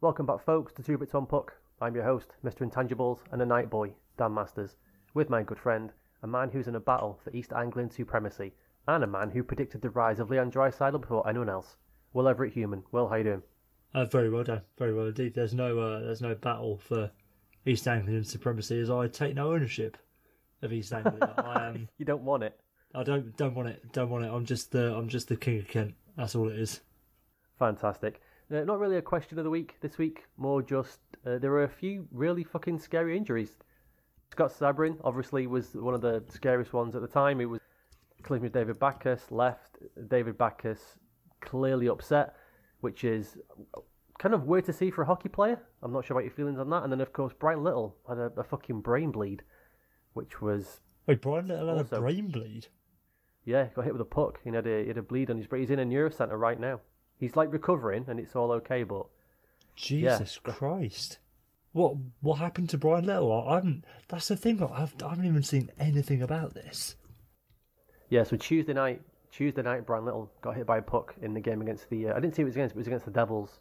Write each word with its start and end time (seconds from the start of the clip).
Welcome 0.00 0.26
back, 0.26 0.44
folks, 0.44 0.72
to 0.74 0.82
Two 0.84 0.96
Bits 0.96 1.16
on 1.16 1.26
Puck. 1.26 1.54
I'm 1.80 1.96
your 1.96 2.04
host, 2.04 2.28
Mr. 2.44 2.60
Intangibles, 2.60 3.18
and 3.32 3.42
a 3.42 3.44
night 3.44 3.68
boy, 3.68 3.94
Dan 4.16 4.32
Masters, 4.32 4.76
with 5.12 5.28
my 5.28 5.42
good 5.42 5.58
friend, 5.58 5.90
a 6.22 6.26
man 6.28 6.50
who's 6.50 6.68
in 6.68 6.76
a 6.76 6.80
battle 6.80 7.18
for 7.24 7.34
East 7.34 7.52
Anglian 7.52 7.90
supremacy, 7.90 8.52
and 8.86 9.02
a 9.02 9.08
man 9.08 9.28
who 9.28 9.42
predicted 9.42 9.82
the 9.82 9.90
rise 9.90 10.20
of 10.20 10.30
Leon 10.30 10.52
Draisaitl 10.52 11.00
before 11.00 11.28
anyone 11.28 11.48
else. 11.48 11.78
Will 12.12 12.28
Everett 12.28 12.52
Human. 12.52 12.84
Will, 12.92 13.08
how 13.08 13.16
you 13.16 13.24
doing? 13.24 13.42
Uh, 13.92 14.04
very 14.04 14.30
well 14.30 14.44
done, 14.44 14.62
very 14.78 14.94
well 14.94 15.06
indeed. 15.06 15.34
There's 15.34 15.52
no, 15.52 15.76
uh, 15.80 15.98
there's 15.98 16.22
no 16.22 16.36
battle 16.36 16.78
for 16.78 17.10
East 17.66 17.88
Anglian 17.88 18.22
supremacy, 18.22 18.78
as 18.78 18.90
I 18.90 19.08
take 19.08 19.34
no 19.34 19.52
ownership 19.52 19.96
of 20.62 20.72
East 20.72 20.92
Anglia. 20.92 21.34
I 21.38 21.66
am. 21.66 21.88
You 21.98 22.04
don't 22.04 22.22
want 22.22 22.44
it. 22.44 22.56
I 22.94 23.02
don't, 23.02 23.36
don't 23.36 23.56
want 23.56 23.70
it. 23.70 23.82
Don't 23.92 24.10
want 24.10 24.24
it. 24.24 24.28
I'm 24.28 24.44
just 24.44 24.70
the, 24.70 24.94
I'm 24.94 25.08
just 25.08 25.26
the 25.26 25.36
king 25.36 25.58
of 25.58 25.66
Kent. 25.66 25.94
That's 26.16 26.36
all 26.36 26.48
it 26.48 26.56
is. 26.56 26.82
Fantastic. 27.58 28.20
Uh, 28.50 28.64
not 28.64 28.78
really 28.78 28.96
a 28.96 29.02
question 29.02 29.38
of 29.38 29.44
the 29.44 29.50
week 29.50 29.76
this 29.80 29.98
week, 29.98 30.24
more 30.38 30.62
just 30.62 31.00
uh, 31.26 31.38
there 31.38 31.50
were 31.50 31.64
a 31.64 31.68
few 31.68 32.06
really 32.10 32.42
fucking 32.44 32.78
scary 32.78 33.16
injuries. 33.16 33.52
Scott 34.32 34.50
Sabourin 34.52 34.96
obviously 35.04 35.46
was 35.46 35.74
one 35.74 35.94
of 35.94 36.00
the 36.00 36.22
scariest 36.28 36.72
ones 36.72 36.94
at 36.94 37.02
the 37.02 37.08
time. 37.08 37.40
It 37.40 37.46
was 37.46 37.60
with 38.28 38.52
David 38.52 38.78
Backes 38.78 39.30
left. 39.30 39.78
David 40.08 40.36
Backes 40.36 40.98
clearly 41.40 41.88
upset, 41.88 42.34
which 42.80 43.04
is 43.04 43.38
kind 44.18 44.34
of 44.34 44.44
weird 44.44 44.64
to 44.66 44.72
see 44.72 44.90
for 44.90 45.02
a 45.02 45.06
hockey 45.06 45.28
player. 45.28 45.58
I'm 45.82 45.92
not 45.92 46.04
sure 46.04 46.14
about 46.16 46.24
your 46.24 46.34
feelings 46.34 46.58
on 46.58 46.68
that. 46.70 46.82
And 46.82 46.92
then, 46.92 47.00
of 47.00 47.12
course, 47.12 47.32
Bryan 47.32 47.62
Little 47.62 47.96
had 48.08 48.18
a, 48.18 48.30
a 48.36 48.44
fucking 48.44 48.80
brain 48.80 49.10
bleed, 49.12 49.42
which 50.12 50.42
was. 50.42 50.80
Wait, 51.06 51.22
Bryan 51.22 51.48
Little 51.48 51.68
had 51.68 51.78
Also- 51.78 51.96
a 51.96 52.00
brain 52.00 52.28
bleed. 52.30 52.66
Yeah, 53.44 53.68
got 53.74 53.84
hit 53.84 53.94
with 53.94 54.02
a 54.02 54.04
puck. 54.06 54.40
He 54.44 54.50
had 54.50 54.66
a, 54.66 54.82
he 54.82 54.88
had 54.88 54.98
a 54.98 55.02
bleed 55.02 55.30
on 55.30 55.38
his 55.38 55.46
brain. 55.46 55.62
He's 55.62 55.70
in 55.70 55.78
a 55.78 55.84
neuro 55.84 56.10
centre 56.10 56.36
right 56.36 56.60
now. 56.60 56.80
He's 57.18 57.36
like 57.36 57.52
recovering 57.52 58.04
and 58.08 58.20
it's 58.20 58.36
all 58.36 58.52
okay, 58.52 58.82
but 58.84 59.06
Jesus 59.76 60.38
Christ. 60.42 61.18
What 61.72 61.94
what 62.20 62.38
happened 62.38 62.70
to 62.70 62.78
Bryan 62.78 63.06
Little? 63.06 63.32
I 63.32 63.56
haven't. 63.56 63.84
That's 64.08 64.28
the 64.28 64.36
thing. 64.36 64.62
I've, 64.62 64.94
I 65.04 65.10
haven't 65.10 65.26
even 65.26 65.42
seen 65.42 65.70
anything 65.78 66.22
about 66.22 66.54
this. 66.54 66.96
Yeah, 68.08 68.24
so 68.24 68.36
Tuesday 68.36 68.72
night, 68.72 69.02
Tuesday 69.30 69.62
night, 69.62 69.86
Bryan 69.86 70.04
Little 70.04 70.30
got 70.40 70.56
hit 70.56 70.66
by 70.66 70.78
a 70.78 70.82
puck 70.82 71.14
in 71.20 71.34
the 71.34 71.40
game 71.40 71.60
against 71.60 71.90
the. 71.90 72.08
Uh, 72.08 72.16
I 72.16 72.20
didn't 72.20 72.34
see 72.34 72.42
who 72.42 72.46
it 72.46 72.50
was 72.50 72.56
against, 72.56 72.74
but 72.74 72.78
it 72.78 72.80
was 72.80 72.86
against 72.86 73.04
the 73.04 73.10
Devils. 73.12 73.58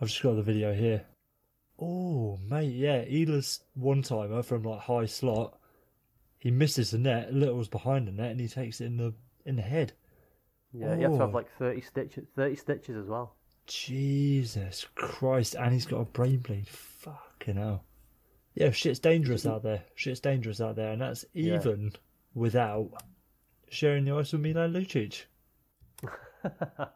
I've 0.00 0.08
just 0.08 0.22
got 0.22 0.34
the 0.34 0.42
video 0.42 0.74
here. 0.74 1.04
Oh, 1.78 2.38
mate, 2.48 2.74
yeah. 2.74 3.04
Ehlers' 3.04 3.60
one 3.74 4.02
timer 4.02 4.42
from 4.42 4.64
like 4.64 4.80
high 4.80 5.06
slot. 5.06 5.58
He 6.38 6.50
misses 6.50 6.90
the 6.90 6.98
net. 6.98 7.32
Little's 7.32 7.68
behind 7.68 8.08
the 8.08 8.12
net, 8.12 8.32
and 8.32 8.40
he 8.40 8.48
takes 8.48 8.80
it 8.80 8.86
in 8.86 8.96
the 8.96 9.14
in 9.46 9.56
the 9.56 9.62
head. 9.62 9.92
Yeah, 10.72 10.94
you 10.94 11.02
have 11.02 11.12
to 11.12 11.18
have 11.18 11.28
Oh. 11.30 11.32
like 11.32 11.50
thirty 11.58 11.80
stitches, 11.80 12.26
thirty 12.36 12.56
stitches 12.56 12.96
as 12.96 13.06
well. 13.08 13.36
Jesus 13.66 14.86
Christ! 14.94 15.54
And 15.54 15.72
he's 15.72 15.86
got 15.86 16.00
a 16.00 16.04
brain 16.04 16.38
bleed. 16.38 16.68
Fucking 16.68 17.56
hell. 17.56 17.84
Yeah, 18.54 18.70
shit's 18.70 18.98
dangerous 18.98 19.46
out 19.46 19.62
there. 19.62 19.84
Shit's 19.94 20.20
dangerous 20.20 20.60
out 20.60 20.76
there, 20.76 20.90
and 20.92 21.00
that's 21.02 21.24
Yeah. 21.32 21.54
even 21.56 21.92
without 22.34 22.90
sharing 23.70 24.04
the 24.04 24.14
ice 24.14 24.32
with 24.32 24.42
Milan 24.42 24.72
Lucic. 24.72 25.24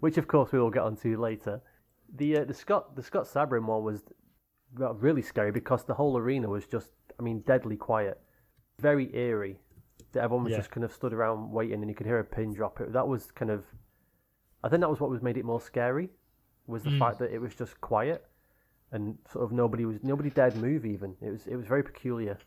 Which, 0.00 0.18
of 0.18 0.26
course, 0.26 0.52
we 0.52 0.58
will 0.58 0.70
get 0.70 0.82
onto 0.82 1.18
later. 1.20 1.60
The 2.14 2.38
uh, 2.38 2.44
the 2.44 2.54
Scott 2.54 2.96
the 2.96 3.02
Scott 3.02 3.24
Sabourin 3.26 3.64
one 3.66 3.84
was 3.84 4.02
really 4.74 5.22
scary 5.22 5.50
because 5.52 5.84
the 5.84 5.94
whole 5.94 6.16
arena 6.16 6.48
was 6.48 6.66
just, 6.66 6.90
I 7.18 7.22
mean, 7.22 7.40
deadly 7.40 7.76
quiet, 7.76 8.20
very 8.80 9.14
eerie. 9.14 9.58
That 10.12 10.24
Everyone 10.24 10.44
was 10.44 10.52
Yeah. 10.52 10.58
just 10.58 10.70
kind 10.70 10.84
of 10.84 10.92
stood 10.92 11.12
around 11.12 11.50
waiting, 11.50 11.80
and 11.80 11.88
you 11.88 11.94
could 11.94 12.06
hear 12.06 12.18
a 12.18 12.24
pin 12.24 12.52
drop. 12.52 12.80
It 12.80 12.92
that 12.92 13.06
was 13.08 13.30
kind 13.30 13.50
of, 13.50 13.64
I 14.62 14.68
think 14.68 14.80
that 14.80 14.90
was 14.90 15.00
what 15.00 15.10
was 15.10 15.22
made 15.22 15.36
it 15.36 15.44
more 15.44 15.60
scary, 15.60 16.10
was 16.66 16.84
the 16.84 16.90
Mm. 16.90 16.98
fact 16.98 17.18
that 17.20 17.32
it 17.32 17.40
was 17.40 17.54
just 17.54 17.80
quiet, 17.80 18.24
and 18.90 19.18
sort 19.30 19.44
of 19.44 19.52
nobody 19.52 19.84
was 19.84 19.98
nobody 20.02 20.30
dared 20.30 20.56
move. 20.56 20.84
Even 20.84 21.16
it 21.20 21.30
was 21.30 21.46
it 21.46 21.56
was 21.56 21.66
very 21.66 21.82
peculiar. 21.82 22.38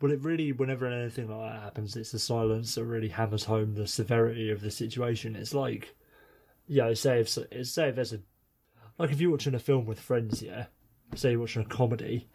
Well, 0.00 0.12
it 0.12 0.20
really, 0.22 0.52
whenever 0.52 0.86
anything 0.86 1.28
like 1.28 1.52
that 1.52 1.62
happens, 1.62 1.96
it's 1.96 2.10
the 2.12 2.18
silence 2.18 2.74
that 2.74 2.84
really 2.84 3.08
hammers 3.08 3.44
home 3.44 3.74
the 3.74 3.86
severity 3.86 4.50
of 4.50 4.60
the 4.60 4.70
situation. 4.70 5.36
It's 5.36 5.54
like, 5.54 5.94
yeah, 6.66 6.92
say 6.94 7.20
if 7.20 7.28
say 7.28 7.46
if 7.52 7.94
there's 7.94 8.12
a, 8.12 8.20
like 8.98 9.12
if 9.12 9.20
you're 9.20 9.30
watching 9.30 9.54
a 9.54 9.58
film 9.58 9.86
with 9.86 10.00
friends, 10.00 10.42
yeah, 10.42 10.66
say 11.14 11.30
you're 11.30 11.40
watching 11.40 11.62
a 11.62 11.66
comedy, 11.66 12.28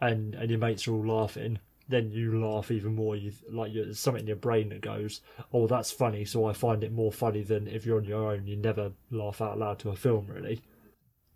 and 0.00 0.34
and 0.34 0.50
your 0.50 0.58
mates 0.60 0.86
are 0.88 0.92
all 0.92 1.06
laughing, 1.06 1.58
then 1.90 2.10
you 2.10 2.40
laugh 2.40 2.70
even 2.70 2.94
more. 2.94 3.16
You 3.16 3.32
like 3.50 3.72
you, 3.72 3.92
something 3.92 4.22
in 4.22 4.26
your 4.28 4.36
brain 4.36 4.70
that 4.70 4.80
goes, 4.80 5.20
oh, 5.52 5.66
that's 5.66 5.90
funny, 5.90 6.24
so 6.24 6.46
I 6.46 6.52
find 6.52 6.84
it 6.84 6.92
more 6.92 7.12
funny 7.12 7.42
than 7.42 7.66
if 7.66 7.84
you're 7.84 7.98
on 7.98 8.04
your 8.04 8.32
own. 8.32 8.46
You 8.46 8.56
never 8.56 8.92
laugh 9.10 9.40
out 9.40 9.58
loud 9.58 9.80
to 9.80 9.90
a 9.90 9.96
film, 9.96 10.26
really. 10.28 10.62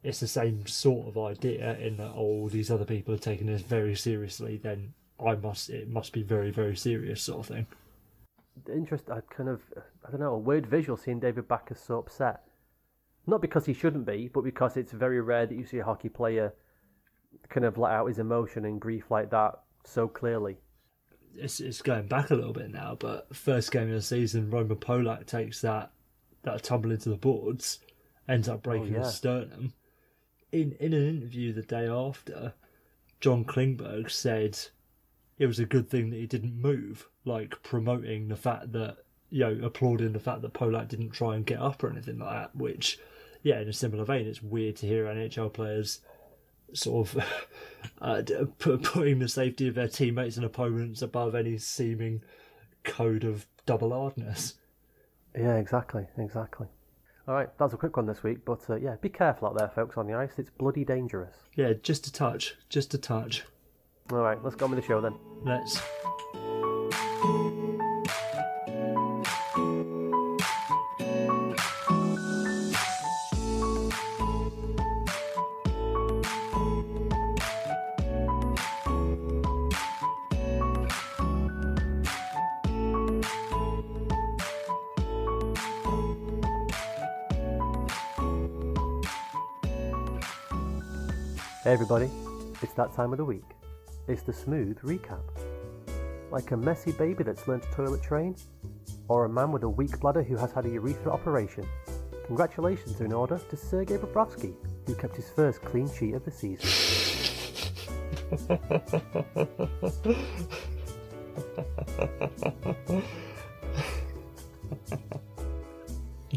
It's 0.03 0.21
the 0.21 0.29
same 0.29 0.67
sort 0.67 1.09
of 1.09 1.19
idea 1.19 1.77
in 1.79 1.97
that 1.97 2.13
oh, 2.15 2.49
these 2.49 2.71
other 2.71 2.85
people 2.85 3.15
are 3.15 3.19
taking 3.19 3.47
this 3.47 3.63
very 3.63 3.97
seriously. 3.97 4.59
Then 4.63 4.93
I 5.25 5.35
must 5.35 5.71
it 5.71 5.89
must 5.89 6.13
be 6.13 6.23
very 6.23 6.51
very 6.51 6.77
serious 6.77 7.23
sort 7.23 7.41
of 7.41 7.47
thing. 7.47 7.67
interest 8.73 9.11
I 9.11 9.21
kind 9.35 9.49
of 9.49 9.63
I 10.07 10.11
don't 10.11 10.21
know 10.21 10.35
a 10.35 10.39
weird 10.39 10.67
visual 10.67 10.97
seeing 10.97 11.21
David 11.21 11.49
Backes 11.49 11.81
so 11.81 11.99
upset. 11.99 12.43
Not 13.27 13.41
because 13.41 13.65
he 13.65 13.73
shouldn't 13.73 14.05
be, 14.05 14.29
but 14.33 14.45
because 14.45 14.77
it's 14.77 14.93
very 14.93 15.23
rare 15.23 15.47
that 15.47 15.55
you 15.55 15.65
see 15.65 15.79
a 15.79 15.85
hockey 15.85 16.11
player 16.11 16.53
kind 17.49 17.65
of 17.65 17.79
let 17.79 17.93
out 17.93 18.07
his 18.07 18.19
emotion 18.19 18.67
and 18.67 18.81
grief 18.81 19.11
like 19.11 19.31
that 19.31 19.64
so 19.85 20.09
clearly. 20.09 20.59
It's 21.37 21.61
it's 21.61 21.83
going 21.83 22.07
back 22.07 22.31
a 22.31 22.35
little 22.35 22.53
bit 22.53 22.71
now, 22.71 22.97
but 22.99 23.35
first 23.35 23.73
game 23.73 23.89
of 23.89 23.95
the 23.95 24.03
season, 24.03 24.51
Roman 24.51 24.77
Polak 24.77 25.27
takes 25.27 25.61
that 25.63 25.91
that 26.43 26.63
tumble 26.63 26.93
into 26.93 27.09
the 27.09 27.17
boards, 27.17 27.81
ends 28.29 28.49
up 28.49 28.61
oh, 28.67 28.71
breaking 28.71 28.95
yeah. 28.95 29.01
his 29.01 29.15
sternum. 29.15 29.73
In 30.53 30.73
in 30.79 30.93
an 30.93 31.09
interview 31.09 31.53
the 31.53 31.63
day 31.63 31.87
after, 31.89 32.55
John 33.21 33.45
Klingberg 33.45 34.11
said 34.11 34.59
it 35.39 35.47
was 35.47 35.59
a 35.59 35.67
good 35.67 35.91
thing 35.91 36.11
that 36.11 36.17
he 36.17 36.27
didn't 36.27 36.61
move, 36.61 37.09
like 37.25 37.63
promoting 37.63 38.29
the 38.29 38.37
fact 38.37 38.73
that 38.73 38.99
you 39.31 39.41
know 39.41 39.59
applauding 39.65 40.13
the 40.13 40.21
fact 40.21 40.43
that 40.43 40.55
Polak 40.55 40.89
didn't 40.89 41.11
try 41.11 41.35
and 41.35 41.45
get 41.45 41.59
up 41.59 41.83
or 41.83 41.91
anything 41.91 42.19
like 42.19 42.31
that. 42.31 42.57
Which, 42.57 42.99
yeah, 43.43 43.61
in 43.61 43.69
a 43.69 43.73
similar 43.73 44.05
vein, 44.05 44.27
it's 44.27 44.43
weird 44.43 44.77
to 44.77 44.87
hear 44.87 45.07
NHL 45.07 45.53
players 45.53 46.01
sort 46.75 47.15
of 47.15 47.25
uh, 48.03 48.23
putting 48.59 49.19
the 49.19 49.29
safety 49.29 49.69
of 49.69 49.75
their 49.75 49.89
teammates 49.89 50.37
and 50.37 50.45
opponents 50.45 51.03
above 51.03 51.35
any 51.35 51.59
seeming 51.59 52.23
code 52.83 53.25
of 53.25 53.47
double 53.67 53.91
hardness. 53.91 54.55
Yeah, 55.37 55.57
exactly, 55.57 56.07
exactly. 56.19 56.69
All 57.27 57.35
right, 57.35 57.49
that's 57.59 57.73
a 57.73 57.77
quick 57.77 57.97
one 57.97 58.07
this 58.07 58.23
week, 58.23 58.45
but 58.45 58.61
uh, 58.69 58.77
yeah, 58.77 58.97
be 59.01 59.09
careful 59.09 59.49
out 59.49 59.57
there, 59.57 59.71
folks, 59.75 59.97
on 59.97 60.07
the 60.07 60.15
ice. 60.15 60.33
It's 60.37 60.51
bloody 60.51 60.85
dangerous. 60.85 61.35
Yeah, 61.57 61.73
just 61.83 62.07
a 62.07 62.13
touch, 62.13 62.55
just 62.69 62.93
a 62.93 62.99
touch. 62.99 63.45
All 64.13 64.19
right, 64.19 64.43
let's 64.45 64.57
go 64.57 64.67
on 64.67 64.73
with 64.73 64.81
the 64.81 64.87
show 64.87 65.01
then. 65.01 65.15
Let's. 65.43 65.81
Everybody, 91.75 92.09
it's 92.63 92.73
that 92.75 92.95
time 92.95 93.11
of 93.11 93.19
the 93.19 93.25
week. 93.25 93.43
It's 94.07 94.23
the 94.23 94.33
smooth 94.33 94.79
recap. 94.83 95.25
Like 96.31 96.53
a 96.53 96.57
messy 96.57 96.93
baby 96.93 97.25
that's 97.25 97.49
learned 97.49 97.65
to 97.65 97.71
toilet 97.73 98.01
train, 98.01 98.37
or 99.09 99.25
a 99.25 99.29
man 99.29 99.51
with 99.51 99.65
a 99.65 99.69
weak 99.69 99.99
bladder 99.99 100.23
who 100.23 100.37
has 100.37 100.53
had 100.53 100.67
a 100.67 100.69
urethra 100.69 101.11
operation. 101.13 101.67
Congratulations 102.29 103.01
are 103.01 103.07
in 103.07 103.13
order 103.13 103.41
to 103.51 103.57
Sergei 103.57 103.97
Bobrovsky, 103.97 104.55
who 104.87 104.95
kept 104.95 105.17
his 105.17 105.29
first 105.31 105.63
clean 105.63 105.91
sheet 105.93 106.15
of 106.15 106.25
the 106.25 106.31
season. 106.31 106.71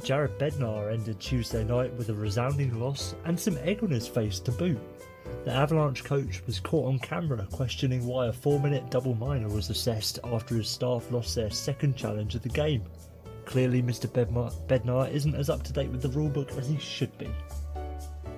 Jared 0.04 0.40
Bednar 0.40 0.92
ended 0.92 1.20
Tuesday 1.20 1.64
night 1.64 1.94
with 1.94 2.10
a 2.10 2.14
resounding 2.16 2.80
loss 2.80 3.14
and 3.26 3.40
some 3.40 3.60
egg 3.60 3.84
on 3.84 3.92
his 3.92 4.08
face 4.08 4.40
to 4.40 4.52
boot. 4.52 4.80
The 5.48 5.54
Avalanche 5.54 6.04
coach 6.04 6.46
was 6.46 6.60
caught 6.60 6.90
on 6.90 7.00
camera 7.00 7.48
questioning 7.50 8.06
why 8.06 8.28
a 8.28 8.34
four 8.34 8.60
minute 8.60 8.90
double 8.90 9.16
minor 9.16 9.48
was 9.48 9.70
assessed 9.70 10.20
after 10.26 10.56
his 10.56 10.68
staff 10.68 11.10
lost 11.10 11.36
their 11.36 11.50
second 11.50 11.96
challenge 11.96 12.36
of 12.36 12.42
the 12.42 12.50
game. 12.50 12.84
Clearly, 13.46 13.82
Mr. 13.82 14.10
Bednar, 14.10 14.52
Bednar 14.68 15.10
isn't 15.10 15.36
as 15.36 15.50
up 15.50 15.64
to 15.64 15.72
date 15.72 15.90
with 15.90 16.02
the 16.02 16.10
rulebook 16.10 16.58
as 16.58 16.68
he 16.68 16.78
should 16.78 17.18
be. 17.18 17.30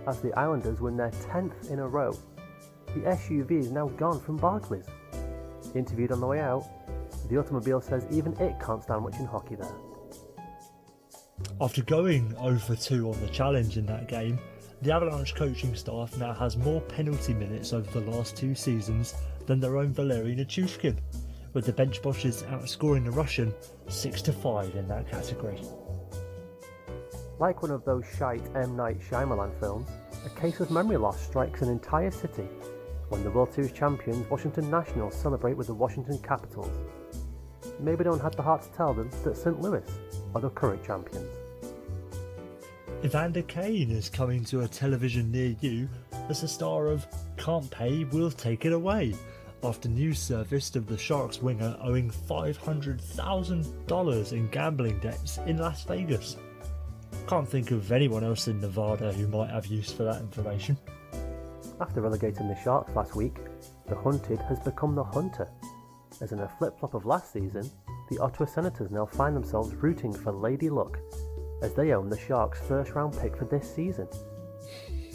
As 0.05 0.21
the 0.21 0.31
Islanders 0.37 0.81
win 0.81 0.97
their 0.97 1.09
10th 1.09 1.71
in 1.71 1.79
a 1.79 1.87
row, 1.87 2.15
the 2.93 2.99
SUV 2.99 3.53
is 3.53 3.71
now 3.71 3.87
gone 3.87 4.19
from 4.19 4.37
Barclays. 4.37 4.85
Interviewed 5.73 6.11
on 6.11 6.19
the 6.19 6.27
way 6.27 6.39
out, 6.39 6.63
the 7.27 7.39
automobile 7.39 7.81
says 7.81 8.05
even 8.11 8.33
it 8.33 8.59
can't 8.63 8.83
stand 8.83 9.03
watching 9.03 9.25
hockey 9.25 9.55
there. 9.55 9.73
After 11.59 11.81
going 11.81 12.35
oh 12.37 12.49
over 12.49 12.75
2 12.75 13.09
on 13.09 13.19
the 13.19 13.29
challenge 13.29 13.77
in 13.77 13.87
that 13.87 14.07
game, 14.07 14.37
The 14.81 14.93
Avalanche 14.93 15.35
coaching 15.35 15.75
staff 15.75 16.17
now 16.17 16.33
has 16.33 16.55
more 16.55 16.79
penalty 16.79 17.33
minutes 17.33 17.73
over 17.73 17.99
the 17.99 18.11
last 18.11 18.37
two 18.37 18.55
seasons 18.55 19.13
than 19.45 19.59
their 19.59 19.75
own 19.75 19.91
Valeri 19.91 20.33
Nichushkin, 20.33 20.97
with 21.51 21.65
the 21.65 21.73
bench 21.73 22.01
bosses 22.01 22.43
outscoring 22.43 23.03
the 23.03 23.11
Russian 23.11 23.53
6 23.89 24.21
to 24.21 24.31
5 24.31 24.75
in 24.75 24.87
that 24.87 25.09
category. 25.11 25.59
Like 27.39 27.61
one 27.61 27.71
of 27.71 27.83
those 27.83 28.05
shite 28.17 28.41
M. 28.55 28.77
Night 28.77 29.01
Shyamalan 29.01 29.59
films, 29.59 29.89
a 30.25 30.29
case 30.39 30.61
of 30.61 30.71
memory 30.71 30.97
loss 30.97 31.19
strikes 31.19 31.61
an 31.61 31.67
entire 31.67 32.11
city 32.11 32.47
when 33.09 33.21
the 33.25 33.31
World 33.31 33.53
Series 33.53 33.73
champions 33.73 34.29
Washington 34.29 34.71
Nationals 34.71 35.13
celebrate 35.13 35.57
with 35.57 35.67
the 35.67 35.73
Washington 35.73 36.19
Capitals. 36.19 36.71
Maybe 37.81 38.05
no 38.05 38.11
one 38.11 38.19
had 38.21 38.35
the 38.35 38.43
heart 38.43 38.61
to 38.61 38.71
tell 38.71 38.93
them 38.93 39.09
that 39.25 39.35
St. 39.35 39.59
Louis 39.59 39.83
are 40.33 40.39
the 40.39 40.49
current 40.51 40.85
champions. 40.85 41.38
Evander 43.05 43.43
Kane 43.43 43.91
is 43.91 44.09
coming 44.09 44.43
to 44.43 44.59
a 44.61 44.67
television 44.67 45.31
near 45.31 45.55
you 45.61 45.87
as 46.29 46.41
the 46.41 46.49
star 46.49 46.87
of 46.87 47.07
Can't 47.37 47.71
Pay, 47.71 48.03
We'll 48.03 48.29
Take 48.29 48.65
It 48.65 48.73
Away, 48.73 49.15
after 49.63 49.87
news 49.87 50.19
surfaced 50.19 50.75
of 50.75 50.85
the 50.85 50.97
Sharks 50.97 51.41
winger 51.41 51.77
owing 51.81 52.11
$500,000 52.11 54.33
in 54.33 54.49
gambling 54.49 54.99
debts 54.99 55.39
in 55.45 55.59
Las 55.59 55.85
Vegas. 55.85 56.35
Can't 57.25 57.47
think 57.47 57.71
of 57.71 57.89
anyone 57.89 58.25
else 58.25 58.49
in 58.49 58.59
Nevada 58.59 59.13
who 59.13 59.27
might 59.27 59.49
have 59.49 59.67
use 59.67 59.93
for 59.93 60.03
that 60.03 60.19
information. 60.19 60.77
After 61.79 62.01
relegating 62.01 62.49
the 62.49 62.61
Sharks 62.61 62.93
last 62.97 63.15
week, 63.15 63.37
the 63.87 63.95
Hunted 63.95 64.41
has 64.41 64.59
become 64.59 64.95
the 64.95 65.05
Hunter, 65.05 65.47
as 66.19 66.33
in 66.33 66.41
a 66.41 66.49
flip 66.57 66.77
flop 66.77 66.95
of 66.95 67.05
last 67.05 67.31
season, 67.31 67.71
the 68.09 68.19
Ottawa 68.19 68.45
Senators 68.45 68.91
now 68.91 69.05
find 69.05 69.37
themselves 69.37 69.73
rooting 69.75 70.11
for 70.11 70.33
Lady 70.33 70.69
Luck, 70.69 70.99
as 71.61 71.73
they 71.73 71.93
own 71.93 72.09
the 72.09 72.17
Sharks' 72.17 72.61
first 72.61 72.91
round 72.91 73.17
pick 73.17 73.35
for 73.35 73.45
this 73.45 73.73
season. 73.73 74.07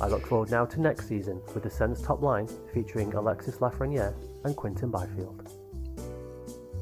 I 0.00 0.08
look 0.08 0.26
forward 0.26 0.50
now 0.50 0.64
to 0.66 0.80
next 0.80 1.08
season 1.08 1.40
with 1.54 1.62
the 1.62 1.70
Sens 1.70 2.02
top 2.02 2.20
line 2.20 2.48
featuring 2.72 3.14
Alexis 3.14 3.58
Lafreniere 3.58 4.14
and 4.44 4.56
Quinton 4.56 4.90
Byfield. 4.90 5.48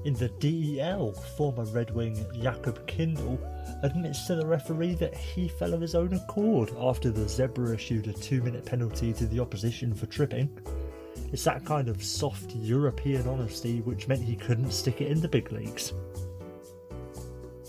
In 0.05 0.15
the 0.15 0.29
DEL, 0.41 1.13
former 1.37 1.65
Red 1.67 1.95
Wing 1.95 2.27
Jakob 2.43 2.85
Kindl 2.89 3.39
admits 3.85 4.27
to 4.27 4.35
the 4.35 4.47
referee 4.47 4.95
that 4.95 5.17
he 5.17 5.47
fell 5.47 5.75
of 5.75 5.81
his 5.81 5.95
own 5.95 6.13
accord 6.15 6.73
after 6.81 7.11
the 7.11 7.29
Zebra 7.29 7.75
issued 7.75 8.09
a 8.09 8.13
two 8.13 8.43
minute 8.43 8.65
penalty 8.65 9.13
to 9.13 9.27
the 9.27 9.39
opposition 9.39 9.95
for 9.95 10.07
tripping. 10.07 10.51
It's 11.33 11.45
that 11.45 11.65
kind 11.65 11.89
of 11.89 12.03
soft 12.03 12.55
European 12.57 13.29
honesty 13.29 13.81
which 13.83 14.09
meant 14.09 14.23
he 14.23 14.35
couldn't 14.35 14.73
stick 14.73 15.01
it 15.01 15.11
in 15.11 15.21
the 15.21 15.29
big 15.29 15.53
leagues. 15.53 15.93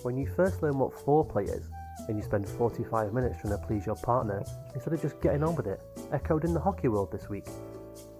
When 0.01 0.17
you 0.17 0.27
first 0.27 0.63
learn 0.63 0.79
what 0.79 0.93
foreplay 0.93 1.55
is, 1.55 1.69
and 2.07 2.17
you 2.17 2.23
spend 2.23 2.47
45 2.47 3.13
minutes 3.13 3.41
trying 3.41 3.59
to 3.59 3.65
please 3.65 3.85
your 3.85 3.95
partner 3.95 4.43
instead 4.73 4.93
of 4.93 5.01
just 5.01 5.19
getting 5.21 5.43
on 5.43 5.55
with 5.55 5.67
it, 5.67 5.81
echoed 6.11 6.45
in 6.45 6.53
the 6.53 6.59
hockey 6.59 6.87
world 6.87 7.11
this 7.11 7.29
week, 7.29 7.47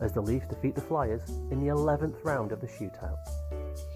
as 0.02 0.14
the 0.14 0.22
Leafs 0.22 0.48
defeat 0.48 0.76
the 0.76 0.82
Flyers 0.82 1.30
in 1.52 1.60
the 1.60 1.72
11th 1.74 2.24
round 2.24 2.52
of 2.52 2.62
the 2.62 2.68
shootout. 2.68 3.18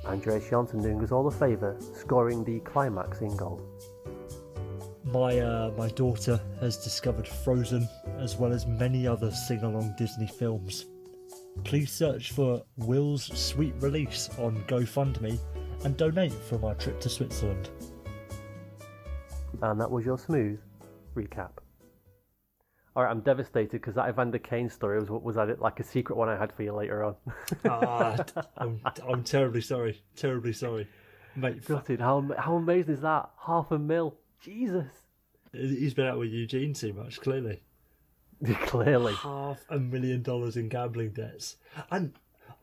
Andreas 0.05 0.49
Johnsson 0.49 0.81
doing 0.81 1.03
us 1.03 1.11
all 1.11 1.27
a 1.27 1.31
favour, 1.31 1.77
scoring 1.93 2.43
the 2.43 2.59
climaxing 2.61 3.35
goal. 3.35 3.61
My 5.03 5.39
uh, 5.39 5.71
my 5.77 5.87
daughter 5.89 6.39
has 6.59 6.77
discovered 6.77 7.27
Frozen 7.27 7.87
as 8.19 8.35
well 8.35 8.51
as 8.51 8.67
many 8.67 9.07
other 9.07 9.31
sing-along 9.31 9.95
Disney 9.97 10.27
films. 10.27 10.85
Please 11.63 11.91
search 11.91 12.31
for 12.31 12.61
Will's 12.75 13.25
Sweet 13.37 13.73
Release 13.79 14.29
on 14.37 14.63
GoFundMe 14.67 15.39
and 15.83 15.95
donate 15.95 16.33
for 16.33 16.59
my 16.59 16.73
trip 16.73 16.99
to 17.01 17.09
Switzerland. 17.09 17.69
And 19.61 19.79
that 19.81 19.89
was 19.89 20.05
your 20.05 20.17
smooth 20.17 20.59
recap. 21.15 21.51
Alright, 22.95 23.11
I'm 23.11 23.21
devastated 23.21 23.73
because 23.73 23.95
that 23.95 24.09
Evander 24.09 24.39
Kane 24.39 24.69
story 24.69 24.99
was 24.99 25.09
was 25.09 25.35
that 25.35 25.61
like 25.61 25.79
a 25.79 25.83
secret 25.83 26.15
one 26.15 26.29
I 26.29 26.37
had 26.37 26.51
for 26.51 26.63
you 26.63 26.73
later 26.73 27.03
on. 27.03 27.15
ah, 27.69 28.17
I'm, 28.57 28.81
I'm 29.07 29.23
terribly 29.23 29.61
sorry. 29.61 30.01
Terribly 30.15 30.53
sorry. 30.53 30.87
Mate, 31.35 31.63
Gutted. 31.65 31.99
How 31.99 32.27
how 32.37 32.55
amazing 32.55 32.95
is 32.95 33.01
that? 33.01 33.29
Half 33.45 33.71
a 33.71 33.77
mil. 33.77 34.15
Jesus. 34.41 34.87
he's 35.51 35.93
been 35.93 36.07
out 36.07 36.17
with 36.17 36.29
Eugene 36.29 36.73
too 36.73 36.93
much, 36.93 37.21
clearly. 37.21 37.61
Clearly. 38.67 39.13
Half 39.13 39.65
a 39.69 39.79
million 39.79 40.21
dollars 40.21 40.57
in 40.57 40.69
gambling 40.69 41.09
debts. 41.09 41.55
And 41.89 42.13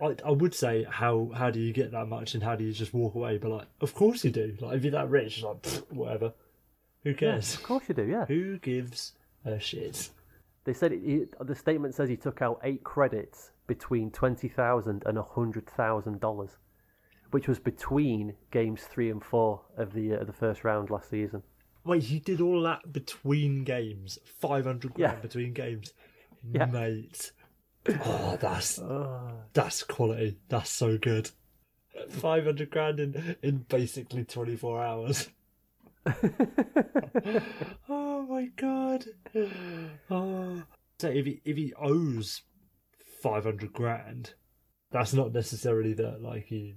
I, 0.01 0.15
I 0.25 0.31
would 0.31 0.55
say, 0.55 0.87
how 0.89 1.33
how 1.35 1.51
do 1.51 1.59
you 1.59 1.73
get 1.73 1.91
that 1.93 2.07
much 2.07 2.35
and 2.35 2.43
how 2.45 2.55
do 2.55 2.63
you 2.63 2.73
just 2.73 2.95
walk 2.95 3.17
away? 3.17 3.39
But, 3.39 3.51
like, 3.51 3.67
of 3.81 3.93
course 3.93 4.25
you 4.25 4.31
do. 4.31 4.57
Like, 4.61 4.77
if 4.77 4.85
you're 4.85 4.93
that 4.93 5.11
rich, 5.11 5.39
it's 5.39 5.43
like, 5.45 5.63
pfft, 5.63 5.93
whatever. 5.93 6.33
Who 7.05 7.11
Yeah, 7.11 7.17
cares? 7.17 7.55
of 7.55 7.63
course 7.63 7.85
you 7.89 7.95
do, 7.95 8.05
yeah. 8.07 8.25
Who 8.27 8.59
gives 8.59 9.13
a 9.45 9.59
shit? 9.61 10.11
They 10.65 10.73
said 10.73 10.93
it, 10.93 11.35
the 11.47 11.55
statement 11.55 11.95
says 11.95 12.09
he 12.09 12.17
took 12.17 12.41
out 12.43 12.61
eight 12.65 12.83
credits 12.85 13.51
between 13.67 14.11
twenty 14.11 14.49
thousand 14.49 15.03
and 15.07 15.19
a 15.19 15.23
hundred 15.23 15.67
thousand 15.69 16.21
dollars, 16.21 16.57
which 17.31 17.47
was 17.49 17.59
between 17.59 18.35
games 18.51 18.83
three 18.85 19.11
and 19.11 19.23
four 19.23 19.61
of 19.77 19.93
the 19.93 20.15
uh, 20.15 20.25
the 20.25 20.33
first 20.33 20.65
round 20.65 20.89
last 20.91 21.11
season. 21.11 21.43
Wait, 21.85 22.05
he 22.05 22.19
did 22.19 22.41
all 22.41 22.63
that 22.63 22.91
between 22.95 23.63
games? 23.63 24.19
500 24.41 24.95
grand 24.95 25.17
Yeah. 25.17 25.21
between 25.21 25.53
games? 25.53 25.93
Yeah. 26.51 26.65
Mate. 26.65 27.33
Oh, 28.07 28.39
that's 28.41 28.79
Uh, 28.79 29.33
that's 29.53 29.83
quality. 29.83 30.39
That's 30.49 30.71
so 30.71 30.97
good. 30.97 31.31
500 32.09 32.71
grand 32.71 33.01
in, 33.01 33.37
in 33.43 33.59
basically 33.69 34.25
24 34.25 34.83
hours. 34.83 35.29
oh 37.89 38.23
my 38.29 38.47
god. 38.57 39.05
Oh. 40.11 40.63
So 40.99 41.09
if 41.09 41.27
he 41.27 41.41
if 41.45 41.57
he 41.57 41.73
owes 41.81 42.43
500 43.23 43.73
grand, 43.73 44.35
that's 44.91 45.15
not 45.15 45.33
necessarily 45.33 45.93
that 45.95 46.23
like 46.23 46.45
he 46.47 46.77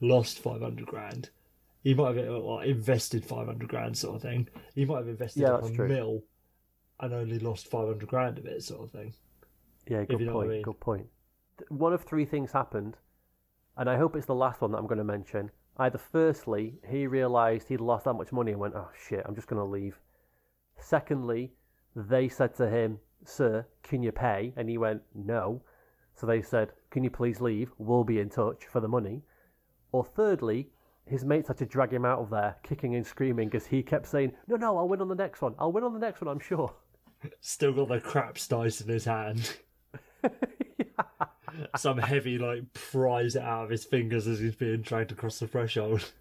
lost 0.00 0.38
500 0.40 0.86
grand. 0.86 1.30
He 1.82 1.94
might 1.94 2.16
have 2.16 2.28
uh, 2.28 2.40
well, 2.40 2.58
invested 2.60 3.24
500 3.24 3.68
grand 3.68 3.96
sort 3.96 4.16
of 4.16 4.22
thing. 4.22 4.48
He 4.74 4.84
might 4.84 4.98
have 4.98 5.08
invested 5.08 5.42
Yeah, 5.42 5.52
like 5.52 5.72
a 5.72 5.74
true. 5.74 5.88
mil 5.88 6.22
and 7.00 7.14
only 7.14 7.38
lost 7.38 7.68
500 7.70 8.08
grand 8.08 8.38
of 8.38 8.46
it 8.46 8.62
sort 8.62 8.82
of 8.84 8.90
thing. 8.90 9.14
yeah, 9.86 10.04
good 10.04 10.20
you 10.20 10.26
know 10.26 10.34
what 10.34 10.40
I 10.42 10.44
point. 10.44 10.52
mean. 10.54 10.62
Good 10.62 10.80
point. 10.80 11.06
One 11.68 11.92
of 11.92 12.02
three 12.04 12.24
things 12.24 12.52
happened, 12.52 12.96
and 13.76 13.88
I 13.88 13.96
hope 13.96 14.14
it's 14.16 14.26
the 14.26 14.34
last 14.34 14.60
one 14.60 14.72
that 14.72 14.78
I'm 14.78 14.86
going 14.86 14.98
to 14.98 15.04
mention. 15.04 15.50
Either 15.78 15.98
firstly, 15.98 16.80
he 16.88 17.06
realised 17.06 17.68
he'd 17.68 17.80
lost 17.80 18.04
that 18.04 18.14
much 18.14 18.32
money 18.32 18.50
and 18.50 18.60
went, 18.60 18.74
"Oh 18.74 18.90
shit, 18.98 19.24
I'm 19.24 19.34
just 19.34 19.46
going 19.46 19.60
to 19.60 19.64
leave." 19.64 20.00
Secondly, 20.76 21.52
they 21.94 22.28
said 22.28 22.54
to 22.54 22.68
him, 22.68 23.00
"Sir, 23.24 23.66
can 23.82 24.02
you 24.02 24.10
pay?" 24.10 24.52
And 24.56 24.68
he 24.68 24.76
went, 24.76 25.02
"No." 25.14 25.62
So 26.14 26.26
they 26.26 26.42
said, 26.42 26.72
"Can 26.90 27.04
you 27.04 27.10
please 27.10 27.40
leave? 27.40 27.72
We'll 27.78 28.04
be 28.04 28.18
in 28.18 28.28
touch 28.28 28.66
for 28.66 28.80
the 28.80 28.88
money." 28.88 29.22
Or 29.92 30.04
thirdly, 30.04 30.72
his 31.04 31.24
mates 31.24 31.48
had 31.48 31.58
to 31.58 31.66
drag 31.66 31.92
him 31.92 32.04
out 32.04 32.18
of 32.18 32.30
there, 32.30 32.56
kicking 32.62 32.94
and 32.96 33.06
screaming, 33.06 33.48
because 33.48 33.66
he 33.66 33.82
kept 33.82 34.06
saying, 34.06 34.32
"No, 34.48 34.56
no, 34.56 34.76
I'll 34.76 34.88
win 34.88 35.00
on 35.00 35.08
the 35.08 35.14
next 35.14 35.42
one. 35.42 35.54
I'll 35.58 35.72
win 35.72 35.84
on 35.84 35.94
the 35.94 36.00
next 36.00 36.20
one. 36.20 36.28
I'm 36.28 36.40
sure." 36.40 36.74
Still 37.40 37.72
got 37.72 37.88
the 37.88 38.00
craps 38.00 38.48
dice 38.48 38.80
in 38.80 38.88
his 38.88 39.04
hand. 39.04 39.58
Some 41.76 41.98
heavy 41.98 42.38
like 42.38 42.72
pries 42.72 43.36
it 43.36 43.42
out 43.42 43.64
of 43.64 43.70
his 43.70 43.84
fingers 43.84 44.26
as 44.26 44.38
he's 44.38 44.54
being 44.54 44.82
dragged 44.82 45.12
across 45.12 45.38
the 45.38 45.46
threshold. 45.46 46.12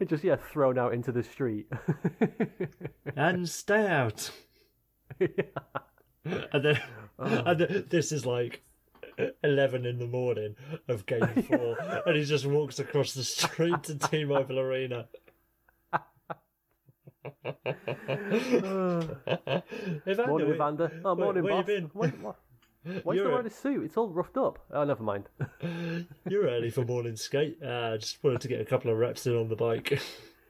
And 0.00 0.08
just 0.08 0.24
yeah, 0.24 0.36
thrown 0.36 0.78
out 0.78 0.94
into 0.94 1.12
the 1.12 1.22
street. 1.22 1.70
and 3.16 3.48
stay 3.48 3.86
out. 3.86 4.30
And 5.20 6.64
then, 6.64 6.80
oh. 7.18 7.42
and 7.46 7.60
then 7.60 7.86
this 7.88 8.12
is 8.12 8.26
like 8.26 8.62
eleven 9.42 9.86
in 9.86 9.98
the 9.98 10.06
morning 10.06 10.54
of 10.88 11.06
game 11.06 11.26
four, 11.48 11.76
and 12.06 12.16
he 12.16 12.24
just 12.24 12.46
walks 12.46 12.78
across 12.78 13.14
the 13.14 13.24
street 13.24 13.82
to 13.84 13.96
T-Mobile 13.96 14.58
Arena. 14.58 15.08
Evander, 20.06 20.26
morning, 20.26 20.50
Evander. 20.50 21.00
Oh, 21.04 21.14
where- 21.14 21.24
morning, 21.24 21.42
where 21.44 21.52
you 21.52 21.62
boss. 21.62 21.66
been? 21.66 22.34
Why, 22.84 22.92
why, 22.92 23.00
why 23.04 23.14
you 23.14 23.18
You're- 23.20 23.24
still 23.26 23.32
wearing 23.32 23.46
a 23.46 23.50
suit? 23.50 23.84
It's 23.84 23.96
all 23.96 24.08
roughed 24.08 24.36
up. 24.36 24.58
Oh, 24.72 24.84
never 24.84 25.02
mind. 25.02 25.28
You're 26.28 26.44
early 26.48 26.70
for 26.70 26.84
morning 26.84 27.16
skate. 27.16 27.62
Uh, 27.62 27.96
just 27.98 28.22
wanted 28.22 28.40
to 28.42 28.48
get 28.48 28.60
a 28.60 28.64
couple 28.64 28.90
of 28.90 28.98
reps 28.98 29.26
in 29.26 29.36
on 29.36 29.48
the 29.48 29.56
bike. 29.56 30.00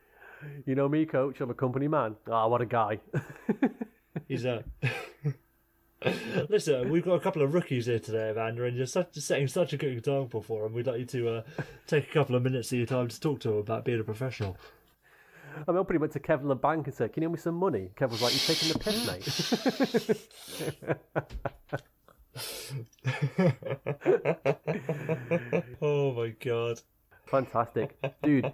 you 0.66 0.75
know 0.75 0.88
me, 0.88 1.06
coach. 1.06 1.40
I'm 1.40 1.50
a 1.50 1.54
company 1.54 1.88
man. 1.88 2.16
Ah, 2.30 2.47
what 2.47 2.61
a 2.61 2.66
guy. 2.66 3.00
He's 4.28 4.44
a. 4.44 4.62
Listen, 6.49 6.90
we've 6.90 7.04
got 7.04 7.14
a 7.14 7.20
couple 7.20 7.42
of 7.42 7.54
rookies 7.54 7.87
here 7.87 7.99
today, 7.99 8.30
Evander, 8.30 8.66
and 8.66 8.76
you're 8.76 8.87
such, 8.87 9.14
setting 9.16 9.49
such 9.49 9.73
a 9.73 9.76
good 9.76 9.97
example 9.97 10.40
for 10.42 10.62
them. 10.62 10.73
We'd 10.75 10.87
like 10.87 11.00
you 11.00 11.06
to 11.06 11.28
uh, 11.28 11.42
take 11.88 12.08
a 12.08 12.12
couple 12.12 12.37
of 12.37 12.42
minutes 12.44 12.70
of 12.70 12.78
your 12.78 12.87
time 12.87 13.08
to 13.08 13.20
talk 13.20 13.40
to 13.40 13.49
them 13.49 13.58
about 13.58 13.85
being 13.85 13.99
a 13.99 14.04
professional. 14.04 14.56
I 15.66 15.73
mean, 15.73 15.80
I 15.80 15.82
pretty 15.82 15.99
went 15.99 16.12
to 16.12 16.20
Kevin 16.20 16.47
Labanc 16.47 16.85
and 16.85 16.94
said, 16.94 17.12
"Can 17.12 17.25
you 17.25 17.28
give 17.30 17.38
me 17.38 17.42
some 17.42 17.56
money?" 17.56 17.90
Kev 17.99 18.11
was 18.11 18.23
like, 18.23 18.32
"You're 18.32 18.54
taking 18.54 18.73
the 18.73 18.78
piss, 18.78 19.06
mate." 20.87 21.88
Oh 25.80 26.12
my 26.12 26.30
god. 26.40 26.80
Fantastic, 27.26 27.97
dude. 28.23 28.52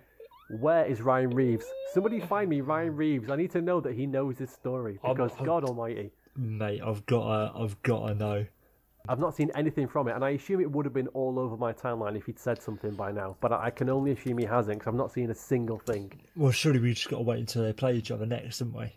Where 0.61 0.85
is 0.85 1.01
Ryan 1.01 1.31
Reaves? 1.31 1.65
Somebody 1.93 2.21
find 2.21 2.51
me 2.51 2.61
Ryan 2.61 2.95
Reaves. 2.97 3.31
I 3.31 3.37
need 3.37 3.51
to 3.53 3.63
know 3.63 3.81
that 3.81 3.95
he 3.95 4.07
knows 4.07 4.37
this 4.39 4.53
story 4.53 4.99
I'm- 5.03 5.15
because 5.17 5.33
I'm- 5.37 5.45
God 5.45 5.65
Almighty. 5.65 6.13
mate, 6.37 6.81
I've 6.85 7.07
got 7.07 7.53
to, 7.53 7.59
I've 7.59 7.81
got 7.83 8.09
to 8.09 8.15
know. 8.15 8.47
I've 9.09 9.19
not 9.21 9.35
seen 9.35 9.51
anything 9.55 9.87
from 9.87 10.09
it, 10.09 10.13
and 10.15 10.25
I 10.25 10.31
assume 10.31 10.61
it 10.61 10.71
would 10.71 10.85
have 10.87 10.95
been 10.95 11.09
all 11.09 11.39
over 11.39 11.57
my 11.57 11.73
timeline 11.75 12.17
if 12.17 12.25
he'd 12.27 12.39
said 12.39 12.61
something 12.63 12.95
by 12.95 13.13
now. 13.13 13.37
But 13.41 13.53
I 13.53 13.67
I 13.67 13.71
can 13.71 13.89
only 13.91 14.13
assume 14.13 14.39
he 14.39 14.45
hasn't 14.47 14.79
because 14.79 14.89
I've 14.89 14.95
not 14.99 15.13
seen 15.13 15.31
a 15.31 15.35
single 15.35 15.79
thing. 15.79 16.11
Well, 16.37 16.53
surely 16.53 16.81
we 16.81 16.95
just 16.95 17.09
got 17.11 17.19
to 17.19 17.23
wait 17.23 17.41
until 17.41 17.63
they 17.63 17.73
play 17.75 17.97
each 17.97 18.11
other 18.11 18.25
next, 18.27 18.59
haven't 18.61 18.75
we? 18.75 18.93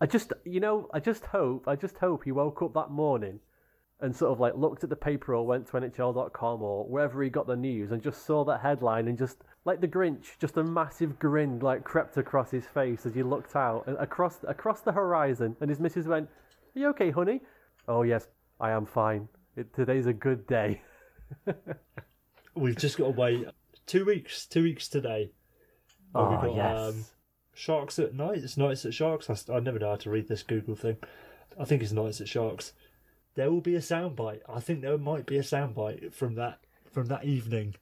I 0.00 0.06
just, 0.06 0.32
you 0.44 0.60
know, 0.60 0.88
I 0.94 1.00
just 1.00 1.24
hope, 1.26 1.68
I 1.68 1.76
just 1.76 1.98
hope 1.98 2.24
he 2.24 2.32
woke 2.32 2.62
up 2.62 2.72
that 2.74 2.90
morning 2.90 3.40
and 4.00 4.14
sort 4.14 4.32
of 4.32 4.40
like 4.40 4.56
looked 4.56 4.84
at 4.84 4.90
the 4.90 4.96
paper 4.96 5.34
or 5.34 5.46
went 5.46 5.66
to 5.66 5.72
NHL.com 5.72 6.62
or 6.62 6.84
wherever 6.84 7.22
he 7.22 7.30
got 7.30 7.46
the 7.46 7.56
news 7.56 7.92
and 7.92 8.02
just 8.02 8.26
saw 8.26 8.44
that 8.44 8.60
headline 8.60 9.08
and 9.08 9.16
just, 9.16 9.38
like 9.64 9.80
the 9.80 9.88
Grinch, 9.88 10.38
just 10.38 10.56
a 10.56 10.64
massive 10.64 11.18
grin 11.18 11.58
like 11.60 11.84
crept 11.84 12.16
across 12.16 12.50
his 12.50 12.66
face 12.66 13.06
as 13.06 13.14
he 13.14 13.22
looked 13.22 13.56
out 13.56 13.84
and 13.86 13.96
across 13.98 14.38
across 14.46 14.80
the 14.80 14.92
horizon. 14.92 15.56
And 15.60 15.70
his 15.70 15.80
missus 15.80 16.06
went, 16.06 16.28
"Are 16.76 16.78
you 16.78 16.88
okay, 16.88 17.10
honey?" 17.10 17.40
"Oh 17.88 18.02
yes, 18.02 18.28
I 18.60 18.70
am 18.72 18.84
fine. 18.84 19.28
It, 19.56 19.72
today's 19.72 20.06
a 20.06 20.12
good 20.12 20.46
day." 20.46 20.82
We've 22.54 22.76
just 22.76 22.98
got 22.98 23.04
to 23.04 23.10
wait 23.10 23.46
two 23.86 24.04
weeks. 24.04 24.46
Two 24.46 24.62
weeks 24.64 24.88
today. 24.88 25.32
Oh, 26.14 26.30
got, 26.36 26.54
yes. 26.54 26.78
um, 26.78 27.04
Sharks 27.54 27.98
at 27.98 28.14
night. 28.14 28.38
It's 28.38 28.56
Knights 28.56 28.84
at 28.84 28.94
Sharks. 28.94 29.30
I, 29.30 29.52
I 29.52 29.60
never 29.60 29.78
know 29.78 29.90
how 29.90 29.96
to 29.96 30.10
read 30.10 30.28
this 30.28 30.42
Google 30.42 30.76
thing. 30.76 30.96
I 31.58 31.64
think 31.64 31.82
it's 31.82 31.92
Knights 31.92 32.20
at 32.20 32.28
Sharks. 32.28 32.72
There 33.34 33.50
will 33.50 33.60
be 33.60 33.74
a 33.74 33.80
soundbite. 33.80 34.40
I 34.48 34.60
think 34.60 34.82
there 34.82 34.96
might 34.98 35.26
be 35.26 35.38
a 35.38 35.42
soundbite 35.42 36.12
from 36.14 36.34
that 36.36 36.60
from 36.92 37.06
that 37.06 37.24
evening 37.24 37.74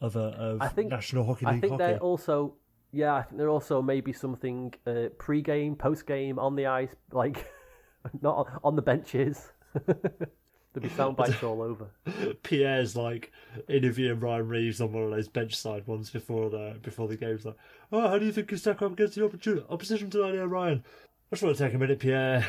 of 0.00 0.16
a 0.16 0.20
of 0.20 0.62
I 0.62 0.68
think- 0.68 0.90
National 0.90 1.24
Hockey 1.24 1.46
League. 1.46 1.54
I 1.56 1.60
think 1.60 1.72
hockey. 1.72 1.84
they're 1.84 1.98
also, 1.98 2.54
yeah, 2.92 3.14
I 3.14 3.22
think 3.22 3.38
they're 3.38 3.48
also 3.48 3.80
maybe 3.80 4.12
something 4.12 4.74
uh, 4.86 5.08
pre-game, 5.18 5.76
post-game, 5.76 6.38
on 6.38 6.56
the 6.56 6.66
ice, 6.66 6.94
like 7.12 7.46
not 8.20 8.48
on, 8.64 8.76
the 8.76 8.82
benches. 8.82 9.52
There'd 9.86 10.82
be 10.82 10.88
sound 10.90 11.16
bites 11.16 11.42
all 11.42 11.62
over. 11.62 11.86
Pierre's 12.42 12.96
like 12.96 13.32
interviewing 13.68 14.20
Ryan 14.20 14.48
Reaves 14.48 14.80
on 14.80 14.92
one 14.92 15.04
of 15.04 15.10
those 15.10 15.28
bench 15.28 15.56
side 15.56 15.86
ones 15.86 16.10
before 16.10 16.50
the 16.50 16.78
before 16.82 17.08
the 17.08 17.16
game's 17.16 17.46
like, 17.46 17.56
oh, 17.92 18.08
how 18.08 18.18
do 18.18 18.26
you 18.26 18.32
think 18.32 18.50
you 18.50 18.56
stack 18.58 18.82
up 18.82 18.92
against 18.92 19.14
the 19.14 19.24
opportunity 19.24 19.64
opposition 19.70 20.10
tonight, 20.10 20.32
here, 20.32 20.46
Ryan? 20.46 20.84
I 20.84 21.34
just 21.34 21.42
want 21.42 21.56
to 21.56 21.64
take 21.64 21.74
a 21.74 21.78
minute, 21.78 21.98
Pierre, 21.98 22.44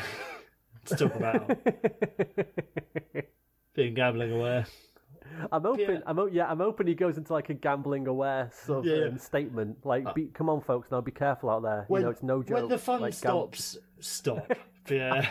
to 0.86 0.96
talk 0.96 1.14
about 1.14 1.48
being 3.74 3.94
gambling 3.94 4.32
aware. 4.32 4.66
I'm 5.52 5.62
hoping, 5.62 5.90
Yeah. 5.90 5.98
I'm 6.06 6.28
yeah, 6.32 6.50
I'm 6.50 6.58
hoping 6.58 6.86
he 6.86 6.94
goes 6.94 7.16
into 7.18 7.32
like 7.32 7.48
a 7.50 7.54
gambling 7.54 8.06
aware 8.08 8.50
sort 8.64 8.80
of 8.80 8.86
Yeah, 8.86 8.92
Uh, 8.92 8.96
yeah. 8.98 9.06
um, 9.08 9.18
statement, 9.18 9.84
like, 9.86 10.14
be, 10.14 10.26
"Come 10.26 10.48
on, 10.48 10.60
folks, 10.60 10.90
now 10.90 11.00
be 11.00 11.12
careful 11.12 11.50
out 11.50 11.62
there. 11.62 11.84
When, 11.88 12.00
you 12.00 12.06
know, 12.06 12.10
it's 12.10 12.22
no 12.22 12.42
joke." 12.42 12.56
when 12.58 12.68
the 12.68 12.78
fun 12.78 13.00
like, 13.02 13.12
gam- 13.20 13.30
stops, 13.30 13.78
stop, 14.00 14.52
yeah. 14.90 15.30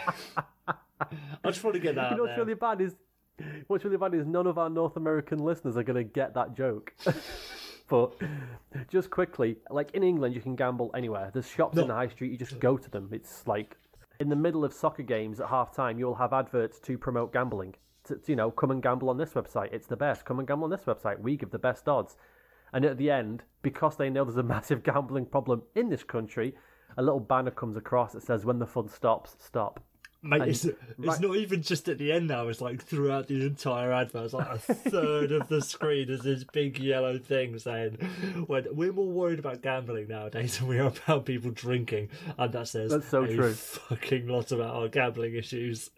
I 0.68 1.52
just 1.52 1.64
want 1.64 1.74
to 1.76 1.80
get 1.80 1.96
that 1.96 2.02
You 2.02 2.08
out 2.14 2.18
know 2.18 2.24
what's 2.24 2.36
there. 2.36 2.46
really 2.46 2.54
bad 2.56 2.82
is 2.82 2.96
what's 3.68 3.84
really 3.84 3.98
bad 3.98 4.14
is 4.14 4.26
none 4.26 4.48
of 4.48 4.58
our 4.58 4.70
North 4.70 4.96
American 4.98 5.40
listeners 5.40 5.78
are 5.78 5.84
going 5.84 5.98
to 5.98 6.04
get 6.04 6.34
that 6.36 6.56
joke. 6.56 6.94
but 7.90 8.14
just 8.90 9.10
quickly, 9.10 9.58
like 9.70 9.92
in 9.92 10.04
England, 10.04 10.36
you 10.36 10.42
can 10.42 10.56
gamble 10.56 10.92
anywhere. 10.96 11.32
There's 11.34 11.50
shops 11.50 11.76
No. 11.76 11.82
in 11.84 11.88
the 11.90 11.94
high 11.94 12.08
street. 12.08 12.32
You 12.32 12.38
just 12.38 12.60
go 12.60 12.78
to 12.78 12.90
them. 12.90 13.10
It's 13.12 13.46
like 13.48 13.76
in 14.20 14.30
the 14.30 14.36
middle 14.36 14.66
of 14.66 14.74
soccer 14.74 15.04
games 15.04 15.40
at 15.40 15.50
half 15.50 15.74
time, 15.74 16.00
you'll 16.00 16.16
have 16.16 16.34
adverts 16.34 16.80
to 16.82 16.98
promote 16.98 17.34
gambling. 17.34 17.76
To, 18.06 18.20
you 18.26 18.36
know, 18.36 18.52
come 18.52 18.72
and 18.72 18.82
gamble 18.82 19.10
on 19.10 19.18
this 19.18 19.34
website. 19.34 19.74
It's 19.74 19.88
the 19.88 19.98
best. 19.98 20.26
Come 20.26 20.40
and 20.40 20.48
gamble 20.48 20.66
on 20.66 20.70
this 20.70 20.86
website. 20.86 21.20
We 21.20 21.38
give 21.38 21.52
the 21.52 21.60
best 21.60 21.88
odds. 21.88 22.16
And 22.74 22.86
at 22.86 22.98
the 22.98 23.12
end, 23.12 23.44
because 23.62 23.96
they 23.96 24.10
know 24.10 24.24
there's 24.24 24.38
a 24.38 24.44
massive 24.56 24.84
gambling 24.84 25.26
problem 25.26 25.64
in 25.76 25.90
this 25.90 26.04
country, 26.04 26.56
a 26.98 27.02
little 27.02 27.20
banner 27.20 27.52
comes 27.52 27.78
across 27.78 28.14
that 28.14 28.24
says, 28.24 28.46
"When 28.46 28.60
the 28.60 28.66
fun 28.66 28.88
stops, 28.88 29.36
stop." 29.40 29.84
Mate, 30.24 30.42
And- 30.42 30.50
it's, 30.52 30.66
it's 30.66 30.78
right- 30.98 31.20
not 31.22 31.36
even 31.36 31.62
just 31.62 31.88
at 31.90 31.98
the 32.00 32.12
end 32.12 32.28
now. 32.28 32.48
It's 32.48 32.60
like 32.60 32.82
throughout 32.82 33.28
the 33.28 33.46
entire 33.46 33.92
advert. 33.94 34.26
It's 34.26 34.34
like 34.34 34.50
a 34.50 34.58
third 34.58 35.32
of 35.32 35.48
the 35.48 35.62
screen 35.62 36.10
is 36.10 36.22
this 36.22 36.44
big 36.44 36.80
yellow 36.80 37.18
thing 37.20 37.58
saying, 37.60 37.94
"When 38.48 38.66
we're 38.72 38.94
more 38.94 39.12
worried 39.12 39.40
about 39.40 39.62
gambling 39.62 40.08
nowadays 40.08 40.58
than 40.58 40.68
we 40.68 40.80
are 40.80 40.88
about 41.06 41.26
people 41.26 41.52
drinking," 41.52 42.10
and 42.38 42.52
that 42.54 42.68
says 42.68 42.92
That's 42.92 43.08
so 43.08 43.24
a 43.24 43.34
true. 43.36 43.54
fucking 43.54 44.28
lot 44.28 44.52
about 44.52 44.76
our 44.76 44.88
gambling 44.88 45.36
issues. 45.36 45.92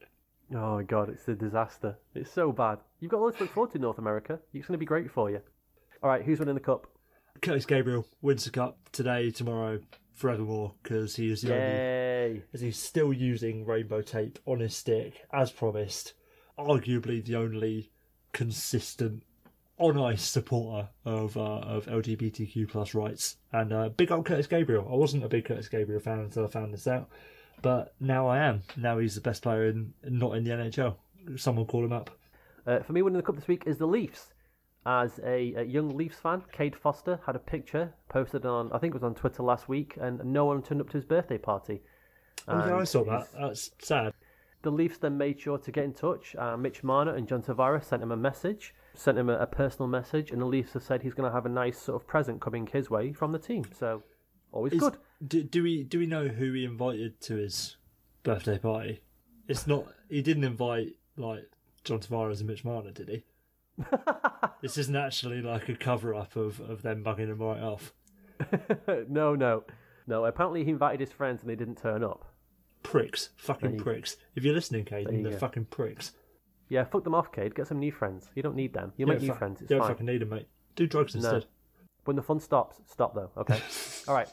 Oh 0.53 0.75
my 0.77 0.83
god, 0.83 1.09
it's 1.09 1.27
a 1.27 1.35
disaster. 1.35 1.97
It's 2.13 2.31
so 2.31 2.51
bad. 2.51 2.79
You've 2.99 3.11
got 3.11 3.21
loads 3.21 3.37
to 3.37 3.43
look 3.43 3.53
forward 3.53 3.71
to 3.71 3.75
in 3.77 3.83
North 3.83 3.99
America. 3.99 4.39
It's 4.53 4.67
going 4.67 4.73
to 4.73 4.79
be 4.79 4.85
great 4.85 5.09
for 5.11 5.29
you. 5.29 5.39
All 6.03 6.09
right, 6.09 6.23
who's 6.23 6.39
winning 6.39 6.55
the 6.55 6.59
cup? 6.61 6.87
Curtis 7.41 7.65
Gabriel 7.65 8.05
wins 8.21 8.43
the 8.45 8.49
cup 8.51 8.77
today, 8.91 9.29
tomorrow, 9.31 9.79
forevermore, 10.19 10.73
because 10.83 11.15
he 11.15 11.31
is 11.31 11.41
the 11.41 11.53
only 11.53 11.65
Yay! 11.65 12.43
as 12.53 12.61
he's 12.61 12.77
still 12.77 13.13
using 13.13 13.65
rainbow 13.65 14.01
tape 14.01 14.37
on 14.45 14.59
his 14.59 14.75
stick 14.75 15.25
as 15.31 15.51
promised. 15.51 16.13
Arguably 16.57 17.23
the 17.23 17.35
only 17.35 17.91
consistent 18.33 19.23
on 19.77 19.97
ice 19.97 20.23
supporter 20.23 20.89
of 21.05 21.37
uh, 21.37 21.59
of 21.59 21.85
LGBTQ 21.85 22.67
plus 22.67 22.93
rights. 22.93 23.37
And 23.53 23.71
uh, 23.71 23.89
big 23.89 24.11
old 24.11 24.25
Curtis 24.25 24.47
Gabriel. 24.47 24.87
I 24.91 24.95
wasn't 24.95 25.23
a 25.23 25.29
big 25.29 25.45
Curtis 25.45 25.69
Gabriel 25.69 26.01
fan 26.01 26.19
until 26.19 26.43
I 26.43 26.49
found 26.49 26.73
this 26.73 26.85
out, 26.85 27.09
but 27.61 27.93
now 28.01 28.27
I 28.27 28.39
am. 28.39 28.63
Now 28.75 28.99
he's 28.99 29.15
the 29.15 29.21
best 29.21 29.41
player 29.41 29.67
in 29.67 29.93
not 30.03 30.35
in 30.35 30.43
the 30.43 30.51
NHL. 30.51 30.95
Someone 31.37 31.65
call 31.65 31.85
him 31.85 31.93
up. 31.93 32.11
Uh, 32.67 32.79
for 32.79 32.91
me, 32.91 33.01
winning 33.01 33.17
the 33.17 33.23
cup 33.23 33.35
this 33.35 33.47
week 33.47 33.63
is 33.65 33.77
the 33.77 33.87
Leafs. 33.87 34.27
As 34.85 35.19
a, 35.23 35.53
a 35.55 35.63
young 35.63 35.95
Leafs 35.95 36.19
fan, 36.19 36.41
Cade 36.51 36.75
Foster 36.75 37.19
had 37.25 37.35
a 37.35 37.39
picture 37.39 37.93
posted 38.07 38.45
on, 38.45 38.71
I 38.71 38.77
think 38.77 38.91
it 38.91 39.01
was 39.01 39.03
on 39.03 39.13
Twitter 39.13 39.43
last 39.43 39.67
week, 39.67 39.97
and 39.99 40.23
no 40.23 40.45
one 40.45 40.61
turned 40.61 40.81
up 40.81 40.89
to 40.89 40.97
his 40.97 41.05
birthday 41.05 41.37
party. 41.37 41.81
Oh 42.47 42.65
yeah, 42.65 42.77
I 42.77 42.83
saw 42.85 43.03
that. 43.03 43.27
That's 43.37 43.71
sad. 43.79 44.13
The 44.61 44.71
Leafs 44.71 44.97
then 44.97 45.17
made 45.17 45.39
sure 45.39 45.57
to 45.57 45.71
get 45.71 45.83
in 45.83 45.93
touch. 45.93 46.35
Uh, 46.37 46.57
Mitch 46.57 46.83
Marner 46.83 47.15
and 47.15 47.27
John 47.27 47.41
Tavares 47.41 47.85
sent 47.85 48.03
him 48.03 48.11
a 48.11 48.17
message, 48.17 48.73
sent 48.93 49.17
him 49.17 49.29
a, 49.29 49.37
a 49.37 49.47
personal 49.47 49.87
message, 49.87 50.31
and 50.31 50.41
the 50.41 50.45
Leafs 50.45 50.73
have 50.73 50.83
said 50.83 51.01
he's 51.01 51.13
going 51.13 51.29
to 51.29 51.33
have 51.33 51.45
a 51.45 51.49
nice 51.49 51.77
sort 51.77 52.01
of 52.01 52.07
present 52.07 52.41
coming 52.41 52.67
his 52.67 52.89
way 52.89 53.13
from 53.13 53.31
the 53.31 53.39
team. 53.39 53.65
So, 53.77 54.03
always 54.51 54.73
Is- 54.73 54.79
good. 54.79 54.97
Do, 55.25 55.43
do 55.43 55.63
we 55.63 55.83
do 55.83 55.99
we 55.99 56.05
know 56.05 56.29
who 56.29 56.53
he 56.53 56.63
invited 56.63 57.19
to 57.21 57.35
his 57.35 57.75
birthday 58.23 58.57
party? 58.57 59.01
It's 59.49 59.67
not. 59.67 59.85
He 60.09 60.21
didn't 60.21 60.45
invite 60.45 60.95
like 61.17 61.43
John 61.83 61.99
Tavares 61.99 62.39
and 62.39 62.47
Mitch 62.47 62.63
Marner, 62.63 62.91
did 62.91 63.09
he? 63.09 63.23
this 64.61 64.77
isn't 64.77 64.95
actually 64.95 65.41
like 65.41 65.69
a 65.69 65.75
cover 65.75 66.13
up 66.15 66.35
of, 66.35 66.59
of 66.59 66.81
them 66.81 67.03
bugging 67.03 67.27
him 67.29 67.39
right 67.39 67.61
off. 67.61 67.93
no, 69.09 69.35
no, 69.35 69.63
no. 70.07 70.25
Apparently, 70.25 70.63
he 70.63 70.71
invited 70.71 70.99
his 70.99 71.11
friends 71.11 71.41
and 71.41 71.49
they 71.49 71.55
didn't 71.55 71.77
turn 71.77 72.03
up. 72.03 72.25
Pricks, 72.83 73.29
fucking 73.37 73.69
There 73.71 73.77
you- 73.77 73.83
pricks. 73.83 74.17
If 74.35 74.43
you're 74.43 74.53
listening, 74.53 74.87
There 74.89 74.99
Caden, 75.01 75.17
you 75.17 75.23
they're 75.23 75.31
go. 75.33 75.37
fucking 75.39 75.65
pricks. 75.65 76.13
Yeah, 76.69 76.83
fuck 76.83 77.03
them 77.03 77.15
off, 77.15 77.31
Cade. 77.31 77.55
Get 77.55 77.67
some 77.67 77.79
new 77.79 77.91
friends. 77.91 78.29
You 78.35 78.43
don't 78.43 78.55
need 78.55 78.73
them. 78.73 78.93
You 78.95 79.07
make 79.07 79.21
new 79.21 79.33
friends. 79.33 79.59
It's 79.61 79.69
you 79.71 79.77
don't 79.77 79.85
fine. 79.87 79.95
fucking 79.95 80.05
need 80.05 80.21
them, 80.21 80.29
mate. 80.29 80.47
Do 80.75 80.85
drugs 80.87 81.15
No. 81.15 81.19
instead. 81.21 81.45
When 82.05 82.15
the 82.15 82.21
fun 82.21 82.39
stops, 82.39 82.77
stop 82.85 83.13
though. 83.15 83.31
Okay. 83.37 83.59
All 84.07 84.13
right. 84.15 84.29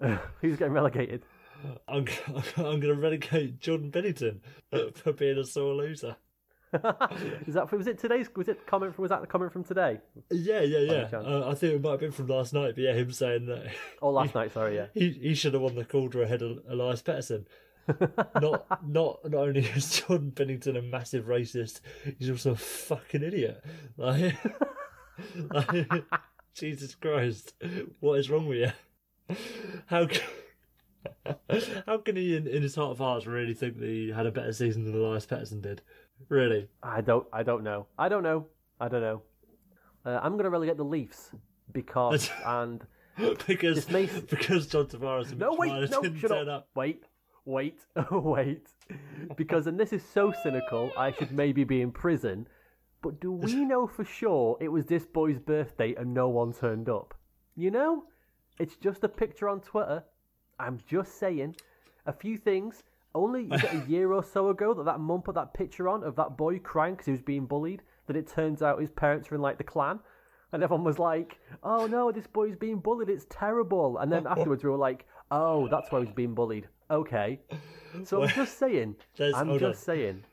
Who's 0.40 0.56
getting 0.56 0.72
relegated? 0.72 1.24
I'm, 1.88 2.06
I'm 2.56 2.80
going 2.80 2.80
to 2.82 2.94
relegate 2.94 3.60
Jordan 3.60 3.90
Binnington 3.92 4.40
uh, 4.72 4.90
for 4.94 5.12
being 5.12 5.38
a 5.38 5.44
sore 5.44 5.74
loser. 5.74 6.16
Is 7.46 7.54
that 7.54 7.70
was 7.70 7.86
it 7.86 7.98
today's? 7.98 8.28
Was 8.34 8.48
it 8.48 8.66
comment? 8.66 8.94
From, 8.94 9.02
was 9.02 9.10
that 9.10 9.20
the 9.20 9.26
comment 9.26 9.52
from 9.52 9.62
today? 9.62 10.00
Yeah, 10.30 10.60
yeah, 10.62 10.78
yeah. 10.78 11.08
Uh, 11.12 11.50
I 11.50 11.54
think 11.54 11.74
it 11.74 11.82
might 11.82 11.90
have 11.90 12.00
been 12.00 12.12
from 12.12 12.28
last 12.28 12.54
night, 12.54 12.74
but 12.74 12.84
yeah, 12.84 12.94
him 12.94 13.12
saying 13.12 13.46
that 13.46 13.66
Oh, 14.00 14.10
last 14.10 14.34
night. 14.34 14.52
Sorry, 14.52 14.76
yeah. 14.76 14.86
he 14.94 15.10
he 15.10 15.34
should 15.34 15.52
have 15.52 15.62
won 15.62 15.74
the 15.74 15.84
Calder 15.84 16.22
ahead 16.22 16.40
of 16.40 16.60
Elias 16.68 17.02
Pettersson. 17.02 17.44
not 18.40 18.66
not 18.86 19.30
not 19.30 19.48
only 19.48 19.60
is 19.60 20.00
Jordan 20.00 20.32
Binnington 20.34 20.78
a 20.78 20.82
massive 20.82 21.26
racist, 21.26 21.80
he's 22.18 22.30
also 22.30 22.52
a 22.52 22.56
fucking 22.56 23.22
idiot. 23.22 23.62
Like, 23.98 24.34
like, 25.50 26.04
Jesus 26.54 26.94
Christ, 26.94 27.54
what 28.00 28.18
is 28.18 28.30
wrong 28.30 28.46
with 28.46 28.58
you? 28.58 29.36
How 29.86 30.06
can, 30.06 31.36
how 31.86 31.98
can 31.98 32.16
he, 32.16 32.36
in, 32.36 32.46
in 32.46 32.62
his 32.62 32.74
heart 32.74 32.92
of 32.92 32.98
hearts, 32.98 33.26
really 33.26 33.54
think 33.54 33.78
that 33.78 33.88
he 33.88 34.10
had 34.10 34.26
a 34.26 34.32
better 34.32 34.52
season 34.52 34.84
than 34.84 34.94
Elias 34.94 35.26
Pettersson 35.26 35.60
did? 35.62 35.82
Really? 36.28 36.68
I 36.82 37.00
don't. 37.00 37.26
I 37.32 37.42
don't 37.42 37.62
know. 37.64 37.86
I 37.98 38.08
don't 38.08 38.22
know. 38.22 38.46
I 38.80 38.88
don't 38.88 39.00
know. 39.00 39.22
Uh, 40.04 40.18
I'm 40.22 40.32
going 40.32 40.44
to 40.44 40.50
relegate 40.50 40.76
the 40.76 40.84
Leafs 40.84 41.30
because 41.72 42.28
and 42.46 42.84
because 43.46 43.76
This 43.76 43.90
may- 43.90 44.06
because 44.06 44.66
John 44.66 44.86
Tavares 44.86 45.30
and 45.30 45.38
no 45.38 45.50
Mitch 45.50 45.58
wait 45.60 45.90
no 45.90 46.02
didn't 46.02 46.18
shut 46.18 46.30
turn 46.30 46.48
up. 46.48 46.62
up. 46.62 46.68
wait 46.74 47.04
wait 47.44 47.78
wait 48.10 48.66
because 49.36 49.66
and 49.66 49.78
this 49.78 49.92
is 49.92 50.02
so 50.02 50.32
cynical 50.42 50.90
I 50.96 51.12
should 51.12 51.30
maybe 51.32 51.62
be 51.64 51.82
in 51.82 51.92
prison 51.92 52.46
but 53.02 53.20
do 53.20 53.32
we 53.32 53.54
know 53.64 53.86
for 53.86 54.04
sure 54.04 54.56
it 54.60 54.68
was 54.68 54.86
this 54.86 55.04
boy's 55.04 55.38
birthday 55.38 55.94
and 55.94 56.14
no 56.14 56.28
one 56.28 56.52
turned 56.52 56.88
up 56.88 57.14
you 57.54 57.70
know 57.70 58.04
it's 58.58 58.76
just 58.76 59.04
a 59.04 59.08
picture 59.08 59.48
on 59.48 59.60
Twitter 59.60 60.02
I'm 60.58 60.78
just 60.88 61.18
saying 61.18 61.56
a 62.06 62.12
few 62.12 62.38
things 62.38 62.82
only 63.14 63.48
a 63.50 63.84
year 63.88 64.12
or 64.12 64.22
so 64.22 64.48
ago 64.48 64.74
that 64.74 64.84
that 64.84 65.00
mum 65.00 65.22
put 65.22 65.34
that 65.34 65.54
picture 65.54 65.88
on 65.88 66.02
of 66.04 66.16
that 66.16 66.36
boy 66.36 66.58
crying 66.58 66.94
because 66.94 67.06
he 67.06 67.12
was 67.12 67.20
being 67.20 67.46
bullied 67.46 67.82
that 68.06 68.16
it 68.16 68.26
turns 68.26 68.62
out 68.62 68.80
his 68.80 68.90
parents 68.90 69.30
are 69.30 69.34
in 69.34 69.40
like 69.40 69.58
the 69.58 69.64
clan 69.64 70.00
and 70.52 70.62
everyone 70.62 70.84
was 70.84 70.98
like, 70.98 71.38
"Oh 71.62 71.86
no, 71.86 72.12
this 72.12 72.26
boy's 72.26 72.56
being 72.56 72.78
bullied. 72.78 73.08
It's 73.08 73.26
terrible." 73.30 73.98
And 73.98 74.12
then 74.12 74.26
afterwards, 74.26 74.62
we 74.62 74.70
were 74.70 74.76
like, 74.76 75.06
"Oh, 75.30 75.66
that's 75.68 75.90
why 75.90 76.04
he's 76.04 76.12
being 76.12 76.34
bullied. 76.34 76.68
Okay. 76.90 77.40
So 78.04 78.22
I'm 78.22 78.28
just 78.28 78.58
saying. 78.58 78.96
I'm 79.20 79.58
just 79.58 79.82
saying. 79.84 80.24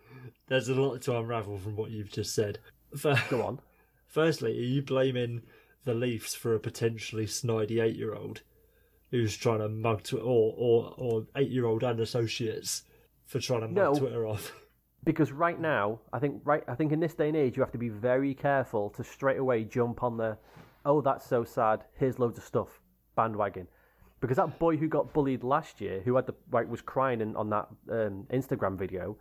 There's 0.48 0.70
a 0.70 0.76
lot 0.76 1.02
to 1.04 1.18
unravel 1.18 1.58
from 1.58 1.76
what 1.76 1.92
you've 1.92 2.12
just 2.12 2.36
said. 2.36 2.60
Go 3.02 3.44
on. 3.44 3.60
Firstly, 4.08 4.58
are 4.58 4.64
you 4.64 4.82
blaming 4.82 5.44
the 5.86 5.94
Leafs 5.94 6.36
for 6.36 6.56
a 6.56 6.60
potentially 6.60 7.26
snidey 7.26 7.82
eight-year-old 7.82 8.42
who's 9.12 9.36
trying 9.36 9.60
to 9.60 9.70
mug 9.70 10.04
Twitter, 10.04 10.26
or 10.26 10.54
or 10.58 10.94
or 10.98 11.28
eight-year-old 11.36 11.84
and 11.84 12.00
associates 12.00 12.84
for 13.26 13.40
trying 13.40 13.62
to 13.62 13.68
mug 13.68 13.76
No. 13.76 13.96
Twitter 13.96 14.26
off? 14.28 14.52
Because 15.06 15.32
right 15.32 15.58
now, 15.60 16.00
I 16.12 16.20
think 16.20 16.42
right, 16.44 16.62
I 16.68 16.76
think 16.76 16.92
in 16.92 17.00
this 17.00 17.14
day 17.14 17.30
and 17.30 17.38
age, 17.38 17.56
you 17.56 17.64
have 17.64 17.72
to 17.72 17.78
be 17.78 17.88
very 17.88 18.34
careful 18.34 18.90
to 18.92 19.04
straight 19.04 19.38
away 19.38 19.64
jump 19.64 20.04
on 20.04 20.18
the, 20.18 20.38
oh 20.86 21.00
that's 21.00 21.26
so 21.26 21.46
sad. 21.46 21.86
Here's 21.98 22.20
loads 22.20 22.38
of 22.38 22.44
stuff 22.44 22.82
bandwagon, 23.16 23.66
because 24.20 24.36
that 24.36 24.60
boy 24.60 24.76
who 24.76 24.90
got 24.90 25.14
bullied 25.14 25.42
last 25.42 25.80
year, 25.80 26.02
who 26.04 26.18
had 26.18 26.28
the 26.28 26.36
like 26.52 26.70
was 26.70 26.82
crying 26.82 27.22
in, 27.22 27.34
on 27.38 27.50
that 27.50 27.70
um, 27.90 28.28
Instagram 28.34 28.78
video, 28.78 29.16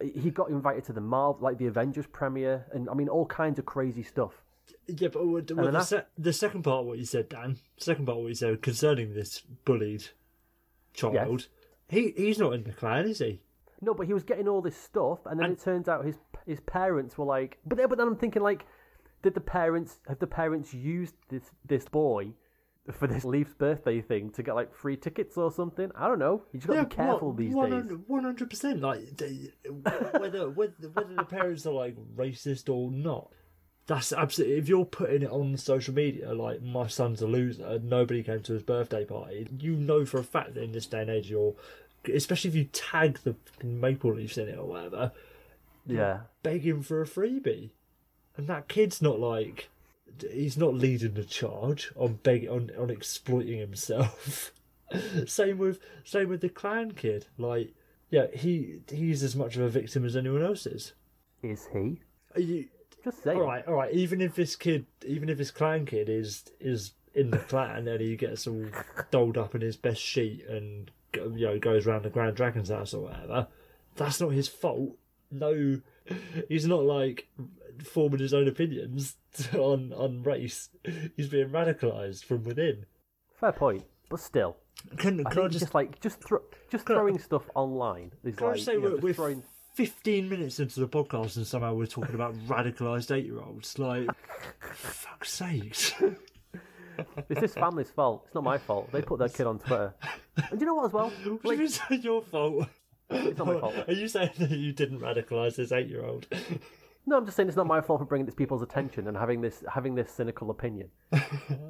he 0.00 0.30
got 0.30 0.50
invited 0.50 0.84
to 0.84 0.92
the 0.92 1.00
Marvel 1.00 1.42
like 1.42 1.58
the 1.58 1.66
Avengers 1.66 2.06
premiere, 2.06 2.64
and 2.72 2.88
I 2.88 2.94
mean 2.94 3.08
all 3.08 3.26
kinds 3.26 3.58
of 3.58 3.66
crazy 3.66 4.04
stuff. 4.04 4.44
Yeah, 4.86 5.08
but 5.08 5.46
then 5.46 5.56
the, 5.72 5.82
se- 5.82 6.04
the 6.16 6.32
second 6.32 6.62
part 6.62 6.80
of 6.80 6.86
what 6.86 6.98
you 6.98 7.04
said, 7.04 7.28
Dan, 7.28 7.58
second 7.76 8.06
part 8.06 8.16
of 8.18 8.22
what 8.24 8.28
you 8.28 8.34
said 8.34 8.62
concerning 8.62 9.14
this 9.14 9.42
bullied 9.64 10.04
child, 10.94 11.48
he 11.88 12.12
he's 12.16 12.38
not 12.38 12.52
in 12.54 12.64
the 12.64 12.72
clan, 12.72 13.06
is 13.06 13.18
he? 13.18 13.40
No, 13.80 13.94
but 13.94 14.06
he 14.06 14.12
was 14.12 14.24
getting 14.24 14.48
all 14.48 14.60
this 14.62 14.76
stuff, 14.76 15.20
and 15.26 15.38
then 15.38 15.46
And- 15.50 15.58
it 15.58 15.62
turns 15.62 15.88
out 15.88 16.04
his 16.04 16.16
his 16.46 16.60
parents 16.60 17.18
were 17.18 17.26
like, 17.26 17.58
but 17.66 17.76
then, 17.78 17.88
but 17.88 17.98
then 17.98 18.06
I'm 18.08 18.16
thinking 18.16 18.42
like, 18.42 18.64
did 19.22 19.34
the 19.34 19.40
parents 19.40 20.00
have 20.08 20.18
the 20.18 20.26
parents 20.26 20.72
used 20.72 21.14
this 21.28 21.42
this 21.66 21.84
boy 21.86 22.32
for 22.90 23.06
this 23.06 23.22
Leafs 23.24 23.52
birthday 23.52 24.00
thing 24.00 24.30
to 24.30 24.42
get 24.42 24.54
like 24.54 24.74
free 24.74 24.96
tickets 24.96 25.36
or 25.36 25.52
something? 25.52 25.90
I 25.94 26.08
don't 26.08 26.18
know. 26.18 26.42
You 26.52 26.60
just 26.60 26.68
got 26.68 26.74
to 26.76 26.84
be 26.84 26.94
careful 26.96 27.32
these 27.34 27.54
days. 27.54 27.98
One 28.06 28.24
hundred 28.24 28.48
percent. 28.50 28.80
Like 28.80 29.16
they- 29.16 29.52
whether 30.18 30.48
whether 30.50 30.88
whether 30.88 31.14
the 31.14 31.24
parents 31.24 31.66
are 31.66 31.72
like 31.74 31.96
racist 32.16 32.72
or 32.74 32.90
not. 32.90 33.30
That's 33.88 34.12
absolutely. 34.12 34.58
If 34.58 34.68
you're 34.68 34.84
putting 34.84 35.22
it 35.22 35.30
on 35.30 35.56
social 35.56 35.94
media, 35.94 36.34
like 36.34 36.60
my 36.62 36.86
son's 36.88 37.22
a 37.22 37.26
loser, 37.26 37.80
nobody 37.82 38.22
came 38.22 38.42
to 38.42 38.52
his 38.52 38.62
birthday 38.62 39.06
party. 39.06 39.48
You 39.58 39.76
know 39.76 40.04
for 40.04 40.20
a 40.20 40.24
fact 40.24 40.54
that 40.54 40.62
in 40.62 40.72
this 40.72 40.84
day 40.84 41.00
and 41.00 41.10
age, 41.10 41.30
you're, 41.30 41.54
especially 42.12 42.50
if 42.50 42.54
you 42.54 42.64
tag 42.64 43.18
the 43.24 43.34
Maple 43.64 44.12
Leafs 44.12 44.36
in 44.36 44.46
it 44.46 44.58
or 44.58 44.66
whatever, 44.66 45.12
Yeah, 45.86 46.20
begging 46.42 46.82
for 46.82 47.00
a 47.00 47.06
freebie, 47.06 47.70
and 48.36 48.46
that 48.46 48.68
kid's 48.68 49.00
not 49.00 49.18
like 49.18 49.70
he's 50.30 50.58
not 50.58 50.74
leading 50.74 51.14
the 51.14 51.24
charge 51.24 51.90
on 51.96 52.18
begging 52.22 52.50
on 52.50 52.70
on 52.78 52.90
exploiting 52.90 53.58
himself. 53.58 54.52
same 55.26 55.56
with 55.56 55.80
same 56.04 56.28
with 56.28 56.42
the 56.42 56.50
clan 56.50 56.90
kid. 56.90 57.24
Like, 57.38 57.72
yeah, 58.10 58.26
he 58.34 58.80
he's 58.90 59.22
as 59.22 59.34
much 59.34 59.56
of 59.56 59.62
a 59.62 59.70
victim 59.70 60.04
as 60.04 60.14
anyone 60.14 60.42
else 60.42 60.66
is. 60.66 60.92
is 61.42 61.66
he? 61.72 62.00
Are 62.34 62.40
you 62.40 62.68
Just 63.04 63.22
saying. 63.22 63.38
all 63.38 63.44
right? 63.46 63.66
All 63.66 63.74
right. 63.74 63.92
Even 63.92 64.20
if 64.20 64.34
this 64.34 64.56
kid, 64.56 64.86
even 65.06 65.28
if 65.28 65.38
his 65.38 65.50
clan 65.50 65.86
kid 65.86 66.08
is 66.08 66.44
is 66.60 66.92
in 67.14 67.30
the 67.30 67.38
clan 67.38 67.88
and 67.88 68.00
he 68.00 68.16
gets 68.16 68.46
all 68.46 68.66
dolled 69.10 69.38
up 69.38 69.54
in 69.54 69.60
his 69.60 69.76
best 69.76 70.00
sheet 70.00 70.44
and 70.48 70.90
you 71.14 71.46
know 71.46 71.58
goes 71.58 71.86
around 71.86 72.02
the 72.04 72.10
Grand 72.10 72.36
Dragon's 72.36 72.68
house 72.70 72.92
or 72.94 73.04
whatever, 73.04 73.46
that's 73.96 74.20
not 74.20 74.30
his 74.30 74.48
fault. 74.48 74.96
No, 75.30 75.80
he's 76.48 76.66
not 76.66 76.82
like 76.84 77.28
forming 77.84 78.20
his 78.20 78.34
own 78.34 78.48
opinions 78.48 79.16
on 79.54 79.92
on 79.92 80.22
race. 80.22 80.68
He's 81.16 81.28
being 81.28 81.50
radicalized 81.50 82.24
from 82.24 82.44
within. 82.44 82.86
Fair 83.38 83.52
point, 83.52 83.84
but 84.10 84.18
still, 84.20 84.56
Can, 84.96 85.18
can 85.18 85.26
I 85.26 85.30
think 85.30 85.52
just, 85.52 85.64
just, 85.64 85.74
like 85.74 86.00
just 86.00 86.20
thro- 86.22 86.42
just 86.70 86.86
Can 86.86 86.96
I- 86.96 86.98
throwing 86.98 87.18
stuff 87.18 87.48
online 87.54 88.12
is 88.24 88.34
can 88.36 88.44
I 88.44 88.48
like 88.48 88.56
just 88.56 88.66
say 88.66 88.72
you 88.72 88.80
know, 88.82 88.90
we're, 88.90 88.96
we're 88.98 89.14
throwing. 89.14 89.42
15 89.78 90.28
minutes 90.28 90.58
into 90.58 90.80
the 90.80 90.88
podcast 90.88 91.36
and 91.36 91.46
somehow 91.46 91.72
we're 91.72 91.86
talking 91.86 92.16
about 92.16 92.34
radicalized 92.48 93.14
eight 93.14 93.26
year 93.26 93.38
olds? 93.38 93.78
Like, 93.78 94.08
fuck's 94.72 95.30
sakes. 95.30 95.94
It's 97.28 97.40
this 97.40 97.54
family's 97.54 97.90
fault. 97.90 98.24
It's 98.26 98.34
not 98.34 98.42
my 98.42 98.58
fault. 98.58 98.90
They 98.90 99.02
put 99.02 99.20
their 99.20 99.28
kid 99.28 99.46
on 99.46 99.60
Twitter. 99.60 99.94
And 100.50 100.58
do 100.58 100.64
you 100.64 100.66
know 100.66 100.74
what 100.74 100.86
as 100.86 100.92
well? 100.92 101.10
What 101.42 101.56
you 101.56 101.68
Like, 101.68 101.80
it's 101.90 102.04
your 102.04 102.22
fault? 102.22 102.66
it's 103.08 103.38
not 103.38 103.46
my 103.46 103.60
fault. 103.60 103.74
Are 103.86 103.92
you 103.92 104.08
saying 104.08 104.30
that 104.38 104.50
you 104.50 104.72
didn't 104.72 104.98
radicalise 104.98 105.54
this 105.54 105.70
eight 105.70 105.86
year 105.86 106.04
old? 106.04 106.26
No, 107.08 107.16
I'm 107.16 107.24
just 107.24 107.36
saying 107.38 107.48
it's 107.48 107.56
not 107.56 107.66
my 107.66 107.80
fault 107.80 108.00
for 108.00 108.04
bringing 108.04 108.26
it 108.26 108.30
to 108.32 108.36
people's 108.36 108.60
attention 108.60 109.08
and 109.08 109.16
having 109.16 109.40
this 109.40 109.64
having 109.72 109.94
this 109.94 110.10
cynical 110.10 110.50
opinion. 110.50 110.90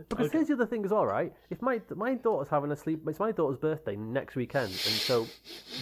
Because 0.08 0.32
here's 0.32 0.48
the 0.48 0.54
other 0.54 0.66
thing 0.66 0.84
as 0.84 0.90
well, 0.90 1.06
right? 1.06 1.32
If 1.48 1.62
my 1.62 1.80
my 1.94 2.14
daughter's 2.14 2.48
having 2.48 2.72
a 2.72 2.76
sleep, 2.76 3.06
it's 3.06 3.20
my 3.20 3.30
daughter's 3.30 3.58
birthday 3.58 3.94
next 3.94 4.34
weekend, 4.34 4.70
and 4.70 4.74
so 4.74 5.28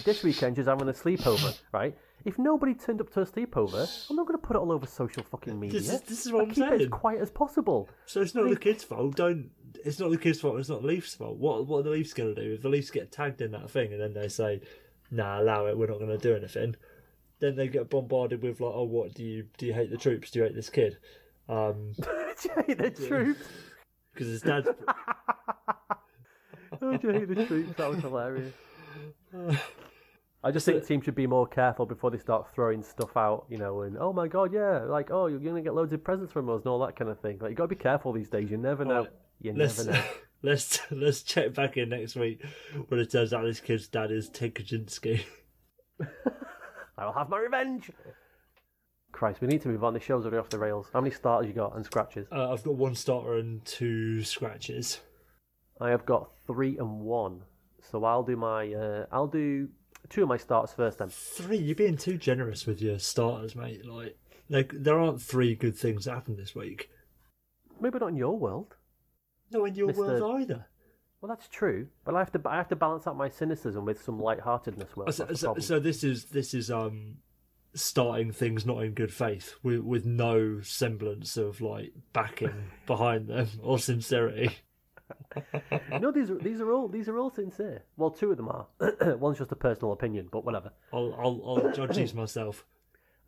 this 0.05 0.21
weekend 0.21 0.57
she's 0.57 0.67
having 0.67 0.87
a 0.89 0.93
sleepover, 0.93 1.57
right? 1.71 1.97
If 2.23 2.37
nobody 2.37 2.75
turned 2.75 3.01
up 3.01 3.11
to 3.13 3.21
a 3.21 3.25
sleepover, 3.25 4.09
I'm 4.09 4.15
not 4.15 4.27
going 4.27 4.39
to 4.39 4.45
put 4.45 4.55
it 4.55 4.59
all 4.59 4.71
over 4.71 4.85
social 4.85 5.23
fucking 5.23 5.59
media. 5.59 5.79
This 5.79 5.89
is, 5.91 6.01
this 6.01 6.25
is 6.27 6.31
what 6.31 6.41
I 6.41 6.43
I'm 6.43 6.51
keep 6.51 6.65
it 6.65 6.81
as 6.81 6.87
quiet 6.89 7.21
as 7.21 7.31
possible. 7.31 7.89
So 8.05 8.21
it's 8.21 8.35
not 8.35 8.47
the 8.47 8.57
kid's 8.57 8.83
fault. 8.83 9.15
Don't. 9.15 9.49
It's 9.83 9.99
not 9.99 10.11
the 10.11 10.17
kid's 10.17 10.41
fault. 10.41 10.59
It's 10.59 10.69
not 10.69 10.81
the 10.81 10.87
Leafs' 10.87 11.15
fault. 11.15 11.37
What 11.37 11.65
What 11.65 11.79
are 11.79 11.83
the 11.83 11.89
Leafs 11.91 12.13
going 12.13 12.35
to 12.35 12.41
do 12.43 12.53
if 12.53 12.61
the 12.61 12.69
Leafs 12.69 12.91
get 12.91 13.11
tagged 13.11 13.41
in 13.41 13.51
that 13.51 13.71
thing 13.71 13.91
and 13.91 14.01
then 14.01 14.13
they 14.13 14.27
say, 14.27 14.61
"Nah, 15.09 15.39
allow 15.41 15.65
it. 15.65 15.77
We're 15.77 15.87
not 15.87 15.99
going 15.99 16.11
to 16.11 16.17
do 16.17 16.35
anything." 16.35 16.75
Then 17.39 17.55
they 17.55 17.67
get 17.67 17.89
bombarded 17.89 18.41
with 18.41 18.59
like, 18.59 18.73
"Oh, 18.73 18.83
what 18.83 19.13
do 19.13 19.23
you 19.23 19.45
do? 19.57 19.67
You 19.67 19.73
hate 19.73 19.91
the 19.91 19.97
troops? 19.97 20.31
Do 20.31 20.39
you 20.39 20.45
hate 20.45 20.55
this 20.55 20.69
kid?" 20.69 20.97
Um, 21.47 21.93
do 21.97 22.09
you 22.43 22.63
hate 22.67 22.77
the 22.77 22.89
troops? 22.89 23.41
because 24.13 24.27
his 24.27 24.41
dad's 24.41 24.67
Oh, 26.81 26.97
do 26.97 27.07
you 27.07 27.13
hate 27.13 27.29
the 27.29 27.45
troops? 27.45 27.73
That 27.77 27.89
was 27.89 27.99
hilarious. 27.99 28.53
I 30.43 30.51
just 30.51 30.65
think 30.65 30.85
teams 30.85 31.05
should 31.05 31.15
be 31.15 31.27
more 31.27 31.47
careful 31.47 31.85
before 31.85 32.11
they 32.11 32.17
start 32.17 32.53
throwing 32.53 32.83
stuff 32.83 33.15
out, 33.17 33.45
you 33.49 33.57
know, 33.57 33.81
and 33.81 33.97
oh 33.97 34.13
my 34.13 34.27
god, 34.27 34.53
yeah, 34.53 34.79
like 34.83 35.09
oh 35.11 35.27
you're 35.27 35.39
gonna 35.39 35.61
get 35.61 35.73
loads 35.73 35.93
of 35.93 36.03
presents 36.03 36.31
from 36.31 36.49
us 36.49 36.61
and 36.63 36.67
all 36.67 36.79
that 36.85 36.95
kind 36.95 37.09
of 37.09 37.19
thing. 37.19 37.37
Like 37.39 37.51
you 37.51 37.55
gotta 37.55 37.69
be 37.69 37.75
careful 37.75 38.13
these 38.13 38.29
days. 38.29 38.49
You 38.51 38.57
never 38.57 38.85
know. 38.85 38.97
Alright, 38.97 39.11
You 39.41 39.53
never 39.53 39.83
know. 39.85 40.03
let's 40.43 40.79
let's 40.91 41.21
check 41.23 41.53
back 41.53 41.77
in 41.77 41.89
next 41.89 42.15
week 42.15 42.43
when 42.87 42.99
it 42.99 43.11
turns 43.11 43.33
out 43.33 43.43
this 43.43 43.59
kid's 43.59 43.87
dad 43.87 44.11
is 44.11 44.29
Ted 44.29 44.55
Kaczynski. 44.55 45.21
I 46.97 47.05
will 47.05 47.13
have 47.13 47.29
my 47.29 47.39
revenge. 47.39 47.91
Christ, 49.11 49.41
we 49.41 49.47
need 49.47 49.61
to 49.61 49.67
move 49.67 49.83
on. 49.83 49.93
The 49.93 49.99
show's 49.99 50.25
already 50.25 50.37
off 50.37 50.49
the 50.49 50.59
rails. 50.59 50.87
How 50.93 51.01
many 51.01 51.13
starters 51.13 51.47
you 51.47 51.53
got 51.53 51.75
and 51.75 51.85
scratches? 51.85 52.27
Uh, 52.31 52.51
I've 52.51 52.63
got 52.63 52.75
one 52.75 52.95
starter 52.95 53.35
and 53.37 53.63
two 53.65 54.23
scratches. 54.23 54.99
I 55.79 55.89
have 55.89 56.05
got 56.05 56.29
three 56.45 56.77
and 56.77 57.01
one. 57.01 57.41
So 57.91 58.03
I'll 58.03 58.23
do 58.23 58.35
my 58.35 58.73
uh, 58.73 59.05
I'll 59.11 59.27
do 59.27 59.69
two 60.09 60.23
of 60.23 60.29
my 60.29 60.37
starters 60.37 60.75
first 60.75 60.97
then. 60.97 61.09
Three, 61.09 61.57
you're 61.57 61.75
being 61.75 61.97
too 61.97 62.17
generous 62.17 62.65
with 62.65 62.81
your 62.81 62.99
starters, 62.99 63.55
mate. 63.55 63.85
Like, 63.85 64.17
like 64.49 64.71
there 64.73 64.99
aren't 64.99 65.21
three 65.21 65.55
good 65.55 65.75
things 65.75 66.05
that 66.05 66.13
happened 66.13 66.37
this 66.37 66.55
week. 66.55 66.89
Maybe 67.79 67.99
not 67.99 68.09
in 68.09 68.17
your 68.17 68.37
world. 68.37 68.75
No, 69.51 69.65
in 69.65 69.75
your 69.75 69.89
Mr. 69.89 69.97
world 69.97 70.41
either. 70.41 70.65
Well, 71.21 71.29
that's 71.29 71.47
true, 71.47 71.87
but 72.05 72.15
I 72.15 72.19
have 72.19 72.31
to 72.33 72.41
I 72.45 72.57
have 72.57 72.67
to 72.69 72.75
balance 72.75 73.07
out 73.07 73.17
my 73.17 73.29
cynicism 73.29 73.85
with 73.85 74.01
some 74.01 74.19
lightheartedness. 74.19 74.95
Will 74.95 75.11
So, 75.11 75.27
so, 75.33 75.55
so 75.59 75.79
this 75.79 76.03
is 76.03 76.25
this 76.25 76.53
is 76.53 76.69
um 76.69 77.17
starting 77.73 78.31
things 78.31 78.65
not 78.65 78.83
in 78.83 78.93
good 78.93 79.11
faith 79.11 79.55
with 79.63 79.79
with 79.79 80.05
no 80.05 80.61
semblance 80.61 81.37
of 81.37 81.59
like 81.61 81.93
backing 82.13 82.71
behind 82.85 83.27
them 83.27 83.47
or 83.63 83.79
sincerity. 83.79 84.57
no, 85.99 86.11
these 86.11 86.29
are 86.29 86.37
these 86.37 86.61
are 86.61 86.71
all 86.71 86.87
these 86.87 87.07
are 87.07 87.17
all 87.17 87.31
sincere. 87.31 87.83
Well, 87.95 88.11
two 88.11 88.31
of 88.31 88.37
them 88.37 88.49
are. 88.49 88.67
One's 89.17 89.39
just 89.39 89.51
a 89.51 89.55
personal 89.55 89.93
opinion, 89.93 90.27
but 90.31 90.45
whatever. 90.45 90.71
I'll 90.93 91.15
I'll, 91.17 91.41
I'll 91.45 91.71
judge 91.73 91.95
these 91.95 92.13
myself. 92.13 92.65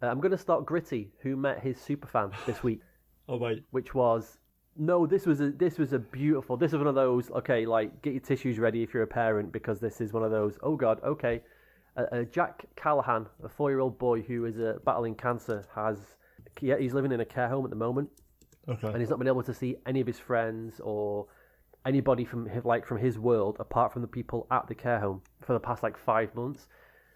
Uh, 0.02 0.08
I'm 0.08 0.20
going 0.22 0.32
to 0.32 0.38
start 0.38 0.66
Gritty, 0.66 1.12
who 1.22 1.36
met 1.36 1.62
his 1.62 1.78
superfan 1.78 2.34
this 2.46 2.64
week, 2.64 2.82
Oh 3.28 3.38
wait, 3.38 3.64
which 3.72 3.94
was 3.94 4.40
no. 4.80 5.06
This 5.06 5.26
was 5.26 5.42
a 5.42 5.52
this 5.52 5.78
was 5.78 5.94
a 5.94 6.00
beautiful. 6.00 6.58
This 6.58 6.72
is 6.72 6.78
one 6.78 6.88
of 6.88 6.96
those. 6.96 7.30
Okay, 7.32 7.66
like 7.66 8.02
get 8.02 8.14
your 8.14 8.22
tissues 8.22 8.58
ready 8.58 8.82
if 8.82 8.94
you're 8.94 9.04
a 9.04 9.08
parent 9.08 9.52
because 9.52 9.80
this 9.80 10.02
is 10.02 10.14
one 10.14 10.24
of 10.24 10.32
those. 10.32 10.58
Oh 10.64 10.76
God, 10.76 11.00
okay. 11.04 11.42
Uh, 11.98 12.04
uh, 12.12 12.24
Jack 12.24 12.66
Callahan, 12.76 13.28
a 13.44 13.50
four-year-old 13.50 14.00
boy 14.00 14.22
who 14.22 14.46
is 14.46 14.58
uh, 14.58 14.78
battling 14.86 15.16
cancer, 15.16 15.66
has 15.76 15.98
yeah, 16.62 16.78
he's 16.78 16.94
living 16.94 17.12
in 17.12 17.20
a 17.20 17.26
care 17.26 17.50
home 17.50 17.66
at 17.66 17.70
the 17.70 17.76
moment. 17.76 18.10
okay. 18.68 18.88
and 18.88 18.98
he's 18.98 19.10
not 19.10 19.20
been 19.20 19.28
able 19.28 19.44
to 19.44 19.54
see 19.54 19.76
any 19.86 20.02
of 20.02 20.08
his 20.08 20.20
friends 20.20 20.80
or 20.84 21.28
anybody 21.86 22.26
from 22.26 22.46
his, 22.46 22.66
like 22.66 22.86
from 22.86 22.98
his 22.98 23.18
world 23.18 23.58
apart 23.60 23.94
from 23.94 24.02
the 24.02 24.08
people 24.08 24.46
at 24.52 24.68
the 24.68 24.76
care 24.76 25.00
home 25.00 25.22
for 25.42 25.54
the 25.54 25.60
past 25.60 25.84
like 25.84 25.98
five 25.98 26.34
months. 26.36 26.68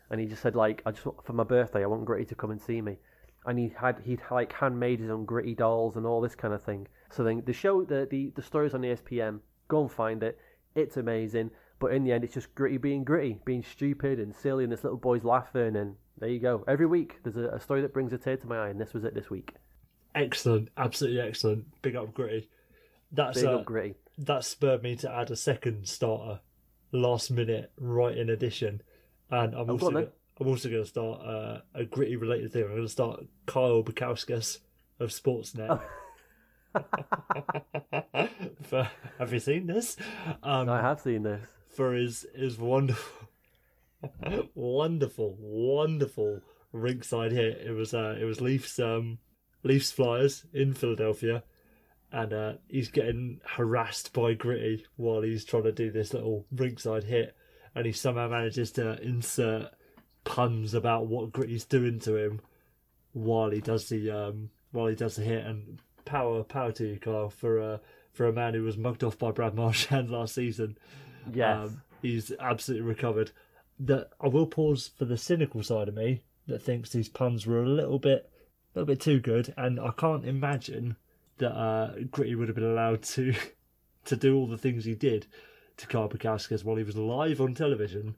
And 0.09 0.19
he 0.19 0.27
just 0.27 0.41
said 0.41 0.55
like, 0.55 0.81
I 0.85 0.91
just 0.91 1.05
want, 1.05 1.25
for 1.25 1.33
my 1.33 1.43
birthday, 1.43 1.83
I 1.83 1.87
want 1.87 2.05
Gritty 2.05 2.25
to 2.25 2.35
come 2.35 2.51
and 2.51 2.61
see 2.61 2.81
me. 2.81 2.97
And 3.45 3.59
he 3.59 3.73
had 3.77 4.01
he'd 4.05 4.21
like 4.31 4.53
handmade 4.53 4.99
his 4.99 5.09
own 5.09 5.25
Gritty 5.25 5.55
dolls 5.55 5.95
and 5.95 6.05
all 6.05 6.21
this 6.21 6.35
kind 6.35 6.53
of 6.53 6.63
thing. 6.63 6.87
So 7.15 7.23
then 7.23 7.43
the 7.45 7.53
show, 7.53 7.83
the 7.83 8.07
the 8.09 8.31
the 8.35 8.41
story's 8.41 8.73
on 8.73 8.81
ESPN. 8.81 9.39
Go 9.67 9.81
and 9.81 9.91
find 9.91 10.23
it. 10.23 10.37
It's 10.75 10.97
amazing. 10.97 11.51
But 11.79 11.93
in 11.93 12.03
the 12.03 12.11
end, 12.13 12.23
it's 12.23 12.33
just 12.33 12.53
Gritty 12.55 12.77
being 12.77 13.03
Gritty, 13.03 13.39
being 13.45 13.63
stupid 13.63 14.19
and 14.19 14.33
silly, 14.33 14.63
and 14.63 14.71
this 14.71 14.83
little 14.83 14.97
boy's 14.97 15.23
laughing. 15.23 15.75
And 15.75 15.95
there 16.17 16.29
you 16.29 16.39
go. 16.39 16.63
Every 16.67 16.85
week 16.85 17.19
there's 17.23 17.35
a, 17.37 17.49
a 17.49 17.59
story 17.59 17.81
that 17.81 17.93
brings 17.93 18.13
a 18.13 18.17
tear 18.17 18.37
to 18.37 18.47
my 18.47 18.57
eye, 18.57 18.69
and 18.69 18.79
this 18.79 18.93
was 18.93 19.03
it 19.03 19.13
this 19.13 19.29
week. 19.29 19.53
Excellent, 20.15 20.69
absolutely 20.77 21.19
excellent. 21.21 21.65
Big 21.81 21.95
up, 21.95 22.13
Gritty. 22.13 22.49
That's 23.11 23.39
Big 23.41 23.49
uh, 23.49 23.57
up 23.59 23.65
Gritty. 23.65 23.95
that 24.19 24.43
spurred 24.43 24.81
me 24.83 24.95
to 24.97 25.11
add 25.11 25.29
a 25.31 25.35
second 25.35 25.87
starter 25.87 26.39
last 26.91 27.31
minute 27.31 27.71
right 27.77 28.17
in 28.17 28.29
addition, 28.29 28.81
and 29.29 29.53
I'm 29.53 29.69
Oh, 29.69 29.73
also 29.73 29.87
on 29.87 30.07
I'm 30.39 30.47
also 30.47 30.69
going 30.69 30.83
to 30.83 30.89
start 30.89 31.21
uh, 31.21 31.61
a 31.75 31.85
gritty 31.85 32.15
related 32.15 32.51
thing. 32.53 32.63
I'm 32.63 32.69
going 32.69 32.81
to 32.83 32.87
start 32.89 33.23
Kyle 33.45 33.83
Bukauskas 33.83 34.59
of 34.99 35.09
Sportsnet. 35.09 35.79
for, 38.63 38.89
have 39.19 39.33
you 39.33 39.39
seen 39.39 39.67
this? 39.67 39.95
Um, 40.41 40.69
I 40.69 40.81
have 40.81 40.99
seen 41.01 41.23
this. 41.23 41.45
for 41.69 41.93
his 41.93 42.25
his 42.35 42.57
wonderful, 42.57 43.29
wonderful, 44.55 45.37
wonderful 45.39 46.41
rinkside 46.73 47.31
hit. 47.31 47.61
It 47.65 47.71
was 47.71 47.93
uh, 47.93 48.17
it 48.19 48.25
was 48.25 48.41
Leafs 48.41 48.79
um, 48.79 49.19
Leafs 49.63 49.91
Flyers 49.91 50.45
in 50.53 50.73
Philadelphia, 50.73 51.43
and 52.11 52.33
uh, 52.33 52.53
he's 52.67 52.89
getting 52.89 53.41
harassed 53.45 54.13
by 54.13 54.33
Gritty 54.33 54.85
while 54.95 55.21
he's 55.21 55.45
trying 55.45 55.63
to 55.63 55.71
do 55.71 55.91
this 55.91 56.13
little 56.13 56.45
rinkside 56.53 57.03
hit, 57.03 57.35
and 57.75 57.85
he 57.85 57.91
somehow 57.91 58.27
manages 58.29 58.71
to 58.73 59.01
insert 59.01 59.69
puns 60.23 60.73
about 60.73 61.07
what 61.07 61.31
Gritty's 61.31 61.65
doing 61.65 61.99
to 61.99 62.15
him 62.15 62.41
while 63.11 63.51
he 63.51 63.61
does 63.61 63.89
the 63.89 64.09
um, 64.09 64.49
while 64.71 64.87
he 64.87 64.95
does 64.95 65.15
the 65.15 65.23
hit. 65.23 65.45
And 65.45 65.79
power 66.05 66.43
power 66.43 66.71
to 66.73 66.85
you, 66.85 66.99
Kyle, 66.99 67.29
for 67.29 67.59
uh, 67.59 67.77
for 68.11 68.27
a 68.27 68.33
man 68.33 68.53
who 68.53 68.63
was 68.63 68.77
mugged 68.77 69.03
off 69.03 69.17
by 69.17 69.31
Brad 69.31 69.55
Marchand 69.55 70.09
last 70.11 70.35
season. 70.35 70.77
Yes. 71.31 71.57
Um, 71.57 71.81
he's 72.01 72.31
absolutely 72.39 72.87
recovered. 72.87 73.31
That 73.79 74.09
I 74.21 74.27
will 74.27 74.45
pause 74.45 74.91
for 74.95 75.05
the 75.05 75.17
cynical 75.17 75.63
side 75.63 75.87
of 75.87 75.95
me 75.95 76.21
that 76.47 76.61
thinks 76.61 76.89
these 76.89 77.09
puns 77.09 77.47
were 77.47 77.63
a 77.63 77.67
little 77.67 77.99
bit, 77.99 78.29
a 78.75 78.79
little 78.79 78.93
bit 78.93 79.01
too 79.01 79.19
good, 79.19 79.53
and 79.57 79.79
I 79.79 79.91
can't 79.97 80.25
imagine 80.25 80.95
that 81.37 81.53
uh, 81.53 81.93
Gritty 82.11 82.35
would 82.35 82.47
have 82.47 82.55
been 82.55 82.71
allowed 82.71 83.01
to 83.03 83.33
to 84.05 84.15
do 84.15 84.37
all 84.37 84.47
the 84.47 84.57
things 84.57 84.85
he 84.85 84.95
did 84.95 85.25
to 85.77 85.87
Carl 85.87 86.09
Bukauskas 86.09 86.63
while 86.63 86.75
he 86.75 86.83
was 86.83 86.95
live 86.95 87.41
on 87.41 87.55
television 87.55 88.15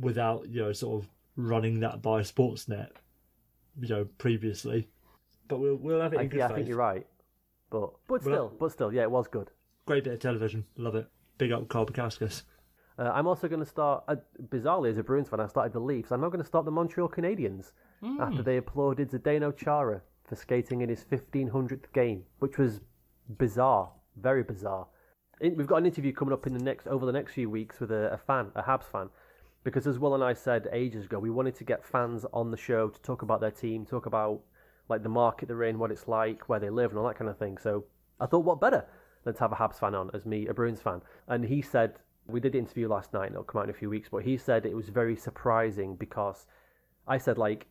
without 0.00 0.48
you 0.48 0.62
know 0.62 0.72
sort 0.72 1.02
of 1.02 1.08
running 1.36 1.80
that 1.80 2.02
by 2.02 2.22
Sportsnet, 2.22 2.90
you 3.80 3.88
know 3.88 4.06
previously. 4.18 4.88
But 5.48 5.58
we'll 5.58 5.76
we'll 5.76 6.00
have 6.00 6.14
it 6.14 6.20
I, 6.20 6.22
in 6.22 6.30
yeah, 6.30 6.48
I 6.48 6.54
think 6.54 6.68
you're 6.68 6.76
right. 6.76 7.06
But 7.74 7.90
but 8.06 8.22
Well, 8.22 8.34
still, 8.34 8.52
but 8.60 8.70
still, 8.70 8.92
yeah, 8.92 9.02
it 9.02 9.10
was 9.10 9.26
good. 9.26 9.50
Great 9.84 10.04
bit 10.04 10.12
of 10.12 10.20
television, 10.20 10.64
love 10.76 10.94
it. 10.94 11.08
Big 11.38 11.50
up 11.50 11.68
Carl 11.68 11.86
Bukauskas. 11.86 12.44
Uh, 12.96 13.10
I'm 13.12 13.26
also 13.26 13.48
going 13.48 13.58
to 13.58 13.66
start, 13.66 14.04
uh, 14.06 14.14
bizarrely, 14.48 14.90
as 14.90 14.98
a 14.98 15.02
Bruins 15.02 15.28
fan, 15.28 15.40
I 15.40 15.48
started 15.48 15.72
the 15.72 15.80
Leafs. 15.80 16.12
I'm 16.12 16.20
now 16.20 16.28
going 16.28 16.40
to 16.40 16.46
start 16.46 16.64
the 16.64 16.70
Montreal 16.70 17.08
Canadiens 17.08 17.72
after 18.20 18.42
they 18.44 18.58
applauded 18.58 19.10
Zdeno 19.10 19.56
Chara 19.56 20.02
for 20.24 20.36
skating 20.36 20.82
in 20.82 20.88
his 20.88 21.04
1500th 21.04 21.92
game, 21.92 22.22
which 22.38 22.58
was 22.58 22.80
bizarre, 23.38 23.90
very 24.16 24.44
bizarre. 24.44 24.86
In, 25.40 25.56
we've 25.56 25.66
got 25.66 25.78
an 25.78 25.86
interview 25.86 26.12
coming 26.12 26.32
up 26.32 26.46
in 26.46 26.52
the 26.52 26.62
next 26.62 26.86
over 26.86 27.04
the 27.04 27.12
next 27.12 27.32
few 27.32 27.50
weeks 27.50 27.80
with 27.80 27.90
a, 27.90 28.12
a 28.12 28.18
fan, 28.18 28.52
a 28.54 28.62
Habs 28.62 28.84
fan, 28.84 29.08
because 29.64 29.88
as 29.88 29.98
Will 29.98 30.14
and 30.14 30.22
I 30.22 30.34
said 30.34 30.68
ages 30.72 31.06
ago, 31.06 31.18
we 31.18 31.30
wanted 31.30 31.56
to 31.56 31.64
get 31.64 31.84
fans 31.84 32.24
on 32.32 32.52
the 32.52 32.56
show 32.56 32.90
to 32.90 33.02
talk 33.02 33.22
about 33.22 33.40
their 33.40 33.50
team, 33.50 33.84
talk 33.84 34.06
about 34.06 34.42
like 34.88 35.02
the 35.02 35.08
market 35.08 35.48
they're 35.48 35.64
in, 35.64 35.78
what 35.78 35.90
it's 35.90 36.08
like, 36.08 36.48
where 36.48 36.60
they 36.60 36.70
live, 36.70 36.90
and 36.90 36.98
all 36.98 37.06
that 37.08 37.18
kind 37.18 37.30
of 37.30 37.38
thing. 37.38 37.58
So 37.58 37.84
I 38.20 38.26
thought, 38.26 38.44
what 38.44 38.60
better 38.60 38.84
than 39.24 39.34
to 39.34 39.40
have 39.40 39.52
a 39.52 39.56
Habs 39.56 39.78
fan 39.78 39.94
on 39.94 40.10
as 40.14 40.26
me, 40.26 40.46
a 40.46 40.54
Bruins 40.54 40.80
fan? 40.80 41.02
And 41.28 41.44
he 41.44 41.62
said 41.62 41.94
we 42.26 42.40
did 42.40 42.52
the 42.52 42.58
interview 42.58 42.88
last 42.88 43.12
night, 43.12 43.26
and 43.26 43.34
it'll 43.34 43.44
come 43.44 43.60
out 43.60 43.64
in 43.64 43.70
a 43.70 43.78
few 43.78 43.90
weeks, 43.90 44.08
but 44.10 44.24
he 44.24 44.36
said 44.36 44.64
it 44.64 44.74
was 44.74 44.88
very 44.88 45.16
surprising 45.16 45.96
because 45.96 46.46
I 47.06 47.18
said 47.18 47.38
like, 47.38 47.66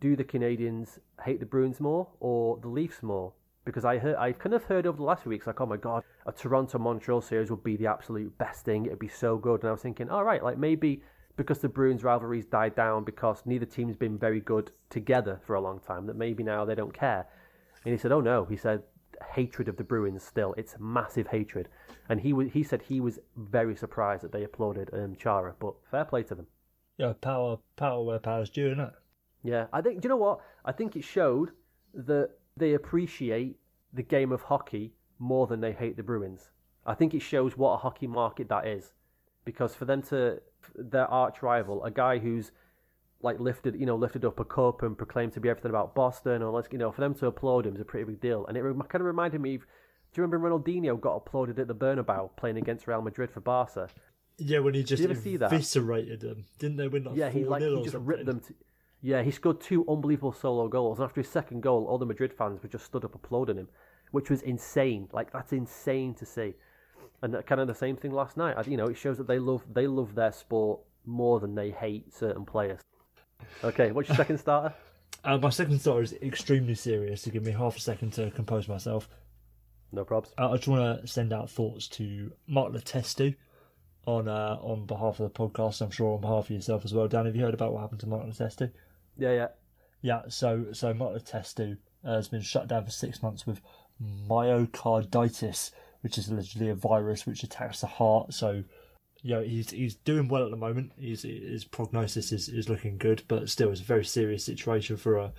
do 0.00 0.16
the 0.16 0.24
Canadians 0.24 0.98
hate 1.24 1.40
the 1.40 1.46
Bruins 1.46 1.80
more 1.80 2.08
or 2.20 2.58
the 2.58 2.68
Leafs 2.68 3.02
more? 3.02 3.32
Because 3.64 3.84
I 3.84 3.98
heard, 3.98 4.16
I 4.16 4.32
kind 4.32 4.54
of 4.54 4.64
heard 4.64 4.86
over 4.86 4.96
the 4.96 5.02
last 5.02 5.22
few 5.22 5.30
weeks, 5.30 5.46
like, 5.46 5.60
oh 5.60 5.66
my 5.66 5.76
god, 5.76 6.02
a 6.26 6.32
Toronto 6.32 6.78
Montreal 6.78 7.20
series 7.20 7.50
would 7.50 7.64
be 7.64 7.76
the 7.76 7.86
absolute 7.86 8.36
best 8.38 8.64
thing. 8.64 8.86
It'd 8.86 8.98
be 8.98 9.08
so 9.08 9.36
good. 9.36 9.60
And 9.60 9.68
I 9.68 9.72
was 9.72 9.82
thinking, 9.82 10.10
all 10.10 10.24
right, 10.24 10.42
like 10.42 10.58
maybe 10.58 11.02
because 11.38 11.60
the 11.60 11.68
Bruins 11.68 12.04
rivalries 12.04 12.44
died 12.44 12.74
down 12.74 13.04
because 13.04 13.42
neither 13.46 13.64
team's 13.64 13.96
been 13.96 14.18
very 14.18 14.40
good 14.40 14.72
together 14.90 15.40
for 15.46 15.54
a 15.54 15.60
long 15.60 15.78
time, 15.78 16.04
that 16.06 16.16
maybe 16.16 16.42
now 16.42 16.64
they 16.64 16.74
don't 16.74 16.92
care. 16.92 17.26
And 17.84 17.92
he 17.92 17.98
said, 17.98 18.12
oh 18.12 18.20
no, 18.20 18.44
he 18.44 18.56
said 18.56 18.82
hatred 19.32 19.68
of 19.68 19.76
the 19.76 19.84
Bruins 19.84 20.22
still. 20.22 20.52
It's 20.58 20.74
massive 20.80 21.28
hatred. 21.28 21.68
And 22.08 22.20
he 22.20 22.32
was, 22.32 22.48
he 22.52 22.64
said 22.64 22.82
he 22.82 23.00
was 23.00 23.20
very 23.36 23.76
surprised 23.76 24.24
that 24.24 24.32
they 24.32 24.42
applauded 24.42 24.90
um, 24.92 25.14
Chara, 25.14 25.54
but 25.60 25.74
fair 25.90 26.04
play 26.04 26.24
to 26.24 26.34
them. 26.34 26.48
Yeah, 26.98 27.12
power 27.20 27.58
power 27.76 28.02
where 28.02 28.18
power's 28.18 28.50
due, 28.50 28.74
innit? 28.74 28.92
Yeah, 29.44 29.66
I 29.72 29.80
think. 29.80 30.00
Do 30.00 30.06
you 30.06 30.10
know 30.10 30.16
what? 30.16 30.40
I 30.64 30.72
think 30.72 30.96
it 30.96 31.04
showed 31.04 31.52
that 31.94 32.30
they 32.56 32.74
appreciate 32.74 33.56
the 33.92 34.02
game 34.02 34.32
of 34.32 34.42
hockey 34.42 34.92
more 35.20 35.46
than 35.46 35.60
they 35.60 35.72
hate 35.72 35.96
the 35.96 36.02
Bruins. 36.02 36.50
I 36.84 36.94
think 36.94 37.14
it 37.14 37.22
shows 37.22 37.56
what 37.56 37.74
a 37.74 37.76
hockey 37.76 38.08
market 38.08 38.48
that 38.48 38.66
is, 38.66 38.92
because 39.44 39.76
for 39.76 39.84
them 39.84 40.02
to 40.02 40.40
their 40.74 41.06
arch 41.06 41.42
rival, 41.42 41.84
a 41.84 41.90
guy 41.90 42.18
who's 42.18 42.52
like 43.20 43.40
lifted, 43.40 43.74
you 43.78 43.86
know, 43.86 43.96
lifted 43.96 44.24
up 44.24 44.38
a 44.38 44.44
cup 44.44 44.82
and 44.82 44.96
proclaimed 44.96 45.32
to 45.32 45.40
be 45.40 45.48
everything 45.48 45.70
about 45.70 45.94
Boston, 45.94 46.42
or 46.42 46.52
let's, 46.52 46.68
you 46.70 46.78
know, 46.78 46.92
for 46.92 47.00
them 47.00 47.14
to 47.14 47.26
applaud 47.26 47.66
him 47.66 47.74
is 47.74 47.80
a 47.80 47.84
pretty 47.84 48.04
big 48.04 48.20
deal. 48.20 48.46
And 48.46 48.56
it 48.56 48.62
kind 48.62 49.00
of 49.00 49.02
reminded 49.02 49.40
me. 49.40 49.56
of, 49.56 49.62
Do 49.62 49.66
you 50.20 50.22
remember 50.22 50.48
Ronaldinho 50.48 51.00
got 51.00 51.16
applauded 51.16 51.58
at 51.58 51.66
the 51.66 51.74
Bernabeu 51.74 52.30
playing 52.36 52.58
against 52.58 52.86
Real 52.86 53.02
Madrid 53.02 53.30
for 53.30 53.40
Barca? 53.40 53.88
Yeah, 54.38 54.60
when 54.60 54.74
he 54.74 54.84
just 54.84 55.02
you 55.02 55.10
ever 55.10 55.20
eviscerated 55.20 56.20
them, 56.20 56.44
didn't 56.60 56.76
they 56.76 56.86
win 56.86 57.04
like 57.04 57.16
Yeah, 57.16 57.28
he 57.28 57.44
like 57.44 57.60
he 57.60 57.82
just 57.82 57.96
ripped 57.96 58.24
them. 58.24 58.38
To, 58.40 58.54
yeah, 59.02 59.22
he 59.22 59.32
scored 59.32 59.60
two 59.60 59.84
unbelievable 59.88 60.32
solo 60.32 60.68
goals, 60.68 60.98
and 60.98 61.04
after 61.04 61.20
his 61.20 61.28
second 61.28 61.62
goal, 61.62 61.86
all 61.86 61.98
the 61.98 62.06
Madrid 62.06 62.32
fans 62.32 62.62
were 62.62 62.68
just 62.68 62.84
stood 62.84 63.04
up 63.04 63.16
applauding 63.16 63.56
him, 63.56 63.68
which 64.12 64.30
was 64.30 64.42
insane. 64.42 65.08
Like 65.12 65.32
that's 65.32 65.52
insane 65.52 66.14
to 66.14 66.24
see. 66.24 66.54
And 67.22 67.34
that 67.34 67.46
kind 67.46 67.60
of 67.60 67.66
the 67.66 67.74
same 67.74 67.96
thing 67.96 68.12
last 68.12 68.36
night. 68.36 68.56
I- 68.56 68.62
You 68.70 68.76
know, 68.76 68.86
it 68.86 68.96
shows 68.96 69.16
that 69.18 69.26
they 69.26 69.38
love 69.38 69.62
they 69.72 69.86
love 69.86 70.14
their 70.14 70.32
sport 70.32 70.80
more 71.04 71.40
than 71.40 71.54
they 71.54 71.70
hate 71.70 72.12
certain 72.14 72.44
players. 72.44 72.80
Okay, 73.64 73.92
what's 73.92 74.08
your 74.08 74.16
second 74.16 74.38
starter? 74.38 74.74
Uh, 75.24 75.36
my 75.36 75.50
second 75.50 75.80
story 75.80 76.04
is 76.04 76.12
extremely 76.22 76.76
serious. 76.76 77.22
To 77.22 77.30
give 77.30 77.44
me 77.44 77.50
half 77.50 77.76
a 77.76 77.80
second 77.80 78.12
to 78.12 78.30
compose 78.30 78.68
myself, 78.68 79.08
No 79.90 80.04
probs. 80.04 80.30
uh, 80.38 80.50
I 80.52 80.56
just 80.56 80.68
want 80.68 81.00
to 81.02 81.06
send 81.08 81.32
out 81.32 81.50
thoughts 81.50 81.88
to 81.88 82.30
Mark 82.46 82.72
Letestu 82.72 83.34
on 84.06 84.28
uh, 84.28 84.58
on 84.60 84.86
behalf 84.86 85.18
of 85.18 85.32
the 85.32 85.38
podcast. 85.38 85.80
I'm 85.82 85.90
sure 85.90 86.14
on 86.14 86.20
behalf 86.20 86.44
of 86.44 86.50
yourself 86.50 86.84
as 86.84 86.94
well. 86.94 87.08
Dan, 87.08 87.26
have 87.26 87.34
you 87.34 87.42
heard 87.42 87.52
about 87.54 87.72
what 87.72 87.80
happened 87.80 87.98
to 88.00 88.06
Mark 88.06 88.26
Letestu? 88.26 88.70
Yeah, 89.16 89.32
yeah. 89.32 89.48
Yeah, 90.02 90.22
so 90.28 90.66
so 90.72 90.94
Mark 90.94 91.14
Letestu 91.16 91.78
has 92.04 92.28
been 92.28 92.40
shut 92.42 92.68
down 92.68 92.84
for 92.84 92.92
six 92.92 93.20
months 93.20 93.44
with 93.44 93.60
myocarditis, 94.28 95.72
which 96.00 96.18
is 96.18 96.28
allegedly 96.28 96.68
a 96.68 96.74
virus 96.74 97.26
which 97.26 97.42
attacks 97.42 97.80
the 97.80 97.86
heart. 97.86 98.34
So, 98.34 98.64
you 99.22 99.34
know, 99.34 99.42
he's 99.42 99.70
he's 99.70 99.94
doing 99.94 100.28
well 100.28 100.44
at 100.44 100.50
the 100.50 100.56
moment. 100.56 100.92
He's, 100.96 101.22
his 101.22 101.64
prognosis 101.64 102.32
is, 102.32 102.48
is 102.48 102.68
looking 102.68 102.98
good, 102.98 103.22
but 103.28 103.48
still, 103.48 103.70
it's 103.70 103.80
a 103.80 103.84
very 103.84 104.04
serious 104.04 104.44
situation 104.44 104.96
for 104.96 105.16
a, 105.16 105.32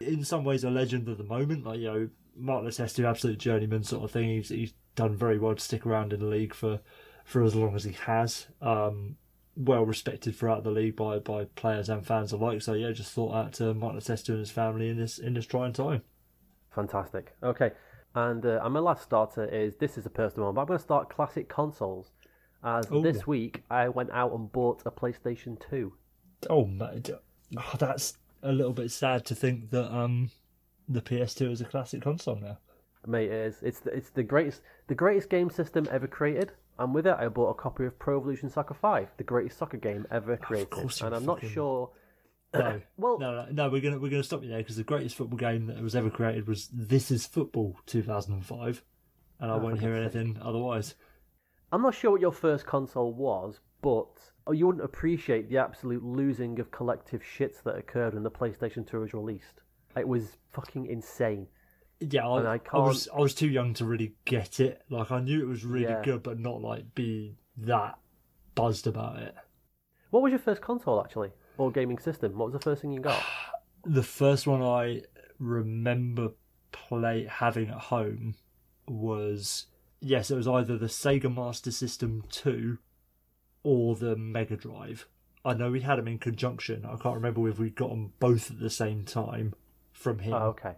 in 0.00 0.24
some 0.24 0.44
ways, 0.44 0.64
a 0.64 0.70
legend 0.70 1.08
at 1.08 1.18
the 1.18 1.24
moment. 1.24 1.64
Like 1.64 1.78
you 1.78 1.86
know, 1.86 2.08
Mark 2.36 2.64
Letestu, 2.64 3.08
absolute 3.08 3.38
journeyman 3.38 3.84
sort 3.84 4.04
of 4.04 4.10
thing. 4.10 4.28
He's 4.28 4.48
he's 4.48 4.74
done 4.94 5.16
very 5.16 5.38
well 5.38 5.54
to 5.54 5.60
stick 5.60 5.86
around 5.86 6.12
in 6.12 6.20
the 6.20 6.26
league 6.26 6.54
for 6.54 6.80
for 7.24 7.42
as 7.42 7.54
long 7.54 7.74
as 7.74 7.84
he 7.84 7.92
has. 7.92 8.46
Um, 8.60 9.16
well 9.56 9.84
respected 9.86 10.36
throughout 10.36 10.64
the 10.64 10.70
league 10.70 10.96
by, 10.96 11.18
by 11.18 11.44
players 11.56 11.88
and 11.88 12.06
fans 12.06 12.32
alike. 12.32 12.60
So 12.62 12.74
yeah, 12.74 12.92
just 12.92 13.12
thought 13.12 13.34
out 13.34 13.52
to 13.54 13.72
Mark 13.74 13.96
Letestu 13.96 14.30
and 14.30 14.40
his 14.40 14.50
family 14.50 14.90
in 14.90 14.98
this 14.98 15.18
in 15.18 15.34
this 15.34 15.46
trying 15.46 15.72
time. 15.72 16.02
Fantastic. 16.70 17.34
Okay, 17.42 17.72
and 18.16 18.44
uh, 18.46 18.60
and 18.64 18.72
my 18.72 18.80
last 18.80 19.02
starter 19.02 19.44
is 19.44 19.76
this 19.76 19.98
is 19.98 20.06
a 20.06 20.10
personal 20.10 20.46
one, 20.46 20.54
but 20.54 20.62
I'm 20.62 20.66
going 20.66 20.78
to 20.78 20.82
start 20.82 21.10
classic 21.10 21.48
consoles. 21.48 22.10
As 22.64 22.90
Ooh. 22.90 23.02
this 23.02 23.26
week 23.26 23.62
I 23.70 23.88
went 23.88 24.10
out 24.10 24.32
and 24.32 24.50
bought 24.50 24.82
a 24.86 24.90
PlayStation 24.90 25.60
Two. 25.70 25.92
Oh, 26.50 26.64
man, 26.64 27.04
oh, 27.56 27.72
that's 27.78 28.16
a 28.42 28.52
little 28.52 28.72
bit 28.72 28.90
sad 28.90 29.24
to 29.26 29.34
think 29.34 29.70
that 29.70 29.94
um 29.94 30.30
the 30.88 31.02
PS2 31.02 31.52
is 31.52 31.60
a 31.60 31.64
classic 31.66 32.00
console 32.02 32.36
now. 32.36 32.58
Mate, 33.06 33.30
it 33.30 33.32
is. 33.32 33.62
It's 33.62 33.80
the, 33.80 33.90
it's 33.90 34.10
the 34.10 34.22
greatest 34.22 34.62
the 34.88 34.94
greatest 34.94 35.28
game 35.28 35.50
system 35.50 35.86
ever 35.92 36.06
created. 36.06 36.52
And 36.78 36.94
with 36.94 37.06
it, 37.06 37.16
I 37.18 37.28
bought 37.28 37.50
a 37.50 37.54
copy 37.54 37.84
of 37.84 37.98
Pro 37.98 38.18
Evolution 38.18 38.48
Soccer 38.48 38.74
Five, 38.74 39.08
the 39.18 39.24
greatest 39.24 39.58
soccer 39.58 39.76
game 39.76 40.06
ever 40.10 40.36
created. 40.38 40.70
course 40.70 41.02
and 41.02 41.14
I'm 41.14 41.26
not 41.26 41.44
sure. 41.44 41.90
No, 42.58 42.80
Well- 42.96 43.18
no, 43.18 43.34
no, 43.44 43.46
no, 43.52 43.68
we're 43.70 43.80
gonna 43.80 43.98
we're 43.98 44.10
gonna 44.10 44.22
stop 44.22 44.42
you 44.42 44.48
there 44.48 44.58
because 44.58 44.76
the 44.76 44.84
greatest 44.84 45.16
football 45.16 45.38
game 45.38 45.66
that 45.66 45.80
was 45.82 45.94
ever 45.96 46.10
created 46.10 46.46
was 46.48 46.68
This 46.72 47.10
Is 47.10 47.26
Football 47.26 47.76
2005, 47.86 48.82
and 49.40 49.50
I 49.50 49.54
Oh, 49.54 49.58
won't 49.58 49.80
hear 49.80 49.94
anything 49.94 50.38
otherwise. 50.40 50.94
I'm 51.72 51.82
not 51.82 51.94
sure 51.94 52.12
what 52.12 52.20
your 52.20 52.32
first 52.32 52.64
console 52.66 53.12
was, 53.12 53.60
but 53.82 54.06
oh, 54.46 54.52
you 54.52 54.66
wouldn't 54.66 54.84
appreciate 54.84 55.48
the 55.48 55.58
absolute 55.58 56.02
losing 56.04 56.58
of 56.60 56.70
collective 56.70 57.22
shits 57.22 57.62
that 57.64 57.76
occurred 57.76 58.14
when 58.14 58.22
the 58.22 58.30
PlayStation 58.30 58.86
2 58.86 59.00
was 59.00 59.12
released. 59.14 59.62
It 59.96 60.06
was 60.06 60.36
fucking 60.52 60.86
insane. 60.86 61.48
Yeah, 61.98 62.28
I, 62.28 62.54
I 62.56 62.60
I 62.72 62.78
was 62.78 63.08
I 63.08 63.18
was 63.18 63.34
too 63.34 63.48
young 63.48 63.72
to 63.74 63.84
really 63.86 64.14
get 64.26 64.60
it. 64.60 64.82
Like 64.90 65.10
I 65.10 65.20
knew 65.20 65.40
it 65.40 65.48
was 65.48 65.64
really 65.64 65.84
Yeah. 65.86 66.02
good, 66.04 66.22
but 66.22 66.38
not 66.38 66.60
like 66.60 66.94
be 66.94 67.36
that 67.56 67.98
buzzed 68.54 68.86
about 68.86 69.18
it. 69.18 69.34
What 70.10 70.22
was 70.22 70.30
your 70.30 70.38
first 70.38 70.60
console 70.60 71.02
actually, 71.02 71.30
or 71.58 71.70
gaming 71.70 71.98
system? 71.98 72.36
What 72.36 72.46
was 72.46 72.54
the 72.54 72.60
first 72.60 72.82
thing 72.82 72.92
you 72.92 73.00
got? 73.00 73.22
The 73.88 74.02
first 74.02 74.48
one 74.48 74.62
I 74.62 75.02
remember 75.38 76.30
play 76.72 77.24
having 77.30 77.68
at 77.68 77.78
home 77.78 78.34
was 78.88 79.66
yes, 80.00 80.30
it 80.30 80.36
was 80.36 80.48
either 80.48 80.76
the 80.76 80.86
Sega 80.86 81.32
Master 81.32 81.70
System 81.70 82.24
two 82.28 82.78
or 83.62 83.94
the 83.94 84.16
Mega 84.16 84.56
Drive. 84.56 85.06
I 85.44 85.54
know 85.54 85.70
we 85.70 85.80
had 85.80 85.98
them 85.98 86.08
in 86.08 86.18
conjunction. 86.18 86.84
I 86.84 86.96
can't 86.96 87.14
remember 87.14 87.48
if 87.48 87.58
we 87.58 87.70
got 87.70 87.90
them 87.90 88.12
both 88.18 88.50
at 88.50 88.58
the 88.58 88.70
same 88.70 89.04
time 89.04 89.54
from 89.92 90.18
him. 90.18 90.34
Oh, 90.34 90.48
okay. 90.48 90.74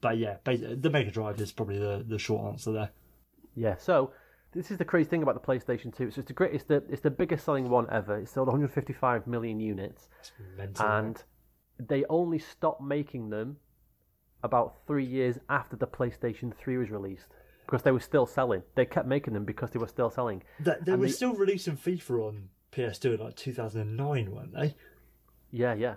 But 0.00 0.18
yeah, 0.18 0.36
the 0.44 0.90
Mega 0.90 1.10
Drive 1.10 1.40
is 1.40 1.50
probably 1.50 1.78
the, 1.78 2.04
the 2.06 2.18
short 2.18 2.52
answer 2.52 2.72
there. 2.72 2.90
Yeah. 3.56 3.76
So 3.78 4.12
this 4.54 4.70
is 4.70 4.78
the 4.78 4.84
crazy 4.84 5.08
thing 5.08 5.22
about 5.22 5.34
the 5.34 5.46
PlayStation 5.52 5.94
2. 5.94 6.10
So 6.10 6.20
it's 6.20 6.28
the 6.28 6.32
great. 6.32 6.54
It's 6.54 6.64
the 6.64 6.82
it's 6.88 7.02
the 7.02 7.10
biggest 7.10 7.44
selling 7.44 7.68
one 7.68 7.86
ever. 7.90 8.18
It 8.18 8.28
sold 8.28 8.48
155 8.48 9.26
million 9.26 9.60
units, 9.60 10.08
It's 10.20 10.32
mental. 10.56 10.86
and 10.86 11.22
they 11.78 12.04
only 12.08 12.38
stopped 12.38 12.80
making 12.82 13.30
them 13.30 13.56
about 14.42 14.76
three 14.86 15.04
years 15.04 15.38
after 15.48 15.74
the 15.76 15.86
PlayStation 15.86 16.54
3 16.54 16.76
was 16.76 16.90
released 16.90 17.28
because 17.66 17.82
they 17.82 17.90
were 17.92 18.00
still 18.00 18.26
selling. 18.26 18.62
They 18.74 18.84
kept 18.84 19.08
making 19.08 19.32
them 19.34 19.44
because 19.44 19.70
they 19.70 19.78
were 19.78 19.88
still 19.88 20.10
selling. 20.10 20.42
That, 20.60 20.84
they 20.84 20.92
and 20.92 21.00
were 21.00 21.06
they- 21.06 21.12
still 21.12 21.34
releasing 21.34 21.76
FIFA 21.76 22.26
on 22.28 22.48
PS2 22.72 23.14
in 23.14 23.20
like 23.20 23.36
2009, 23.36 24.30
weren't 24.30 24.52
they? 24.54 24.74
Yeah, 25.50 25.74
yeah. 25.74 25.94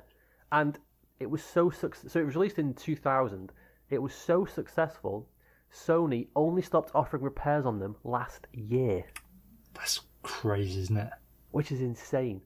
And 0.52 0.80
it 1.20 1.30
was 1.30 1.44
so 1.44 1.70
suc 1.70 1.96
so 1.96 2.20
it 2.20 2.26
was 2.26 2.36
released 2.36 2.60
in 2.60 2.74
2000. 2.74 3.52
It 3.90 4.02
was 4.02 4.14
so 4.14 4.46
successful. 4.46 5.28
Sony 5.74 6.28
only 6.36 6.62
stopped 6.62 6.92
offering 6.96 7.24
repairs 7.24 7.66
on 7.66 7.80
them 7.80 7.96
last 8.04 8.48
year, 8.54 9.06
That's 9.74 10.02
crazy, 10.24 10.80
isn't 10.82 10.98
it? 10.98 11.10
which 11.52 11.72
is 11.72 11.82
insane. 11.82 12.42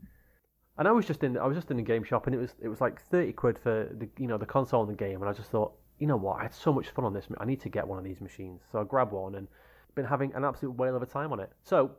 And 0.77 0.87
I 0.87 0.91
was 0.91 1.05
just 1.05 1.23
in 1.23 1.37
I 1.37 1.45
was 1.45 1.57
just 1.57 1.69
in 1.71 1.79
a 1.79 1.83
game 1.83 2.03
shop 2.03 2.25
and 2.27 2.35
it 2.35 2.39
was 2.39 2.55
it 2.61 2.67
was 2.67 2.81
like 2.81 3.01
30 3.01 3.33
quid 3.33 3.59
for 3.59 3.89
the 3.97 4.09
you 4.17 4.27
know 4.27 4.37
the 4.37 4.45
console 4.45 4.81
and 4.81 4.89
the 4.91 4.95
game 4.95 5.21
and 5.21 5.29
I 5.29 5.33
just 5.33 5.51
thought, 5.51 5.73
you 5.99 6.07
know 6.07 6.17
what? 6.17 6.39
I 6.39 6.43
had 6.43 6.53
so 6.53 6.73
much 6.73 6.89
fun 6.89 7.05
on 7.05 7.13
this. 7.13 7.27
I 7.39 7.45
need 7.45 7.61
to 7.61 7.69
get 7.69 7.87
one 7.87 7.99
of 7.99 8.03
these 8.05 8.21
machines. 8.21 8.61
So 8.71 8.79
I 8.79 8.83
grabbed 8.83 9.11
one 9.11 9.35
and 9.35 9.47
been 9.95 10.05
having 10.05 10.33
an 10.33 10.43
absolute 10.45 10.71
whale 10.71 10.95
of 10.95 11.01
a 11.01 11.05
time 11.05 11.31
on 11.31 11.39
it. 11.39 11.51
So, 11.63 11.91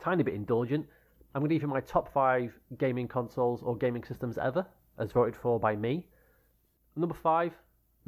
tiny 0.00 0.22
bit 0.24 0.34
indulgent. 0.34 0.86
I'm 1.34 1.40
going 1.42 1.50
to 1.50 1.54
give 1.54 1.62
you 1.62 1.68
my 1.68 1.80
top 1.80 2.12
5 2.12 2.52
gaming 2.78 3.06
consoles 3.06 3.62
or 3.62 3.76
gaming 3.76 4.02
systems 4.02 4.38
ever 4.38 4.66
as 4.98 5.12
voted 5.12 5.36
for 5.36 5.60
by 5.60 5.76
me. 5.76 6.06
Number 6.96 7.14
5, 7.14 7.52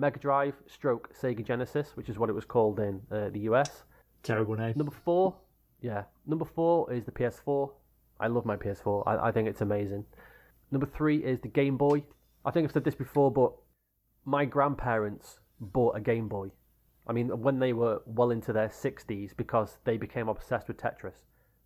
Mega 0.00 0.18
Drive 0.18 0.54
stroke 0.66 1.10
Sega 1.14 1.44
Genesis, 1.44 1.92
which 1.94 2.08
is 2.08 2.18
what 2.18 2.30
it 2.30 2.32
was 2.32 2.44
called 2.44 2.80
in 2.80 3.00
uh, 3.12 3.28
the 3.30 3.40
US. 3.40 3.84
Terrible 4.22 4.56
name. 4.56 4.74
Number 4.76 4.92
four, 5.04 5.36
yeah. 5.80 6.04
Number 6.26 6.44
four 6.44 6.92
is 6.92 7.04
the 7.04 7.12
PS4. 7.12 7.70
I 8.18 8.26
love 8.26 8.44
my 8.44 8.56
PS4. 8.56 9.04
I, 9.06 9.28
I 9.28 9.32
think 9.32 9.48
it's 9.48 9.60
amazing. 9.60 10.04
Number 10.70 10.86
three 10.86 11.18
is 11.18 11.40
the 11.40 11.48
Game 11.48 11.76
Boy. 11.76 12.04
I 12.44 12.50
think 12.50 12.64
I've 12.64 12.72
said 12.72 12.84
this 12.84 12.94
before, 12.94 13.30
but 13.30 13.52
my 14.24 14.44
grandparents 14.44 15.38
bought 15.60 15.96
a 15.96 16.00
Game 16.00 16.28
Boy. 16.28 16.50
I 17.06 17.12
mean, 17.12 17.28
when 17.40 17.58
they 17.58 17.72
were 17.72 18.02
well 18.06 18.30
into 18.30 18.52
their 18.52 18.68
60s 18.68 19.36
because 19.36 19.78
they 19.84 19.96
became 19.96 20.28
obsessed 20.28 20.68
with 20.68 20.76
Tetris. 20.76 21.24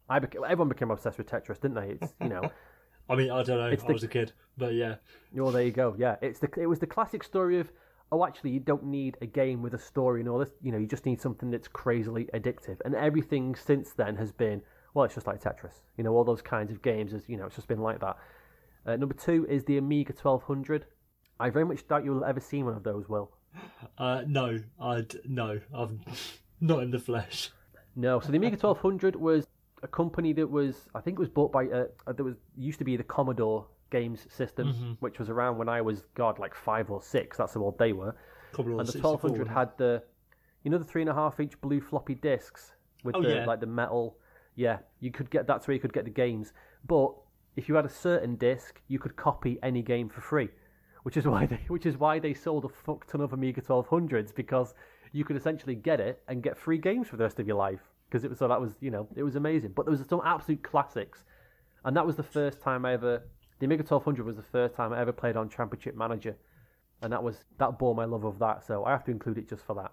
I 0.08 0.18
beca- 0.20 0.44
everyone 0.44 0.68
became 0.68 0.90
obsessed 0.90 1.18
with 1.18 1.28
Tetris, 1.28 1.60
didn't 1.60 1.74
they? 1.74 1.96
It's, 2.00 2.14
you 2.20 2.28
know, 2.28 2.50
I 3.10 3.16
mean, 3.16 3.30
I 3.30 3.42
don't 3.42 3.58
know. 3.58 3.66
It's 3.66 3.82
I 3.84 3.88
the- 3.88 3.92
was 3.92 4.04
a 4.04 4.08
kid, 4.08 4.32
but 4.56 4.74
yeah. 4.74 4.96
Oh, 5.38 5.50
there 5.50 5.62
you 5.62 5.72
go. 5.72 5.94
Yeah, 5.98 6.16
it's 6.22 6.38
the 6.38 6.48
it 6.56 6.66
was 6.66 6.78
the 6.78 6.86
classic 6.86 7.22
story 7.24 7.58
of 7.58 7.70
oh, 8.12 8.24
actually, 8.24 8.50
you 8.50 8.60
don't 8.60 8.84
need 8.84 9.16
a 9.20 9.26
game 9.26 9.62
with 9.62 9.74
a 9.74 9.78
story 9.78 10.20
and 10.20 10.28
all 10.28 10.38
this. 10.38 10.50
You 10.62 10.72
know, 10.72 10.78
you 10.78 10.86
just 10.86 11.06
need 11.06 11.20
something 11.20 11.50
that's 11.50 11.68
crazily 11.68 12.28
addictive. 12.34 12.78
And 12.84 12.94
everything 12.94 13.54
since 13.54 13.92
then 13.92 14.16
has 14.16 14.32
been 14.32 14.62
well, 14.94 15.04
it's 15.04 15.14
just 15.14 15.26
like 15.26 15.42
Tetris. 15.42 15.80
You 15.98 16.04
know, 16.04 16.12
all 16.12 16.24
those 16.24 16.40
kinds 16.40 16.70
of 16.70 16.80
games. 16.80 17.12
Is 17.12 17.24
you 17.28 17.36
know, 17.36 17.46
it's 17.46 17.56
just 17.56 17.68
been 17.68 17.80
like 17.80 18.00
that. 18.00 18.16
Uh, 18.86 18.96
number 18.96 19.14
two 19.14 19.46
is 19.48 19.64
the 19.64 19.78
Amiga 19.78 20.12
1200. 20.12 20.86
I 21.40 21.50
very 21.50 21.64
much 21.64 21.86
doubt 21.88 22.04
you'll 22.04 22.24
ever 22.24 22.40
see 22.40 22.62
one 22.62 22.74
of 22.74 22.84
those. 22.84 23.08
Will 23.08 23.30
Uh, 23.98 24.22
no, 24.26 24.58
I'd 24.80 25.14
no. 25.26 25.60
I'm 25.72 26.00
not 26.60 26.82
in 26.82 26.90
the 26.90 26.98
flesh. 26.98 27.50
no. 27.96 28.20
So 28.20 28.30
the 28.30 28.38
Amiga 28.38 28.56
1200 28.56 29.16
was 29.16 29.46
a 29.82 29.88
company 29.88 30.32
that 30.32 30.50
was 30.50 30.88
I 30.94 31.00
think 31.00 31.18
it 31.18 31.20
was 31.20 31.28
bought 31.28 31.52
by 31.52 31.66
uh, 31.66 31.84
there 32.14 32.24
was 32.24 32.36
used 32.56 32.78
to 32.78 32.84
be 32.84 32.96
the 32.96 33.04
Commodore 33.04 33.66
games 33.90 34.26
system, 34.30 34.96
which 35.00 35.18
was 35.18 35.28
around 35.30 35.58
when 35.58 35.68
I 35.68 35.80
was 35.80 36.04
God 36.14 36.38
like 36.38 36.54
five 36.54 36.90
or 36.90 37.02
six. 37.02 37.36
That's 37.38 37.54
how 37.54 37.60
old 37.62 37.78
they 37.78 37.92
were. 37.92 38.14
Commodore 38.52 38.80
and 38.80 38.88
the 38.88 38.98
1200 38.98 39.38
wasn't 39.38 39.56
had 39.56 39.70
the 39.78 40.02
you 40.62 40.70
know 40.70 40.78
the 40.78 40.84
three 40.84 41.02
and 41.02 41.10
a 41.10 41.14
half 41.14 41.40
inch 41.40 41.60
blue 41.60 41.80
floppy 41.80 42.14
disks 42.14 42.72
with 43.02 43.14
Oh, 43.16 43.22
the 43.22 43.34
yeah. 43.34 43.44
like 43.44 43.60
the 43.60 43.66
metal 43.66 44.16
yeah 44.56 44.78
you 45.00 45.10
could 45.10 45.28
get 45.30 45.46
that's 45.46 45.66
where 45.66 45.74
you 45.74 45.80
could 45.80 45.92
get 45.92 46.04
the 46.04 46.10
games 46.10 46.52
but 46.86 47.12
if 47.56 47.68
you 47.68 47.74
had 47.74 47.84
a 47.84 47.88
certain 47.90 48.36
disc 48.36 48.80
you 48.88 48.98
could 49.00 49.16
copy 49.16 49.58
any 49.62 49.82
game 49.82 50.08
for 50.08 50.20
free 50.20 50.48
which 51.02 51.16
is 51.16 51.26
why 51.32 51.44
they 51.46 51.58
which 51.68 51.84
is 51.84 51.98
why 51.98 52.18
they 52.20 52.32
sold 52.32 52.64
a 52.64 52.68
fuck 52.68 53.06
ton 53.08 53.20
of 53.20 53.32
amiga 53.32 53.60
1200s 53.60 54.32
because 54.34 54.72
you 55.12 55.24
could 55.24 55.36
essentially 55.36 55.74
get 55.74 55.98
it 56.00 56.22
and 56.28 56.42
get 56.42 56.56
free 56.56 56.78
games 56.78 57.08
for 57.08 57.16
the 57.16 57.24
rest 57.24 57.38
of 57.40 57.46
your 57.48 57.56
life 57.56 57.80
because 58.08 58.22
it 58.24 58.30
was 58.30 58.38
so 58.38 58.46
that 58.48 58.60
was 58.60 58.72
you 58.80 58.90
know 58.92 59.08
it 59.16 59.24
was 59.24 59.34
amazing 59.34 59.72
but 59.74 59.84
there 59.84 59.90
was 59.92 60.02
some 60.08 60.22
absolute 60.24 60.62
classics 60.62 61.24
and 61.84 61.96
that 61.96 62.06
was 62.06 62.14
the 62.16 62.22
first 62.22 62.62
time 62.62 62.84
i 62.86 62.92
ever 62.94 63.22
the 63.58 63.66
amiga 63.66 63.82
1200 63.82 64.24
was 64.26 64.36
the 64.36 64.42
first 64.42 64.74
time 64.74 64.92
i 64.92 65.00
ever 65.00 65.12
played 65.12 65.36
on 65.36 65.48
championship 65.48 65.96
manager 65.96 66.36
and 67.02 67.12
that 67.12 67.22
was 67.22 67.44
that 67.58 67.78
bore 67.78 67.94
my 67.94 68.06
love 68.06 68.24
of 68.24 68.38
that. 68.38 68.64
So 68.66 68.84
I 68.84 68.90
have 68.90 69.04
to 69.04 69.10
include 69.10 69.36
it 69.38 69.48
just 69.48 69.64
for 69.66 69.74
that. 69.74 69.92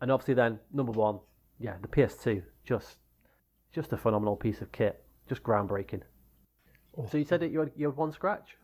And 0.00 0.10
obviously, 0.10 0.34
then 0.34 0.58
number 0.72 0.90
one, 0.92 1.20
yeah, 1.60 1.74
the 1.80 1.88
PS2, 1.88 2.42
just 2.64 2.96
just 3.72 3.92
a 3.92 3.96
phenomenal 3.96 4.34
piece 4.36 4.60
of 4.60 4.72
kit, 4.72 5.04
just 5.28 5.42
groundbreaking. 5.44 6.02
So 7.10 7.18
you 7.18 7.24
said 7.24 7.40
that 7.40 7.50
you 7.52 7.60
had 7.60 7.70
you 7.76 7.86
had 7.86 7.96
one 7.96 8.12
scratch, 8.12 8.56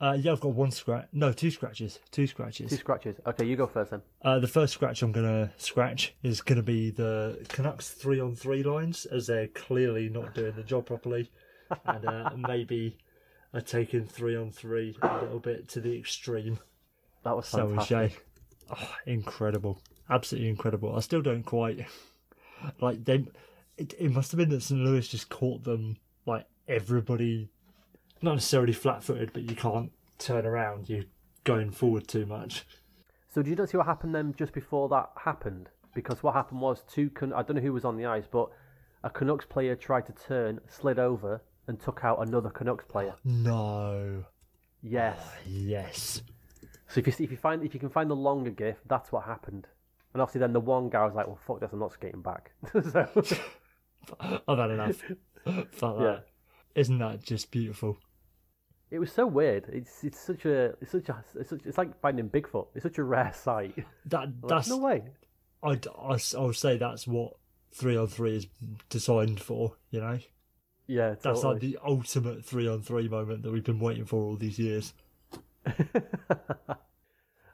Uh, 0.00 0.16
yeah, 0.20 0.32
I've 0.32 0.40
got 0.40 0.54
one 0.54 0.70
scratch. 0.70 1.08
No, 1.12 1.32
two 1.32 1.50
scratches. 1.50 1.98
Two 2.10 2.26
scratches. 2.26 2.70
two 2.70 2.76
scratches. 2.76 3.16
Okay, 3.26 3.44
you 3.44 3.56
go 3.56 3.66
first 3.66 3.90
then. 3.90 4.02
Uh, 4.22 4.38
the 4.38 4.48
first 4.48 4.72
scratch 4.72 5.02
I'm 5.02 5.12
gonna 5.12 5.52
scratch 5.56 6.14
is 6.22 6.40
gonna 6.40 6.62
be 6.62 6.90
the 6.90 7.44
Canucks 7.48 7.90
three 7.90 8.20
on 8.20 8.36
three 8.36 8.62
lines, 8.62 9.04
as 9.06 9.26
they're 9.26 9.48
clearly 9.48 10.08
not 10.08 10.32
doing 10.34 10.54
the 10.54 10.62
job 10.62 10.86
properly, 10.86 11.30
and 11.86 12.06
uh, 12.06 12.30
maybe 12.36 12.98
are 13.52 13.60
taking 13.60 14.06
three 14.06 14.36
on 14.36 14.50
three 14.50 14.96
a 15.02 15.18
little 15.22 15.40
bit 15.40 15.68
to 15.68 15.80
the 15.80 15.96
extreme. 15.96 16.58
That 17.24 17.36
was 17.36 17.48
So. 17.48 17.78
Shay, 17.80 18.14
oh, 18.70 18.94
incredible, 19.06 19.80
absolutely 20.08 20.48
incredible. 20.48 20.96
I 20.96 21.00
still 21.00 21.22
don't 21.22 21.42
quite 21.42 21.86
like 22.80 23.04
they. 23.04 23.26
It, 23.76 23.94
it 23.98 24.12
must 24.12 24.30
have 24.32 24.38
been 24.38 24.50
that 24.50 24.62
St. 24.62 24.80
Louis 24.80 25.06
just 25.06 25.28
caught 25.30 25.64
them 25.64 25.96
like 26.26 26.46
everybody, 26.68 27.48
not 28.20 28.34
necessarily 28.34 28.74
flat-footed, 28.74 29.32
but 29.32 29.48
you 29.48 29.56
can't 29.56 29.90
turn 30.18 30.44
around. 30.44 30.88
You're 30.90 31.04
going 31.44 31.70
forward 31.70 32.06
too 32.06 32.26
much. 32.26 32.66
So 33.28 33.42
did 33.42 33.50
you 33.50 33.56
not 33.56 33.70
see 33.70 33.76
what 33.78 33.86
happened 33.86 34.14
then 34.14 34.34
just 34.36 34.52
before 34.52 34.88
that 34.90 35.10
happened? 35.24 35.68
Because 35.94 36.22
what 36.22 36.34
happened 36.34 36.60
was 36.60 36.82
two 36.92 37.10
Can- 37.10 37.32
I 37.32 37.42
don't 37.42 37.56
know 37.56 37.62
who 37.62 37.72
was 37.72 37.84
on 37.84 37.96
the 37.96 38.06
ice, 38.06 38.26
but 38.30 38.50
a 39.02 39.10
Canucks 39.10 39.46
player 39.46 39.74
tried 39.74 40.06
to 40.06 40.12
turn, 40.12 40.60
slid 40.68 40.98
over, 40.98 41.42
and 41.70 41.80
took 41.80 42.00
out 42.02 42.18
another 42.20 42.50
Canucks 42.50 42.84
player. 42.84 43.14
No. 43.24 44.24
Yes. 44.82 45.16
Ah, 45.20 45.38
yes. 45.46 46.22
So 46.88 46.98
if 46.98 47.06
you 47.06 47.12
see, 47.12 47.24
if 47.24 47.30
you 47.30 47.36
find 47.36 47.62
if 47.62 47.72
you 47.72 47.80
can 47.80 47.88
find 47.88 48.10
the 48.10 48.16
longer 48.16 48.50
gif, 48.50 48.76
that's 48.86 49.12
what 49.12 49.24
happened. 49.24 49.68
And 50.12 50.20
obviously, 50.20 50.40
then 50.40 50.52
the 50.52 50.60
one 50.60 50.90
guy 50.90 51.04
was 51.04 51.14
like, 51.14 51.28
"Well, 51.28 51.38
fuck 51.46 51.60
this, 51.60 51.70
I'm 51.72 51.78
not 51.78 51.92
skating 51.92 52.22
back." 52.22 52.50
so, 52.72 53.08
I've 54.48 54.58
had 54.58 54.70
enough. 54.70 54.96
Fuck 55.70 55.98
that. 55.98 56.24
Isn't 56.74 56.98
that 56.98 57.22
just 57.22 57.52
beautiful? 57.52 57.98
it 58.90 58.98
was 58.98 59.12
so 59.12 59.26
weird. 59.26 59.66
It's 59.68 60.02
it's 60.02 60.18
such 60.18 60.44
a 60.44 60.74
it's 60.80 60.90
such 60.90 61.08
a 61.08 61.24
it's, 61.38 61.50
such, 61.50 61.60
it's 61.64 61.78
like 61.78 61.98
finding 62.00 62.28
Bigfoot. 62.28 62.66
It's 62.74 62.82
such 62.82 62.98
a 62.98 63.04
rare 63.04 63.32
sight. 63.32 63.74
That 64.06 64.32
Like, 64.42 64.48
that's 64.48 64.68
no 64.68 64.78
way. 64.78 65.04
I'd, 65.62 65.86
I 65.86 66.18
will 66.34 66.52
say 66.52 66.76
that's 66.78 67.06
what 67.06 67.34
three 67.72 67.96
on 67.96 68.08
three 68.08 68.36
is 68.36 68.46
designed 68.88 69.40
for. 69.40 69.76
You 69.90 70.00
know, 70.00 70.18
Yeah, 70.90 71.14
that's 71.22 71.44
like 71.44 71.60
the 71.60 71.78
ultimate 71.86 72.44
three 72.44 72.66
on 72.66 72.82
three 72.82 73.08
moment 73.08 73.44
that 73.44 73.52
we've 73.52 73.62
been 73.62 73.78
waiting 73.78 74.04
for 74.04 74.20
all 74.22 74.36
these 74.36 74.58
years. 74.58 74.92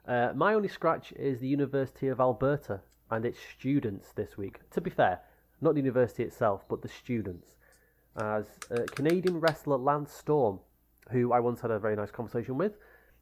Uh, 0.07 0.31
my 0.33 0.53
only 0.53 0.69
scratch 0.69 1.11
is 1.17 1.41
the 1.41 1.47
University 1.49 2.07
of 2.07 2.21
Alberta 2.21 2.79
and 3.11 3.25
its 3.25 3.37
students 3.59 4.13
this 4.15 4.37
week. 4.37 4.61
To 4.71 4.79
be 4.79 4.89
fair, 4.89 5.19
not 5.59 5.73
the 5.73 5.81
university 5.81 6.23
itself, 6.23 6.63
but 6.69 6.81
the 6.81 6.87
students. 6.87 7.55
As 8.15 8.45
uh, 8.71 8.83
Canadian 8.95 9.41
wrestler 9.41 9.75
Lance 9.75 10.13
Storm, 10.13 10.61
who 11.11 11.33
I 11.33 11.41
once 11.41 11.59
had 11.59 11.71
a 11.71 11.77
very 11.77 11.97
nice 11.97 12.09
conversation 12.09 12.57
with, 12.57 12.77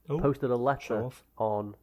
Oh, 0.07 0.19
posted 0.19 0.51
a 0.51 0.55
letter 0.55 1.09
on 1.39 1.73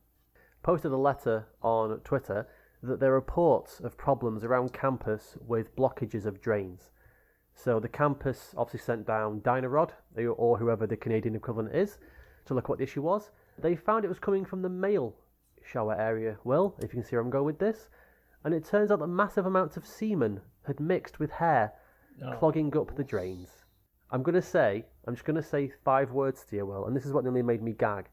posted 0.63 0.93
a 0.93 0.97
letter 0.97 1.49
on 1.63 1.99
Twitter 2.05 2.47
that 2.81 3.01
there 3.01 3.11
are 3.11 3.17
reports 3.17 3.81
of 3.81 3.97
problems 3.97 4.45
around 4.45 4.73
campus 4.73 5.37
with 5.45 5.75
blockages 5.75 6.27
of 6.27 6.41
drains. 6.41 6.91
So 7.55 7.79
the 7.81 7.89
campus 7.89 8.55
obviously 8.57 8.81
sent 8.85 9.07
down 9.07 9.41
Dyno-Rod, 9.41 9.93
or 10.37 10.59
whoever 10.59 10.87
the 10.87 10.97
Canadian 10.97 11.35
equivalent 11.37 11.75
is, 11.75 11.99
to 12.47 12.55
look 12.55 12.69
what 12.69 12.79
the 12.79 12.85
issue 12.85 13.03
was. 13.03 13.31
They 13.59 13.77
found 13.77 14.05
it 14.05 14.09
was 14.09 14.19
coming 14.19 14.45
from 14.45 14.63
the 14.63 14.69
male 14.69 15.15
shower 15.65 15.95
area. 15.95 16.39
Well, 16.45 16.75
if 16.79 16.85
you 16.85 17.01
can 17.01 17.05
see 17.05 17.15
where 17.17 17.21
I'm 17.23 17.31
going 17.31 17.45
with 17.45 17.59
this, 17.59 17.89
and 18.45 18.53
it 18.55 18.65
turns 18.65 18.91
out 18.91 18.99
that 19.01 19.07
massive 19.07 19.47
amounts 19.47 19.77
of 19.77 19.87
semen 19.87 20.41
had 20.67 20.81
mixed 20.81 21.19
with 21.19 21.31
hair, 21.31 21.73
Oh. 22.23 22.33
clogging 22.37 22.77
up 22.77 22.95
the 22.97 23.05
drains. 23.05 23.65
I'm 24.11 24.23
gonna 24.23 24.43
say, 24.43 24.85
I'm 25.07 25.15
just 25.15 25.25
gonna 25.25 25.43
say 25.43 25.73
five 25.85 26.11
words 26.13 26.45
to 26.47 26.57
you, 26.57 26.67
Will, 26.67 26.87
and 26.87 26.95
this 26.97 27.07
is 27.07 27.13
what 27.13 27.25
nearly 27.25 27.43
made 27.43 27.63
me 27.63 27.73
gag. 27.73 28.09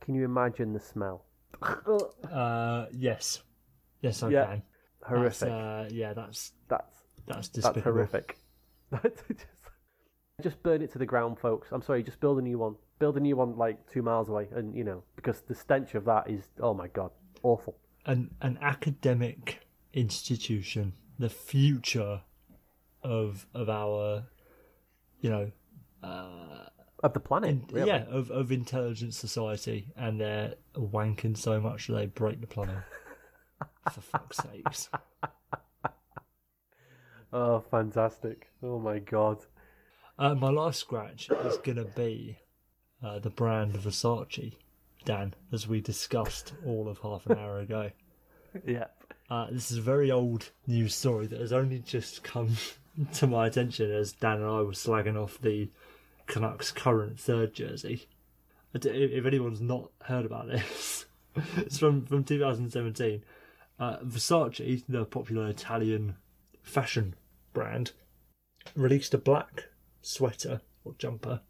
Can 0.00 0.14
you 0.14 0.24
imagine 0.24 0.72
the 0.72 0.80
smell? 0.80 1.24
Uh, 2.30 2.86
yes, 2.92 3.42
yes, 4.02 4.22
I 4.22 4.28
Yeah. 4.30 4.46
can. 4.46 4.62
horrific. 5.06 5.48
That's, 5.48 5.50
uh, 5.50 5.88
yeah, 5.90 6.12
that's 6.12 6.52
that's 6.68 7.02
that's 7.26 7.48
that's 7.48 7.80
horrific. 7.80 8.38
Just- 9.02 9.46
Just 10.42 10.62
burn 10.62 10.80
it 10.82 10.90
to 10.92 10.98
the 10.98 11.06
ground, 11.06 11.38
folks. 11.38 11.68
I'm 11.70 11.82
sorry, 11.82 12.02
just 12.02 12.18
build 12.20 12.38
a 12.38 12.42
new 12.42 12.58
one. 12.58 12.74
Build 12.98 13.16
a 13.18 13.20
new 13.20 13.36
one 13.36 13.56
like 13.58 13.78
two 13.90 14.00
miles 14.02 14.28
away, 14.30 14.48
and 14.54 14.74
you 14.74 14.84
know 14.84 15.02
because 15.16 15.42
the 15.42 15.54
stench 15.54 15.94
of 15.94 16.04
that 16.06 16.30
is 16.30 16.48
oh 16.60 16.72
my 16.72 16.88
god, 16.88 17.10
awful. 17.42 17.76
An 18.06 18.30
an 18.40 18.58
academic 18.62 19.60
institution, 19.92 20.94
the 21.18 21.28
future 21.28 22.22
of 23.02 23.46
of 23.54 23.68
our, 23.68 24.24
you 25.20 25.28
know, 25.30 25.50
uh, 26.02 26.68
Of 27.02 27.12
the 27.12 27.20
planet, 27.20 27.58
really. 27.70 27.88
yeah, 27.88 28.04
of 28.08 28.30
of 28.30 28.50
intelligent 28.50 29.12
society, 29.12 29.92
and 29.96 30.18
they're 30.20 30.54
wanking 30.74 31.36
so 31.36 31.60
much 31.60 31.86
that 31.88 31.94
they 31.94 32.06
break 32.06 32.40
the 32.40 32.46
plumbing. 32.46 32.82
For 33.92 34.00
fuck's 34.00 34.38
sakes. 34.38 34.88
Oh, 37.32 37.60
fantastic. 37.70 38.48
Oh 38.62 38.78
my 38.78 38.98
god. 38.98 39.38
Uh, 40.18 40.34
my 40.34 40.50
last 40.50 40.80
scratch 40.80 41.30
is 41.30 41.56
gonna 41.58 41.84
be 41.84 42.38
uh, 43.02 43.18
the 43.18 43.30
brand 43.30 43.72
Versace, 43.74 44.56
Dan, 45.04 45.34
as 45.52 45.66
we 45.66 45.80
discussed 45.80 46.52
all 46.66 46.88
of 46.88 46.98
half 46.98 47.26
an 47.26 47.38
hour 47.38 47.60
ago. 47.60 47.90
Yeah. 48.66 48.86
Uh, 49.30 49.46
this 49.52 49.70
is 49.70 49.78
a 49.78 49.80
very 49.80 50.10
old 50.10 50.50
news 50.66 50.92
story 50.92 51.28
that 51.28 51.40
has 51.40 51.52
only 51.52 51.78
just 51.78 52.24
come 52.24 52.56
to 53.14 53.28
my 53.28 53.46
attention 53.46 53.88
as 53.92 54.10
Dan 54.10 54.38
and 54.38 54.46
I 54.50 54.62
were 54.62 54.72
slagging 54.72 55.14
off 55.14 55.40
the 55.40 55.68
Canucks' 56.26 56.72
current 56.72 57.20
third 57.20 57.54
jersey. 57.54 58.08
If 58.74 59.24
anyone's 59.24 59.60
not 59.60 59.92
heard 60.02 60.26
about 60.26 60.48
this, 60.48 61.06
it's 61.58 61.78
from, 61.78 62.06
from 62.06 62.24
2017. 62.24 63.22
Uh, 63.78 63.98
Versace, 63.98 64.82
the 64.88 65.04
popular 65.04 65.46
Italian 65.46 66.16
fashion 66.62 67.14
brand, 67.52 67.92
released 68.74 69.14
a 69.14 69.18
black 69.18 69.64
sweater 70.02 70.60
or 70.84 70.94
jumper 70.98 71.40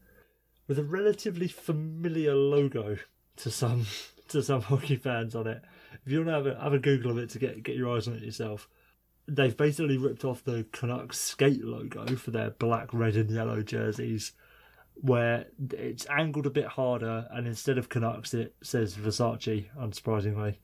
with 0.66 0.78
a 0.78 0.84
relatively 0.84 1.48
familiar 1.48 2.34
logo 2.34 2.96
to 3.36 3.50
some 3.50 3.86
to 4.28 4.42
some 4.42 4.62
hockey 4.62 4.96
fans 4.96 5.34
on 5.34 5.46
it. 5.46 5.62
If 6.06 6.12
you 6.12 6.18
want 6.18 6.28
to 6.28 6.34
have 6.34 6.46
a, 6.46 6.62
have 6.62 6.72
a 6.72 6.78
Google 6.78 7.10
of 7.10 7.18
it 7.18 7.30
to 7.30 7.38
get 7.38 7.62
get 7.62 7.76
your 7.76 7.94
eyes 7.94 8.06
on 8.06 8.14
it 8.14 8.22
yourself, 8.22 8.68
they've 9.26 9.56
basically 9.56 9.98
ripped 9.98 10.24
off 10.24 10.44
the 10.44 10.66
Canucks 10.72 11.18
skate 11.18 11.64
logo 11.64 12.14
for 12.16 12.30
their 12.30 12.50
black, 12.50 12.92
red, 12.92 13.16
and 13.16 13.30
yellow 13.30 13.62
jerseys, 13.62 14.32
where 14.94 15.46
it's 15.72 16.06
angled 16.08 16.46
a 16.46 16.50
bit 16.50 16.66
harder, 16.66 17.26
and 17.32 17.46
instead 17.46 17.78
of 17.78 17.88
Canucks, 17.88 18.34
it 18.34 18.54
says 18.62 18.96
Versace. 18.96 19.66
Unsurprisingly, 19.76 20.56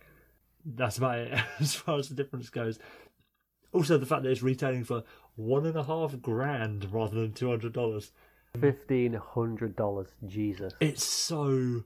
that's 0.64 0.98
about 0.98 1.18
it 1.18 1.38
as 1.60 1.74
far 1.74 1.98
as 1.98 2.08
the 2.08 2.14
difference 2.14 2.50
goes. 2.50 2.78
Also, 3.72 3.98
the 3.98 4.06
fact 4.06 4.22
that 4.22 4.30
it's 4.30 4.42
retailing 4.42 4.84
for 4.84 5.02
one 5.34 5.66
and 5.66 5.76
a 5.76 5.84
half 5.84 6.20
grand 6.20 6.92
rather 6.92 7.20
than 7.20 7.32
two 7.32 7.48
hundred 7.48 7.72
dollars. 7.72 8.12
Fifteen 8.58 9.14
hundred 9.14 9.76
dollars. 9.76 10.08
Jesus. 10.26 10.72
It's 10.80 11.04
so. 11.04 11.84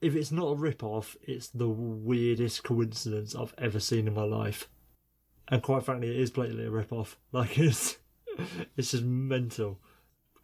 If 0.00 0.14
it's 0.14 0.32
not 0.32 0.52
a 0.52 0.54
rip 0.54 0.82
off, 0.82 1.16
it's 1.22 1.48
the 1.48 1.68
weirdest 1.68 2.64
coincidence 2.64 3.34
I've 3.34 3.54
ever 3.58 3.80
seen 3.80 4.06
in 4.08 4.14
my 4.14 4.22
life. 4.22 4.68
And 5.48 5.62
quite 5.62 5.82
frankly, 5.84 6.08
it 6.10 6.20
is 6.20 6.30
blatantly 6.30 6.66
a 6.66 6.70
rip 6.70 6.92
off. 6.92 7.18
Like, 7.32 7.58
it's. 7.58 7.98
It's 8.76 8.92
just 8.92 9.04
mental. 9.04 9.78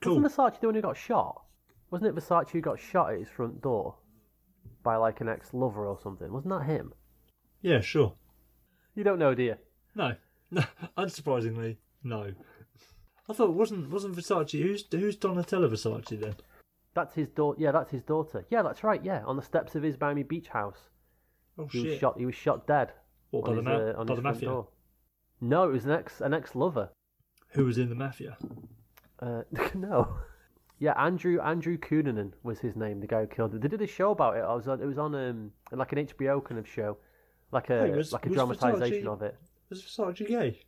Cool. 0.01 0.21
Wasn't 0.21 0.37
Versace 0.37 0.61
the 0.61 0.67
one 0.67 0.75
who 0.75 0.83
got 0.83 0.97
shot? 0.97 1.45
Wasn't 1.91 2.07
it 2.07 2.21
Versace 2.21 2.51
who 2.51 2.61
got 2.61 2.79
shot 2.79 3.13
at 3.13 3.21
his 3.21 3.29
front 3.29 3.63
door 3.63 3.95
by 4.83 4.97
like 4.97 5.21
an 5.21 5.29
ex-lover 5.29 5.87
or 5.87 5.99
something? 6.03 6.31
Wasn't 6.33 6.53
that 6.53 6.67
him? 6.67 6.93
Yeah, 7.63 7.81
sure. 7.81 8.15
You 8.95 9.05
don't 9.05 9.19
know, 9.19 9.35
do 9.35 9.45
you? 9.45 9.57
No. 9.95 10.15
Unsurprisingly, 10.99 11.77
no. 12.03 12.33
I 13.29 13.33
thought 13.33 13.49
it 13.49 13.55
wasn't 13.55 13.91
wasn't 13.91 14.15
Versace 14.17 14.61
who's 14.63 14.85
who's 14.91 15.17
Donatella 15.17 15.69
Versace 15.71 16.21
then? 16.21 16.35
That's 16.95 17.15
his 17.15 17.29
daughter. 17.29 17.61
Yeah, 17.61 17.73
that's 17.73 17.91
his 17.91 18.03
daughter. 18.03 18.45
Yeah, 18.51 18.63
that's 18.63 18.85
right. 18.85 19.05
Yeah, 19.05 19.23
on 19.27 19.37
the 19.37 19.43
steps 19.43 19.75
of 19.75 19.83
his 19.83 20.01
Miami 20.01 20.23
Beach 20.23 20.49
house, 20.49 20.89
Oh 21.59 21.67
he 21.67 21.81
was 21.83 21.89
shit! 21.93 22.01
shot. 22.01 22.19
He 22.19 22.25
was 22.27 22.35
shot 22.35 22.67
dead. 22.67 22.93
What 23.31 23.45
by 23.45 23.51
on 23.53 23.57
the, 23.57 23.63
his, 23.63 23.67
ma- 23.81 23.91
uh, 23.91 24.01
on 24.01 24.07
by 24.07 24.13
his 24.15 24.17
the 24.19 24.23
mafia? 24.23 24.49
door. 24.49 24.69
No, 25.41 25.65
it 25.69 25.73
was 25.73 25.85
an 25.85 25.91
ex 25.91 26.21
an 26.21 26.33
ex 26.33 26.55
lover. 26.55 26.91
Who 27.51 27.65
was 27.65 27.79
in 27.79 27.89
the 27.89 27.95
mafia? 27.95 28.37
Uh, 29.21 29.43
no. 29.75 30.17
Yeah, 30.79 30.93
Andrew 30.93 31.41
Andrew 31.41 31.77
Cunanan 31.79 32.33
was 32.43 32.61
his 32.61 32.77
name. 32.77 33.01
The 33.01 33.07
guy 33.07 33.23
who 33.23 33.27
killed 33.27 33.55
it. 33.55 33.63
They 33.63 33.69
did 33.69 33.83
a 33.83 33.87
show 33.87 34.13
about 34.13 34.37
it. 34.37 34.41
I 34.41 34.55
was 34.55 34.69
on. 34.69 34.81
It 34.81 34.87
was 34.87 34.99
on 34.99 35.15
um 35.15 35.51
like 35.73 35.93
an 35.93 36.07
HBO 36.07 36.45
kind 36.45 36.59
of 36.61 36.69
show, 36.69 36.99
like 37.51 37.69
a 37.71 37.83
Wait, 37.83 37.97
was- 37.97 38.13
like 38.13 38.27
a 38.27 38.31
dramatization 38.31 39.05
Versace- 39.05 39.13
of 39.13 39.23
it. 39.23 39.37
Was 39.71 39.83
Versace 39.83 40.27
gay? 40.27 40.61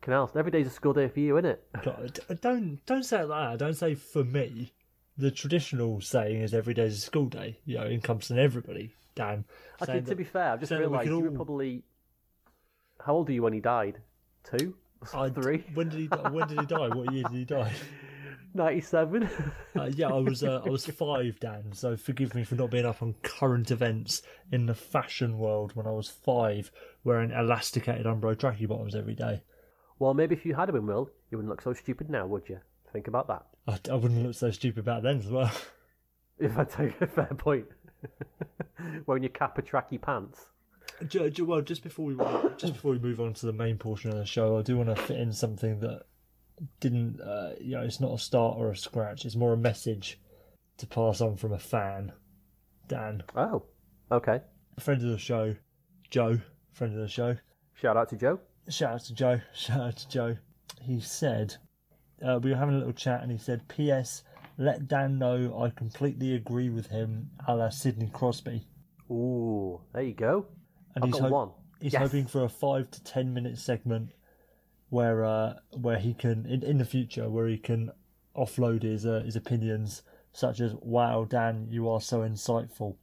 Canals. 0.00 0.30
Every 0.34 0.50
day's 0.50 0.66
a 0.66 0.70
school 0.70 0.92
day 0.92 1.08
for 1.08 1.20
you, 1.20 1.36
isn't 1.38 1.50
it? 1.50 1.64
God, 1.84 2.20
d- 2.28 2.34
don't 2.40 2.84
don't 2.86 3.04
say 3.04 3.20
it 3.20 3.26
like 3.28 3.52
that. 3.52 3.58
Don't 3.64 3.74
say 3.74 3.94
for 3.94 4.24
me. 4.24 4.72
The 5.18 5.30
traditional 5.30 6.00
saying 6.00 6.40
is 6.42 6.54
every 6.54 6.74
day's 6.74 6.96
a 6.98 7.00
school 7.00 7.26
day. 7.26 7.58
You 7.64 7.78
know, 7.78 7.86
encompassing 7.86 8.38
everybody. 8.38 8.94
Dan. 9.14 9.44
Actually, 9.74 9.86
saying 9.86 10.04
to 10.06 10.14
be 10.16 10.24
fair, 10.24 10.52
I've 10.52 10.60
just 10.60 10.70
saying 10.70 10.82
that 10.82 10.88
we 10.88 10.96
realised 10.98 11.08
could 11.10 11.16
you 11.18 11.22
were 11.24 11.28
all- 11.30 11.36
probably. 11.36 11.82
How 13.04 13.14
old 13.14 13.28
are 13.28 13.32
you 13.32 13.42
when 13.42 13.52
he 13.52 13.60
died? 13.60 13.98
Two? 14.44 14.74
I- 15.14 15.30
Three? 15.30 15.64
When 15.74 15.88
did 15.88 15.98
he? 16.00 16.06
die- 16.08 16.30
When 16.30 16.48
did 16.48 16.60
he 16.60 16.66
die? 16.66 16.88
What 16.88 17.12
year 17.12 17.24
did 17.24 17.32
he 17.38 17.44
die? 17.44 17.72
97? 18.54 19.28
Uh, 19.74 19.90
yeah, 19.94 20.08
I 20.08 20.18
was 20.18 20.44
uh, 20.44 20.60
I 20.64 20.68
was 20.68 20.84
five, 20.86 21.40
Dan. 21.40 21.72
So 21.72 21.96
forgive 21.96 22.34
me 22.34 22.44
for 22.44 22.56
not 22.56 22.70
being 22.70 22.84
up 22.84 23.02
on 23.02 23.14
current 23.22 23.70
events 23.70 24.22
in 24.50 24.66
the 24.66 24.74
fashion 24.74 25.38
world 25.38 25.74
when 25.74 25.86
I 25.86 25.92
was 25.92 26.08
five, 26.10 26.70
wearing 27.04 27.30
elasticated 27.30 28.04
Umbro 28.04 28.36
tracky 28.36 28.68
bottoms 28.68 28.94
every 28.94 29.14
day. 29.14 29.42
well, 29.98 30.12
maybe 30.12 30.34
if 30.34 30.44
you 30.44 30.54
had 30.54 30.70
been, 30.70 30.86
Will, 30.86 31.10
you 31.30 31.38
wouldn't 31.38 31.50
look 31.50 31.62
so 31.62 31.72
stupid 31.72 32.10
now, 32.10 32.26
would 32.26 32.48
you? 32.48 32.58
Think 32.92 33.08
about 33.08 33.28
that. 33.28 33.46
I, 33.66 33.78
I 33.90 33.94
wouldn't 33.94 34.22
look 34.22 34.34
so 34.34 34.50
stupid 34.50 34.84
back 34.84 35.02
then 35.02 35.18
as 35.18 35.28
well. 35.28 35.50
If 36.38 36.58
I 36.58 36.64
take 36.64 37.00
a 37.00 37.06
fair 37.06 37.26
point. 37.26 37.66
Wearing 39.06 39.22
your 39.22 39.30
cap 39.30 39.54
Kappa 39.54 39.62
tracky 39.62 40.00
pants. 40.00 40.46
Well, 41.38 41.60
just 41.60 41.84
before 41.84 42.06
we 42.06 42.16
just 42.56 42.74
before 42.74 42.92
we 42.92 42.98
move 42.98 43.20
on 43.20 43.34
to 43.34 43.46
the 43.46 43.52
main 43.52 43.78
portion 43.78 44.10
of 44.10 44.16
the 44.16 44.26
show, 44.26 44.58
I 44.58 44.62
do 44.62 44.76
want 44.76 44.88
to 44.88 44.96
fit 44.96 45.20
in 45.20 45.32
something 45.32 45.78
that 45.80 46.02
didn't, 46.80 47.20
uh, 47.20 47.52
you 47.60 47.72
know, 47.76 47.82
it's 47.82 48.00
not 48.00 48.12
a 48.14 48.18
start 48.18 48.56
or 48.58 48.70
a 48.70 48.76
scratch. 48.76 49.24
It's 49.24 49.36
more 49.36 49.52
a 49.52 49.56
message 49.56 50.20
to 50.78 50.86
pass 50.86 51.20
on 51.20 51.36
from 51.36 51.52
a 51.52 51.58
fan, 51.58 52.12
Dan, 52.88 53.22
Oh, 53.36 53.64
okay. 54.10 54.40
a 54.76 54.80
friend 54.80 55.02
of 55.02 55.08
the 55.08 55.18
show, 55.18 55.54
Joe, 56.10 56.38
friend 56.72 56.94
of 56.94 57.00
the 57.00 57.08
show. 57.08 57.36
Shout 57.74 57.96
out 57.96 58.08
to 58.10 58.16
Joe. 58.16 58.38
Shout 58.68 58.94
out 58.94 59.00
to 59.04 59.14
Joe. 59.14 59.40
Shout 59.54 59.80
out 59.80 59.96
to 59.96 60.08
Joe. 60.08 60.36
He 60.80 61.00
said 61.00 61.56
uh, 62.24 62.38
we 62.42 62.50
were 62.50 62.56
having 62.56 62.74
a 62.76 62.78
little 62.78 62.92
chat, 62.92 63.22
and 63.22 63.30
he 63.32 63.38
said, 63.38 63.66
"P.S. 63.68 64.22
Let 64.58 64.86
Dan 64.88 65.18
know 65.18 65.60
I 65.62 65.70
completely 65.70 66.34
agree 66.34 66.68
with 66.68 66.86
him, 66.86 67.30
a 67.48 67.56
la 67.56 67.68
Sidney 67.70 68.10
Crosby." 68.12 68.66
Ooh, 69.10 69.80
there 69.92 70.02
you 70.02 70.14
go. 70.14 70.46
And 70.94 71.04
I've 71.04 71.08
he's 71.10 71.14
got 71.14 71.22
hop- 71.22 71.30
one. 71.32 71.50
He's 71.80 71.92
Yes. 71.94 72.02
hoping 72.02 72.26
for 72.26 72.44
a 72.44 72.48
five 72.48 72.90
to 72.92 73.02
ten 73.02 73.34
minute 73.34 73.58
segment 73.58 74.10
where 74.92 75.24
uh, 75.24 75.54
where 75.80 75.98
he 75.98 76.12
can 76.12 76.44
in, 76.44 76.62
in 76.62 76.76
the 76.76 76.84
future 76.84 77.28
where 77.30 77.48
he 77.48 77.56
can 77.56 77.90
offload 78.36 78.82
his 78.82 79.06
uh, 79.06 79.22
his 79.24 79.36
opinions 79.36 80.02
such 80.32 80.60
as 80.60 80.74
"Wow, 80.82 81.24
Dan, 81.24 81.66
you 81.70 81.88
are 81.88 82.00
so 82.00 82.20
insightful." 82.20 82.96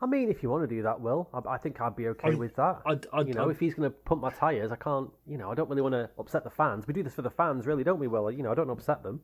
I 0.00 0.06
mean, 0.06 0.30
if 0.30 0.42
you 0.42 0.48
want 0.48 0.62
to 0.68 0.74
do 0.74 0.82
that, 0.84 1.00
Will, 1.00 1.28
I, 1.34 1.54
I 1.54 1.58
think 1.58 1.80
I'd 1.80 1.96
be 1.96 2.08
okay 2.08 2.30
I- 2.32 2.34
with 2.34 2.54
that. 2.56 2.80
I'd, 2.86 3.06
I'd, 3.12 3.28
you 3.28 3.34
know, 3.34 3.48
if 3.50 3.58
he's 3.60 3.74
going 3.74 3.90
to 3.90 3.96
pump 4.06 4.22
my 4.22 4.30
tyres, 4.30 4.70
I 4.72 4.76
can't, 4.76 5.10
you 5.26 5.36
know, 5.36 5.50
I 5.50 5.54
don't 5.56 5.68
really 5.68 5.82
want 5.82 5.94
to 5.94 6.08
upset 6.18 6.44
the 6.44 6.50
fans. 6.50 6.86
We 6.86 6.94
do 6.94 7.02
this 7.02 7.14
for 7.14 7.22
the 7.22 7.30
fans, 7.30 7.66
really, 7.66 7.82
don't 7.84 7.98
we, 7.98 8.06
Will? 8.06 8.30
You 8.30 8.42
know, 8.44 8.52
I 8.52 8.54
don't 8.54 8.70
upset 8.70 9.02
them. 9.02 9.20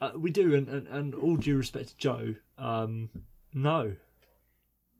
uh, 0.00 0.10
we 0.16 0.30
do, 0.32 0.54
and, 0.54 0.68
and, 0.68 0.86
and 0.88 1.14
all 1.14 1.36
due 1.36 1.56
respect 1.56 1.90
to 1.90 1.96
Joe, 1.96 2.34
um, 2.58 3.08
no, 3.54 3.94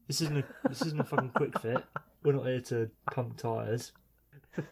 this 0.07 0.21
isn't 0.23 0.39
a 0.39 0.45
this 0.69 0.83
isn't 0.83 1.01
a 1.01 1.05
fucking 1.05 1.33
quick 1.35 1.59
fit. 1.61 1.83
We're 2.23 2.33
not 2.35 2.47
here 2.47 2.61
to 2.61 2.91
pump 3.11 3.37
tires. 3.37 3.93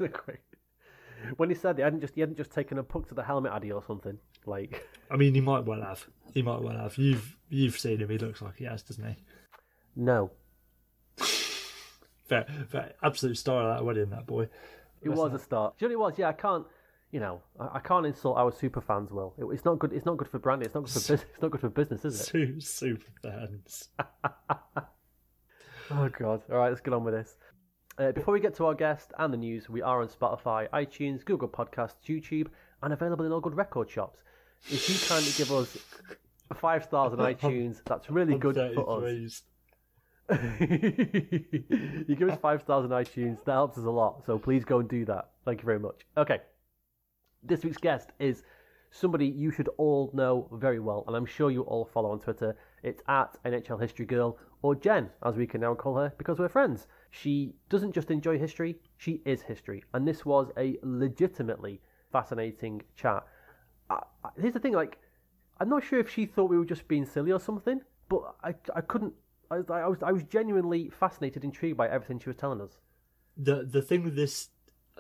when 1.36 1.48
he 1.48 1.54
said 1.54 1.72
it, 1.72 1.76
he 1.78 1.82
hadn't 1.82 2.00
just 2.00 2.14
he 2.14 2.20
hadn't 2.20 2.36
just 2.36 2.50
taken 2.50 2.78
a 2.78 2.82
puck 2.82 3.08
to 3.08 3.14
the 3.14 3.22
helmet, 3.22 3.52
had 3.52 3.62
he, 3.64 3.72
or 3.72 3.82
something? 3.86 4.18
Like, 4.46 4.86
I 5.10 5.16
mean, 5.16 5.34
he 5.34 5.40
might 5.40 5.64
well 5.64 5.82
have. 5.82 6.06
He 6.32 6.42
might 6.42 6.60
well 6.62 6.76
have. 6.76 6.96
You've 6.98 7.36
you've 7.48 7.78
seen 7.78 7.98
him. 8.00 8.08
He 8.10 8.18
looks 8.18 8.42
like 8.42 8.56
he 8.56 8.64
has, 8.64 8.82
doesn't 8.82 9.04
he? 9.06 9.16
no. 9.96 10.30
Fair, 12.26 12.46
fair, 12.70 12.94
absolute 13.02 13.36
star 13.36 13.68
of 13.68 13.76
that 13.76 13.84
wedding, 13.84 14.08
that 14.08 14.26
boy. 14.26 14.48
It 15.02 15.10
was 15.10 15.34
a 15.34 15.38
star. 15.38 15.74
Do 15.78 15.84
you 15.84 15.92
know 15.92 15.98
what 15.98 16.08
it 16.08 16.12
was? 16.12 16.18
Yeah, 16.18 16.28
I 16.28 16.32
can't. 16.32 16.66
You 17.10 17.20
know, 17.20 17.42
I, 17.60 17.76
I 17.76 17.80
can't 17.80 18.06
insult 18.06 18.38
our 18.38 18.50
super 18.50 18.80
fans. 18.80 19.10
Will 19.10 19.34
it, 19.36 19.44
it's 19.52 19.66
not 19.66 19.78
good. 19.78 19.92
It's 19.92 20.06
not 20.06 20.16
good 20.16 20.28
for 20.28 20.38
branding. 20.38 20.64
It's 20.66 20.74
not 20.74 20.84
good 20.84 20.92
for 20.92 20.98
business. 21.00 21.22
It's 21.34 21.42
not 21.42 21.50
good 21.50 21.60
for 21.60 21.68
business, 21.68 22.04
is 22.06 22.20
it? 22.22 22.62
Super 22.62 23.04
fans. 23.22 23.88
Oh 25.90 26.08
god. 26.18 26.42
All 26.50 26.56
right, 26.56 26.70
let's 26.70 26.80
get 26.80 26.94
on 26.94 27.04
with 27.04 27.12
this. 27.12 27.36
Uh, 27.96 28.10
before 28.10 28.34
we 28.34 28.40
get 28.40 28.54
to 28.56 28.66
our 28.66 28.74
guest 28.74 29.12
and 29.18 29.32
the 29.32 29.36
news, 29.36 29.68
we 29.68 29.80
are 29.80 30.02
on 30.02 30.08
Spotify, 30.08 30.68
iTunes, 30.70 31.24
Google 31.24 31.48
Podcasts, 31.48 31.94
YouTube, 32.08 32.48
and 32.82 32.92
available 32.92 33.24
in 33.24 33.30
all 33.30 33.40
good 33.40 33.54
record 33.54 33.88
shops. 33.88 34.20
If 34.64 34.88
you 34.88 34.96
kindly 35.08 35.30
give 35.36 35.52
us 35.52 35.78
five 36.54 36.82
stars 36.82 37.12
on 37.12 37.18
iTunes, 37.34 37.82
that's 37.86 38.10
really 38.10 38.36
good 38.36 38.56
for 38.74 39.04
us. 39.04 39.42
you 40.30 42.16
give 42.16 42.30
us 42.30 42.38
five 42.40 42.62
stars 42.62 42.84
on 42.84 42.90
iTunes, 42.90 43.44
that 43.44 43.52
helps 43.52 43.78
us 43.78 43.84
a 43.84 43.90
lot. 43.90 44.24
So 44.26 44.38
please 44.38 44.64
go 44.64 44.80
and 44.80 44.88
do 44.88 45.04
that. 45.04 45.30
Thank 45.44 45.60
you 45.60 45.66
very 45.66 45.78
much. 45.78 46.04
Okay. 46.16 46.40
This 47.44 47.62
week's 47.62 47.76
guest 47.76 48.10
is 48.18 48.42
somebody 48.90 49.26
you 49.26 49.52
should 49.52 49.68
all 49.76 50.10
know 50.14 50.48
very 50.52 50.80
well, 50.80 51.04
and 51.06 51.14
I'm 51.14 51.26
sure 51.26 51.50
you 51.50 51.62
all 51.62 51.84
follow 51.84 52.10
on 52.10 52.18
Twitter. 52.18 52.56
It's 52.82 53.02
at 53.06 53.36
NHL 53.44 53.80
History 53.80 54.06
Girl, 54.06 54.38
or 54.62 54.74
Jen, 54.74 55.10
as 55.24 55.36
we 55.36 55.46
can 55.46 55.60
now 55.60 55.74
call 55.74 55.96
her 55.96 56.12
because 56.18 56.38
we're 56.40 56.48
friends. 56.48 56.88
She 57.20 57.54
doesn't 57.68 57.92
just 57.92 58.10
enjoy 58.10 58.38
history, 58.38 58.76
she 58.96 59.20
is 59.24 59.42
history. 59.42 59.84
And 59.94 60.06
this 60.06 60.24
was 60.24 60.50
a 60.56 60.76
legitimately 60.82 61.80
fascinating 62.10 62.82
chat. 62.96 63.24
I, 63.88 64.00
I, 64.24 64.30
here's 64.40 64.54
the 64.54 64.60
thing, 64.60 64.72
like, 64.72 64.98
I'm 65.60 65.68
not 65.68 65.84
sure 65.84 66.00
if 66.00 66.10
she 66.10 66.26
thought 66.26 66.50
we 66.50 66.58
were 66.58 66.64
just 66.64 66.88
being 66.88 67.06
silly 67.06 67.30
or 67.30 67.38
something, 67.38 67.80
but 68.08 68.34
I, 68.42 68.54
I 68.74 68.80
couldn't. 68.80 69.14
I, 69.50 69.56
I 69.56 69.86
was 69.86 70.02
I 70.02 70.10
was 70.10 70.24
genuinely 70.24 70.90
fascinated, 70.90 71.44
intrigued 71.44 71.76
by 71.76 71.88
everything 71.88 72.18
she 72.18 72.28
was 72.28 72.36
telling 72.36 72.60
us. 72.60 72.72
The 73.36 73.62
the 73.62 73.82
thing 73.82 74.02
with 74.02 74.16
this 74.16 74.48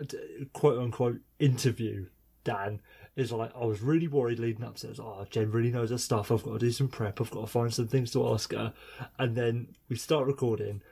uh, 0.00 0.04
quote 0.52 0.78
unquote 0.78 1.18
interview, 1.40 2.06
Dan, 2.44 2.80
is 3.16 3.32
like 3.32 3.50
I 3.60 3.64
was 3.64 3.82
really 3.82 4.06
worried 4.06 4.38
leading 4.38 4.64
up 4.64 4.76
to 4.76 4.90
it. 4.90 5.00
oh, 5.00 5.26
Jen 5.28 5.50
really 5.50 5.72
knows 5.72 5.90
her 5.90 5.98
stuff. 5.98 6.30
I've 6.30 6.44
got 6.44 6.52
to 6.52 6.58
do 6.58 6.70
some 6.70 6.88
prep. 6.88 7.20
I've 7.20 7.30
got 7.30 7.40
to 7.40 7.46
find 7.48 7.74
some 7.74 7.88
things 7.88 8.12
to 8.12 8.28
ask 8.28 8.52
her. 8.52 8.72
And 9.18 9.34
then 9.34 9.74
we 9.88 9.96
start 9.96 10.26
recording, 10.28 10.82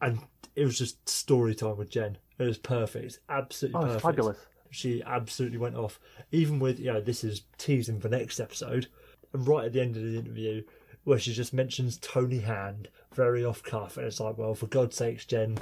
and 0.00 0.20
it 0.56 0.64
was 0.64 0.78
just 0.78 1.08
story 1.08 1.54
time 1.54 1.76
with 1.76 1.90
Jen. 1.90 2.18
It 2.38 2.44
was 2.44 2.58
perfect, 2.58 3.04
It's 3.04 3.18
absolutely 3.28 3.80
Oh, 3.80 3.84
perfect. 3.84 4.02
fabulous. 4.02 4.38
She 4.70 5.02
absolutely 5.02 5.58
went 5.58 5.76
off. 5.76 5.98
Even 6.30 6.58
with 6.58 6.78
you 6.78 6.92
know, 6.92 7.00
this 7.00 7.24
is 7.24 7.42
teasing 7.56 8.00
for 8.00 8.08
next 8.08 8.38
episode. 8.38 8.86
And 9.32 9.46
right 9.46 9.64
at 9.66 9.72
the 9.72 9.80
end 9.80 9.96
of 9.96 10.02
the 10.02 10.18
interview, 10.18 10.62
where 11.04 11.18
she 11.18 11.32
just 11.32 11.52
mentions 11.54 11.96
Tony 11.98 12.40
Hand 12.40 12.88
very 13.14 13.44
off 13.44 13.62
cuff, 13.62 13.96
and 13.96 14.06
it's 14.06 14.20
like, 14.20 14.36
well, 14.38 14.54
for 14.54 14.66
God's 14.66 14.96
sakes, 14.96 15.24
Jen, 15.24 15.58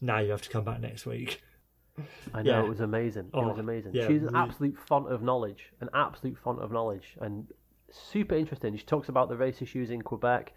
now 0.00 0.18
you 0.18 0.30
have 0.30 0.42
to 0.42 0.48
come 0.50 0.64
back 0.64 0.80
next 0.80 1.06
week. 1.06 1.42
I 2.32 2.42
know 2.42 2.50
Yeah. 2.52 2.64
it 2.64 2.68
was 2.68 2.80
amazing. 2.80 3.26
it 3.26 3.30
Oh, 3.34 3.48
was 3.48 3.58
amazing. 3.58 3.94
yeah, 3.94 4.06
She's 4.08 4.22
an 4.22 4.28
really- 4.28 4.38
absolute 4.38 4.78
font 4.78 5.10
of 5.12 5.22
knowledge, 5.22 5.72
an 5.80 5.88
absolute 5.94 6.38
font 6.38 6.60
of 6.60 6.70
knowledge, 6.70 7.16
and 7.20 7.46
super 7.90 8.34
interesting. 8.36 8.76
She 8.76 8.84
talks 8.86 9.08
about 9.08 9.28
the 9.28 9.36
race 9.36 9.60
issues 9.60 9.90
in 9.90 10.02
Quebec, 10.02 10.52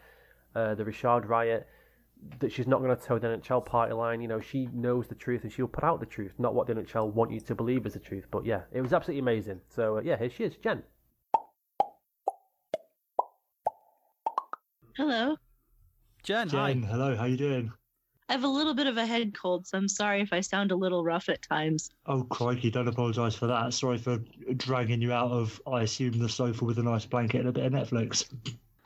uh, 0.55 0.75
the 0.75 0.85
Richard 0.85 1.25
riot. 1.25 1.67
That 2.39 2.51
she's 2.51 2.67
not 2.67 2.81
going 2.81 2.95
to 2.95 3.01
toe 3.01 3.19
the 3.19 3.27
NHL 3.27 3.65
party 3.65 3.93
line. 3.93 4.21
You 4.21 4.27
know, 4.27 4.39
she 4.39 4.67
knows 4.73 5.07
the 5.07 5.15
truth 5.15 5.43
and 5.43 5.51
she'll 5.51 5.67
put 5.67 5.83
out 5.83 5.99
the 5.99 6.05
truth, 6.05 6.33
not 6.37 6.53
what 6.53 6.67
the 6.67 6.73
NHL 6.73 7.13
want 7.13 7.31
you 7.31 7.39
to 7.41 7.55
believe 7.55 7.85
is 7.85 7.93
the 7.93 7.99
truth. 7.99 8.25
But 8.31 8.45
yeah, 8.45 8.61
it 8.71 8.81
was 8.81 8.93
absolutely 8.93 9.19
amazing. 9.19 9.61
So 9.69 9.97
uh, 9.97 10.01
yeah, 10.01 10.17
here 10.17 10.29
she 10.29 10.43
is, 10.43 10.55
Jen. 10.57 10.83
Hello. 14.95 15.37
Jen, 16.23 16.47
Jen, 16.47 16.83
hi. 16.83 16.87
hello, 16.87 17.15
how 17.15 17.25
you 17.25 17.35
doing? 17.35 17.71
I 18.29 18.33
have 18.33 18.43
a 18.43 18.47
little 18.47 18.73
bit 18.73 18.87
of 18.87 18.97
a 18.97 19.05
head 19.05 19.33
cold, 19.33 19.67
so 19.67 19.77
I'm 19.77 19.87
sorry 19.87 20.21
if 20.21 20.31
I 20.31 20.39
sound 20.39 20.71
a 20.71 20.75
little 20.75 21.03
rough 21.03 21.29
at 21.29 21.41
times. 21.41 21.89
Oh 22.05 22.23
crikey! 22.23 22.71
Don't 22.71 22.87
apologise 22.87 23.35
for 23.35 23.47
that. 23.47 23.73
Sorry 23.73 23.97
for 23.97 24.19
dragging 24.55 25.01
you 25.01 25.11
out 25.11 25.31
of, 25.31 25.61
I 25.67 25.81
assume, 25.81 26.17
the 26.19 26.29
sofa 26.29 26.63
with 26.63 26.79
a 26.79 26.83
nice 26.83 27.05
blanket 27.05 27.39
and 27.39 27.49
a 27.49 27.51
bit 27.51 27.65
of 27.65 27.73
Netflix. 27.73 28.25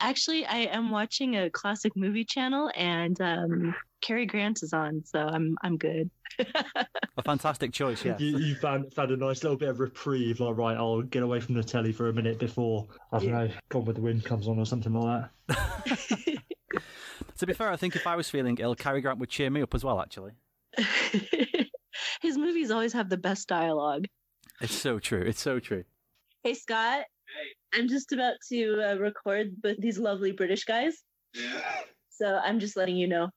Actually, 0.00 0.46
I 0.46 0.58
am 0.58 0.90
watching 0.90 1.36
a 1.36 1.50
classic 1.50 1.96
movie 1.96 2.24
channel, 2.24 2.70
and 2.76 3.20
um, 3.20 3.74
Cary 4.00 4.26
Grant 4.26 4.62
is 4.62 4.72
on, 4.72 5.02
so 5.04 5.18
I'm 5.18 5.56
I'm 5.62 5.76
good. 5.76 6.10
A 7.16 7.22
fantastic 7.24 7.72
choice, 7.72 8.04
yes. 8.04 8.20
You, 8.20 8.38
you 8.38 8.54
found 8.54 8.94
found 8.94 9.10
a 9.10 9.16
nice 9.16 9.42
little 9.42 9.58
bit 9.58 9.70
of 9.70 9.80
reprieve. 9.80 10.38
Like, 10.38 10.56
right, 10.56 10.76
I'll 10.76 11.02
get 11.02 11.24
away 11.24 11.40
from 11.40 11.56
the 11.56 11.64
telly 11.64 11.92
for 11.92 12.08
a 12.08 12.12
minute 12.12 12.38
before 12.38 12.86
I 13.12 13.18
don't 13.18 13.32
know, 13.32 13.50
Gone 13.70 13.84
with 13.84 13.96
the 13.96 14.02
Wind 14.02 14.24
comes 14.24 14.46
on 14.46 14.58
or 14.58 14.66
something 14.66 14.92
like 14.92 15.28
that. 15.48 16.38
to 17.38 17.46
be 17.46 17.52
fair, 17.52 17.70
I 17.70 17.76
think 17.76 17.96
if 17.96 18.06
I 18.06 18.14
was 18.14 18.30
feeling 18.30 18.56
ill, 18.60 18.76
Cary 18.76 19.00
Grant 19.00 19.18
would 19.18 19.30
cheer 19.30 19.50
me 19.50 19.62
up 19.62 19.74
as 19.74 19.82
well, 19.82 20.00
actually. 20.00 20.32
His 22.20 22.38
movies 22.38 22.70
always 22.70 22.92
have 22.92 23.08
the 23.08 23.16
best 23.16 23.48
dialogue. 23.48 24.06
It's 24.60 24.74
so 24.74 24.98
true. 24.98 25.22
It's 25.22 25.40
so 25.40 25.58
true. 25.58 25.84
Hey 26.44 26.54
Scott, 26.54 27.04
I'm 27.74 27.88
just 27.88 28.12
about 28.12 28.34
to 28.48 28.92
uh, 28.92 28.96
record 28.96 29.48
with 29.62 29.80
these 29.80 29.98
lovely 29.98 30.32
British 30.32 30.64
guys, 30.64 30.94
so 32.10 32.36
I'm 32.36 32.60
just 32.60 32.76
letting 32.76 32.96
you 32.96 33.08
know. 33.08 33.28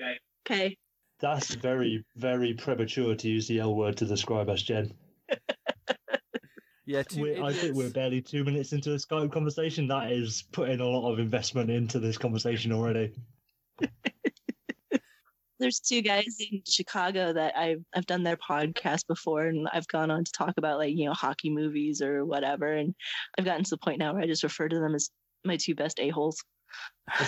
Okay. 0.00 0.18
Okay. 0.48 0.76
That's 1.18 1.54
very, 1.54 2.04
very 2.16 2.54
premature 2.54 3.14
to 3.14 3.28
use 3.28 3.48
the 3.48 3.60
L 3.60 3.74
word 3.74 3.96
to 3.98 4.06
describe 4.06 4.48
us, 4.48 4.62
Jen. 4.62 4.92
Yeah, 6.88 7.02
two, 7.02 7.42
I 7.42 7.52
think 7.52 7.74
we're 7.74 7.90
barely 7.90 8.22
two 8.22 8.44
minutes 8.44 8.72
into 8.72 8.92
a 8.92 8.94
Skype 8.96 9.32
conversation. 9.32 9.88
That 9.88 10.12
is 10.12 10.44
putting 10.52 10.78
a 10.78 10.86
lot 10.86 11.12
of 11.12 11.18
investment 11.18 11.68
into 11.68 11.98
this 11.98 12.16
conversation 12.16 12.70
already. 12.70 13.12
There's 15.58 15.80
two 15.80 16.02
guys 16.02 16.36
in 16.38 16.62
Chicago 16.66 17.32
that 17.32 17.56
I've 17.56 17.82
I've 17.94 18.06
done 18.06 18.22
their 18.22 18.36
podcast 18.36 19.06
before, 19.06 19.46
and 19.46 19.68
I've 19.72 19.88
gone 19.88 20.10
on 20.10 20.24
to 20.24 20.32
talk 20.32 20.54
about 20.58 20.78
like 20.78 20.96
you 20.96 21.06
know 21.06 21.14
hockey 21.14 21.50
movies 21.50 22.02
or 22.02 22.24
whatever, 22.24 22.72
and 22.72 22.94
I've 23.38 23.44
gotten 23.44 23.64
to 23.64 23.70
the 23.70 23.78
point 23.78 23.98
now 23.98 24.12
where 24.12 24.22
I 24.22 24.26
just 24.26 24.42
refer 24.42 24.68
to 24.68 24.78
them 24.78 24.94
as 24.94 25.10
my 25.44 25.56
two 25.56 25.74
best 25.74 25.98
a 26.00 26.10
holes. 26.10 26.42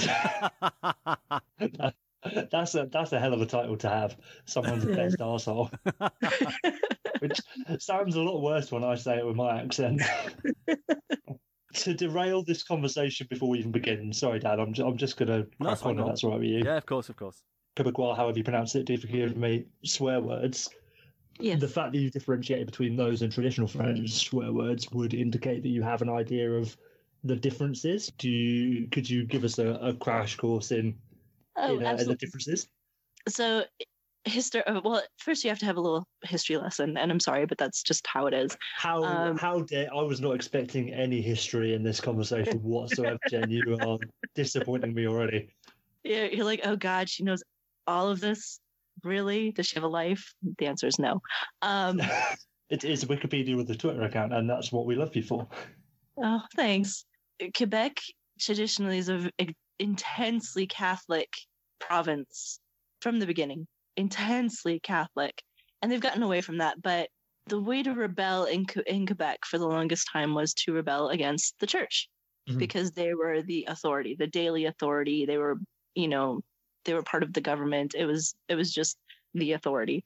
that's 2.51 2.75
a 2.75 2.89
that's 2.91 3.13
a 3.13 3.21
hell 3.21 3.35
of 3.35 3.41
a 3.41 3.47
title 3.47 3.77
to 3.79 3.89
have. 3.89 4.17
Someone's 4.47 4.85
best 4.85 5.19
arsehole. 5.19 5.71
Which 7.21 7.41
sounds 7.79 8.17
a 8.17 8.21
lot 8.21 8.43
worse 8.43 8.71
when 8.71 8.85
I 8.85 8.95
say 8.95 9.19
it 9.19 9.27
with 9.27 9.37
my 9.37 9.61
accent. 9.61 10.03
to 11.75 11.95
derail 11.95 12.43
this 12.43 12.63
conversation 12.63 13.27
before 13.31 13.49
we 13.49 13.59
even 13.59 13.73
begin, 13.73 14.13
sorry, 14.13 14.39
Dad, 14.39 14.59
I'm, 14.59 14.73
ju- 14.73 14.87
I'm 14.87 14.97
just 14.97 15.17
going 15.17 15.29
to 15.29 15.47
No, 15.61 15.69
that's 15.69 15.83
crack 15.83 15.95
on 15.95 16.01
if 16.01 16.07
that's 16.07 16.25
all 16.25 16.31
right 16.31 16.41
with 16.41 16.49
you. 16.49 16.63
yeah, 16.65 16.77
of 16.77 16.87
course, 16.87 17.09
of 17.09 17.17
course. 17.17 17.43
Quebecois, 17.79 18.17
however 18.17 18.37
you 18.37 18.45
pronounce 18.45 18.75
it, 18.75 18.85
do 18.85 18.97
forgive 18.97 19.37
me, 19.37 19.67
swear 19.85 20.21
words. 20.21 20.69
Yes. 21.39 21.61
The 21.61 21.69
fact 21.69 21.93
that 21.93 21.99
you 21.99 22.11
differentiate 22.11 22.67
between 22.67 22.97
those 22.97 23.23
and 23.23 23.33
traditional 23.33 23.69
French 23.69 24.11
swear 24.11 24.53
words 24.53 24.91
would 24.91 25.15
indicate 25.15 25.63
that 25.63 25.69
you 25.69 25.83
have 25.83 26.03
an 26.03 26.09
idea 26.09 26.51
of 26.51 26.77
the 27.23 27.37
differences. 27.37 28.11
Do 28.19 28.29
you, 28.29 28.89
could 28.89 29.09
you 29.09 29.25
give 29.25 29.45
us 29.45 29.59
a, 29.59 29.69
a 29.75 29.95
crash 29.95 30.37
course 30.37 30.73
in, 30.73 30.97
oh, 31.57 31.77
in, 31.77 31.87
uh, 31.87 31.97
in 32.01 32.09
the 32.09 32.17
differences? 32.17 32.69
So, 33.29 33.63
history. 34.25 34.63
Well, 34.67 35.03
first 35.19 35.45
you 35.45 35.51
have 35.51 35.61
to 35.61 35.67
have 35.67 35.77
a 35.77 35.81
little 35.81 36.09
history 36.25 36.57
lesson, 36.57 36.97
and 36.97 37.13
I'm 37.13 37.21
sorry, 37.21 37.47
but 37.47 37.59
that's 37.59 37.85
just 37.85 38.05
how 38.07 38.27
it 38.27 38.35
is. 38.35 38.57
How 38.75 39.05
Um, 39.05 39.39
how 39.39 39.61
dare 39.61 39.95
I 39.95 40.03
was 40.03 40.21
not 40.21 40.33
expecting 40.33 40.93
any 40.93 41.21
history 41.21 41.75
in 41.75 41.85
this 41.85 42.01
conversation 42.01 42.59
whatsoever, 42.63 43.19
Jen. 43.29 43.49
You 43.49 43.79
are 43.81 43.99
disappointing 44.35 44.93
me 44.93 45.07
already. 45.07 45.51
Yeah, 46.03 46.25
you're 46.25 46.45
like, 46.45 46.61
oh 46.65 46.77
God, 46.77 47.09
she 47.09 47.23
knows 47.23 47.43
all 47.89 48.09
of 48.09 48.21
this. 48.21 48.61
Really? 49.03 49.53
Does 49.53 49.67
she 49.67 49.77
have 49.77 49.85
a 49.85 49.89
life? 49.89 50.35
The 50.59 50.67
answer 50.67 50.87
is 50.87 50.99
no. 50.99 51.21
Um, 51.63 52.01
it 52.71 52.85
is 52.85 53.05
Wikipedia 53.05 53.57
with 53.57 53.71
a 53.71 53.77
Twitter 53.77 54.03
account, 54.03 54.33
and 54.33 54.49
that's 54.49 54.71
what 54.73 54.87
we 54.87 54.95
love 54.97 55.17
you 55.17 55.23
for. 55.23 55.49
oh, 56.23 56.43
thanks. 56.55 57.05
Quebec 57.57 57.99
traditionally 58.41 58.99
is 58.99 59.09
an 59.09 59.31
intensely 59.79 60.67
Catholic 60.67 61.29
province 61.81 62.59
from 63.01 63.21
the 63.21 63.27
beginning, 63.27 63.67
intensely 63.97 64.81
Catholic, 64.81 65.41
and 65.81 65.91
they've 65.91 66.01
gotten 66.01 66.23
away 66.23 66.41
from 66.41 66.59
that. 66.59 66.83
But 66.83 67.09
the 67.47 67.61
way 67.61 67.83
to 67.83 67.95
rebel 67.95 68.45
in 68.45 68.67
in 68.87 69.07
Quebec 69.07 69.39
for 69.47 69.59
the 69.59 69.67
longest 69.69 70.09
time 70.13 70.35
was 70.35 70.53
to 70.55 70.73
rebel 70.73 71.09
against 71.09 71.55
the 71.61 71.67
church 71.67 72.09
Mhm. 72.49 72.59
because 72.59 72.91
they 72.93 73.15
were 73.15 73.43
the 73.43 73.65
authority, 73.69 74.17
the 74.19 74.27
daily 74.27 74.65
authority. 74.67 75.25
They 75.25 75.39
were, 75.39 75.57
you 75.95 76.09
know, 76.09 76.41
they 76.85 76.95
were 76.95 77.03
part 77.03 77.23
of 77.23 77.33
the 77.33 77.41
government. 77.41 77.95
It 77.97 78.07
was 78.07 78.35
it 78.49 78.55
was 78.55 78.73
just 78.73 78.97
the 79.35 79.53
authority. 79.53 80.05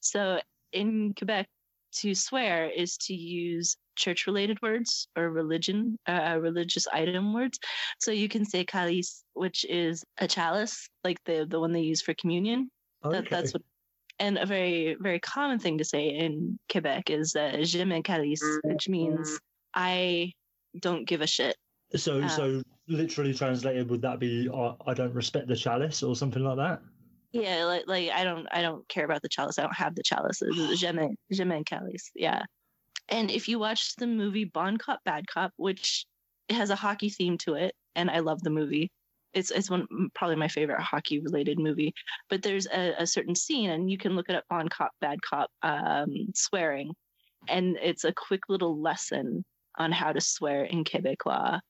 So 0.00 0.40
in 0.72 1.14
Quebec, 1.14 1.48
to 1.94 2.14
swear 2.14 2.68
is 2.68 2.96
to 2.96 3.14
use 3.14 3.76
church 3.96 4.26
related 4.26 4.60
words 4.60 5.08
or 5.16 5.30
religion 5.30 5.96
uh, 6.08 6.36
religious 6.40 6.86
item 6.92 7.32
words 7.32 7.58
so 8.00 8.10
you 8.10 8.28
can 8.28 8.44
say 8.44 8.64
calice 8.64 9.22
which 9.34 9.64
is 9.68 10.04
a 10.18 10.26
chalice 10.26 10.88
like 11.04 11.18
the 11.24 11.46
the 11.48 11.60
one 11.60 11.72
they 11.72 11.80
use 11.80 12.02
for 12.02 12.12
communion 12.14 12.68
that, 13.04 13.30
that's 13.30 13.52
what 13.52 13.62
and 14.18 14.38
a 14.38 14.46
very 14.46 14.96
very 15.00 15.20
common 15.20 15.58
thing 15.58 15.78
to 15.78 15.84
say 15.84 16.08
in 16.08 16.58
quebec 16.70 17.08
is 17.10 17.36
uh, 17.36 17.56
je 17.62 17.84
me 17.84 18.02
calice 18.02 18.42
which 18.64 18.88
means 18.88 19.38
i 19.74 20.32
don't 20.80 21.06
give 21.06 21.20
a 21.20 21.26
shit 21.26 21.56
so 21.94 22.20
uh, 22.20 22.28
so 22.28 22.62
literally 22.88 23.34
translated. 23.34 23.88
Would 23.90 24.02
that 24.02 24.18
be 24.18 24.48
I, 24.48 24.74
I 24.86 24.94
don't 24.94 25.14
respect 25.14 25.48
the 25.48 25.56
chalice 25.56 26.02
or 26.02 26.16
something 26.16 26.42
like 26.42 26.56
that? 26.56 26.80
yeah 27.34 27.64
like, 27.64 27.82
like 27.86 28.10
i 28.10 28.22
don't 28.24 28.46
i 28.52 28.62
don't 28.62 28.88
care 28.88 29.04
about 29.04 29.20
the 29.20 29.28
chalice 29.28 29.58
i 29.58 29.62
don't 29.62 29.74
have 29.74 29.94
the 29.94 30.02
chalices. 30.02 30.78
Je 30.78 30.92
me 31.44 31.64
calice 31.64 32.10
yeah 32.14 32.42
and 33.08 33.30
if 33.30 33.48
you 33.48 33.58
watch 33.58 33.96
the 33.96 34.06
movie 34.06 34.44
bon 34.44 34.76
cop 34.78 35.00
bad 35.04 35.26
cop 35.26 35.52
which 35.56 36.06
has 36.48 36.70
a 36.70 36.76
hockey 36.76 37.10
theme 37.10 37.36
to 37.36 37.54
it 37.54 37.74
and 37.96 38.08
i 38.08 38.20
love 38.20 38.40
the 38.42 38.50
movie 38.50 38.90
it's 39.32 39.50
it's 39.50 39.68
one 39.68 39.86
probably 40.14 40.36
my 40.36 40.46
favorite 40.46 40.80
hockey 40.80 41.18
related 41.18 41.58
movie 41.58 41.92
but 42.30 42.40
there's 42.42 42.66
a, 42.66 42.94
a 43.00 43.06
certain 43.06 43.34
scene 43.34 43.70
and 43.70 43.90
you 43.90 43.98
can 43.98 44.14
look 44.14 44.28
it 44.28 44.36
up 44.36 44.44
on 44.50 44.68
cop 44.68 44.92
bad 45.00 45.20
cop 45.22 45.50
um, 45.62 46.08
swearing 46.34 46.92
and 47.48 47.76
it's 47.82 48.04
a 48.04 48.12
quick 48.12 48.42
little 48.48 48.80
lesson 48.80 49.44
on 49.76 49.92
how 49.92 50.12
to 50.12 50.20
swear 50.20 50.64
in 50.64 50.84
Quebecois 50.84 51.60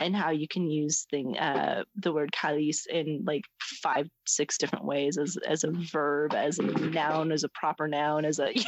and 0.00 0.14
how 0.14 0.30
you 0.30 0.46
can 0.48 0.68
use 0.68 1.06
thing 1.10 1.38
uh, 1.38 1.84
the 1.96 2.12
word 2.12 2.32
calice 2.32 2.86
in 2.86 3.22
like 3.26 3.44
five 3.60 4.08
six 4.26 4.58
different 4.58 4.84
ways 4.84 5.18
as 5.18 5.36
as 5.46 5.64
a 5.64 5.70
verb 5.70 6.34
as 6.34 6.58
a 6.58 6.62
noun 6.62 7.32
as 7.32 7.44
a 7.44 7.48
proper 7.50 7.88
noun 7.88 8.24
as 8.24 8.38
a 8.38 8.52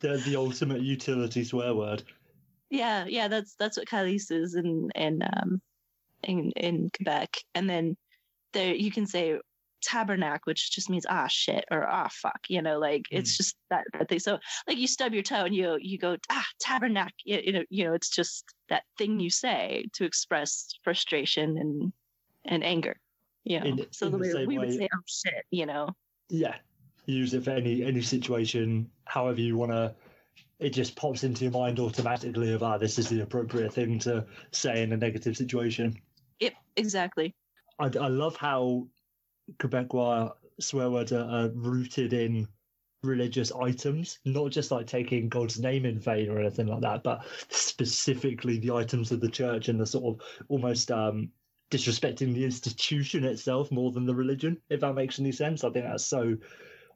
The 0.00 0.18
the 0.18 0.36
ultimate 0.36 0.82
utility 0.82 1.42
swear 1.42 1.74
word. 1.74 2.02
Yeah, 2.68 3.06
yeah, 3.08 3.28
that's 3.28 3.54
that's 3.58 3.78
what 3.78 3.88
Calice 3.88 4.30
is 4.30 4.54
in 4.54 4.90
in 4.94 5.22
um 5.22 5.62
in 6.22 6.50
in 6.52 6.90
Quebec. 6.94 7.30
And 7.54 7.68
then 7.68 7.96
there 8.52 8.74
you 8.74 8.90
can 8.90 9.06
say 9.06 9.38
tabernacle, 9.86 10.50
which 10.50 10.72
just 10.72 10.90
means 10.90 11.06
ah 11.08 11.28
shit 11.28 11.64
or 11.70 11.86
ah 11.86 12.08
fuck, 12.10 12.40
you 12.48 12.60
know, 12.60 12.78
like 12.78 13.04
it's 13.10 13.36
just 13.36 13.56
that, 13.70 13.84
that 13.92 14.08
thing. 14.08 14.18
So 14.18 14.38
like 14.66 14.76
you 14.76 14.88
stub 14.88 15.14
your 15.14 15.22
toe 15.22 15.44
and 15.44 15.54
you 15.54 15.78
you 15.80 15.98
go 15.98 16.16
ah 16.30 16.44
tabernacle, 16.60 17.12
you, 17.24 17.40
you 17.44 17.52
know, 17.52 17.64
you 17.70 17.84
know, 17.84 17.94
it's 17.94 18.10
just 18.10 18.44
that 18.68 18.82
thing 18.98 19.20
you 19.20 19.30
say 19.30 19.86
to 19.94 20.04
express 20.04 20.68
frustration 20.82 21.56
and 21.58 21.92
and 22.44 22.64
anger. 22.64 22.96
You 23.44 23.60
know, 23.60 23.66
In- 23.66 23.86
so 23.92 24.06
in 24.06 24.12
the 24.12 24.18
way 24.18 24.46
we 24.46 24.58
would 24.58 24.72
say 24.72 24.88
oh 24.92 25.00
shit, 25.06 25.44
you 25.50 25.66
know. 25.66 25.90
Yeah, 26.28 26.56
use 27.06 27.32
it 27.34 27.44
for 27.44 27.50
any 27.50 27.84
any 27.84 28.02
situation, 28.02 28.90
however 29.04 29.40
you 29.40 29.56
want 29.56 29.72
to. 29.72 29.94
It 30.58 30.70
just 30.70 30.96
pops 30.96 31.22
into 31.22 31.44
your 31.44 31.52
mind 31.52 31.78
automatically 31.78 32.52
of 32.52 32.62
ah, 32.62 32.78
this 32.78 32.98
is 32.98 33.08
the 33.08 33.20
appropriate 33.20 33.72
thing 33.72 33.98
to 34.00 34.26
say 34.52 34.82
in 34.82 34.92
a 34.92 34.96
negative 34.96 35.36
situation. 35.36 36.00
Yep, 36.40 36.54
exactly. 36.76 37.34
I, 37.78 37.86
I 37.86 38.08
love 38.08 38.36
how 38.36 38.88
Quebecois 39.58 40.32
swear 40.60 40.90
words 40.90 41.12
are, 41.12 41.28
are 41.28 41.48
rooted 41.50 42.12
in 42.12 42.48
religious 43.02 43.52
items, 43.52 44.18
not 44.24 44.50
just 44.50 44.70
like 44.70 44.86
taking 44.86 45.28
God's 45.28 45.58
name 45.60 45.84
in 45.86 45.98
vain 46.00 46.28
or 46.30 46.40
anything 46.40 46.66
like 46.66 46.80
that, 46.80 47.02
but 47.02 47.24
specifically 47.50 48.58
the 48.58 48.72
items 48.72 49.12
of 49.12 49.20
the 49.20 49.28
church 49.30 49.68
and 49.68 49.80
the 49.80 49.86
sort 49.86 50.20
of 50.20 50.26
almost 50.48 50.90
um, 50.90 51.30
disrespecting 51.70 52.34
the 52.34 52.44
institution 52.44 53.24
itself 53.24 53.70
more 53.70 53.92
than 53.92 54.06
the 54.06 54.14
religion, 54.14 54.60
if 54.70 54.80
that 54.80 54.94
makes 54.94 55.18
any 55.20 55.32
sense. 55.32 55.62
I 55.64 55.70
think 55.70 55.84
that's 55.84 56.04
so 56.06 56.36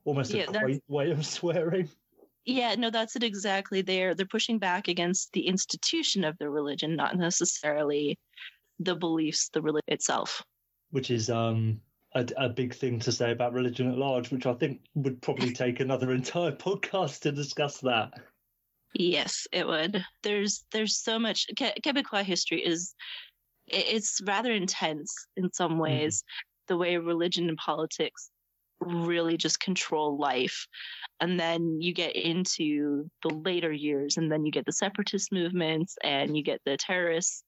almost 0.04 0.34
Yeah, 0.34 0.44
a 0.48 0.52
quaint 0.58 0.82
way 0.88 1.10
of 1.10 1.24
swearing. 1.26 1.88
Yeah, 2.44 2.74
no, 2.74 2.90
that's 2.90 3.16
it 3.16 3.22
exactly. 3.22 3.82
They're 3.82 4.14
they're 4.14 4.26
pushing 4.26 4.58
back 4.58 4.88
against 4.88 5.32
the 5.32 5.46
institution 5.46 6.24
of 6.24 6.36
the 6.38 6.50
religion, 6.50 6.96
not 6.96 7.16
necessarily 7.16 8.18
the 8.78 8.96
beliefs, 8.96 9.50
the 9.50 9.62
religion 9.62 9.84
itself. 9.88 10.42
which 10.90 11.10
is 11.10 11.30
um, 11.30 11.80
a, 12.14 12.26
a 12.36 12.48
big 12.48 12.74
thing 12.74 12.98
to 13.00 13.12
say 13.12 13.30
about 13.32 13.52
religion 13.52 13.90
at 13.90 13.98
large, 13.98 14.30
which 14.30 14.46
I 14.46 14.54
think 14.54 14.80
would 14.94 15.20
probably 15.22 15.52
take 15.52 15.80
another 15.80 16.12
entire 16.14 16.52
podcast 16.52 17.20
to 17.20 17.32
discuss 17.32 17.78
that. 17.80 18.12
Yes, 18.94 19.46
it 19.52 19.66
would. 19.66 20.04
There's 20.22 20.64
there's 20.72 20.96
so 20.96 21.18
much 21.18 21.46
Que- 21.56 21.80
Quebecois 21.84 22.24
history 22.24 22.64
is 22.64 22.94
it's 23.68 24.20
rather 24.26 24.52
intense 24.52 25.12
in 25.36 25.52
some 25.52 25.78
ways. 25.78 26.24
The 26.66 26.76
way 26.76 26.96
religion 26.96 27.48
and 27.48 27.56
politics 27.56 28.30
really 28.80 29.36
just 29.36 29.60
control 29.60 30.18
life, 30.18 30.66
and 31.20 31.38
then 31.38 31.80
you 31.80 31.92
get 31.92 32.16
into 32.16 33.08
the 33.22 33.28
later 33.28 33.70
years, 33.70 34.16
and 34.16 34.30
then 34.30 34.44
you 34.44 34.50
get 34.50 34.66
the 34.66 34.72
separatist 34.72 35.30
movements, 35.32 35.96
and 36.02 36.36
you 36.36 36.42
get 36.42 36.60
the 36.64 36.76
terrorists, 36.76 37.44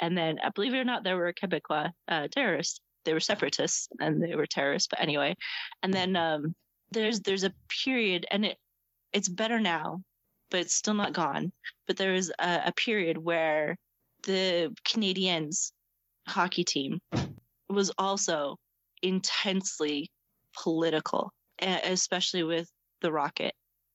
and 0.00 0.16
then 0.16 0.38
uh, 0.44 0.50
believe 0.54 0.74
it 0.74 0.78
or 0.78 0.84
not, 0.84 1.04
there 1.04 1.16
were 1.16 1.32
Quebecois 1.32 1.90
uh, 2.08 2.28
terrorists. 2.32 2.80
They 3.04 3.12
were 3.12 3.20
separatists 3.20 3.88
and 4.00 4.22
they 4.22 4.34
were 4.34 4.46
terrorists, 4.46 4.88
but 4.88 5.00
anyway. 5.00 5.36
And 5.82 5.92
then 5.92 6.16
um, 6.16 6.54
there's 6.90 7.20
there's 7.20 7.44
a 7.44 7.52
period, 7.84 8.26
and 8.30 8.44
it 8.44 8.58
it's 9.12 9.28
better 9.28 9.60
now 9.60 10.02
but 10.52 10.60
it's 10.60 10.74
still 10.74 10.94
not 10.94 11.14
gone. 11.14 11.50
But 11.88 11.96
there 11.96 12.12
was 12.12 12.30
a, 12.38 12.60
a 12.66 12.72
period 12.72 13.18
where 13.18 13.76
the 14.24 14.76
Canadiens 14.84 15.72
hockey 16.28 16.62
team 16.62 17.00
was 17.68 17.90
also 17.98 18.56
intensely 19.02 20.10
political, 20.62 21.32
especially 21.60 22.44
with 22.44 22.70
the 23.00 23.10
Rocket 23.10 23.54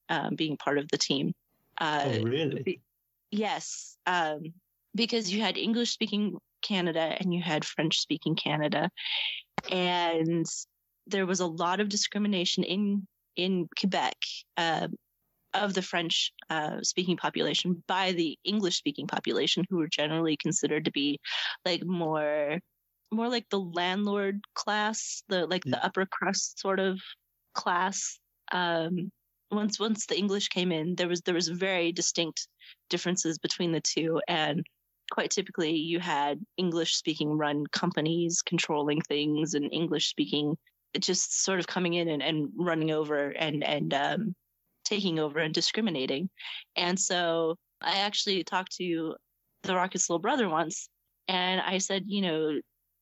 um, 0.09 0.35
being 0.35 0.57
part 0.57 0.79
of 0.79 0.89
the 0.89 0.97
team. 0.97 1.33
Uh, 1.79 2.03
oh, 2.05 2.23
really? 2.23 2.81
yes, 3.31 3.95
um, 4.07 4.41
because 4.95 5.31
you 5.31 5.41
had 5.41 5.57
English 5.57 5.91
speaking 5.91 6.37
Canada 6.61 7.15
and 7.19 7.33
you 7.33 7.41
had 7.41 7.65
French 7.65 7.99
speaking 7.99 8.35
Canada, 8.35 8.89
and 9.69 10.45
there 11.07 11.25
was 11.25 11.39
a 11.39 11.47
lot 11.47 11.79
of 11.79 11.89
discrimination 11.89 12.63
in 12.63 13.07
in 13.35 13.67
Quebec 13.79 14.15
uh, 14.57 14.87
of 15.53 15.73
the 15.73 15.81
French 15.81 16.31
uh, 16.49 16.81
speaking 16.81 17.17
population 17.17 17.83
by 17.87 18.11
the 18.11 18.37
English 18.43 18.77
speaking 18.77 19.07
population, 19.07 19.63
who 19.69 19.77
were 19.77 19.87
generally 19.87 20.37
considered 20.37 20.85
to 20.85 20.91
be 20.91 21.19
like 21.65 21.85
more 21.85 22.59
more 23.11 23.29
like 23.29 23.47
the 23.49 23.59
landlord 23.59 24.41
class, 24.53 25.23
the 25.29 25.45
like 25.45 25.63
Yeah. 25.65 25.71
the 25.71 25.85
upper 25.85 26.05
crust 26.05 26.59
sort 26.59 26.79
of 26.79 26.99
class. 27.53 28.19
Um, 28.51 29.11
once 29.51 29.79
once 29.79 30.05
the 30.05 30.17
English 30.17 30.49
came 30.49 30.71
in, 30.71 30.95
there 30.95 31.07
was 31.07 31.21
there 31.21 31.35
was 31.35 31.47
very 31.47 31.91
distinct 31.91 32.47
differences 32.89 33.37
between 33.37 33.71
the 33.71 33.81
two, 33.81 34.19
and 34.27 34.65
quite 35.11 35.31
typically 35.31 35.75
you 35.75 35.99
had 35.99 36.39
English 36.57 36.95
speaking 36.95 37.37
run 37.37 37.65
companies 37.67 38.41
controlling 38.41 39.01
things, 39.01 39.53
and 39.53 39.71
English 39.71 40.09
speaking 40.09 40.57
just 40.99 41.43
sort 41.43 41.59
of 41.59 41.67
coming 41.67 41.93
in 41.93 42.07
and, 42.07 42.23
and 42.23 42.49
running 42.57 42.91
over 42.91 43.29
and 43.29 43.63
and 43.63 43.93
um, 43.93 44.35
taking 44.85 45.19
over 45.19 45.39
and 45.39 45.53
discriminating. 45.53 46.29
And 46.75 46.99
so 46.99 47.55
I 47.81 47.99
actually 47.99 48.43
talked 48.43 48.75
to 48.77 49.15
the 49.63 49.75
Rocket's 49.75 50.09
little 50.09 50.19
brother 50.19 50.49
once, 50.49 50.89
and 51.27 51.61
I 51.61 51.79
said, 51.79 52.03
you 52.07 52.21
know, 52.21 52.59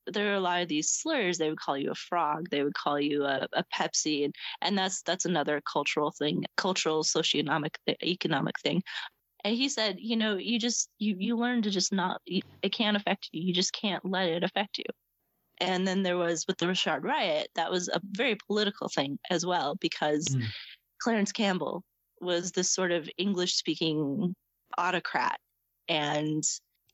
there 0.07 0.31
are 0.31 0.35
a 0.35 0.39
lot 0.39 0.61
of 0.61 0.67
these 0.67 0.89
slurs. 0.89 1.37
They 1.37 1.49
would 1.49 1.59
call 1.59 1.77
you 1.77 1.91
a 1.91 1.95
frog. 1.95 2.49
They 2.49 2.63
would 2.63 2.73
call 2.73 2.99
you 2.99 3.23
a, 3.25 3.47
a 3.53 3.63
Pepsi, 3.73 4.25
and 4.25 4.35
and 4.61 4.77
that's 4.77 5.01
that's 5.01 5.25
another 5.25 5.61
cultural 5.71 6.11
thing, 6.11 6.45
cultural 6.57 7.03
socioeconomic 7.03 7.75
economic 8.03 8.59
thing. 8.59 8.83
And 9.45 9.55
he 9.55 9.69
said, 9.69 9.97
you 9.99 10.17
know, 10.17 10.37
you 10.37 10.57
just 10.57 10.89
you 10.97 11.15
you 11.19 11.37
learn 11.37 11.61
to 11.61 11.69
just 11.69 11.93
not. 11.93 12.19
It 12.25 12.73
can't 12.73 12.97
affect 12.97 13.29
you. 13.31 13.43
You 13.43 13.53
just 13.53 13.73
can't 13.73 14.03
let 14.03 14.27
it 14.27 14.43
affect 14.43 14.79
you. 14.79 14.85
And 15.59 15.87
then 15.87 16.01
there 16.01 16.17
was 16.17 16.45
with 16.47 16.57
the 16.57 16.67
Richard 16.67 17.03
riot, 17.03 17.49
that 17.53 17.69
was 17.71 17.87
a 17.87 18.01
very 18.03 18.37
political 18.47 18.89
thing 18.89 19.19
as 19.29 19.45
well 19.45 19.75
because 19.79 20.27
Mm. 20.27 20.45
Clarence 20.99 21.31
Campbell 21.31 21.83
was 22.21 22.51
this 22.51 22.73
sort 22.73 22.91
of 22.91 23.07
English 23.17 23.53
speaking 23.53 24.33
autocrat 24.79 25.37
and 25.87 26.43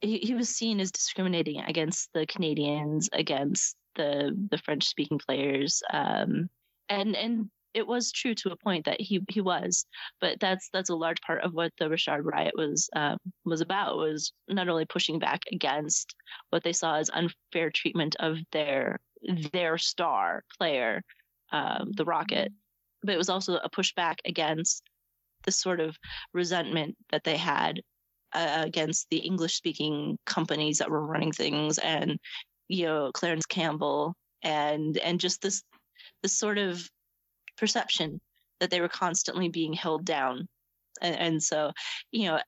he, 0.02 0.18
he 0.18 0.34
was 0.34 0.50
seen 0.50 0.82
as 0.82 0.92
discriminating 0.92 1.62
against 1.62 2.10
the 2.14 2.26
Canadiens, 2.26 3.08
against 3.14 3.78
the 3.96 4.36
the 4.52 4.58
French 4.58 4.86
speaking 4.88 5.20
players. 5.20 5.82
Um, 5.94 6.50
and 6.90 7.16
and 7.16 7.50
it 7.74 7.88
was 7.88 8.12
true 8.12 8.36
to 8.36 8.52
a 8.52 8.58
point 8.58 8.86
that 8.86 9.00
he 9.00 9.22
he 9.30 9.42
was, 9.42 9.86
but 10.20 10.40
that's 10.40 10.70
that's 10.74 10.90
a 10.90 10.96
large 10.96 11.22
part 11.22 11.44
of 11.44 11.54
what 11.54 11.72
the 11.78 11.90
Richard 11.90 12.24
riot 12.24 12.54
was 12.56 12.90
um, 12.96 13.18
was 13.46 13.62
about 13.62 13.98
was 13.98 14.34
not 14.48 14.70
only 14.70 14.86
pushing 14.86 15.20
back 15.20 15.42
against 15.52 16.16
what 16.50 16.64
they 16.64 16.74
saw 16.74 16.98
as 16.98 17.10
unfair 17.14 17.70
treatment 17.72 18.16
of 18.20 18.38
their 18.52 19.00
their 19.52 19.78
star 19.78 20.44
player, 20.58 21.02
um, 21.52 21.92
the 21.96 22.06
Rocket, 22.06 22.52
but 23.04 23.14
it 23.14 23.18
was 23.18 23.30
also 23.30 23.56
a 23.56 23.70
pushback 23.70 24.16
against 24.26 24.84
the 25.44 25.52
sort 25.52 25.80
of 25.80 25.98
resentment 26.34 26.96
that 27.12 27.24
they 27.24 27.38
had 27.38 27.82
uh, 28.34 28.64
against 28.66 29.08
the 29.10 29.18
English 29.18 29.56
speaking 29.56 30.18
companies 30.26 30.78
that 30.78 30.90
were 30.90 31.06
running 31.06 31.32
things 31.32 31.78
and 31.80 32.20
you 32.68 32.86
know 32.86 33.12
Clarence 33.14 33.46
Campbell 33.46 34.16
and 34.44 34.98
and 34.98 35.20
just 35.20 35.42
this 35.42 35.64
this 36.22 36.38
sort 36.38 36.58
of 36.58 36.88
perception 37.62 38.20
that 38.60 38.70
they 38.70 38.82
were 38.82 38.90
constantly 38.90 39.48
being 39.48 39.74
held 39.74 40.04
down. 40.06 40.50
And, 41.02 41.16
and 41.16 41.44
so 41.44 41.72
you 42.12 42.28
know 42.28 42.40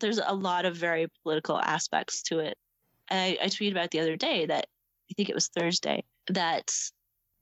there's 0.00 0.18
a 0.18 0.34
lot 0.34 0.64
of 0.64 0.76
very 0.76 1.06
political 1.22 1.58
aspects 1.58 2.22
to 2.24 2.40
it. 2.40 2.56
I, 3.10 3.38
I 3.40 3.46
tweeted 3.46 3.72
about 3.72 3.90
the 3.90 4.00
other 4.00 4.16
day 4.16 4.46
that 4.46 4.66
I 5.10 5.14
think 5.14 5.28
it 5.28 5.34
was 5.34 5.48
Thursday 5.48 6.04
that 6.28 6.70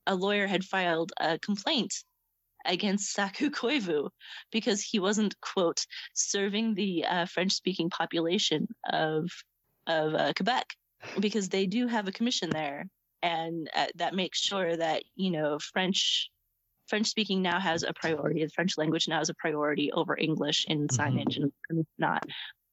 a 0.06 0.14
lawyer 0.14 0.46
had 0.46 0.64
filed 0.64 1.12
a 1.18 1.38
complaint 1.38 1.94
against 2.64 3.12
Saku 3.12 3.50
Koivu 3.50 4.10
because 4.50 4.82
he 4.82 4.98
wasn't 4.98 5.40
quote 5.40 5.84
serving 6.14 6.74
the 6.74 7.04
uh, 7.04 7.26
French 7.26 7.52
speaking 7.52 7.90
population 7.90 8.68
of 8.88 9.30
of 9.86 10.14
uh, 10.14 10.32
Quebec 10.34 10.66
because 11.20 11.48
they 11.48 11.66
do 11.66 11.86
have 11.86 12.08
a 12.08 12.12
commission 12.12 12.50
there. 12.50 12.86
And 13.22 13.68
uh, 13.74 13.86
that 13.96 14.14
makes 14.14 14.38
sure 14.40 14.76
that 14.76 15.02
you 15.14 15.30
know 15.30 15.58
French 15.58 16.30
French 16.86 17.08
speaking 17.08 17.42
now 17.42 17.58
has 17.58 17.82
a 17.82 17.92
priority 17.92 18.44
the 18.44 18.50
French 18.50 18.78
language 18.78 19.08
now 19.08 19.18
has 19.18 19.28
a 19.28 19.34
priority 19.34 19.92
over 19.92 20.16
English 20.16 20.64
in 20.68 20.86
Mhm. 20.86 20.96
signage 20.96 21.36
and, 21.36 21.52
and 21.68 21.86
not 21.98 22.24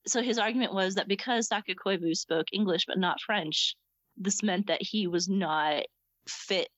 so 0.06 0.22
his 0.22 0.38
argument 0.38 0.74
was 0.74 0.96
that 0.96 1.08
because 1.08 1.48
Saku 1.48 1.76
Koivu 1.76 2.16
spoke 2.16 2.48
English 2.52 2.86
but 2.86 2.98
not 2.98 3.22
French 3.22 3.76
this 4.18 4.44
meant 4.44 4.68
that 4.68 4.82
he 4.82 5.08
was 5.08 5.28
not 5.28 5.84
fit 6.28 6.70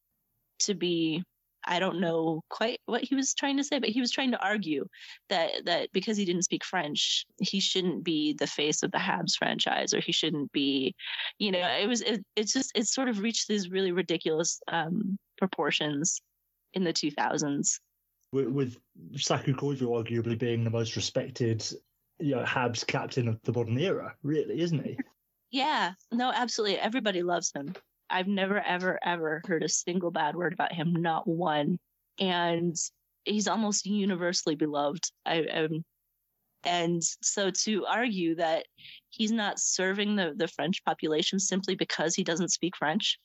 to 0.59 0.73
be 0.73 1.23
I 1.67 1.79
don't 1.79 1.99
know 1.99 2.43
quite 2.47 2.79
what 2.85 3.03
he 3.03 3.15
was 3.15 3.33
trying 3.33 3.57
to 3.57 3.63
say, 3.63 3.79
but 3.79 3.89
he 3.89 3.99
was 3.99 4.11
trying 4.11 4.31
to 4.31 4.43
argue 4.43 4.87
that 5.29 5.65
that 5.65 5.91
because 5.91 6.15
he 6.15 6.23
didn't 6.23 6.43
speak 6.43 6.63
French, 6.63 7.25
he 7.39 7.59
shouldn't 7.59 8.03
be 8.03 8.33
the 8.33 8.45
face 8.45 8.83
of 8.83 8.91
the 8.91 8.99
Habs 8.99 9.35
franchise, 9.35 9.91
or 9.91 9.99
he 9.99 10.11
shouldn't 10.11 10.51
be, 10.51 10.93
you 11.39 11.51
know, 11.51 11.67
it 11.67 11.87
was 11.87 12.01
it, 12.01 12.23
it's 12.35 12.53
just 12.53 12.71
it 12.75 12.85
sort 12.87 13.09
of 13.09 13.19
reached 13.19 13.47
these 13.47 13.71
really 13.71 13.91
ridiculous 13.91 14.61
um, 14.67 15.17
proportions 15.39 16.21
in 16.75 16.83
the 16.83 16.93
2000s. 16.93 17.79
With, 18.31 18.47
with 18.47 18.77
Saku 19.15 19.55
Koivu 19.55 19.83
arguably 19.83 20.37
being 20.37 20.63
the 20.63 20.69
most 20.69 20.95
respected 20.95 21.65
you 22.19 22.35
know 22.35 22.43
Habs 22.43 22.85
captain 22.85 23.27
of 23.27 23.41
the 23.43 23.53
modern 23.53 23.77
era, 23.77 24.15
really, 24.23 24.59
isn't 24.61 24.83
he? 24.83 24.97
Yeah, 25.51 25.93
no, 26.11 26.31
absolutely. 26.33 26.79
Everybody 26.79 27.23
loves 27.23 27.51
him. 27.53 27.73
I've 28.09 28.27
never, 28.27 28.59
ever, 28.59 28.99
ever 29.03 29.41
heard 29.47 29.63
a 29.63 29.69
single 29.69 30.11
bad 30.11 30.35
word 30.35 30.53
about 30.53 30.73
him, 30.73 30.93
not 30.93 31.27
one. 31.27 31.79
And 32.19 32.75
he's 33.25 33.47
almost 33.47 33.85
universally 33.85 34.55
beloved. 34.55 35.03
I, 35.25 35.45
um, 35.45 35.83
and 36.63 37.01
so 37.21 37.51
to 37.51 37.85
argue 37.85 38.35
that 38.35 38.65
he's 39.09 39.31
not 39.31 39.59
serving 39.59 40.15
the, 40.15 40.33
the 40.35 40.47
French 40.47 40.83
population 40.83 41.39
simply 41.39 41.75
because 41.75 42.15
he 42.15 42.23
doesn't 42.23 42.51
speak 42.51 42.75
French, 42.75 43.19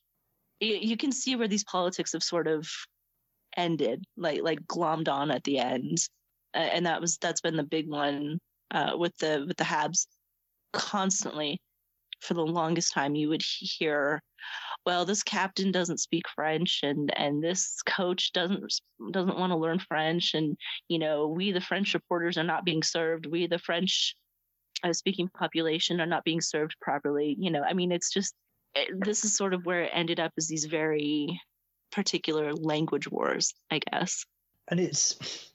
you, 0.60 0.78
you 0.80 0.96
can 0.96 1.12
see 1.12 1.36
where 1.36 1.48
these 1.48 1.64
politics 1.64 2.12
have 2.12 2.22
sort 2.22 2.46
of 2.46 2.68
ended, 3.56 4.04
like 4.16 4.42
like 4.42 4.60
glommed 4.66 5.08
on 5.08 5.30
at 5.30 5.44
the 5.44 5.58
end, 5.58 5.98
uh, 6.54 6.58
and 6.58 6.86
that 6.86 7.00
was 7.00 7.18
that's 7.18 7.40
been 7.40 7.56
the 7.56 7.62
big 7.62 7.88
one 7.88 8.38
uh, 8.70 8.92
with 8.96 9.16
the 9.18 9.44
with 9.46 9.56
the 9.56 9.64
Habs 9.64 10.06
constantly 10.72 11.60
for 12.20 12.34
the 12.34 12.44
longest 12.44 12.92
time. 12.92 13.14
You 13.14 13.28
would 13.30 13.42
hear, 13.42 14.22
well, 14.86 15.04
this 15.04 15.22
captain 15.22 15.72
doesn't 15.72 16.00
speak 16.00 16.24
French, 16.34 16.80
and 16.82 17.12
and 17.16 17.42
this 17.42 17.80
coach 17.82 18.32
doesn't 18.32 18.72
doesn't 19.12 19.38
want 19.38 19.52
to 19.52 19.56
learn 19.56 19.78
French, 19.78 20.34
and 20.34 20.56
you 20.88 20.98
know 20.98 21.28
we 21.28 21.52
the 21.52 21.60
French 21.60 21.94
reporters 21.94 22.38
are 22.38 22.44
not 22.44 22.64
being 22.64 22.82
served. 22.82 23.26
We 23.26 23.46
the 23.46 23.58
French 23.58 24.14
uh, 24.82 24.92
speaking 24.92 25.28
population 25.28 26.00
are 26.00 26.06
not 26.06 26.24
being 26.24 26.40
served 26.40 26.76
properly. 26.80 27.36
You 27.38 27.50
know, 27.50 27.62
I 27.62 27.74
mean, 27.74 27.92
it's 27.92 28.10
just 28.10 28.34
it, 28.74 28.88
this 29.04 29.24
is 29.24 29.36
sort 29.36 29.54
of 29.54 29.66
where 29.66 29.82
it 29.82 29.90
ended 29.92 30.20
up 30.20 30.32
as 30.38 30.48
these 30.48 30.64
very 30.64 31.40
particular 31.90 32.54
language 32.54 33.10
wars, 33.10 33.54
I 33.70 33.80
guess. 33.90 34.24
And 34.68 34.80
it's 34.80 35.50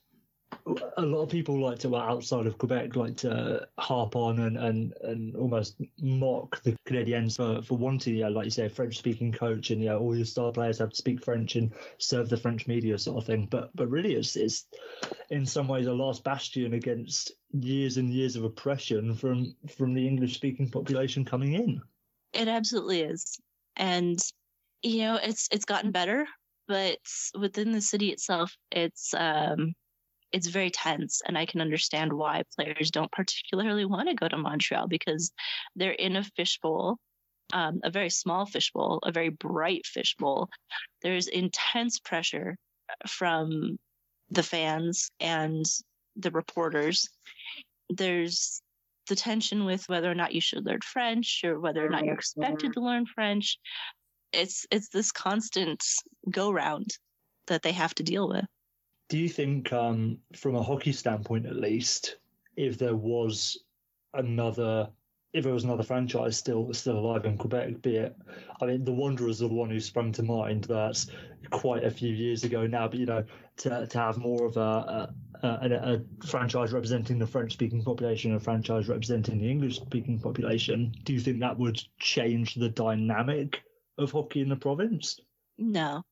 a 0.97 1.01
lot 1.01 1.21
of 1.21 1.29
people 1.29 1.59
like 1.59 1.79
to, 1.79 1.95
outside 1.95 2.45
of 2.47 2.57
Quebec, 2.57 2.95
like 2.95 3.17
to 3.17 3.67
harp 3.77 4.15
on 4.15 4.39
and, 4.39 4.57
and, 4.57 4.93
and 5.01 5.35
almost 5.35 5.75
mock 6.01 6.61
the 6.63 6.75
Canadiens 6.87 7.35
for, 7.35 7.61
for 7.61 7.77
wanting, 7.77 8.15
yeah, 8.15 8.29
like 8.29 8.45
you 8.45 8.51
say, 8.51 8.65
a 8.65 8.69
French 8.69 8.97
speaking 8.97 9.31
coach 9.31 9.71
and, 9.71 9.81
yeah, 9.81 9.95
all 9.95 10.15
your 10.15 10.25
star 10.25 10.51
players 10.51 10.79
have 10.79 10.89
to 10.89 10.95
speak 10.95 11.23
French 11.23 11.55
and 11.55 11.73
serve 11.97 12.29
the 12.29 12.37
French 12.37 12.67
media 12.67 12.97
sort 12.97 13.17
of 13.17 13.25
thing. 13.25 13.47
But, 13.49 13.75
but 13.75 13.89
really, 13.89 14.15
it's, 14.15 14.35
it's 14.35 14.67
in 15.29 15.45
some 15.45 15.67
ways 15.67 15.87
a 15.87 15.93
last 15.93 16.23
bastion 16.23 16.73
against 16.73 17.33
years 17.51 17.97
and 17.97 18.09
years 18.09 18.35
of 18.35 18.43
oppression 18.43 19.13
from, 19.13 19.55
from 19.77 19.93
the 19.93 20.07
English 20.07 20.35
speaking 20.35 20.69
population 20.69 21.25
coming 21.25 21.53
in. 21.53 21.81
It 22.33 22.47
absolutely 22.47 23.01
is. 23.01 23.39
And, 23.75 24.19
you 24.85 24.99
know, 24.99 25.19
it's, 25.21 25.47
it's 25.51 25.65
gotten 25.65 25.91
better, 25.91 26.25
but 26.67 26.99
within 27.37 27.71
the 27.71 27.81
city 27.81 28.09
itself, 28.09 28.55
it's, 28.71 29.13
um, 29.13 29.73
it's 30.31 30.47
very 30.47 30.71
tense 30.71 31.21
and 31.25 31.37
i 31.37 31.45
can 31.45 31.61
understand 31.61 32.11
why 32.11 32.41
players 32.57 32.91
don't 32.91 33.11
particularly 33.11 33.85
want 33.85 34.09
to 34.09 34.15
go 34.15 34.27
to 34.27 34.37
montreal 34.37 34.85
because 34.87 35.31
they're 35.77 35.91
in 35.91 36.17
a 36.17 36.23
fishbowl 36.35 36.97
um, 37.53 37.79
a 37.83 37.89
very 37.89 38.09
small 38.09 38.45
fishbowl 38.45 38.99
a 39.03 39.11
very 39.11 39.29
bright 39.29 39.85
fishbowl. 39.85 40.49
There's 41.01 41.27
intense 41.27 41.99
pressure 41.99 42.57
from 43.07 43.77
the 44.29 44.43
fans 44.43 45.11
and 45.19 45.65
the 46.15 46.31
reporters. 46.31 47.09
There's 47.89 48.61
the 49.07 49.15
tension 49.15 49.65
with 49.65 49.87
whether 49.87 50.09
or 50.09 50.15
not 50.15 50.33
you 50.33 50.41
should 50.41 50.65
learn 50.65 50.79
french 50.81 51.41
or 51.43 51.59
whether 51.59 51.85
or 51.85 51.89
not 51.89 52.05
you're 52.05 52.15
expected 52.15 52.73
to 52.73 52.79
learn 52.79 53.05
french 53.05 53.59
it's 54.35 54.67
it's 54.71 54.89
this 54.89 55.11
constant 55.11 55.83
go 56.29 56.51
round 56.51 56.89
that 57.47 57.61
they 57.61 57.71
have 57.71 57.95
to 57.95 58.03
deal 58.03 58.27
with 58.27 58.45
do 59.07 59.17
you 59.19 59.29
think, 59.29 59.71
um, 59.71 60.17
from 60.35 60.55
a 60.55 60.63
hockey 60.63 60.91
standpoint 60.91 61.45
at 61.45 61.55
least, 61.55 62.17
if 62.57 62.77
there 62.77 62.95
was 62.95 63.63
another, 64.13 64.89
if 65.33 65.43
there 65.43 65.53
was 65.53 65.63
another 65.63 65.83
franchise 65.83 66.37
still 66.37 66.73
still 66.73 66.97
alive 66.97 67.25
in 67.25 67.37
Quebec, 67.37 67.81
be 67.81 67.97
it, 67.97 68.15
I 68.61 68.65
mean, 68.65 68.83
the 68.83 68.91
Wanderers 68.91 69.43
are 69.43 69.47
the 69.47 69.53
one 69.53 69.69
who 69.69 69.79
sprung 69.79 70.11
to 70.13 70.23
mind. 70.23 70.63
That's 70.63 71.07
quite 71.51 71.83
a 71.83 71.91
few 71.91 72.13
years 72.13 72.43
ago 72.43 72.65
now, 72.65 72.87
but 72.87 72.99
you 72.99 73.05
know, 73.05 73.23
to 73.57 73.85
to 73.85 73.97
have 73.99 74.17
more 74.17 74.45
of 74.45 74.57
a 74.57 75.13
a, 75.43 75.47
a, 75.47 75.93
a 75.95 76.25
franchise 76.25 76.73
representing 76.73 77.19
the 77.19 77.27
French 77.27 77.53
speaking 77.53 77.83
population, 77.83 78.33
a 78.33 78.39
franchise 78.39 78.87
representing 78.87 79.37
the 79.37 79.51
English 79.51 79.75
speaking 79.75 80.19
population, 80.19 80.95
do 81.03 81.13
you 81.13 81.19
think 81.19 81.41
that 81.41 81.59
would 81.59 81.79
change 81.99 82.55
the 82.55 82.69
dynamic 82.69 83.61
of 83.97 84.11
hockey 84.11 84.41
in 84.41 84.49
the 84.49 84.55
province? 84.55 85.19
No. 85.57 86.03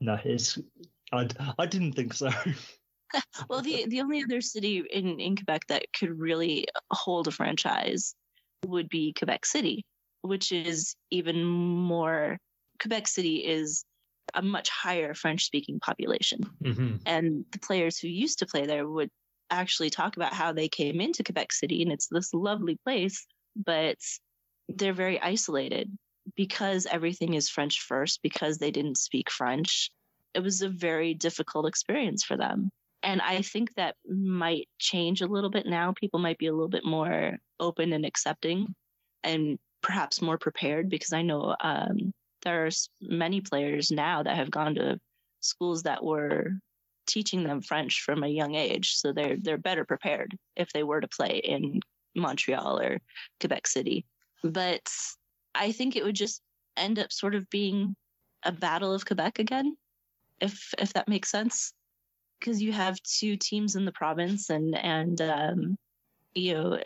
No, 0.00 0.18
it's 0.24 0.58
I, 1.12 1.28
I 1.58 1.66
didn't 1.66 1.92
think 1.92 2.14
so. 2.14 2.30
well, 3.48 3.62
the 3.62 3.86
the 3.88 4.00
only 4.00 4.22
other 4.22 4.40
city 4.40 4.84
in, 4.90 5.18
in 5.18 5.36
Quebec 5.36 5.62
that 5.68 5.86
could 5.98 6.18
really 6.18 6.66
hold 6.90 7.28
a 7.28 7.30
franchise 7.30 8.14
would 8.66 8.88
be 8.88 9.14
Quebec 9.16 9.46
City, 9.46 9.84
which 10.22 10.52
is 10.52 10.94
even 11.10 11.44
more. 11.44 12.38
Quebec 12.80 13.08
City 13.08 13.36
is 13.38 13.84
a 14.34 14.42
much 14.42 14.68
higher 14.68 15.14
French 15.14 15.44
speaking 15.44 15.80
population. 15.80 16.40
Mm-hmm. 16.62 16.96
And 17.06 17.44
the 17.50 17.58
players 17.58 17.98
who 17.98 18.08
used 18.08 18.40
to 18.40 18.46
play 18.46 18.66
there 18.66 18.86
would 18.86 19.10
actually 19.50 19.90
talk 19.90 20.16
about 20.16 20.34
how 20.34 20.52
they 20.52 20.68
came 20.68 21.00
into 21.00 21.24
Quebec 21.24 21.52
City 21.52 21.82
and 21.82 21.90
it's 21.90 22.08
this 22.08 22.34
lovely 22.34 22.78
place, 22.84 23.26
but 23.56 23.96
they're 24.68 24.92
very 24.92 25.20
isolated 25.20 25.90
because 26.36 26.86
everything 26.86 27.34
is 27.34 27.48
French 27.48 27.80
first, 27.80 28.20
because 28.22 28.58
they 28.58 28.70
didn't 28.70 28.98
speak 28.98 29.30
French 29.30 29.90
it 30.34 30.42
was 30.42 30.62
a 30.62 30.68
very 30.68 31.14
difficult 31.14 31.66
experience 31.66 32.24
for 32.24 32.36
them. 32.36 32.70
And 33.02 33.20
I 33.20 33.42
think 33.42 33.74
that 33.74 33.96
might 34.08 34.68
change 34.78 35.20
a 35.20 35.26
little 35.26 35.50
bit 35.50 35.66
now. 35.66 35.92
People 35.98 36.20
might 36.20 36.38
be 36.38 36.46
a 36.46 36.52
little 36.52 36.68
bit 36.68 36.84
more 36.84 37.36
open 37.60 37.92
and 37.92 38.04
accepting 38.04 38.74
and 39.22 39.58
perhaps 39.82 40.20
more 40.20 40.38
prepared 40.38 40.88
because 40.88 41.12
I 41.12 41.22
know 41.22 41.54
um, 41.60 42.12
there 42.42 42.66
are 42.66 42.70
many 43.00 43.40
players 43.40 43.90
now 43.90 44.22
that 44.22 44.36
have 44.36 44.50
gone 44.50 44.74
to 44.76 44.98
schools 45.40 45.84
that 45.84 46.04
were 46.04 46.52
teaching 47.06 47.44
them 47.44 47.62
French 47.62 48.02
from 48.02 48.22
a 48.22 48.28
young 48.28 48.54
age. 48.54 48.94
So 48.96 49.12
they're 49.12 49.36
they're 49.40 49.58
better 49.58 49.84
prepared 49.84 50.36
if 50.56 50.72
they 50.72 50.82
were 50.82 51.00
to 51.00 51.08
play 51.08 51.40
in 51.44 51.80
Montreal 52.16 52.80
or 52.80 52.98
Quebec 53.40 53.66
City. 53.66 54.06
But 54.42 54.88
I 55.54 55.72
think 55.72 55.96
it 55.96 56.04
would 56.04 56.16
just 56.16 56.40
end 56.76 56.98
up 56.98 57.12
sort 57.12 57.34
of 57.34 57.48
being 57.50 57.96
a 58.44 58.52
battle 58.52 58.92
of 58.92 59.04
Quebec 59.04 59.38
again 59.38 59.76
if 60.40 60.72
if 60.78 60.92
that 60.92 61.08
makes 61.08 61.30
sense. 61.30 61.72
Because 62.38 62.62
you 62.62 62.72
have 62.72 63.02
two 63.02 63.36
teams 63.36 63.74
in 63.74 63.84
the 63.84 63.92
province 63.92 64.48
and 64.50 64.76
and 64.76 65.20
um, 65.20 65.76
you 66.34 66.54
know 66.54 66.78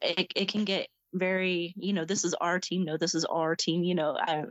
it, 0.00 0.32
it 0.34 0.48
can 0.48 0.64
get 0.64 0.88
very 1.14 1.74
you 1.76 1.92
know 1.92 2.04
this 2.04 2.24
is 2.24 2.34
our 2.34 2.58
team 2.58 2.84
no 2.84 2.96
this 2.96 3.14
is 3.14 3.24
our 3.24 3.56
team 3.56 3.82
you 3.82 3.94
know 3.94 4.16
I, 4.20 4.44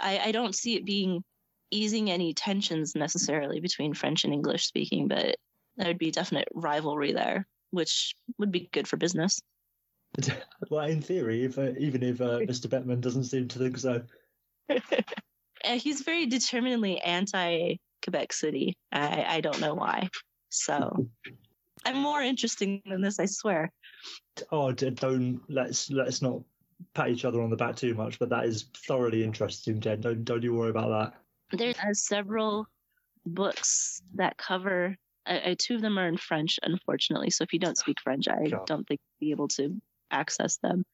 I 0.00 0.18
i 0.18 0.32
don't 0.32 0.54
see 0.54 0.74
it 0.74 0.84
being 0.84 1.22
easing 1.70 2.10
any 2.10 2.34
tensions 2.34 2.94
necessarily 2.96 3.60
between 3.60 3.94
french 3.94 4.24
and 4.24 4.32
english 4.32 4.66
speaking 4.66 5.06
but 5.06 5.36
there 5.76 5.88
would 5.88 5.98
be 5.98 6.10
definite 6.10 6.48
rivalry 6.54 7.12
there 7.12 7.46
which 7.70 8.14
would 8.38 8.50
be 8.50 8.68
good 8.72 8.88
for 8.88 8.96
business 8.96 9.40
well 10.70 10.86
in 10.86 11.02
theory 11.02 11.44
if 11.44 11.58
uh, 11.58 11.72
even 11.78 12.02
if 12.02 12.20
uh, 12.20 12.38
mr 12.48 12.66
bettman 12.66 13.00
doesn't 13.00 13.24
seem 13.24 13.48
to 13.48 13.58
think 13.58 13.78
so 13.78 14.02
uh, 14.70 15.78
he's 15.78 16.02
very 16.02 16.26
determinedly 16.26 16.98
anti 17.00 17.76
Quebec 18.06 18.32
City. 18.32 18.76
I, 18.92 19.24
I 19.28 19.40
don't 19.40 19.60
know 19.60 19.74
why. 19.74 20.08
So 20.48 21.08
I'm 21.84 21.98
more 21.98 22.22
interesting 22.22 22.82
than 22.86 23.02
this, 23.02 23.18
I 23.18 23.26
swear. 23.26 23.72
Oh, 24.50 24.72
don't 24.72 25.40
let's 25.48 25.90
let's 25.90 26.22
not 26.22 26.40
pat 26.94 27.08
each 27.08 27.24
other 27.24 27.42
on 27.42 27.50
the 27.50 27.56
back 27.56 27.76
too 27.76 27.94
much, 27.94 28.18
but 28.18 28.28
that 28.30 28.44
is 28.44 28.66
thoroughly 28.86 29.24
interesting, 29.24 29.80
Jen. 29.80 30.00
Don't 30.00 30.24
don't 30.24 30.42
you 30.42 30.54
worry 30.54 30.70
about 30.70 30.88
that. 31.50 31.58
There's 31.58 31.76
uh, 31.76 31.94
several 31.94 32.66
books 33.24 34.02
that 34.14 34.36
cover. 34.36 34.96
Uh, 35.26 35.56
two 35.58 35.74
of 35.74 35.82
them 35.82 35.98
are 35.98 36.06
in 36.06 36.16
French, 36.16 36.60
unfortunately. 36.62 37.30
So 37.30 37.42
if 37.42 37.52
you 37.52 37.58
don't 37.58 37.76
speak 37.76 38.00
French, 38.00 38.28
I 38.28 38.48
Sure. 38.48 38.62
don't 38.66 38.86
think 38.86 39.00
you'll 39.20 39.28
be 39.28 39.32
able 39.32 39.48
to 39.48 39.80
access 40.10 40.58
them. 40.58 40.84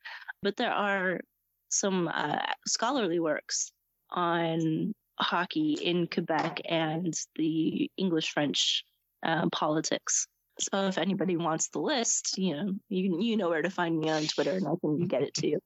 But 0.43 0.57
there 0.57 0.73
are 0.73 1.21
some 1.69 2.09
uh, 2.09 2.39
scholarly 2.67 3.19
works 3.19 3.73
on 4.11 4.95
hockey 5.19 5.77
in 5.81 6.07
Quebec 6.07 6.61
and 6.69 7.15
the 7.37 7.91
English 7.97 8.31
French 8.33 8.85
uh, 9.25 9.49
politics. 9.51 10.27
So 10.59 10.87
if 10.87 10.99
anybody 10.99 11.37
wants 11.37 11.69
the 11.69 11.81
list, 11.81 12.37
you 12.37 12.57
know, 12.57 12.73
you 12.89 13.21
you 13.21 13.37
know 13.37 13.49
where 13.49 13.63
to 13.63 13.71
find 13.71 13.99
me 13.99 14.11
on 14.11 14.25
Twitter, 14.25 14.53
and 14.53 14.67
I 14.67 14.73
can 14.81 15.07
get 15.07 15.23
it 15.23 15.35
to 15.35 15.49
you. 15.49 15.61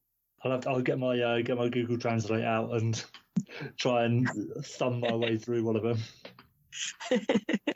I'll 0.45 0.53
have 0.53 0.61
to, 0.61 0.71
I'll 0.71 0.81
get 0.81 0.99
my 0.99 1.21
uh, 1.21 1.41
get 1.41 1.57
my 1.57 1.69
Google 1.69 1.99
Translate 1.99 2.45
out 2.45 2.71
and 2.73 3.03
try 3.79 4.05
and 4.05 4.29
thumb 4.63 5.01
my 5.01 5.15
way 5.15 5.37
through 5.37 5.65
one 5.65 5.77
of 5.77 5.83
them. 5.83 5.99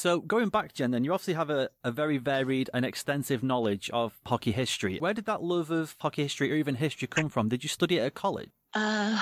So 0.00 0.18
going 0.18 0.48
back, 0.48 0.72
Jen, 0.72 0.92
then 0.92 1.04
you 1.04 1.12
obviously 1.12 1.34
have 1.34 1.50
a, 1.50 1.68
a 1.84 1.92
very 1.92 2.16
varied 2.16 2.70
and 2.72 2.86
extensive 2.86 3.42
knowledge 3.42 3.90
of 3.90 4.18
hockey 4.24 4.50
history. 4.50 4.96
Where 4.96 5.12
did 5.12 5.26
that 5.26 5.42
love 5.42 5.70
of 5.70 5.94
hockey 6.00 6.22
history 6.22 6.50
or 6.50 6.54
even 6.54 6.76
history 6.76 7.06
come 7.06 7.28
from? 7.28 7.50
Did 7.50 7.62
you 7.62 7.68
study 7.68 7.98
it 7.98 8.04
at 8.04 8.14
college? 8.14 8.48
Uh, 8.72 9.20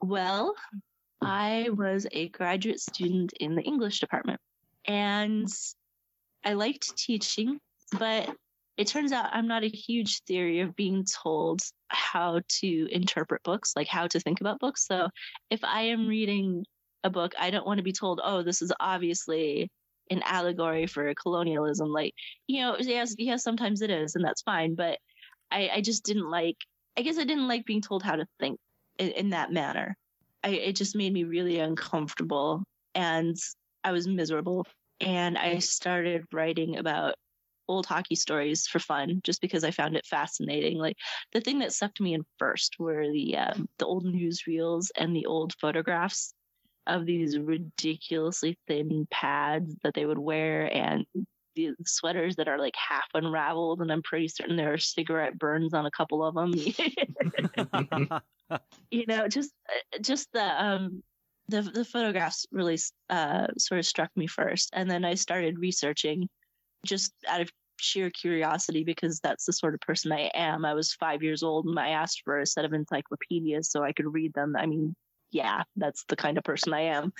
well, 0.00 0.56
I 1.22 1.68
was 1.70 2.08
a 2.10 2.30
graduate 2.30 2.80
student 2.80 3.32
in 3.38 3.54
the 3.54 3.62
English 3.62 4.00
department, 4.00 4.40
and 4.86 5.46
I 6.44 6.54
liked 6.54 6.96
teaching, 6.96 7.60
but 7.96 8.28
it 8.76 8.88
turns 8.88 9.12
out 9.12 9.30
I'm 9.32 9.46
not 9.46 9.62
a 9.62 9.68
huge 9.68 10.22
theory 10.24 10.58
of 10.62 10.74
being 10.74 11.04
told 11.22 11.60
how 11.90 12.40
to 12.60 12.88
interpret 12.90 13.44
books, 13.44 13.74
like 13.76 13.86
how 13.86 14.08
to 14.08 14.18
think 14.18 14.40
about 14.40 14.58
books. 14.58 14.84
So 14.84 15.10
if 15.48 15.62
I 15.62 15.82
am 15.82 16.08
reading 16.08 16.64
a 17.04 17.10
book, 17.10 17.34
I 17.38 17.50
don't 17.50 17.66
want 17.66 17.78
to 17.78 17.84
be 17.84 17.92
told, 17.92 18.20
oh, 18.24 18.42
this 18.42 18.62
is 18.62 18.72
obviously 18.80 19.70
an 20.10 20.22
allegory 20.24 20.86
for 20.86 21.12
colonialism. 21.14 21.88
Like, 21.88 22.14
you 22.46 22.60
know, 22.60 22.76
yes, 22.78 23.14
yes, 23.18 23.42
sometimes 23.42 23.82
it 23.82 23.90
is, 23.90 24.14
and 24.14 24.24
that's 24.24 24.42
fine. 24.42 24.74
But 24.74 24.98
I, 25.50 25.70
I 25.74 25.80
just 25.80 26.04
didn't 26.04 26.30
like, 26.30 26.56
I 26.96 27.02
guess 27.02 27.18
I 27.18 27.24
didn't 27.24 27.48
like 27.48 27.64
being 27.64 27.82
told 27.82 28.02
how 28.02 28.16
to 28.16 28.26
think 28.40 28.58
in, 28.98 29.08
in 29.10 29.30
that 29.30 29.52
manner. 29.52 29.96
I, 30.42 30.50
it 30.50 30.76
just 30.76 30.96
made 30.96 31.12
me 31.12 31.24
really 31.24 31.58
uncomfortable 31.58 32.62
and 32.94 33.36
I 33.84 33.92
was 33.92 34.06
miserable. 34.06 34.66
And 35.00 35.38
I 35.38 35.58
started 35.58 36.24
writing 36.32 36.78
about 36.78 37.14
old 37.68 37.86
hockey 37.86 38.14
stories 38.14 38.66
for 38.66 38.78
fun 38.78 39.20
just 39.22 39.40
because 39.40 39.62
I 39.62 39.70
found 39.70 39.96
it 39.96 40.06
fascinating. 40.06 40.78
Like 40.78 40.96
the 41.32 41.40
thing 41.40 41.58
that 41.60 41.72
sucked 41.72 42.00
me 42.00 42.14
in 42.14 42.24
first 42.38 42.76
were 42.78 43.06
the 43.06 43.36
um, 43.36 43.68
the 43.78 43.86
old 43.86 44.04
newsreels 44.04 44.88
and 44.96 45.14
the 45.14 45.26
old 45.26 45.54
photographs 45.60 46.34
of 46.88 47.06
these 47.06 47.38
ridiculously 47.38 48.58
thin 48.66 49.06
pads 49.10 49.76
that 49.82 49.94
they 49.94 50.06
would 50.06 50.18
wear 50.18 50.74
and 50.74 51.04
the 51.54 51.74
sweaters 51.84 52.36
that 52.36 52.48
are 52.48 52.58
like 52.58 52.74
half 52.76 53.06
unraveled 53.14 53.80
and 53.80 53.92
I'm 53.92 54.02
pretty 54.02 54.28
certain 54.28 54.56
there 54.56 54.72
are 54.72 54.78
cigarette 54.78 55.38
burns 55.38 55.74
on 55.74 55.86
a 55.86 55.90
couple 55.90 56.24
of 56.24 56.34
them. 56.34 56.52
you 58.90 59.06
know, 59.06 59.28
just 59.28 59.52
uh, 59.68 59.98
just 60.00 60.28
the 60.32 60.64
um 60.64 61.02
the 61.48 61.62
the 61.62 61.84
photographs 61.84 62.46
really 62.52 62.78
uh 63.10 63.48
sort 63.58 63.78
of 63.78 63.86
struck 63.86 64.10
me 64.16 64.26
first 64.26 64.70
and 64.72 64.90
then 64.90 65.04
I 65.04 65.14
started 65.14 65.58
researching 65.58 66.28
just 66.86 67.12
out 67.26 67.40
of 67.40 67.50
sheer 67.80 68.10
curiosity 68.10 68.84
because 68.84 69.20
that's 69.20 69.44
the 69.44 69.52
sort 69.52 69.74
of 69.74 69.80
person 69.80 70.12
I 70.12 70.30
am. 70.34 70.64
I 70.64 70.74
was 70.74 70.94
5 70.94 71.22
years 71.22 71.42
old 71.42 71.66
and 71.66 71.78
I 71.78 71.90
asked 71.90 72.22
for 72.24 72.40
a 72.40 72.46
set 72.46 72.64
of 72.64 72.72
encyclopedias 72.72 73.70
so 73.70 73.82
I 73.82 73.92
could 73.92 74.12
read 74.12 74.32
them. 74.34 74.54
I 74.56 74.66
mean, 74.66 74.94
yeah, 75.30 75.62
that's 75.76 76.04
the 76.08 76.16
kind 76.16 76.38
of 76.38 76.44
person 76.44 76.72
I 76.72 76.82
am. 76.82 77.12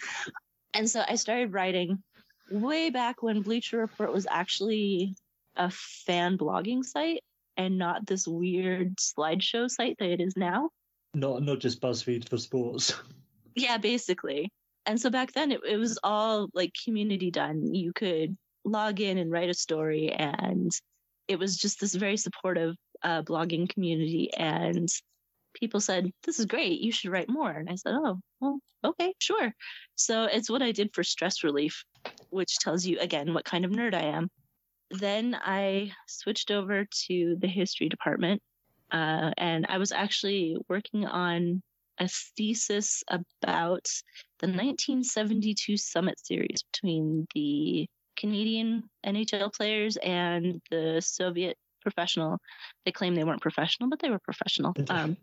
And 0.75 0.89
so 0.89 1.03
I 1.07 1.17
started 1.17 1.53
writing 1.53 2.03
way 2.51 2.91
back 2.91 3.23
when 3.23 3.43
Bleacher 3.43 3.79
Report 3.79 4.13
was 4.13 4.27
actually 4.31 5.15
a 5.57 5.71
fan 5.71 6.39
blogging 6.39 6.85
site 6.85 7.23
and 7.57 7.79
not 7.79 8.07
this 8.07 8.27
weird 8.27 8.97
slideshow 8.97 9.69
site 9.69 9.97
that 9.99 10.11
it 10.11 10.21
is 10.21 10.37
now. 10.37 10.71
Not 11.15 11.43
not 11.43 11.59
just 11.59 11.81
BuzzFeed 11.81 12.29
for 12.29 12.39
sports. 12.39 12.95
Yeah, 13.55 13.79
basically. 13.79 14.53
And 14.87 15.01
so 15.01 15.11
back 15.11 15.33
then 15.33 15.51
it, 15.51 15.61
it 15.69 15.79
was 15.79 15.99
all 16.05 16.49
like 16.55 16.73
community 16.85 17.33
done. 17.33 17.75
You 17.75 17.93
could 17.93 18.37
log 18.65 19.01
in 19.01 19.19
and 19.19 19.33
write 19.33 19.49
a 19.49 19.55
story 19.55 20.13
and 20.13 20.71
it 21.27 21.41
was 21.41 21.57
just 21.57 21.81
this 21.81 21.95
very 21.95 22.17
supportive 22.17 22.77
uh, 23.03 23.23
blogging 23.23 23.69
community 23.69 24.31
and 24.33 24.89
people 25.59 25.81
said, 25.81 26.11
This 26.25 26.39
is 26.39 26.47
great. 26.47 26.81
You 26.81 26.93
should 26.93 27.11
write 27.11 27.29
more. 27.29 27.51
And 27.51 27.69
I 27.69 27.75
said, 27.75 27.95
Oh, 27.95 28.19
well, 28.41 28.61
okay, 28.85 29.15
sure. 29.19 29.53
So 29.95 30.25
it's 30.25 30.51
what 30.51 30.63
I 30.63 30.73
did 30.73 30.95
for 30.95 31.05
stress 31.05 31.45
relief, 31.45 31.85
which 32.31 32.59
tells 32.59 32.87
you 32.87 32.99
again 33.01 33.35
what 33.35 33.45
kind 33.45 33.65
of 33.65 33.71
nerd 33.71 33.95
I 33.95 34.05
am. 34.05 34.29
Then 34.91 35.37
I 35.41 35.93
switched 36.07 36.51
over 36.51 36.87
to 37.07 37.37
the 37.39 37.49
history 37.49 37.89
department. 37.89 38.43
Uh, 38.91 39.33
and 39.37 39.67
I 39.69 39.77
was 39.79 39.93
actually 39.93 40.57
working 40.69 41.05
on 41.05 41.63
a 41.99 42.09
thesis 42.37 43.03
about 43.11 43.87
the 44.39 44.47
1972 44.47 45.77
Summit 45.77 46.19
Series 46.25 46.63
between 46.73 47.27
the 47.35 47.87
Canadian 48.17 48.85
NHL 49.05 49.53
players 49.53 49.97
and 49.97 50.61
the 50.71 51.03
Soviet 51.05 51.57
professional. 51.83 52.39
They 52.85 52.93
claim 52.93 53.15
they 53.15 53.25
weren't 53.25 53.43
professional, 53.43 53.89
but 53.89 54.01
they 54.01 54.11
were 54.11 54.19
professional. 54.19 54.75
Um, 54.89 55.17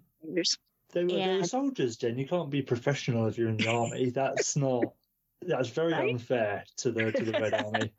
They 0.94 1.04
were, 1.04 1.10
they 1.20 1.38
were 1.38 1.44
soldiers, 1.44 1.98
Jen. 1.98 2.18
You 2.18 2.28
can't 2.28 2.50
be 2.50 2.62
professional 2.62 3.28
if 3.28 3.38
you're 3.38 3.50
in 3.50 3.58
the 3.58 3.68
army. 3.68 4.10
That's 4.16 4.56
not. 4.56 4.94
That's 5.42 5.70
very 5.70 5.94
Right? 5.94 6.10
unfair 6.10 6.64
to 6.78 6.92
the 6.92 7.12
to 7.12 7.26
the 7.26 7.34
Red 7.34 7.54
Army. 7.66 7.94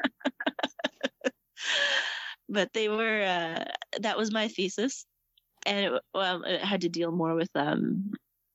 but 2.49 2.73
they 2.73 2.89
were 2.89 3.23
uh, 3.23 3.65
that 4.01 4.17
was 4.17 4.33
my 4.33 4.49
thesis 4.49 5.05
and 5.67 5.87
it, 5.95 6.03
well 6.15 6.43
it 6.45 6.61
had 6.61 6.81
to 6.83 6.89
deal 6.89 7.13
more 7.13 7.35
with 7.35 7.51
um, 7.55 8.13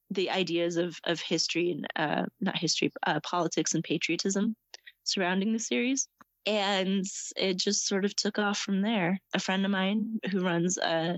the 0.09 0.29
ideas 0.29 0.77
of 0.77 0.97
of 1.05 1.19
history 1.21 1.71
and 1.71 1.87
uh, 1.95 2.25
not 2.39 2.57
history 2.57 2.91
uh, 3.05 3.19
politics 3.21 3.75
and 3.75 3.83
patriotism 3.83 4.55
surrounding 5.03 5.53
the 5.53 5.59
series 5.59 6.07
and 6.45 7.05
it 7.37 7.57
just 7.57 7.87
sort 7.87 8.03
of 8.05 8.15
took 8.15 8.39
off 8.39 8.57
from 8.57 8.81
there 8.81 9.19
a 9.33 9.39
friend 9.39 9.63
of 9.65 9.71
mine 9.71 10.19
who 10.31 10.43
runs 10.43 10.77
a 10.77 11.17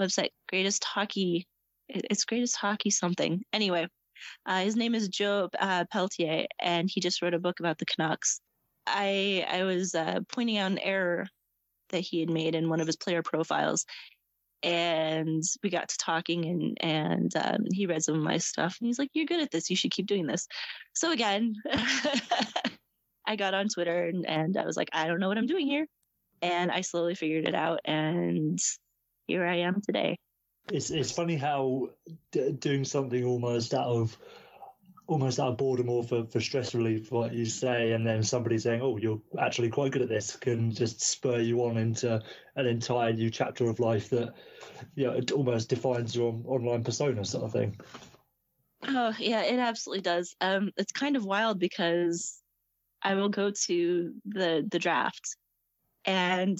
website 0.00 0.30
greatest 0.48 0.84
hockey 0.84 1.46
it- 1.96 2.06
it's 2.10 2.24
greatest 2.24 2.56
hockey 2.56 2.90
something. 2.90 3.42
Anyway 3.52 3.86
uh, 4.46 4.60
his 4.62 4.76
name 4.76 4.94
is 4.94 5.08
joe 5.08 5.48
uh, 5.58 5.84
pelletier 5.92 6.46
and 6.60 6.90
he 6.92 7.00
just 7.00 7.22
wrote 7.22 7.34
a 7.34 7.38
book 7.38 7.60
about 7.60 7.78
the 7.78 7.86
canucks. 7.86 8.40
I 8.86 9.46
i 9.50 9.64
was 9.64 9.94
uh, 9.94 10.20
pointing 10.28 10.58
out 10.58 10.72
an 10.72 10.78
error 10.78 11.26
that 11.90 12.00
he 12.00 12.20
had 12.20 12.30
made 12.30 12.54
in 12.54 12.68
one 12.68 12.80
of 12.80 12.86
his 12.86 12.96
player 12.96 13.22
profiles 13.22 13.84
and 14.62 15.42
we 15.62 15.70
got 15.70 15.88
to 15.88 15.96
talking 15.98 16.44
and 16.46 16.78
and 16.82 17.36
um, 17.36 17.64
he 17.72 17.86
read 17.86 18.02
some 18.02 18.16
of 18.16 18.22
my 18.22 18.38
stuff 18.38 18.76
and 18.80 18.86
he's 18.88 18.98
like 18.98 19.10
you're 19.14 19.26
good 19.26 19.40
at 19.40 19.50
this. 19.50 19.70
You 19.70 19.76
should 19.76 19.90
keep 19.92 20.06
doing 20.06 20.26
this. 20.26 20.46
So 20.94 21.12
again 21.12 21.54
i 23.26 23.36
got 23.36 23.54
on 23.54 23.68
twitter 23.68 24.06
and, 24.06 24.26
and 24.26 24.56
i 24.56 24.64
was 24.64 24.76
like 24.76 24.88
i 24.92 25.06
don't 25.06 25.20
know 25.20 25.28
what 25.28 25.38
i'm 25.38 25.46
doing 25.46 25.66
here. 25.66 25.86
And 26.42 26.70
i 26.70 26.82
slowly 26.82 27.14
figured 27.14 27.48
it 27.48 27.54
out 27.54 27.80
and 27.84 28.58
here 29.26 29.46
i 29.46 29.56
am 29.58 29.80
today 29.82 30.18
It's 30.72 30.90
it's 30.90 31.12
funny 31.12 31.36
how 31.36 31.90
d- 32.30 32.52
doing 32.52 32.84
something 32.84 33.24
almost 33.24 33.74
out 33.74 33.86
of 33.88 34.16
almost 35.06 35.40
out 35.40 35.48
of 35.48 35.56
boredom 35.56 35.88
or 35.88 36.04
for, 36.04 36.24
for 36.26 36.40
stress 36.40 36.72
relief, 36.72 37.10
what 37.10 37.32
you 37.32 37.44
say, 37.44 37.92
and 37.92 38.06
then 38.06 38.22
somebody 38.22 38.58
saying, 38.58 38.80
"Oh, 38.80 38.96
you're 38.96 39.20
actually 39.38 39.68
quite 39.70 39.90
good 39.92 40.02
at 40.02 40.08
this," 40.08 40.36
can 40.36 40.70
just 40.70 41.00
spur 41.00 41.40
you 41.40 41.64
on 41.64 41.76
into 41.76 42.22
an 42.54 42.66
entire 42.66 43.12
new 43.12 43.30
chapter 43.30 43.68
of 43.68 43.80
life 43.80 44.10
that, 44.10 44.34
you 44.94 45.04
know, 45.06 45.12
it 45.12 45.32
almost 45.32 45.68
defines 45.68 46.14
your 46.14 46.40
online 46.46 46.84
persona, 46.84 47.24
sort 47.24 47.44
of 47.44 47.52
thing. 47.52 47.76
Oh 48.84 49.14
yeah, 49.18 49.42
it 49.42 49.58
absolutely 49.58 50.02
does. 50.02 50.34
Um, 50.40 50.70
it's 50.76 50.92
kind 50.92 51.16
of 51.16 51.24
wild 51.24 51.58
because 51.58 52.40
I 53.02 53.14
will 53.14 53.28
go 53.28 53.50
to 53.66 54.14
the 54.24 54.66
the 54.70 54.78
draft, 54.78 55.36
and 56.04 56.56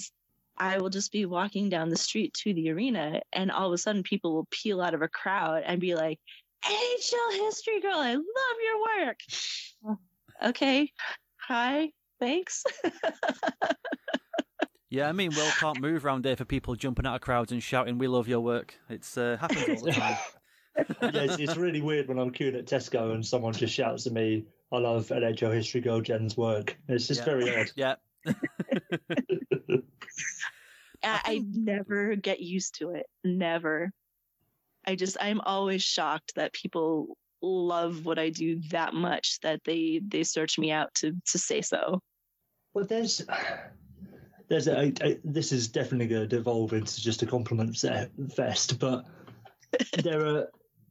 I 0.61 0.77
will 0.77 0.89
just 0.91 1.11
be 1.11 1.25
walking 1.25 1.69
down 1.69 1.89
the 1.89 1.97
street 1.97 2.35
to 2.35 2.53
the 2.53 2.69
arena, 2.69 3.21
and 3.33 3.51
all 3.51 3.65
of 3.67 3.73
a 3.73 3.79
sudden 3.79 4.03
people 4.03 4.35
will 4.35 4.47
peel 4.51 4.79
out 4.79 4.93
of 4.93 5.01
a 5.01 5.07
crowd 5.07 5.63
and 5.65 5.81
be 5.81 5.95
like, 5.95 6.19
"NHL 6.63 7.31
history 7.45 7.81
girl, 7.81 7.95
I 7.97 8.13
love 8.13 8.57
your 8.63 9.07
work." 9.07 9.17
Okay, 10.45 10.91
hi, 11.39 11.91
thanks. 12.19 12.63
Yeah, 14.93 15.07
I 15.07 15.13
mean, 15.13 15.29
Will 15.33 15.51
can't 15.57 15.79
move 15.79 16.05
around 16.05 16.25
here 16.25 16.35
for 16.35 16.43
people 16.43 16.75
jumping 16.75 17.05
out 17.05 17.15
of 17.15 17.21
crowds 17.21 17.53
and 17.53 17.63
shouting, 17.63 17.97
"We 17.97 18.09
love 18.09 18.27
your 18.27 18.41
work." 18.41 18.77
It's 18.89 19.17
uh, 19.17 19.37
happens 19.39 19.69
all 19.69 19.81
the 19.81 19.91
time. 19.93 20.17
yeah, 21.13 21.21
it's, 21.21 21.39
it's 21.39 21.55
really 21.55 21.81
weird 21.81 22.09
when 22.09 22.19
I'm 22.19 22.29
queuing 22.29 22.57
at 22.57 22.65
Tesco 22.65 23.13
and 23.13 23.25
someone 23.25 23.53
just 23.53 23.73
shouts 23.73 24.05
at 24.05 24.11
me, 24.11 24.45
"I 24.69 24.79
love 24.79 25.07
NHL 25.07 25.53
history 25.53 25.79
girl 25.79 26.01
Jen's 26.01 26.35
work." 26.35 26.77
It's 26.89 27.07
just 27.07 27.21
Yeah. 27.21 27.25
very 27.25 27.55
odd. 27.55 27.71
yeah, 27.77 27.95
I, 31.03 31.21
I 31.25 31.45
never 31.51 32.15
get 32.15 32.39
used 32.39 32.75
to 32.79 32.91
it. 32.91 33.05
Never. 33.23 33.91
I 34.85 34.95
just 34.95 35.17
I'm 35.19 35.41
always 35.41 35.83
shocked 35.83 36.33
that 36.35 36.53
people 36.53 37.17
love 37.41 38.05
what 38.05 38.19
I 38.19 38.29
do 38.29 38.59
that 38.69 38.93
much 38.93 39.39
that 39.41 39.61
they 39.63 40.01
they 40.07 40.23
search 40.23 40.59
me 40.59 40.71
out 40.71 40.93
to 40.95 41.13
to 41.27 41.37
say 41.37 41.61
so. 41.61 42.01
Well, 42.73 42.85
there's 42.85 43.21
there's 44.47 44.67
a, 44.67 44.93
a 45.01 45.19
this 45.23 45.51
is 45.51 45.67
definitely 45.67 46.07
going 46.07 46.27
to 46.27 46.27
devolve 46.27 46.73
into 46.73 47.01
just 47.01 47.21
a 47.21 47.25
compliment 47.25 47.77
se- 47.77 48.09
fest, 48.35 48.79
but 48.79 49.05
there 50.03 50.25
are 50.25 50.47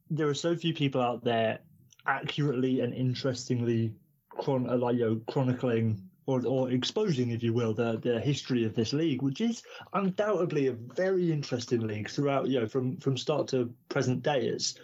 there 0.09 0.27
are 0.27 0.33
so 0.33 0.55
few 0.55 0.73
people 0.73 1.01
out 1.01 1.23
there 1.23 1.59
accurately 2.05 2.81
and 2.81 2.93
interestingly 2.93 3.93
chron- 4.29 4.69
uh, 4.69 4.77
like 4.77 4.97
you 4.97 5.05
know, 5.05 5.21
chronicling 5.27 6.09
or, 6.25 6.45
or 6.45 6.71
exposing, 6.71 7.31
if 7.31 7.43
you 7.43 7.53
will, 7.53 7.73
the 7.73 7.97
the 7.97 8.19
history 8.19 8.63
of 8.63 8.75
this 8.75 8.93
league, 8.93 9.21
which 9.21 9.41
is 9.41 9.63
undoubtedly 9.93 10.67
a 10.67 10.73
very 10.73 11.31
interesting 11.31 11.81
league 11.81 12.09
throughout 12.09 12.47
you 12.47 12.59
know 12.59 12.67
from 12.67 12.97
from 12.97 13.17
start 13.17 13.47
to 13.49 13.73
present 13.89 14.23
day. 14.23 14.47
It's 14.47 14.75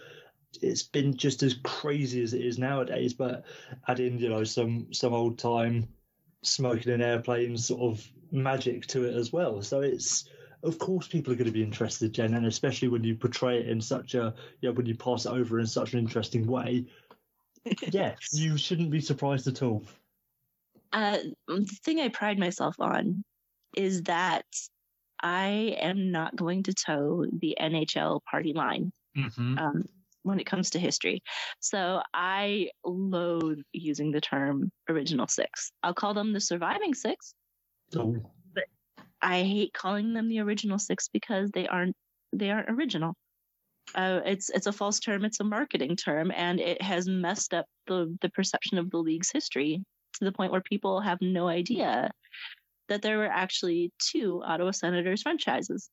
it's 0.62 0.84
been 0.84 1.16
just 1.16 1.44
as 1.44 1.56
crazy 1.64 2.24
as 2.24 2.34
it 2.34 2.42
is 2.42 2.58
nowadays, 2.58 3.14
but 3.14 3.46
adding, 3.88 4.20
you 4.20 4.30
know 4.30 4.44
some 4.44 4.92
some 4.94 5.14
old 5.14 5.38
time 5.38 5.88
smoking 6.44 6.94
in 6.94 7.02
airplanes 7.02 7.68
sort 7.68 7.82
of 7.82 8.06
magic 8.32 8.88
to 8.88 9.06
it 9.06 9.16
as 9.16 9.32
well. 9.32 9.62
So 9.62 9.82
it's 9.82 10.26
of 10.64 10.80
course 10.80 11.08
people 11.08 11.34
are 11.34 11.36
going 11.36 11.46
to 11.46 11.52
be 11.52 11.64
interested, 11.64 12.14
Jen, 12.14 12.34
and 12.34 12.46
especially 12.46 12.88
when 12.88 13.04
you 13.04 13.16
portray 13.16 13.60
it 13.60 13.70
in 13.70 13.80
such 13.80 14.16
a 14.16 14.34
yeah 14.62 14.72
when 14.72 14.86
you 14.88 14.96
pass 14.96 15.26
it 15.26 15.32
over 15.32 15.60
in 15.60 15.68
such 15.68 15.94
an 15.94 16.00
interesting 16.00 16.48
way. 16.48 16.86
Yeah, 17.92 18.16
you 18.32 18.58
shouldn't 18.58 18.92
be 18.92 19.02
surprised 19.02 19.46
at 19.48 19.62
all. 19.62 19.84
Uh, 20.94 21.18
the 21.48 21.78
thing 21.84 22.00
I 22.00 22.10
pride 22.10 22.40
myself 22.40 22.76
on 22.80 23.24
is 23.76 24.04
that 24.04 24.46
I 25.22 25.76
am 25.80 26.12
not 26.12 26.36
going 26.36 26.64
to 26.64 26.74
toe 26.74 27.26
the 27.40 27.58
NHL 27.60 28.22
party 28.30 28.54
line 28.54 28.92
Mm-hmm. 29.18 29.58
um, 29.58 29.84
when 30.24 30.40
it 30.40 30.46
comes 30.46 30.70
to 30.72 30.80
history. 30.80 31.24
So 31.60 32.02
I 32.14 32.70
loathe 32.86 33.60
using 33.72 34.12
the 34.12 34.22
term 34.22 34.72
original 34.90 35.28
six. 35.28 35.72
I'll 35.82 35.94
call 35.94 36.14
them 36.14 36.34
the 36.34 36.40
surviving 36.40 36.94
six. 36.94 37.34
but 38.54 38.66
I 39.22 39.42
hate 39.42 39.74
calling 39.74 40.14
them 40.14 40.28
the 40.30 40.40
original 40.40 40.78
six 40.78 41.08
because 41.08 41.50
they 41.52 41.68
aren't 41.68 41.96
they 42.34 42.52
aren't 42.52 42.70
original. 42.70 43.16
Uh, 43.96 44.20
it's 44.26 44.50
it's 44.50 44.68
a 44.68 44.72
false 44.74 45.00
term. 45.00 45.26
It's 45.26 45.40
a 45.40 45.46
marketing 45.46 45.96
term, 45.96 46.32
and 46.36 46.60
it 46.60 46.82
has 46.82 47.08
messed 47.08 47.54
up 47.54 47.66
the 47.88 48.16
the 48.22 48.30
perception 48.30 48.78
of 48.78 48.92
the 48.92 48.98
league's 48.98 49.32
history 49.32 49.82
to 50.18 50.26
the 50.26 50.32
point 50.32 50.52
where 50.52 50.62
people 50.62 51.02
have 51.02 51.20
no 51.22 51.48
idea 51.48 52.12
that 52.90 53.02
there 53.02 53.18
were 53.18 53.28
actually 53.28 53.92
two 54.00 54.42
Ottawa 54.44 54.72
Senators 54.72 55.24
franchises, 55.24 55.90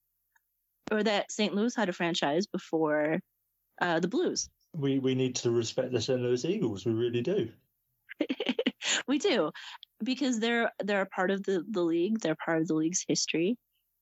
or 0.90 1.02
that 1.02 1.30
St. 1.32 1.54
Louis 1.54 1.74
had 1.74 1.88
a 1.88 1.92
franchise 1.92 2.46
before 2.46 3.20
uh, 3.80 4.00
the 4.00 4.08
Blues. 4.08 4.48
We 4.76 4.98
we 4.98 5.14
need 5.14 5.36
to 5.36 5.50
respect 5.50 5.92
the 5.92 6.00
St. 6.00 6.20
Louis 6.20 6.44
Eagles. 6.44 6.84
We 6.84 6.92
really 6.92 7.22
do. 7.22 7.50
we 9.08 9.18
do 9.18 9.50
because 10.02 10.38
they're 10.38 10.70
they're 10.82 11.02
a 11.02 11.06
part 11.06 11.30
of 11.30 11.42
the 11.44 11.64
the 11.70 11.82
league 11.82 12.20
they're 12.20 12.36
part 12.36 12.60
of 12.60 12.68
the 12.68 12.74
league's 12.74 13.04
history 13.06 13.56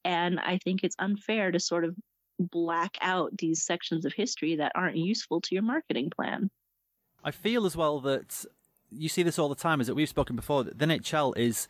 and 0.04 0.38
i 0.40 0.58
think 0.58 0.80
it's 0.82 0.96
unfair 0.98 1.50
to 1.50 1.58
sort 1.58 1.84
of 1.84 1.96
black 2.38 2.98
out 3.00 3.30
these 3.38 3.64
sections 3.64 4.04
of 4.04 4.12
history 4.12 4.56
that 4.56 4.72
aren't 4.74 4.96
useful 4.96 5.40
to 5.40 5.54
your 5.54 5.62
marketing 5.62 6.10
plan 6.14 6.50
I 7.24 7.30
feel 7.30 7.66
as 7.66 7.76
well 7.76 8.00
that 8.00 8.44
you 8.92 9.08
see 9.08 9.22
this 9.22 9.38
all 9.38 9.48
the 9.48 9.54
time. 9.54 9.80
Is 9.80 9.86
that 9.86 9.94
we've 9.94 10.08
spoken 10.08 10.36
before? 10.36 10.64
That 10.64 10.78
the 10.78 10.86
NHL 10.86 11.36
is 11.36 11.68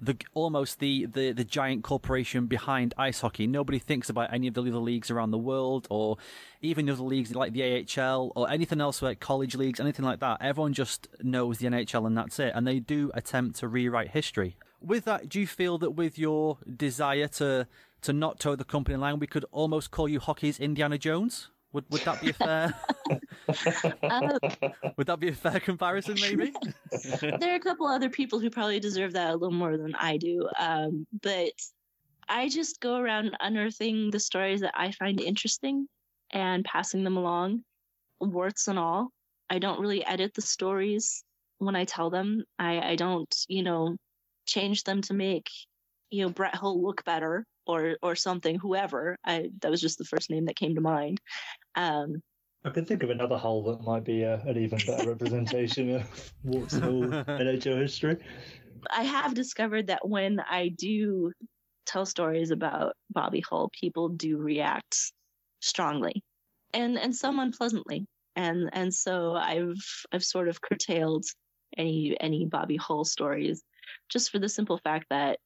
the 0.00 0.16
almost 0.34 0.80
the, 0.80 1.06
the 1.06 1.32
the 1.32 1.44
giant 1.44 1.84
corporation 1.84 2.46
behind 2.46 2.94
ice 2.98 3.20
hockey. 3.20 3.46
Nobody 3.46 3.78
thinks 3.78 4.08
about 4.08 4.32
any 4.32 4.48
of 4.48 4.54
the 4.54 4.62
other 4.62 4.78
leagues 4.78 5.10
around 5.10 5.30
the 5.30 5.38
world, 5.38 5.86
or 5.90 6.16
even 6.60 6.88
other 6.90 7.02
leagues 7.02 7.34
like 7.34 7.52
the 7.52 7.86
AHL 7.98 8.32
or 8.34 8.50
anything 8.50 8.80
else 8.80 9.02
like 9.02 9.20
college 9.20 9.54
leagues, 9.54 9.80
anything 9.80 10.04
like 10.04 10.20
that. 10.20 10.38
Everyone 10.40 10.72
just 10.72 11.08
knows 11.22 11.58
the 11.58 11.66
NHL 11.66 12.06
and 12.06 12.16
that's 12.16 12.38
it. 12.38 12.52
And 12.54 12.66
they 12.66 12.80
do 12.80 13.10
attempt 13.14 13.58
to 13.60 13.68
rewrite 13.68 14.10
history. 14.10 14.56
With 14.80 15.04
that, 15.04 15.28
do 15.28 15.40
you 15.40 15.46
feel 15.46 15.78
that 15.78 15.92
with 15.92 16.18
your 16.18 16.58
desire 16.76 17.28
to 17.28 17.66
to 18.02 18.12
not 18.12 18.38
toe 18.38 18.54
the 18.54 18.64
company 18.64 18.98
line, 18.98 19.18
we 19.18 19.26
could 19.26 19.46
almost 19.50 19.90
call 19.90 20.08
you 20.08 20.20
hockey's 20.20 20.60
Indiana 20.60 20.98
Jones? 20.98 21.48
Would 21.74 21.84
would 21.90 22.02
that 22.02 22.20
be 22.20 22.30
a 22.30 22.32
fair? 22.32 22.74
uh, 24.04 24.38
would 24.96 25.08
that 25.08 25.18
be 25.18 25.28
a 25.28 25.34
fair 25.34 25.58
comparison? 25.58 26.14
Maybe. 26.20 26.52
there 27.20 27.52
are 27.52 27.56
a 27.56 27.60
couple 27.60 27.86
other 27.86 28.08
people 28.08 28.38
who 28.38 28.48
probably 28.48 28.78
deserve 28.78 29.12
that 29.14 29.30
a 29.30 29.36
little 29.36 29.50
more 29.50 29.76
than 29.76 29.94
i 29.96 30.16
do 30.16 30.48
um, 30.58 31.06
but 31.22 31.52
i 32.28 32.48
just 32.48 32.80
go 32.80 32.96
around 32.96 33.36
unearthing 33.40 34.10
the 34.10 34.20
stories 34.20 34.60
that 34.60 34.72
i 34.76 34.92
find 34.92 35.20
interesting 35.20 35.88
and 36.30 36.64
passing 36.64 37.02
them 37.04 37.16
along 37.16 37.62
warts 38.20 38.68
and 38.68 38.78
all 38.78 39.10
i 39.50 39.58
don't 39.58 39.80
really 39.80 40.06
edit 40.06 40.32
the 40.34 40.42
stories 40.42 41.24
when 41.58 41.74
i 41.74 41.84
tell 41.84 42.08
them 42.08 42.44
i, 42.58 42.80
I 42.80 42.96
don't 42.96 43.34
you 43.48 43.62
know 43.62 43.96
change 44.46 44.84
them 44.84 45.02
to 45.02 45.14
make 45.14 45.48
you 46.10 46.22
know 46.22 46.30
brett 46.30 46.54
hull 46.54 46.80
look 46.80 47.04
better 47.04 47.44
or 47.66 47.96
or 48.02 48.14
something 48.14 48.58
whoever 48.58 49.16
i 49.24 49.50
that 49.60 49.70
was 49.70 49.80
just 49.80 49.98
the 49.98 50.04
first 50.04 50.30
name 50.30 50.46
that 50.46 50.56
came 50.56 50.74
to 50.74 50.80
mind 50.80 51.20
um 51.76 52.22
I 52.66 52.70
can 52.70 52.86
think 52.86 53.02
of 53.02 53.10
another 53.10 53.36
hole 53.36 53.62
that 53.64 53.82
might 53.82 54.04
be 54.04 54.22
a, 54.22 54.40
an 54.40 54.56
even 54.56 54.78
better 54.86 55.10
representation 55.10 55.96
of 55.96 56.32
Warts 56.44 56.72
and 56.72 56.84
all 56.84 57.02
NHL 57.02 57.78
history. 57.78 58.16
I 58.90 59.02
have 59.02 59.34
discovered 59.34 59.88
that 59.88 60.08
when 60.08 60.40
I 60.40 60.68
do 60.68 61.32
tell 61.84 62.06
stories 62.06 62.50
about 62.50 62.94
Bobby 63.10 63.40
Hull, 63.40 63.70
people 63.78 64.08
do 64.08 64.38
react 64.38 64.96
strongly, 65.60 66.22
and 66.72 66.98
and 66.98 67.14
some 67.14 67.38
unpleasantly, 67.38 68.06
and 68.34 68.70
and 68.72 68.92
so 68.94 69.34
I've 69.34 69.84
I've 70.12 70.24
sort 70.24 70.48
of 70.48 70.62
curtailed 70.62 71.26
any 71.76 72.16
any 72.18 72.46
Bobby 72.46 72.76
Hull 72.76 73.04
stories, 73.04 73.62
just 74.08 74.30
for 74.30 74.38
the 74.38 74.48
simple 74.48 74.78
fact 74.78 75.06
that 75.10 75.38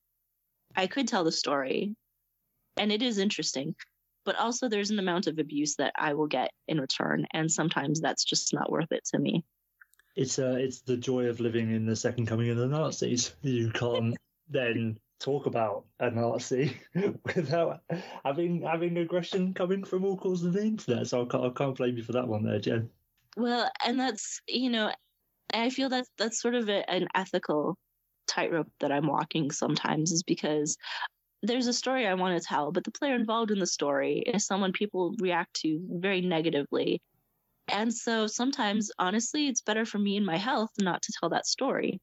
I 0.77 0.87
could 0.87 1.09
tell 1.09 1.25
the 1.25 1.33
story, 1.33 1.97
and 2.79 2.93
it 2.93 3.03
is 3.03 3.18
interesting, 3.18 3.74
but 4.24 4.37
also 4.37 4.68
there's 4.68 4.91
an 4.91 4.99
amount 4.99 5.26
of 5.26 5.39
abuse 5.39 5.76
that 5.76 5.93
I 5.97 6.14
will 6.14 6.26
get 6.26 6.51
in 6.66 6.81
return, 6.81 7.26
and 7.33 7.51
sometimes 7.51 8.01
that's 8.01 8.24
just 8.24 8.53
not 8.53 8.70
worth 8.70 8.93
it 8.93 9.05
to 9.12 9.18
me. 9.18 9.45
It's 10.16 10.39
uh, 10.39 10.57
it's 10.59 10.81
the 10.81 10.97
joy 10.97 11.26
of 11.26 11.41
living 11.41 11.70
in 11.70 11.87
the 11.87 11.97
second 11.97 12.26
coming 12.26 12.51
of 12.51 12.57
the 12.57 12.66
Nazis. 12.66 13.35
You 13.43 13.70
can't 13.70 14.16
then 14.49 14.99
talk 15.20 15.47
about 15.47 15.85
a 16.01 16.11
Nazi 16.11 16.76
without 17.35 17.81
having 18.24 18.62
having 18.62 18.97
aggression 18.99 19.55
coming 19.55 19.85
from 19.85 20.05
all 20.05 20.16
corners 20.16 20.45
of 20.45 20.53
the 20.53 20.62
internet. 20.62 21.07
So 21.07 21.22
I 21.22 21.24
can't, 21.26 21.45
I 21.45 21.51
can't 21.51 21.76
blame 21.76 21.97
you 21.97 22.03
for 22.03 22.12
that 22.12 22.29
one 22.29 22.45
there, 22.45 22.59
Jen. 22.59 22.91
Well, 23.37 23.70
and 23.87 23.99
that's 23.99 24.41
you 24.49 24.70
know, 24.70 24.93
I 25.55 25.70
feel 25.70 25.89
that 25.91 26.07
that's 26.18 26.41
sort 26.41 26.55
of 26.55 26.68
a, 26.68 26.89
an 26.91 27.09
ethical 27.14 27.76
tightrope 28.26 28.70
that 28.81 28.93
I'm 28.93 29.07
walking 29.07 29.51
sometimes, 29.51 30.12
is 30.12 30.22
because 30.22 30.76
there's 31.43 31.66
a 31.66 31.72
story 31.72 32.07
I 32.07 32.14
want 32.14 32.41
to 32.41 32.47
tell, 32.47 32.72
but 32.72 32.84
the 32.84 32.91
player 32.91 33.14
involved 33.14 33.51
in 33.51 33.59
the 33.59 33.66
story 33.66 34.18
is 34.18 34.47
someone 34.47 34.72
people 34.72 35.14
react 35.18 35.55
to 35.61 35.80
very 35.89 36.20
negatively. 36.20 37.01
And 37.68 37.93
so 37.93 38.26
sometimes, 38.26 38.91
honestly, 38.99 39.47
it's 39.47 39.61
better 39.61 39.84
for 39.84 39.99
me 39.99 40.16
and 40.16 40.26
my 40.26 40.36
health 40.36 40.70
not 40.78 41.03
to 41.03 41.12
tell 41.18 41.28
that 41.30 41.47
story. 41.47 42.01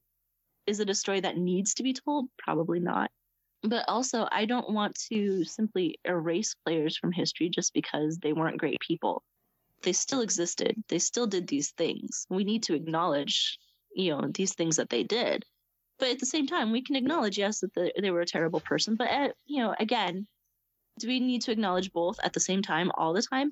Is 0.68 0.80
it 0.80 0.90
a 0.90 0.96
story 0.96 1.20
that 1.22 1.38
needs 1.38 1.74
to 1.76 1.84
be 1.84 1.94
told? 1.94 2.30
Probably 2.38 2.80
not. 2.80 3.12
But 3.62 3.86
also, 3.88 4.28
I 4.32 4.46
don't 4.46 4.72
want 4.72 4.96
to 5.12 5.44
simply 5.44 6.00
erase 6.06 6.56
players 6.66 6.98
from 6.98 7.12
history 7.12 7.50
just 7.50 7.74
because 7.74 8.18
they 8.18 8.32
weren't 8.32 8.60
great 8.60 8.80
people. 8.80 9.24
They 9.82 9.94
still 9.94 10.22
existed. 10.22 10.76
They 10.88 11.00
still 11.00 11.28
did 11.28 11.48
these 11.48 11.72
things. 11.72 12.26
We 12.30 12.44
need 12.44 12.64
to 12.64 12.76
acknowledge, 12.76 13.58
you 13.94 14.12
know, 14.12 14.30
these 14.34 14.54
things 14.54 14.78
that 14.78 14.90
they 14.90 15.04
did. 15.04 15.46
But 15.98 16.10
at 16.10 16.20
the 16.20 16.26
same 16.26 16.48
time, 16.48 16.72
we 16.72 16.82
can 16.82 16.96
acknowledge, 16.96 17.38
yes, 17.38 17.62
that 17.62 17.74
the, 17.74 17.92
they 18.02 18.12
were 18.12 18.22
a 18.22 18.26
terrible 18.26 18.60
person. 18.60 18.96
But, 18.96 19.10
uh, 19.10 19.30
you 19.46 19.64
know, 19.64 19.74
again, 19.80 20.28
do 21.00 21.08
we 21.08 21.20
need 21.20 21.42
to 21.44 21.52
acknowledge 21.52 21.92
both 21.94 22.20
at 22.24 22.34
the 22.34 22.40
same 22.40 22.62
time 22.62 22.92
all 22.98 23.14
the 23.14 23.22
time? 23.22 23.52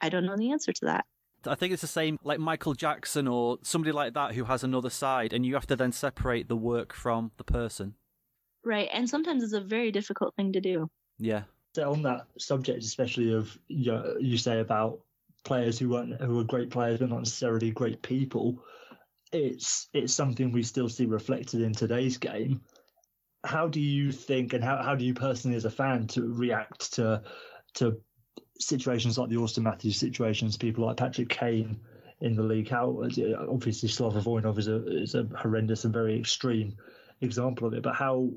I 0.00 0.08
don't 0.08 0.26
know 0.26 0.36
the 0.36 0.52
answer 0.52 0.72
to 0.72 0.84
that. 0.86 1.04
I 1.46 1.54
think 1.54 1.72
it's 1.72 1.82
the 1.82 1.88
same 1.88 2.18
like 2.24 2.40
Michael 2.40 2.74
Jackson 2.74 3.28
or 3.28 3.58
somebody 3.62 3.92
like 3.92 4.14
that 4.14 4.34
who 4.34 4.44
has 4.44 4.64
another 4.64 4.90
side, 4.90 5.32
and 5.32 5.44
you 5.44 5.54
have 5.54 5.66
to 5.66 5.76
then 5.76 5.92
separate 5.92 6.48
the 6.48 6.56
work 6.56 6.94
from 6.94 7.32
the 7.36 7.44
person. 7.44 7.94
Right. 8.64 8.88
And 8.92 9.08
sometimes 9.08 9.42
it's 9.42 9.52
a 9.52 9.60
very 9.60 9.92
difficult 9.92 10.34
thing 10.36 10.52
to 10.54 10.60
do. 10.60 10.88
Yeah. 11.18 11.42
So 11.74 11.92
on 11.92 12.02
that 12.02 12.26
subject, 12.38 12.82
especially 12.82 13.34
of 13.34 13.58
you, 13.68 13.92
know, 13.92 14.16
you 14.20 14.38
say 14.38 14.60
about 14.60 15.00
players 15.44 15.78
who 15.78 15.90
weren't 15.90 16.20
who 16.20 16.36
were 16.36 16.44
great 16.44 16.70
players 16.70 17.00
but 17.00 17.10
not 17.10 17.18
necessarily 17.18 17.70
great 17.70 18.00
people, 18.00 18.64
it's 19.34 19.88
it's 19.92 20.14
something 20.14 20.52
we 20.52 20.62
still 20.62 20.88
see 20.88 21.06
reflected 21.06 21.60
in 21.60 21.72
today's 21.72 22.18
game. 22.18 22.60
How 23.44 23.68
do 23.68 23.80
you 23.80 24.10
think, 24.10 24.54
and 24.54 24.64
how, 24.64 24.82
how 24.82 24.94
do 24.94 25.04
you 25.04 25.12
personally, 25.12 25.56
as 25.56 25.66
a 25.66 25.70
fan, 25.70 26.06
to 26.08 26.32
react 26.32 26.94
to 26.94 27.22
to 27.74 28.00
situations 28.58 29.18
like 29.18 29.28
the 29.28 29.36
Auston 29.36 29.64
Matthews 29.64 29.96
situations, 29.96 30.56
people 30.56 30.86
like 30.86 30.96
Patrick 30.96 31.28
Kane 31.28 31.80
in 32.20 32.36
the 32.36 32.42
league? 32.42 32.68
How 32.68 33.02
obviously 33.48 33.88
Slava 33.88 34.20
Voinov 34.20 34.58
is 34.58 34.68
a 34.68 35.02
is 35.02 35.14
a 35.14 35.28
horrendous 35.36 35.84
and 35.84 35.92
very 35.92 36.18
extreme 36.18 36.76
example 37.20 37.66
of 37.66 37.74
it, 37.74 37.82
but 37.82 37.94
how 37.94 38.30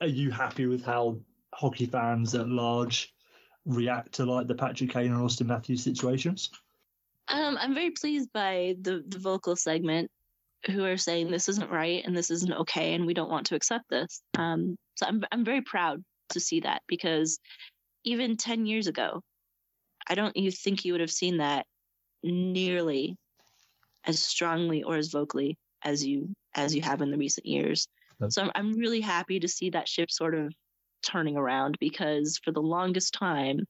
are 0.00 0.06
you 0.06 0.30
happy 0.30 0.66
with 0.66 0.84
how 0.84 1.18
hockey 1.52 1.86
fans 1.86 2.34
at 2.34 2.48
large 2.48 3.12
react 3.66 4.12
to 4.12 4.24
like 4.24 4.46
the 4.46 4.54
Patrick 4.54 4.90
Kane 4.90 5.12
and 5.12 5.20
Auston 5.20 5.46
Matthews 5.46 5.82
situations? 5.82 6.50
Um, 7.28 7.56
I'm 7.60 7.74
very 7.74 7.90
pleased 7.90 8.30
by 8.32 8.76
the, 8.80 9.02
the 9.06 9.18
vocal 9.18 9.56
segment 9.56 10.10
who 10.66 10.84
are 10.84 10.96
saying 10.96 11.30
this 11.30 11.48
isn't 11.48 11.70
right 11.70 12.04
and 12.04 12.16
this 12.16 12.30
isn't 12.30 12.52
okay 12.52 12.94
and 12.94 13.06
we 13.06 13.14
don't 13.14 13.30
want 13.30 13.46
to 13.46 13.54
accept 13.54 13.84
this. 13.90 14.22
Um, 14.38 14.76
so 14.94 15.06
I'm 15.06 15.24
I'm 15.32 15.44
very 15.44 15.62
proud 15.62 16.02
to 16.30 16.40
see 16.40 16.60
that 16.60 16.82
because 16.86 17.38
even 18.04 18.36
10 18.36 18.66
years 18.66 18.86
ago, 18.86 19.22
I 20.08 20.14
don't 20.14 20.36
you 20.36 20.50
think 20.50 20.84
you 20.84 20.92
would 20.92 21.00
have 21.00 21.10
seen 21.10 21.38
that 21.38 21.66
nearly 22.22 23.16
as 24.04 24.22
strongly 24.22 24.82
or 24.82 24.96
as 24.96 25.08
vocally 25.08 25.58
as 25.84 26.04
you 26.04 26.32
as 26.54 26.74
you 26.74 26.82
have 26.82 27.02
in 27.02 27.10
the 27.10 27.18
recent 27.18 27.46
years. 27.46 27.88
So 28.28 28.42
I'm 28.42 28.52
I'm 28.54 28.72
really 28.78 29.00
happy 29.00 29.40
to 29.40 29.48
see 29.48 29.70
that 29.70 29.88
ship 29.88 30.10
sort 30.10 30.34
of 30.34 30.52
turning 31.02 31.36
around 31.36 31.76
because 31.80 32.38
for 32.44 32.52
the 32.52 32.62
longest 32.62 33.14
time 33.14 33.66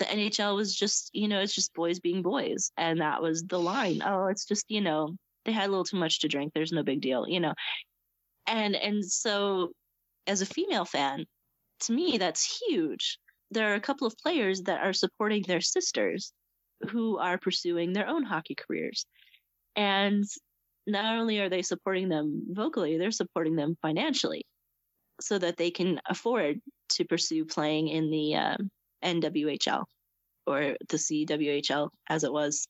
the 0.00 0.06
NHL 0.06 0.56
was 0.56 0.74
just, 0.74 1.10
you 1.12 1.28
know, 1.28 1.40
it's 1.40 1.54
just 1.54 1.74
boys 1.74 2.00
being 2.00 2.22
boys. 2.22 2.72
And 2.76 3.00
that 3.00 3.22
was 3.22 3.44
the 3.44 3.60
line. 3.60 4.02
Oh, 4.04 4.26
it's 4.26 4.46
just, 4.46 4.64
you 4.68 4.80
know, 4.80 5.16
they 5.44 5.52
had 5.52 5.68
a 5.68 5.70
little 5.70 5.84
too 5.84 5.98
much 5.98 6.20
to 6.20 6.28
drink. 6.28 6.52
There's 6.54 6.72
no 6.72 6.82
big 6.82 7.02
deal, 7.02 7.28
you 7.28 7.38
know. 7.40 7.54
And 8.46 8.74
and 8.74 9.04
so 9.04 9.72
as 10.26 10.42
a 10.42 10.46
female 10.46 10.84
fan, 10.86 11.26
to 11.82 11.92
me 11.92 12.18
that's 12.18 12.60
huge. 12.68 13.18
There 13.52 13.70
are 13.72 13.74
a 13.76 13.80
couple 13.80 14.06
of 14.06 14.16
players 14.18 14.62
that 14.62 14.80
are 14.82 14.92
supporting 14.94 15.42
their 15.42 15.60
sisters 15.60 16.32
who 16.90 17.18
are 17.18 17.38
pursuing 17.38 17.92
their 17.92 18.08
own 18.08 18.24
hockey 18.24 18.56
careers. 18.56 19.06
And 19.76 20.24
not 20.86 21.16
only 21.18 21.40
are 21.40 21.48
they 21.50 21.62
supporting 21.62 22.08
them 22.08 22.46
vocally, 22.50 22.98
they're 22.98 23.10
supporting 23.12 23.56
them 23.56 23.76
financially. 23.82 24.44
so 25.20 25.38
that 25.38 25.56
they 25.58 25.70
can 25.70 26.00
afford 26.08 26.60
to 26.90 27.04
pursue 27.04 27.44
playing 27.44 27.88
in 27.88 28.10
the 28.10 28.34
um, 28.36 28.70
NWHL 29.04 29.84
or 30.46 30.76
the 30.88 30.96
CWHL 30.96 31.90
as 32.08 32.24
it 32.24 32.32
was. 32.32 32.66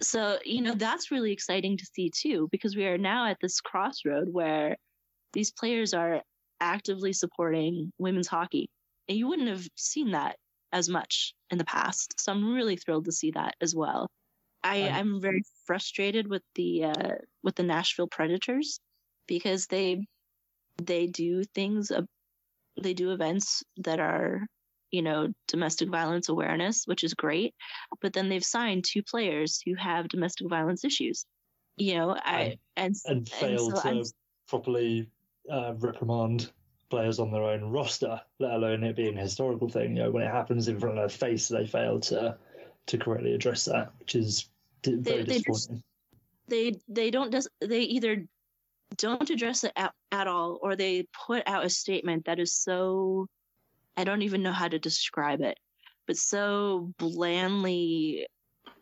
So, 0.00 0.38
you 0.44 0.60
know, 0.60 0.74
that's 0.74 1.10
really 1.10 1.32
exciting 1.32 1.76
to 1.76 1.86
see 1.86 2.10
too, 2.10 2.48
because 2.50 2.76
we 2.76 2.86
are 2.86 2.98
now 2.98 3.28
at 3.28 3.38
this 3.40 3.60
crossroad 3.60 4.28
where 4.30 4.76
these 5.32 5.52
players 5.52 5.94
are 5.94 6.22
actively 6.60 7.12
supporting 7.12 7.92
women's 7.98 8.28
hockey. 8.28 8.68
And 9.08 9.16
you 9.16 9.28
wouldn't 9.28 9.48
have 9.48 9.66
seen 9.76 10.12
that 10.12 10.36
as 10.72 10.88
much 10.88 11.34
in 11.50 11.58
the 11.58 11.64
past. 11.64 12.14
So 12.18 12.32
I'm 12.32 12.54
really 12.54 12.76
thrilled 12.76 13.04
to 13.04 13.12
see 13.12 13.30
that 13.32 13.54
as 13.60 13.74
well. 13.74 14.08
I, 14.64 14.88
I'm 14.88 15.20
very 15.20 15.42
frustrated 15.66 16.26
with 16.26 16.42
the 16.54 16.84
uh, 16.84 17.14
with 17.42 17.54
the 17.54 17.62
Nashville 17.62 18.08
Predators 18.08 18.80
because 19.28 19.66
they 19.66 20.06
they 20.82 21.06
do 21.06 21.44
things 21.54 21.90
uh, 21.90 22.00
they 22.80 22.94
do 22.94 23.12
events 23.12 23.62
that 23.76 24.00
are 24.00 24.46
you 24.94 25.02
know 25.02 25.28
domestic 25.48 25.88
violence 25.88 26.28
awareness 26.28 26.84
which 26.86 27.02
is 27.02 27.14
great 27.14 27.52
but 28.00 28.12
then 28.12 28.28
they've 28.28 28.44
signed 28.44 28.84
two 28.84 29.02
players 29.02 29.60
who 29.66 29.74
have 29.74 30.06
domestic 30.08 30.48
violence 30.48 30.84
issues 30.84 31.26
you 31.76 31.96
know 31.96 32.16
i 32.24 32.56
and 32.76 32.94
and 33.06 33.28
fail 33.28 33.70
so 33.70 33.80
to 33.80 33.88
I'm- 33.88 34.02
properly 34.46 35.10
uh, 35.50 35.74
reprimand 35.78 36.50
players 36.90 37.18
on 37.18 37.30
their 37.32 37.42
own 37.42 37.64
roster, 37.64 38.20
let 38.38 38.52
alone 38.52 38.84
it 38.84 38.94
being 38.94 39.16
a 39.18 39.22
historical 39.22 39.68
thing. 39.68 39.96
You 39.96 40.04
know, 40.04 40.10
when 40.10 40.22
it 40.22 40.30
happens 40.30 40.68
in 40.68 40.78
front 40.78 40.96
of 40.98 41.02
their 41.02 41.08
face, 41.28 41.48
they 41.48 41.66
fail 41.66 41.98
to 42.00 42.36
to 42.86 42.98
correctly 42.98 43.34
address 43.34 43.64
that, 43.64 43.92
which 43.98 44.14
is 44.14 44.48
di- 44.82 44.96
very 44.96 45.24
they 45.24 45.38
just- 45.40 45.46
disappointing. 45.46 45.82
they 46.48 46.74
they 46.88 47.10
don't 47.10 47.32
just 47.32 47.48
they 47.60 47.80
either 47.80 48.26
don't 48.96 49.28
address 49.30 49.64
it 49.64 49.72
at, 49.76 49.92
at 50.12 50.28
all 50.28 50.58
or 50.62 50.76
they 50.76 51.06
put 51.26 51.42
out 51.46 51.64
a 51.64 51.70
statement 51.70 52.26
that 52.26 52.38
is 52.38 52.54
so 52.54 53.26
i 53.96 54.04
don't 54.04 54.22
even 54.22 54.42
know 54.42 54.52
how 54.52 54.68
to 54.68 54.78
describe 54.78 55.40
it 55.40 55.58
but 56.06 56.16
so 56.16 56.92
blandly 56.98 58.26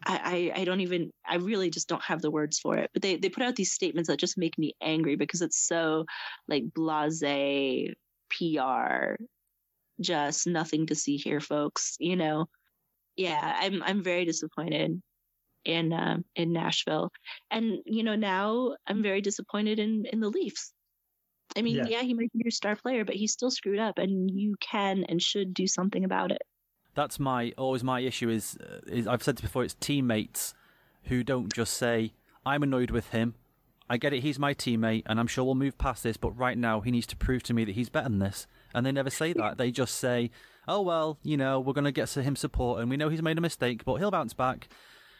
I, 0.05 0.53
I 0.55 0.61
i 0.61 0.65
don't 0.65 0.81
even 0.81 1.11
i 1.27 1.37
really 1.37 1.71
just 1.71 1.89
don't 1.89 2.03
have 2.03 2.23
the 2.23 2.31
words 2.31 2.59
for 2.59 2.77
it. 2.77 2.91
But 2.93 3.03
they 3.03 3.17
they 3.17 3.29
put 3.29 3.43
out 3.45 3.57
these 3.57 3.73
statements 3.73 4.09
that 4.09 4.19
just 4.19 4.39
make 4.39 4.59
me 4.59 4.75
angry 4.83 5.17
because 5.17 5.43
it's 5.43 5.67
so 5.67 6.05
like 6.49 6.65
blase 6.75 7.95
pr 8.31 9.15
just 10.01 10.47
nothing 10.47 10.87
to 10.87 10.95
see 10.95 11.17
here 11.17 11.41
folks 11.41 11.97
you 12.01 12.17
know? 12.17 12.47
Yeah 13.17 13.57
i'm 13.61 13.83
i'm 13.85 14.03
very 14.03 14.25
disappointed 14.25 15.01
in 15.65 15.93
um, 15.93 16.25
in 16.35 16.53
Nashville, 16.53 17.11
and 17.51 17.79
you 17.85 18.03
know 18.03 18.17
now 18.17 18.75
I'm 18.87 19.03
very 19.03 19.21
disappointed 19.21 19.79
in 19.79 20.05
in 20.13 20.21
the 20.21 20.29
Leafs. 20.29 20.73
I 21.57 21.63
mean, 21.63 21.77
Yeah. 21.77 21.87
yeah. 21.89 22.03
he 22.03 22.15
might 22.15 22.33
be 22.33 22.41
your 22.45 22.51
star 22.51 22.77
player, 22.77 23.05
but 23.05 23.15
he's 23.15 23.33
still 23.33 23.51
screwed 23.51 23.79
up, 23.79 23.99
and 23.99 24.31
you 24.31 24.57
can 24.61 25.05
and 25.05 25.21
should 25.21 25.53
do 25.55 25.67
something 25.67 26.05
about 26.05 26.31
it. 26.31 26.43
That's 26.95 27.19
my 27.19 27.53
always 27.57 27.83
my 27.83 28.01
issue 28.01 28.29
is, 28.29 28.57
uh, 28.59 28.81
is 28.87 29.07
I've 29.07 29.23
said 29.23 29.37
this 29.37 29.43
before. 29.43 29.65
It's 29.65 29.75
teammates 29.75 30.55
who 31.05 31.25
don't 31.25 31.53
just 31.53 31.75
say 31.75 32.13
I'm 32.45 32.63
annoyed 32.63 32.91
with 32.91 33.09
him. 33.11 33.35
I 33.89 33.97
get 33.97 34.13
it. 34.13 34.23
He's 34.23 34.39
my 34.39 34.55
teammate, 34.55 35.03
and 35.07 35.19
I'm 35.21 35.27
sure 35.27 35.45
we'll 35.45 35.55
move 35.55 35.77
past 35.79 36.03
this. 36.03 36.17
But 36.17 36.31
right 36.33 36.57
now, 36.57 36.81
he 36.81 36.91
needs 36.91 37.07
to 37.09 37.17
prove 37.17 37.43
to 37.45 37.55
me 37.55 37.65
that 37.65 37.75
he's 37.75 37.89
better 37.89 38.09
than 38.09 38.19
this. 38.21 38.47
And 38.75 38.87
they 38.87 38.93
never 38.93 39.11
say 39.11 39.33
that. 39.35 39.59
They 39.59 39.71
just 39.71 39.97
say, 39.97 40.31
"Oh 40.69 40.81
well, 40.83 41.19
you 41.23 41.37
know, 41.37 41.61
we're 41.61 41.73
going 41.75 41.85
to 41.85 41.93
get 41.93 42.11
him 42.11 42.37
support, 42.37 42.81
and 42.81 42.89
we 42.91 42.97
know 42.97 43.09
he's 43.09 43.23
made 43.23 43.39
a 43.39 43.43
mistake, 43.43 43.85
but 43.85 43.97
he'll 43.97 44.11
bounce 44.11 44.35
back." 44.35 44.69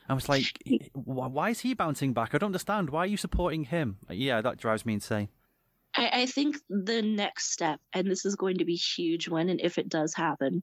I 0.09 0.15
was 0.15 0.29
like, 0.29 0.45
"Why 0.95 1.27
why 1.27 1.51
is 1.51 1.61
he 1.61 1.75
bouncing 1.75 2.13
back? 2.13 2.35
I 2.35 2.39
don't 2.39 2.49
understand. 2.49 2.91
Why 2.91 3.01
are 3.01 3.07
you 3.07 3.17
supporting 3.17 3.65
him?" 3.65 3.99
Yeah, 4.11 4.41
that 4.43 4.59
drives 4.59 4.85
me 4.87 4.95
insane. 4.95 5.29
I, 5.95 6.11
I 6.23 6.27
think 6.27 6.57
the 6.69 7.03
next 7.03 7.53
step, 7.53 7.81
and 7.93 8.11
this 8.11 8.25
is 8.25 8.37
going 8.37 8.59
to 8.59 8.65
be 8.65 8.75
huge 8.75 9.29
when 9.29 9.49
and 9.49 9.61
if 9.61 9.79
it 9.79 9.89
does 9.89 10.15
happen, 10.15 10.63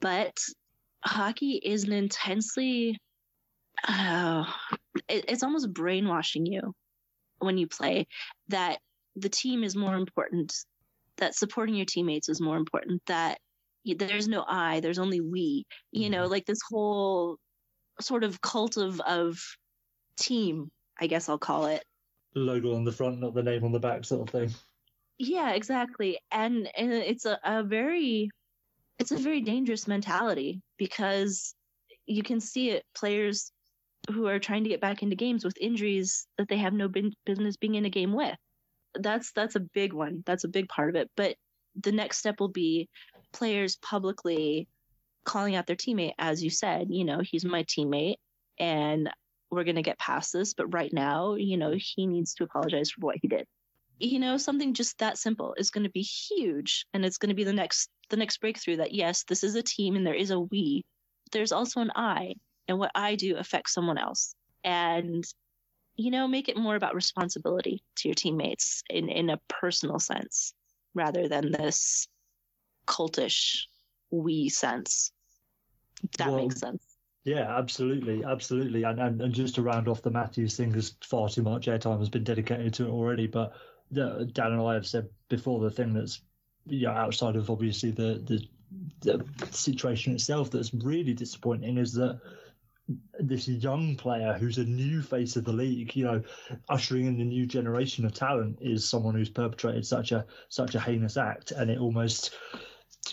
but 0.00 0.36
hockey 1.04 1.60
is 1.62 1.84
an 1.84 1.92
intensely, 1.92 2.98
uh, 3.86 4.44
it, 5.08 5.24
it's 5.28 5.42
almost 5.42 5.72
brainwashing 5.72 6.46
you 6.46 6.74
when 7.38 7.58
you 7.58 7.66
play 7.66 8.06
that 8.48 8.78
the 9.14 9.28
team 9.28 9.64
is 9.64 9.76
more 9.76 9.94
important, 9.94 10.54
that 11.16 11.34
supporting 11.34 11.74
your 11.74 11.86
teammates 11.86 12.28
is 12.28 12.40
more 12.40 12.56
important, 12.56 13.02
that 13.06 13.38
there's 13.84 14.28
no 14.28 14.44
I, 14.46 14.80
there's 14.80 14.98
only 14.98 15.20
we. 15.20 15.64
You 15.92 16.10
know, 16.10 16.26
like 16.26 16.44
this 16.44 16.60
whole 16.68 17.38
sort 18.00 18.24
of 18.24 18.40
cult 18.40 18.76
of 18.76 19.00
of 19.00 19.38
team, 20.18 20.70
I 21.00 21.06
guess 21.06 21.28
I'll 21.28 21.38
call 21.38 21.66
it. 21.66 21.84
Logo 22.34 22.74
on 22.74 22.84
the 22.84 22.92
front, 22.92 23.20
not 23.20 23.34
the 23.34 23.42
name 23.42 23.64
on 23.64 23.72
the 23.72 23.80
back, 23.80 24.04
sort 24.04 24.28
of 24.28 24.32
thing. 24.32 24.54
Yeah, 25.18 25.52
exactly. 25.52 26.18
And 26.30 26.68
and 26.76 26.92
it's 26.92 27.24
a, 27.24 27.38
a 27.44 27.62
very 27.62 28.30
it's 28.98 29.12
a 29.12 29.16
very 29.16 29.40
dangerous 29.40 29.86
mentality 29.86 30.62
because 30.78 31.54
you 32.06 32.22
can 32.22 32.40
see 32.40 32.70
it 32.70 32.84
players 32.94 33.52
who 34.10 34.26
are 34.26 34.38
trying 34.38 34.64
to 34.64 34.70
get 34.70 34.80
back 34.80 35.02
into 35.02 35.16
games 35.16 35.44
with 35.44 35.56
injuries 35.60 36.26
that 36.38 36.48
they 36.48 36.58
have 36.58 36.72
no 36.72 36.88
business 37.24 37.56
being 37.56 37.74
in 37.74 37.84
a 37.84 37.90
game 37.90 38.12
with. 38.12 38.36
That's 38.94 39.32
that's 39.32 39.56
a 39.56 39.60
big 39.60 39.92
one. 39.92 40.22
That's 40.26 40.44
a 40.44 40.48
big 40.48 40.68
part 40.68 40.90
of 40.90 40.96
it. 40.96 41.10
But 41.16 41.36
the 41.82 41.92
next 41.92 42.18
step 42.18 42.40
will 42.40 42.48
be 42.48 42.88
players 43.32 43.76
publicly 43.76 44.68
calling 45.24 45.56
out 45.56 45.66
their 45.66 45.76
teammate 45.76 46.14
as 46.18 46.42
you 46.42 46.50
said, 46.50 46.88
you 46.90 47.04
know, 47.04 47.20
he's 47.22 47.44
my 47.44 47.64
teammate 47.64 48.16
and 48.58 49.10
we're 49.50 49.64
going 49.64 49.76
to 49.76 49.82
get 49.82 49.98
past 49.98 50.32
this, 50.32 50.54
but 50.54 50.72
right 50.72 50.92
now, 50.92 51.34
you 51.34 51.56
know, 51.56 51.74
he 51.76 52.06
needs 52.06 52.34
to 52.34 52.44
apologize 52.44 52.90
for 52.90 53.00
what 53.00 53.16
he 53.20 53.28
did 53.28 53.46
you 53.98 54.18
know 54.18 54.36
something 54.36 54.74
just 54.74 54.98
that 54.98 55.18
simple 55.18 55.54
is 55.58 55.70
going 55.70 55.84
to 55.84 55.90
be 55.90 56.02
huge 56.02 56.86
and 56.92 57.04
it's 57.04 57.18
going 57.18 57.30
to 57.30 57.34
be 57.34 57.44
the 57.44 57.52
next 57.52 57.88
the 58.10 58.16
next 58.16 58.38
breakthrough 58.40 58.76
that 58.76 58.92
yes 58.92 59.24
this 59.24 59.42
is 59.42 59.54
a 59.54 59.62
team 59.62 59.96
and 59.96 60.06
there 60.06 60.14
is 60.14 60.30
a 60.30 60.38
we 60.38 60.84
there's 61.32 61.52
also 61.52 61.80
an 61.80 61.90
i 61.96 62.34
and 62.68 62.78
what 62.78 62.90
i 62.94 63.14
do 63.14 63.36
affects 63.36 63.72
someone 63.72 63.98
else 63.98 64.34
and 64.64 65.24
you 65.96 66.10
know 66.10 66.28
make 66.28 66.48
it 66.48 66.56
more 66.56 66.76
about 66.76 66.94
responsibility 66.94 67.82
to 67.96 68.08
your 68.08 68.14
teammates 68.14 68.82
in 68.90 69.08
in 69.08 69.30
a 69.30 69.40
personal 69.48 69.98
sense 69.98 70.52
rather 70.94 71.28
than 71.28 71.50
this 71.50 72.06
cultish 72.86 73.62
we 74.10 74.48
sense 74.48 75.10
that 76.18 76.28
Well, 76.28 76.36
makes 76.36 76.58
sense 76.60 76.96
Yeah, 77.24 77.56
absolutely, 77.58 78.24
absolutely. 78.24 78.84
And, 78.84 79.00
and 79.00 79.20
and 79.20 79.34
just 79.34 79.56
to 79.56 79.62
round 79.62 79.88
off 79.88 80.02
the 80.02 80.10
Matthews 80.10 80.56
thing, 80.56 80.70
because 80.70 80.96
far 81.02 81.28
too 81.28 81.42
much 81.42 81.66
airtime 81.66 81.98
has 81.98 82.08
been 82.08 82.24
dedicated 82.24 82.74
to 82.74 82.86
it 82.86 82.90
already. 82.90 83.26
But 83.26 83.54
uh, 83.96 84.24
Dan 84.32 84.52
and 84.52 84.62
I 84.62 84.74
have 84.74 84.86
said 84.86 85.08
before 85.28 85.60
the 85.60 85.70
thing 85.70 85.92
that's 85.92 86.20
you 86.66 86.86
know, 86.86 86.92
outside 86.92 87.36
of 87.36 87.50
obviously 87.50 87.90
the, 87.90 88.22
the 88.24 88.46
the 89.02 89.24
situation 89.52 90.12
itself 90.14 90.50
that's 90.50 90.74
really 90.74 91.14
disappointing 91.14 91.78
is 91.78 91.92
that 91.92 92.20
this 93.18 93.48
young 93.48 93.96
player 93.96 94.34
who's 94.34 94.58
a 94.58 94.64
new 94.64 95.02
face 95.02 95.36
of 95.36 95.44
the 95.44 95.52
league, 95.52 95.94
you 95.96 96.04
know, 96.04 96.22
ushering 96.68 97.06
in 97.06 97.18
the 97.18 97.24
new 97.24 97.46
generation 97.46 98.04
of 98.04 98.12
talent, 98.12 98.58
is 98.60 98.88
someone 98.88 99.14
who's 99.14 99.28
perpetrated 99.28 99.86
such 99.86 100.12
a 100.12 100.24
such 100.48 100.74
a 100.74 100.80
heinous 100.80 101.16
act, 101.16 101.50
and 101.52 101.70
it 101.70 101.78
almost 101.78 102.34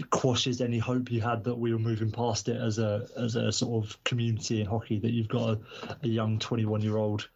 quashes 0.09 0.59
any 0.61 0.80
hope 0.80 1.11
you 1.11 1.21
had 1.21 1.43
that 1.43 1.55
we 1.55 1.71
were 1.71 1.80
moving 1.80 2.11
past 2.11 2.49
it 2.49 2.59
as 2.59 2.80
a 2.80 3.07
as 3.17 3.36
a 3.36 3.51
sort 3.51 3.84
of 3.84 4.03
community 4.03 4.61
in 4.61 4.67
hockey. 4.67 4.99
That 4.99 5.11
you've 5.11 5.28
got 5.28 5.49
a, 5.49 5.59
a 6.03 6.07
young 6.07 6.38
21 6.39 6.82
year 6.82 6.97
old 6.97 7.28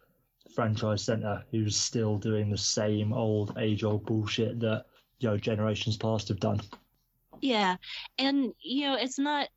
franchise 0.54 1.04
center 1.04 1.44
who's 1.50 1.76
still 1.76 2.18
doing 2.18 2.50
the 2.50 2.58
same 2.58 3.12
old 3.12 3.56
age 3.58 3.84
old 3.84 4.04
bullshit 4.06 4.60
that 4.60 4.84
you 5.20 5.28
know 5.28 5.36
generations 5.36 5.96
past 5.96 6.28
have 6.28 6.40
done. 6.40 6.60
Yeah, 7.40 7.76
and 8.18 8.52
you 8.60 8.86
know, 8.86 8.94
it's 8.94 9.18
not. 9.18 9.48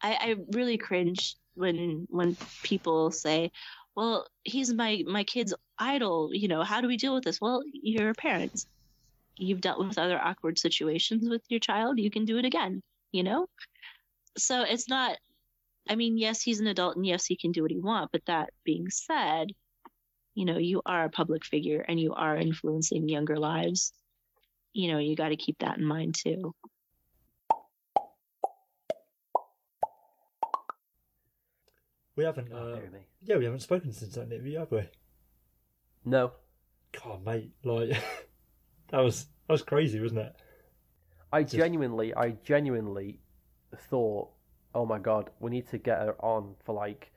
I, 0.00 0.14
I 0.14 0.36
really 0.52 0.78
cringe 0.78 1.36
when 1.54 2.06
when 2.10 2.36
people 2.62 3.10
say, 3.10 3.52
"Well, 3.94 4.26
he's 4.42 4.72
my 4.72 5.02
my 5.06 5.24
kid's 5.24 5.54
idol." 5.78 6.30
You 6.32 6.48
know, 6.48 6.62
how 6.62 6.80
do 6.80 6.88
we 6.88 6.96
deal 6.96 7.14
with 7.14 7.24
this? 7.24 7.40
Well, 7.40 7.62
you're 7.72 8.14
parents. 8.14 8.66
You've 9.36 9.60
dealt 9.60 9.78
with 9.78 9.98
other 9.98 10.20
awkward 10.20 10.58
situations 10.58 11.28
with 11.28 11.42
your 11.48 11.60
child. 11.60 11.98
You 11.98 12.10
can 12.10 12.24
do 12.24 12.38
it 12.38 12.44
again. 12.44 12.82
You 13.12 13.22
know, 13.22 13.46
so 14.36 14.62
it's 14.62 14.88
not. 14.88 15.16
I 15.88 15.96
mean, 15.96 16.16
yes, 16.16 16.40
he's 16.40 16.60
an 16.60 16.68
adult, 16.68 16.96
and 16.96 17.04
yes, 17.04 17.26
he 17.26 17.36
can 17.36 17.52
do 17.52 17.62
what 17.62 17.70
he 17.70 17.80
wants. 17.80 18.10
But 18.12 18.26
that 18.26 18.50
being 18.64 18.88
said, 18.88 19.48
you 20.34 20.44
know, 20.44 20.58
you 20.58 20.82
are 20.86 21.04
a 21.04 21.10
public 21.10 21.44
figure, 21.44 21.84
and 21.86 22.00
you 22.00 22.14
are 22.14 22.36
influencing 22.36 23.08
younger 23.08 23.38
lives. 23.38 23.92
You 24.72 24.92
know, 24.92 24.98
you 24.98 25.16
got 25.16 25.28
to 25.28 25.36
keep 25.36 25.58
that 25.58 25.78
in 25.78 25.84
mind 25.84 26.14
too. 26.14 26.54
We 32.16 32.24
haven't. 32.24 32.52
Uh, 32.52 32.76
me. 32.92 33.00
yeah, 33.22 33.36
we 33.36 33.44
haven't 33.44 33.60
spoken 33.60 33.92
since 33.92 34.14
that 34.14 34.30
interview, 34.30 34.58
have 34.58 34.70
we? 34.70 34.82
No, 36.04 36.32
God, 37.02 37.24
mate, 37.24 37.52
like 37.64 37.90
that 38.88 38.98
was 38.98 39.26
that 39.46 39.52
was 39.52 39.62
crazy, 39.62 40.00
wasn't 40.00 40.20
it? 40.20 40.36
I 41.32 41.42
Just- 41.42 41.56
genuinely, 41.56 42.14
I 42.14 42.32
genuinely 42.44 43.20
thought, 43.88 44.30
oh 44.74 44.84
my 44.84 44.98
god, 44.98 45.30
we 45.40 45.50
need 45.50 45.68
to 45.68 45.78
get 45.78 45.98
her 45.98 46.14
on 46.22 46.54
for 46.64 46.74
like 46.74 47.11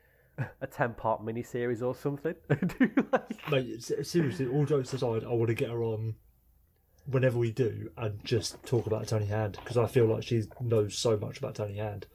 a 0.61 0.67
ten-part 0.67 1.25
miniseries 1.25 1.81
or 1.81 1.95
something. 1.95 2.35
Do 2.49 2.91
like, 3.11 3.51
Mate, 3.51 3.83
seriously, 3.83 4.47
all 4.47 4.65
jokes 4.65 4.93
aside, 4.93 5.23
I 5.23 5.29
want 5.33 5.47
to 5.47 5.53
get 5.53 5.69
her 5.69 5.83
on 5.83 6.15
whenever 7.07 7.37
we 7.37 7.51
do 7.51 7.89
and 7.97 8.23
just 8.23 8.63
talk 8.65 8.87
about 8.87 9.07
Tony 9.07 9.27
Hand 9.27 9.57
because 9.61 9.77
I 9.77 9.85
feel 9.85 10.05
like 10.05 10.23
she 10.23 10.43
knows 10.59 10.97
so 10.97 11.17
much 11.17 11.37
about 11.37 11.53
Tony 11.55 11.77
Hand 11.77 12.07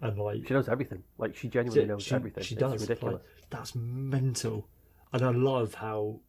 and 0.00 0.18
like 0.18 0.46
She 0.46 0.54
knows 0.54 0.68
everything. 0.68 1.02
Like 1.18 1.36
she 1.36 1.48
genuinely 1.48 1.86
knows 1.86 2.02
she, 2.02 2.14
everything. 2.14 2.42
She 2.42 2.54
does. 2.54 2.82
ridiculous. 2.82 3.14
Like, 3.14 3.22
that's 3.50 3.74
mental, 3.74 4.68
and 5.12 5.24
I 5.24 5.30
love 5.30 5.74
how 5.74 6.20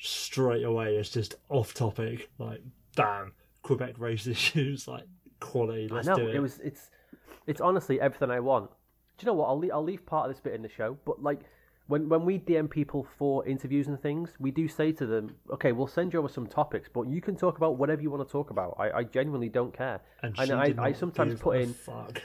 straight 0.00 0.64
away 0.64 0.96
it's 0.96 1.10
just 1.10 1.34
off 1.48 1.74
topic. 1.74 2.30
Like, 2.38 2.62
bam, 2.96 3.32
Quebec 3.62 3.98
race 3.98 4.26
issues, 4.26 4.88
like 4.88 5.04
quality. 5.40 5.88
Let's 5.88 6.08
I 6.08 6.12
know 6.12 6.18
do 6.18 6.28
it. 6.28 6.36
it 6.36 6.40
was. 6.40 6.58
It's. 6.60 6.90
It's 7.46 7.62
honestly 7.62 7.98
everything 7.98 8.30
I 8.30 8.40
want. 8.40 8.70
Do 9.18 9.24
you 9.24 9.26
know 9.26 9.34
what? 9.34 9.48
I'll 9.48 9.58
leave, 9.58 9.70
I'll 9.72 9.82
leave 9.84 10.06
part 10.06 10.28
of 10.30 10.34
this 10.34 10.40
bit 10.40 10.54
in 10.54 10.62
the 10.62 10.68
show, 10.68 10.96
but 11.04 11.22
like 11.22 11.40
when 11.88 12.08
when 12.08 12.24
we 12.24 12.38
DM 12.38 12.70
people 12.70 13.06
for 13.18 13.46
interviews 13.46 13.88
and 13.88 14.00
things, 14.00 14.30
we 14.38 14.50
do 14.50 14.68
say 14.68 14.92
to 14.92 15.06
them, 15.06 15.34
okay, 15.50 15.72
we'll 15.72 15.86
send 15.88 16.12
you 16.12 16.18
over 16.20 16.28
some 16.28 16.46
topics, 16.46 16.88
but 16.92 17.08
you 17.08 17.20
can 17.20 17.34
talk 17.36 17.56
about 17.56 17.76
whatever 17.78 18.00
you 18.02 18.10
want 18.10 18.26
to 18.26 18.30
talk 18.30 18.50
about. 18.50 18.76
I, 18.78 18.90
I 18.98 19.02
genuinely 19.04 19.48
don't 19.48 19.72
care. 19.76 20.00
and 20.22 20.38
and 20.38 20.48
she 20.48 20.52
I, 20.54 20.66
did 20.66 20.78
I 20.78 20.92
sometimes 20.92 21.40
put 21.40 21.60
in, 21.60 21.74
fuck. 21.74 22.22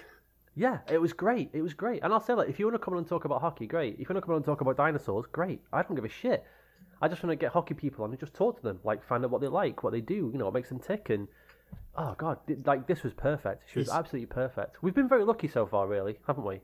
yeah, 0.56 0.80
it 0.92 1.00
was 1.02 1.14
great. 1.14 1.50
It 1.54 1.62
was 1.62 1.74
great. 1.74 2.04
And 2.04 2.14
I'll 2.14 2.20
say 2.20 2.36
that 2.36 2.48
if 2.50 2.60
you 2.60 2.66
want 2.68 2.76
to 2.76 2.80
come 2.80 2.94
on 2.94 3.00
and 3.00 3.08
talk 3.08 3.26
about 3.26 3.42
hockey, 3.42 3.66
great. 3.66 3.94
If 3.94 4.02
you 4.02 4.06
want 4.10 4.18
to 4.18 4.22
come 4.22 4.32
on 4.32 4.38
and 4.38 4.46
talk 4.46 4.62
about 4.62 4.78
dinosaurs, 4.78 5.26
great. 5.32 5.62
I 5.72 5.82
don't 5.82 5.96
give 5.96 6.06
a 6.06 6.10
shit. 6.10 6.44
I 7.02 7.08
just 7.08 7.24
want 7.24 7.32
to 7.32 7.36
get 7.36 7.52
hockey 7.52 7.74
people 7.74 8.04
on 8.04 8.12
and 8.12 8.20
just 8.20 8.34
talk 8.34 8.58
to 8.58 8.64
them, 8.64 8.80
like 8.84 9.04
find 9.04 9.26
out 9.26 9.32
what 9.32 9.42
they 9.42 9.48
like, 9.48 9.82
what 9.84 9.94
they 9.94 10.02
do, 10.02 10.30
you 10.32 10.38
know, 10.38 10.46
what 10.46 10.54
makes 10.54 10.70
them 10.70 10.80
tick. 10.80 11.10
And 11.10 11.28
oh 11.98 12.16
god, 12.18 12.38
like 12.66 12.86
this 12.86 13.02
was 13.04 13.14
perfect. 13.14 13.64
She 13.72 13.80
was 13.80 13.88
It's- 13.88 13.98
absolutely 13.98 14.28
perfect. 14.28 14.84
We've 14.84 14.94
been 14.94 15.10
very 15.10 15.24
lucky 15.24 15.48
so 15.48 15.66
far, 15.66 15.88
really, 15.88 16.20
haven't 16.28 16.46
we? 16.46 16.60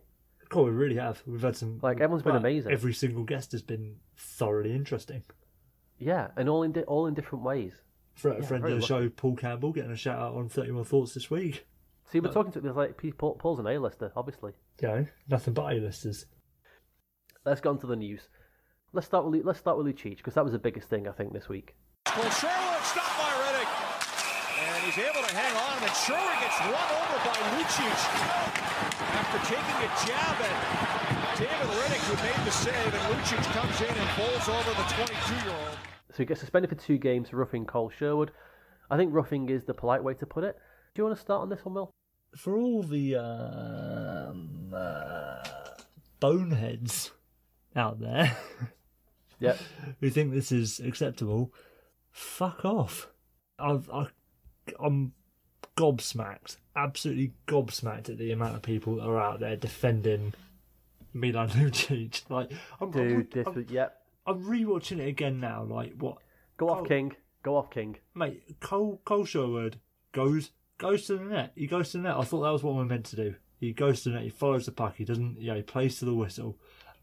Cool, 0.49 0.65
we 0.65 0.71
really 0.71 0.95
have. 0.95 1.21
We've 1.27 1.41
had 1.41 1.55
some. 1.55 1.79
Like, 1.81 1.97
everyone's 1.97 2.23
been 2.23 2.33
well, 2.33 2.39
amazing. 2.41 2.71
Every 2.71 2.93
single 2.93 3.23
guest 3.23 3.51
has 3.51 3.61
been 3.61 3.97
thoroughly 4.17 4.73
interesting. 4.73 5.23
Yeah, 5.99 6.29
and 6.37 6.49
all 6.49 6.63
in 6.63 6.71
di- 6.71 6.81
all 6.83 7.05
in 7.07 7.13
different 7.13 7.43
ways. 7.43 7.73
For 8.15 8.31
a 8.31 8.39
Yeah, 8.39 8.45
friend 8.45 8.61
very 8.63 8.73
of 8.73 8.81
the 8.81 8.85
show, 8.87 9.09
Paul 9.09 9.35
Campbell, 9.35 9.71
getting 9.71 9.91
a 9.91 9.95
shout 9.95 10.19
out 10.19 10.35
on 10.35 10.49
31 10.49 10.83
Thoughts 10.85 11.13
this 11.13 11.29
week. 11.29 11.65
See, 12.11 12.19
we're 12.19 12.33
talking 12.33 12.51
to 12.53 12.59
there's 12.61 12.75
like 12.75 12.97
people. 12.97 13.33
Paul's 13.35 13.59
an 13.59 13.67
A-lister, 13.67 14.11
obviously. 14.15 14.53
Yeah, 14.81 15.03
nothing 15.29 15.53
but 15.53 15.71
A-listers. 15.73 16.25
Let's 17.45 17.61
go 17.61 17.69
on 17.69 17.79
to 17.79 17.87
the 17.87 17.95
news. 17.95 18.27
Let's 18.91 19.05
start 19.07 19.25
with 19.25 19.35
Lu- 19.35 19.43
let's 19.43 19.59
start 19.59 19.77
with 19.77 19.85
Lucic 19.85 20.17
because 20.17 20.33
that 20.33 20.43
was 20.43 20.53
the 20.53 20.59
biggest 20.59 20.89
thing 20.89 21.07
I 21.07 21.11
think 21.11 21.31
this 21.31 21.47
week. 21.47 21.75
Well, 22.07 22.29
Sherwood 22.31 22.81
stopped 22.83 23.17
by 23.19 23.29
Rittich. 23.29 24.65
And 24.73 24.83
he's 24.85 24.97
able 24.97 25.18
to 25.29 25.35
hang 25.35 25.55
on, 25.55 25.77
and 25.83 25.93
Sherwood 25.93 26.39
gets 26.41 26.59
run 26.61 26.89
over 26.89 27.17
by 27.21 27.37
Lucic 27.53 28.01
after 29.13 29.39
taking 29.45 29.77
a 29.77 29.89
jab 30.05 30.41
at 30.41 31.37
David 31.37 31.69
Rittich, 31.77 32.05
who 32.09 32.15
made 32.23 32.45
the 32.45 32.51
save, 32.51 32.93
and 32.93 33.03
Lucic 33.13 33.43
comes 33.53 33.79
in 33.81 33.95
and 33.95 34.09
bowls 34.17 34.49
over 34.49 34.69
the 34.71 34.87
22-year-old. 34.89 35.77
So 36.11 36.17
he 36.17 36.25
gets 36.25 36.39
suspended 36.39 36.69
for 36.69 36.75
two 36.75 36.97
games 36.97 37.29
for 37.29 37.37
roughing 37.37 37.65
Kole 37.65 37.91
Sherwood. 37.91 38.31
I 38.89 38.97
think 38.97 39.13
roughing 39.13 39.49
is 39.49 39.65
the 39.65 39.73
polite 39.73 40.03
way 40.03 40.15
to 40.15 40.25
put 40.25 40.43
it. 40.43 40.55
Do 40.95 41.01
you 41.01 41.05
want 41.05 41.15
to 41.15 41.21
start 41.21 41.41
on 41.41 41.49
this 41.49 41.63
one, 41.63 41.75
Will? 41.75 41.91
For 42.35 42.57
all 42.57 42.81
the 42.81 43.15
um, 43.15 44.73
uh, 44.75 45.43
boneheads 46.19 47.11
out 47.75 47.99
there 47.99 48.35
Yeah. 49.39 49.55
who 49.99 50.09
think 50.09 50.33
this 50.33 50.51
is 50.51 50.79
acceptable, 50.79 51.53
fuck 52.11 52.65
off. 52.65 53.09
I've, 53.59 53.89
I, 53.91 54.07
I'm 54.79 55.13
gobsmacked, 55.79 56.57
absolutely 56.75 57.31
gobsmacked 57.47 58.09
at 58.09 58.17
the 58.17 58.31
amount 58.31 58.55
of 58.55 58.61
people 58.61 58.95
that 58.95 59.03
are 59.05 59.19
out 59.19 59.39
there 59.39 59.55
defending 59.55 60.33
Milan 61.13 61.49
Lucic. 61.51 62.29
Like, 62.29 62.51
I'm, 62.81 62.91
Dude, 62.91 63.11
I'm, 63.13 63.27
this 63.31 63.47
I'm, 63.47 63.53
was 63.55 63.65
yeah. 63.69 63.87
I'm 64.27 64.43
rewatching 64.43 64.99
it 64.99 65.07
again 65.07 65.39
now. 65.39 65.63
Like, 65.63 65.93
what, 65.97 66.17
Go 66.57 66.69
off, 66.69 66.79
Cole- 66.79 66.87
King. 66.87 67.15
Go 67.43 67.55
off, 67.55 67.71
King. 67.71 67.95
mate? 68.13 68.59
Kole 68.59 68.99
Kole 69.05 69.25
Sherwood 69.25 69.77
goes 70.11 70.51
goes 70.77 71.05
to 71.07 71.17
the 71.17 71.23
net. 71.23 71.53
He 71.55 71.67
goes 71.67 71.91
to 71.91 71.97
the 71.97 72.03
net. 72.03 72.17
I 72.17 72.23
thought 72.23 72.41
that 72.41 72.51
was 72.51 72.63
what 72.63 72.75
we're 72.75 72.83
meant 72.83 73.05
to 73.05 73.15
do. 73.15 73.35
He 73.61 73.71
goes 73.71 74.03
to 74.03 74.09
the 74.09 74.15
net. 74.15 74.23
He 74.25 74.29
follows 74.29 74.65
the 74.65 74.73
puck. 74.73 74.95
He 74.97 75.05
doesn't. 75.05 75.39
You 75.39 75.47
know, 75.47 75.55
he 75.55 75.61
plays 75.61 75.99
to 75.99 76.05
the 76.05 76.13
whistle, 76.13 76.57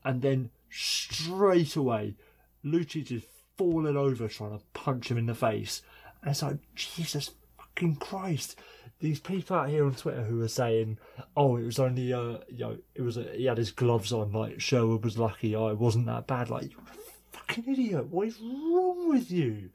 and 0.04 0.20
then 0.20 0.50
straight 0.68 1.74
away, 1.76 2.16
Lucic 2.62 3.10
is 3.10 3.24
falling 3.56 3.96
over 3.96 4.28
trying 4.28 4.58
to 4.58 4.64
punch 4.74 5.10
him 5.10 5.16
in 5.16 5.24
the 5.24 5.34
face. 5.34 5.80
And 6.20 6.30
it's 6.32 6.42
like 6.42 6.58
Jesus 6.74 7.30
fucking 7.76 7.96
Christ. 7.96 8.58
These 9.00 9.20
people 9.20 9.56
out 9.56 9.68
here 9.68 9.84
on 9.84 9.94
Twitter 9.94 10.22
who 10.22 10.40
are 10.40 10.48
saying, 10.48 10.98
"Oh, 11.36 11.56
it 11.56 11.64
was 11.64 11.78
only 11.78 12.12
uh, 12.12 12.38
you 12.48 12.58
know, 12.58 12.78
it 12.94 13.02
was 13.02 13.18
a, 13.18 13.24
he 13.34 13.44
had 13.44 13.58
his 13.58 13.70
gloves 13.70 14.12
on. 14.12 14.32
Like 14.32 14.60
Sherwood 14.60 15.04
was 15.04 15.18
lucky. 15.18 15.54
Oh, 15.54 15.68
it 15.68 15.78
wasn't 15.78 16.06
that 16.06 16.26
bad. 16.26 16.48
Like 16.48 16.70
you're 16.70 16.80
a 16.80 17.36
fucking 17.36 17.64
idiot. 17.68 18.06
What 18.06 18.28
is 18.28 18.40
wrong 18.40 19.10
with 19.10 19.30
you? 19.30 19.70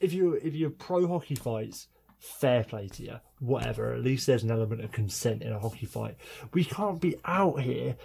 If 0.00 0.12
you 0.12 0.34
if 0.34 0.54
you're 0.54 0.70
pro 0.70 1.06
hockey 1.06 1.34
fights, 1.34 1.88
fair 2.18 2.64
play 2.64 2.88
to 2.88 3.02
you. 3.02 3.20
Whatever. 3.40 3.92
At 3.92 4.02
least 4.02 4.26
there's 4.26 4.42
an 4.42 4.50
element 4.50 4.82
of 4.82 4.90
consent 4.90 5.42
in 5.42 5.52
a 5.52 5.58
hockey 5.58 5.86
fight. 5.86 6.16
We 6.54 6.64
can't 6.64 7.00
be 7.00 7.16
out 7.26 7.60
here 7.60 7.96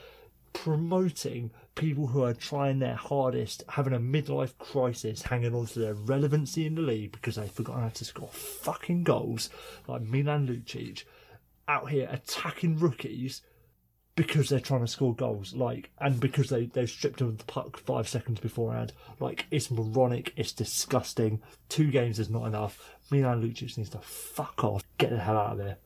promoting 0.53 1.51
people 1.75 2.07
who 2.07 2.23
are 2.23 2.33
trying 2.33 2.79
their 2.79 2.95
hardest, 2.95 3.63
having 3.69 3.93
a 3.93 3.99
midlife 3.99 4.57
crisis, 4.57 5.21
hanging 5.21 5.53
on 5.53 5.65
to 5.67 5.79
their 5.79 5.93
relevancy 5.93 6.65
in 6.65 6.75
the 6.75 6.81
league 6.81 7.11
because 7.11 7.35
they've 7.35 7.51
forgotten 7.51 7.83
how 7.83 7.89
to 7.89 8.05
score 8.05 8.29
fucking 8.29 9.03
goals, 9.03 9.49
like 9.87 10.01
Milan 10.01 10.47
Lucic, 10.47 11.03
out 11.67 11.89
here 11.89 12.07
attacking 12.11 12.77
rookies 12.77 13.41
because 14.15 14.49
they're 14.49 14.59
trying 14.59 14.81
to 14.81 14.87
score 14.87 15.13
goals, 15.13 15.53
like, 15.53 15.91
and 15.99 16.19
because 16.19 16.49
they 16.49 16.65
they've 16.65 16.89
stripped 16.89 17.19
them 17.19 17.27
of 17.27 17.37
the 17.37 17.43
puck 17.45 17.77
five 17.77 18.09
seconds 18.09 18.39
beforehand. 18.39 18.91
Like, 19.19 19.45
it's 19.51 19.69
moronic, 19.69 20.33
it's 20.35 20.51
disgusting. 20.51 21.39
Two 21.69 21.91
games 21.91 22.17
is 22.17 22.29
not 22.29 22.47
enough. 22.47 22.95
Milan 23.11 23.43
Lucic 23.43 23.77
needs 23.77 23.91
to 23.91 23.99
fuck 23.99 24.63
off, 24.63 24.83
get 24.97 25.11
the 25.11 25.19
hell 25.19 25.37
out 25.37 25.51
of 25.51 25.57
there. 25.59 25.77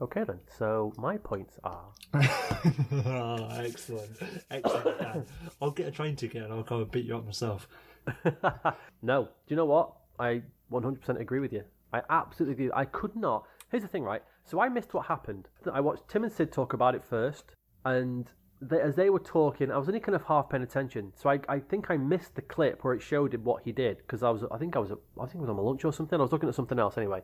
Okay 0.00 0.24
then. 0.24 0.38
So 0.58 0.92
my 0.98 1.16
points 1.16 1.58
are 1.64 1.86
Ah, 2.14 3.58
excellent, 3.58 4.10
excellent. 4.50 4.98
Dan. 5.00 5.26
I'll 5.60 5.70
get 5.70 5.86
a 5.86 5.90
train 5.90 6.16
ticket 6.16 6.42
and 6.42 6.52
I'll 6.52 6.62
come 6.62 6.82
and 6.82 6.90
beat 6.90 7.06
you 7.06 7.16
up 7.16 7.24
myself. 7.24 7.68
no. 9.02 9.24
Do 9.24 9.28
you 9.48 9.56
know 9.56 9.64
what? 9.64 9.92
I 10.18 10.42
100% 10.72 11.20
agree 11.20 11.40
with 11.40 11.52
you. 11.52 11.64
I 11.92 12.02
absolutely 12.10 12.52
agree. 12.52 12.70
I 12.74 12.84
could 12.84 13.16
not. 13.16 13.44
Here's 13.70 13.82
the 13.82 13.88
thing, 13.88 14.02
right? 14.02 14.22
So 14.44 14.60
I 14.60 14.68
missed 14.68 14.94
what 14.94 15.06
happened. 15.06 15.48
I 15.72 15.80
watched 15.80 16.08
Tim 16.08 16.24
and 16.24 16.32
Sid 16.32 16.52
talk 16.52 16.72
about 16.72 16.94
it 16.94 17.02
first, 17.04 17.44
and 17.84 18.26
they, 18.60 18.80
as 18.80 18.94
they 18.94 19.10
were 19.10 19.18
talking, 19.18 19.70
I 19.70 19.76
was 19.78 19.88
only 19.88 20.00
kind 20.00 20.14
of 20.14 20.22
half 20.22 20.48
paying 20.50 20.62
attention. 20.62 21.12
So 21.16 21.30
I, 21.30 21.40
I 21.48 21.58
think 21.58 21.90
I 21.90 21.96
missed 21.96 22.34
the 22.34 22.42
clip 22.42 22.84
where 22.84 22.94
it 22.94 23.02
showed 23.02 23.34
him 23.34 23.44
what 23.44 23.62
he 23.64 23.72
did 23.72 23.98
because 23.98 24.22
I 24.22 24.30
was, 24.30 24.44
I 24.50 24.58
think 24.58 24.76
I 24.76 24.78
was, 24.78 24.92
I 24.92 25.26
think 25.26 25.36
I 25.36 25.40
was 25.40 25.50
on 25.50 25.56
my 25.56 25.62
lunch 25.62 25.84
or 25.84 25.92
something. 25.92 26.18
I 26.18 26.22
was 26.22 26.32
looking 26.32 26.48
at 26.48 26.54
something 26.54 26.78
else 26.78 26.96
anyway. 26.96 27.22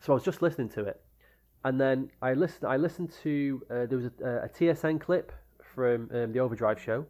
So 0.00 0.12
I 0.12 0.14
was 0.14 0.24
just 0.24 0.42
listening 0.42 0.68
to 0.70 0.84
it, 0.84 1.00
and 1.66 1.80
then 1.80 1.98
I 2.22 2.32
listened. 2.34 2.66
I 2.74 2.76
listened 2.76 3.10
to 3.22 3.34
uh, 3.70 3.86
there 3.88 3.98
was 3.98 4.06
a, 4.06 4.44
a 4.46 4.48
TSN 4.56 5.00
clip 5.06 5.32
from 5.74 5.98
um, 6.14 6.32
the 6.32 6.40
Overdrive 6.40 6.80
show, 6.80 7.06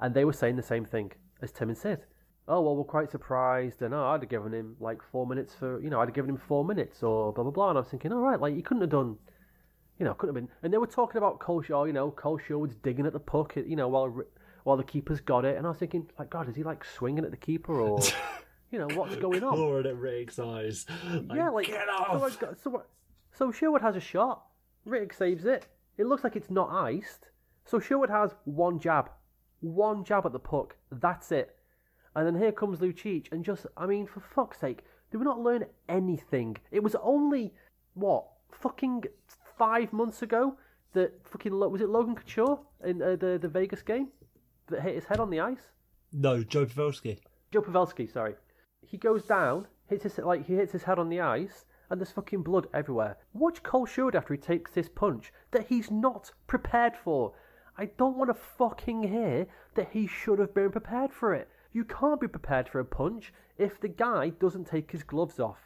and 0.00 0.14
they 0.14 0.24
were 0.24 0.32
saying 0.32 0.56
the 0.56 0.62
same 0.74 0.84
thing 0.84 1.12
as 1.42 1.50
Tim 1.52 1.68
and 1.68 1.78
Sid. 1.78 2.00
Oh 2.46 2.60
well, 2.62 2.76
we're 2.76 2.84
quite 2.96 3.10
surprised, 3.10 3.82
and 3.82 3.92
oh, 3.92 4.04
I'd 4.10 4.22
have 4.22 4.30
given 4.30 4.52
him 4.52 4.76
like 4.80 5.00
four 5.12 5.26
minutes 5.26 5.52
for 5.54 5.80
you 5.82 5.90
know 5.90 6.00
I'd 6.00 6.08
have 6.08 6.14
given 6.14 6.30
him 6.30 6.36
four 6.50 6.64
minutes 6.64 7.02
or 7.02 7.32
blah 7.32 7.44
blah 7.44 7.52
blah. 7.52 7.68
And 7.70 7.78
I 7.78 7.80
was 7.82 7.90
thinking, 7.90 8.12
all 8.12 8.20
right, 8.20 8.40
like 8.40 8.54
you 8.54 8.62
couldn't 8.62 8.82
have 8.82 8.90
done, 8.90 9.16
you 9.98 10.04
know, 10.04 10.14
couldn't 10.14 10.34
have 10.34 10.42
been. 10.42 10.52
And 10.62 10.72
they 10.72 10.78
were 10.78 10.86
talking 10.86 11.18
about 11.18 11.40
Cole 11.40 11.62
Shaw, 11.62 11.84
you 11.84 11.92
know, 11.92 12.10
Kole 12.10 12.38
Sherwood's 12.40 12.76
digging 12.76 13.06
at 13.06 13.12
the 13.12 13.20
puck, 13.20 13.54
you 13.56 13.76
know, 13.76 13.88
while 13.88 14.12
while 14.64 14.76
the 14.76 14.84
keeper's 14.84 15.20
got 15.20 15.44
it, 15.44 15.56
and 15.56 15.66
I 15.66 15.70
was 15.70 15.78
thinking, 15.78 16.08
like, 16.18 16.30
God, 16.30 16.48
is 16.48 16.54
he 16.56 16.62
like 16.62 16.84
swinging 16.84 17.24
at 17.24 17.30
the 17.30 17.36
keeper 17.36 17.80
or, 17.80 18.00
you 18.70 18.78
know, 18.78 18.88
what's 18.94 19.16
going 19.16 19.42
on? 19.42 19.54
Clawing 19.56 19.86
at 19.86 19.96
Rick's 19.96 20.38
eyes. 20.38 20.86
yeah, 21.34 21.48
like 21.48 21.66
get 21.66 21.86
So, 21.86 21.92
off. 21.92 22.22
I 22.22 22.40
got, 22.40 22.60
so, 22.62 22.82
so 23.40 23.50
Sherwood 23.50 23.80
has 23.80 23.96
a 23.96 24.00
shot. 24.00 24.42
Rittich 24.86 25.14
saves 25.14 25.46
it. 25.46 25.66
It 25.96 26.04
looks 26.04 26.24
like 26.24 26.36
it's 26.36 26.50
not 26.50 26.68
iced. 26.70 27.30
So 27.64 27.80
Sherwood 27.80 28.10
has 28.10 28.34
one 28.44 28.78
jab, 28.78 29.08
one 29.60 30.04
jab 30.04 30.26
at 30.26 30.32
the 30.32 30.38
puck. 30.38 30.76
That's 30.92 31.32
it. 31.32 31.56
And 32.14 32.26
then 32.26 32.34
here 32.34 32.52
comes 32.52 32.80
Lucic, 32.80 33.32
and 33.32 33.42
just, 33.42 33.64
I 33.78 33.86
mean, 33.86 34.06
for 34.06 34.20
fuck's 34.20 34.60
sake, 34.60 34.84
did 35.10 35.16
we 35.16 35.24
not 35.24 35.40
learn 35.40 35.64
anything? 35.88 36.58
It 36.70 36.82
was 36.82 36.94
only 37.02 37.54
what 37.94 38.26
fucking 38.52 39.04
five 39.56 39.90
months 39.90 40.20
ago 40.20 40.58
that 40.92 41.14
fucking 41.24 41.58
was 41.58 41.80
it 41.80 41.88
Logan 41.88 42.16
Couture 42.16 42.60
in 42.84 43.00
uh, 43.00 43.16
the 43.16 43.38
the 43.40 43.48
Vegas 43.48 43.80
game 43.80 44.08
that 44.68 44.82
hit 44.82 44.96
his 44.96 45.06
head 45.06 45.18
on 45.18 45.30
the 45.30 45.40
ice. 45.40 45.62
No, 46.12 46.42
Joe 46.42 46.66
Pavelski. 46.66 47.18
Joe 47.52 47.62
Pavelski, 47.62 48.12
sorry. 48.12 48.34
He 48.82 48.98
goes 48.98 49.24
down, 49.24 49.66
hits 49.88 50.02
his 50.02 50.18
like 50.18 50.46
he 50.46 50.56
hits 50.56 50.72
his 50.72 50.82
head 50.82 50.98
on 50.98 51.08
the 51.08 51.20
ice, 51.20 51.64
and 51.90 52.00
there's 52.00 52.12
fucking 52.12 52.42
blood 52.42 52.68
everywhere. 52.72 53.16
Watch 53.34 53.62
Kole 53.62 53.86
Sherwood 53.86 54.14
after 54.14 54.32
he 54.32 54.38
takes 54.38 54.70
this 54.70 54.88
punch 54.88 55.32
that 55.50 55.66
he's 55.66 55.90
not 55.90 56.30
prepared 56.46 56.96
for. 56.96 57.32
I 57.76 57.86
don't 57.86 58.16
want 58.16 58.30
to 58.30 58.34
fucking 58.34 59.02
hear 59.02 59.46
that 59.74 59.90
he 59.92 60.06
should 60.06 60.38
have 60.38 60.54
been 60.54 60.70
prepared 60.70 61.12
for 61.12 61.34
it. 61.34 61.48
You 61.72 61.84
can't 61.84 62.20
be 62.20 62.28
prepared 62.28 62.68
for 62.68 62.80
a 62.80 62.84
punch 62.84 63.32
if 63.58 63.80
the 63.80 63.88
guy 63.88 64.30
doesn't 64.30 64.66
take 64.66 64.90
his 64.92 65.02
gloves 65.02 65.40
off. 65.40 65.58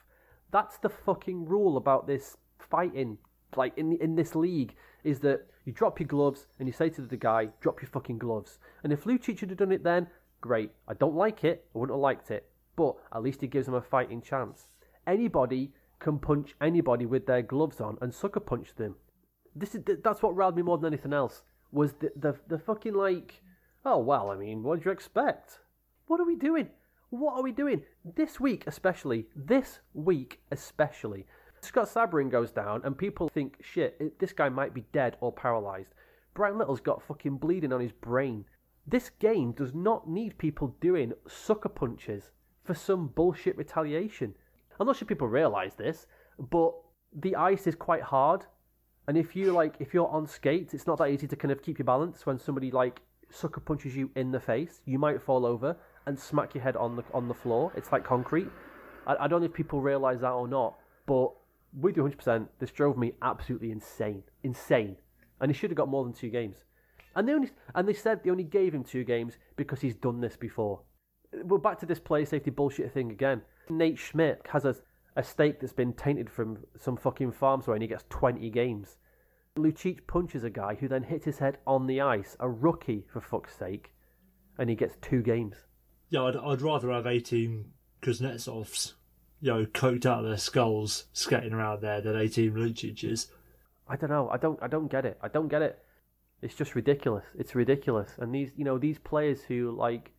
That's 0.50 0.78
the 0.78 0.88
fucking 0.88 1.46
rule 1.46 1.76
about 1.76 2.06
this 2.06 2.36
fighting, 2.58 3.18
like 3.56 3.76
in 3.76 3.92
in 3.94 4.14
this 4.14 4.34
league, 4.34 4.74
is 5.02 5.20
that 5.20 5.46
you 5.64 5.72
drop 5.72 5.98
your 5.98 6.06
gloves 6.06 6.46
and 6.58 6.68
you 6.68 6.72
say 6.72 6.88
to 6.90 7.02
the 7.02 7.16
guy, 7.16 7.48
drop 7.60 7.80
your 7.80 7.88
fucking 7.88 8.18
gloves. 8.18 8.58
And 8.82 8.92
if 8.92 9.04
Lucic 9.04 9.40
had 9.40 9.56
done 9.56 9.72
it 9.72 9.82
then, 9.82 10.06
great. 10.40 10.70
I 10.86 10.94
don't 10.94 11.14
like 11.14 11.42
it. 11.42 11.66
I 11.74 11.78
wouldn't 11.78 11.96
have 11.96 12.00
liked 12.00 12.30
it. 12.30 12.48
But 12.76 12.96
at 13.14 13.22
least 13.22 13.40
he 13.40 13.46
gives 13.46 13.66
him 13.66 13.74
a 13.74 13.82
fighting 13.82 14.20
chance. 14.20 14.68
Anybody 15.06 15.72
can 16.04 16.18
punch 16.18 16.54
anybody 16.60 17.06
with 17.06 17.26
their 17.26 17.40
gloves 17.40 17.80
on 17.80 17.96
and 18.02 18.14
sucker 18.14 18.38
punch 18.38 18.74
them. 18.76 18.94
This 19.56 19.74
is 19.74 19.82
that's 20.04 20.22
what 20.22 20.36
riled 20.36 20.54
me 20.54 20.62
more 20.62 20.76
than 20.76 20.92
anything 20.92 21.14
else. 21.14 21.42
Was 21.72 21.94
the 21.94 22.12
the, 22.14 22.36
the 22.46 22.58
fucking 22.58 22.94
like, 22.94 23.42
oh 23.86 23.98
well, 23.98 24.30
I 24.30 24.36
mean, 24.36 24.62
what 24.62 24.76
did 24.76 24.84
you 24.84 24.90
expect? 24.90 25.60
What 26.06 26.20
are 26.20 26.26
we 26.26 26.36
doing? 26.36 26.68
What 27.08 27.36
are 27.36 27.42
we 27.42 27.52
doing 27.52 27.82
this 28.04 28.38
week, 28.38 28.64
especially 28.66 29.28
this 29.34 29.80
week, 29.94 30.40
especially? 30.50 31.24
Scott 31.62 31.88
Sabourin 31.88 32.30
goes 32.30 32.50
down, 32.50 32.82
and 32.84 32.98
people 32.98 33.28
think, 33.28 33.56
shit, 33.62 33.96
it, 33.98 34.18
this 34.18 34.34
guy 34.34 34.50
might 34.50 34.74
be 34.74 34.84
dead 34.92 35.16
or 35.20 35.32
paralyzed. 35.32 35.94
Bryan 36.34 36.58
Little's 36.58 36.80
got 36.80 37.02
fucking 37.02 37.38
bleeding 37.38 37.72
on 37.72 37.80
his 37.80 37.92
brain. 37.92 38.44
This 38.86 39.08
game 39.08 39.52
does 39.52 39.72
not 39.72 40.06
need 40.06 40.36
people 40.36 40.76
doing 40.80 41.14
sucker 41.26 41.70
punches 41.70 42.32
for 42.62 42.74
some 42.74 43.06
bullshit 43.06 43.56
retaliation. 43.56 44.34
I'm 44.78 44.86
not 44.86 44.96
sure 44.96 45.06
people 45.06 45.28
realise 45.28 45.74
this, 45.74 46.06
but 46.50 46.74
the 47.14 47.36
ice 47.36 47.66
is 47.66 47.74
quite 47.74 48.02
hard, 48.02 48.44
and 49.06 49.16
if 49.16 49.36
you 49.36 49.52
like, 49.52 49.76
if 49.80 49.94
you're 49.94 50.08
on 50.08 50.26
skates, 50.26 50.74
it's 50.74 50.86
not 50.86 50.98
that 50.98 51.08
easy 51.08 51.26
to 51.28 51.36
kind 51.36 51.52
of 51.52 51.62
keep 51.62 51.78
your 51.78 51.84
balance 51.84 52.26
when 52.26 52.38
somebody 52.38 52.70
like 52.70 53.02
sucker 53.30 53.60
punches 53.60 53.96
you 53.96 54.10
in 54.16 54.30
the 54.32 54.40
face. 54.40 54.80
You 54.84 54.98
might 54.98 55.22
fall 55.22 55.44
over 55.44 55.76
and 56.06 56.18
smack 56.18 56.54
your 56.54 56.64
head 56.64 56.76
on 56.76 56.96
the 56.96 57.04
on 57.12 57.28
the 57.28 57.34
floor. 57.34 57.72
It's 57.76 57.92
like 57.92 58.04
concrete. 58.04 58.48
I, 59.06 59.16
I 59.20 59.28
don't 59.28 59.40
know 59.40 59.46
if 59.46 59.52
people 59.52 59.80
realise 59.80 60.20
that 60.20 60.32
or 60.32 60.48
not, 60.48 60.76
but 61.06 61.32
with 61.78 61.96
you 61.96 62.04
100%, 62.04 62.48
this 62.60 62.70
drove 62.70 62.96
me 62.96 63.12
absolutely 63.22 63.70
insane, 63.70 64.22
insane, 64.42 64.96
and 65.40 65.50
he 65.50 65.58
should 65.58 65.70
have 65.70 65.76
got 65.76 65.88
more 65.88 66.04
than 66.04 66.12
two 66.12 66.30
games. 66.30 66.58
And 67.16 67.28
they 67.28 67.32
only 67.32 67.50
and 67.74 67.86
they 67.86 67.94
said 67.94 68.22
they 68.22 68.30
only 68.30 68.44
gave 68.44 68.74
him 68.74 68.84
two 68.84 69.04
games 69.04 69.34
because 69.56 69.80
he's 69.80 69.94
done 69.94 70.20
this 70.20 70.36
before. 70.36 70.80
We're 71.44 71.58
back 71.58 71.78
to 71.80 71.86
this 71.86 72.00
play 72.00 72.24
safety 72.24 72.50
bullshit 72.50 72.92
thing 72.92 73.10
again. 73.10 73.42
Nate 73.68 73.98
Schmidt 73.98 74.42
has 74.50 74.64
a, 74.64 74.76
a 75.16 75.22
stake 75.22 75.60
that's 75.60 75.72
been 75.72 75.92
tainted 75.92 76.30
from 76.30 76.58
some 76.78 76.96
fucking 76.96 77.32
farm 77.32 77.60
somewhere 77.60 77.76
and 77.76 77.82
he 77.82 77.88
gets 77.88 78.04
20 78.10 78.50
games. 78.50 78.96
Lucic 79.56 80.06
punches 80.06 80.42
a 80.42 80.50
guy 80.50 80.74
who 80.74 80.88
then 80.88 81.04
hits 81.04 81.24
his 81.24 81.38
head 81.38 81.58
on 81.66 81.86
the 81.86 82.00
ice, 82.00 82.36
a 82.40 82.48
rookie 82.48 83.06
for 83.12 83.20
fuck's 83.20 83.56
sake, 83.56 83.94
and 84.58 84.68
he 84.68 84.74
gets 84.76 84.96
two 85.00 85.22
games. 85.22 85.56
Yeah, 86.10 86.24
I'd, 86.24 86.36
I'd 86.36 86.62
rather 86.62 86.90
have 86.90 87.06
18 87.06 87.64
Kuznetsovs, 88.02 88.94
you 89.40 89.52
know, 89.52 89.66
coked 89.66 90.06
out 90.06 90.20
of 90.20 90.26
their 90.26 90.38
skulls 90.38 91.06
skating 91.12 91.52
around 91.52 91.82
there 91.82 92.00
than 92.00 92.16
18 92.16 92.52
Lucic's. 92.52 93.28
I 93.88 93.96
don't 93.96 94.10
know. 94.10 94.28
I 94.30 94.38
don't. 94.38 94.58
I 94.62 94.66
don't 94.66 94.90
get 94.90 95.04
it. 95.04 95.18
I 95.20 95.28
don't 95.28 95.48
get 95.48 95.62
it. 95.62 95.78
It's 96.40 96.54
just 96.54 96.74
ridiculous. 96.74 97.24
It's 97.38 97.54
ridiculous. 97.54 98.10
And 98.18 98.34
these, 98.34 98.50
you 98.56 98.64
know, 98.64 98.78
these 98.78 98.98
players 98.98 99.42
who 99.42 99.72
like 99.72 100.12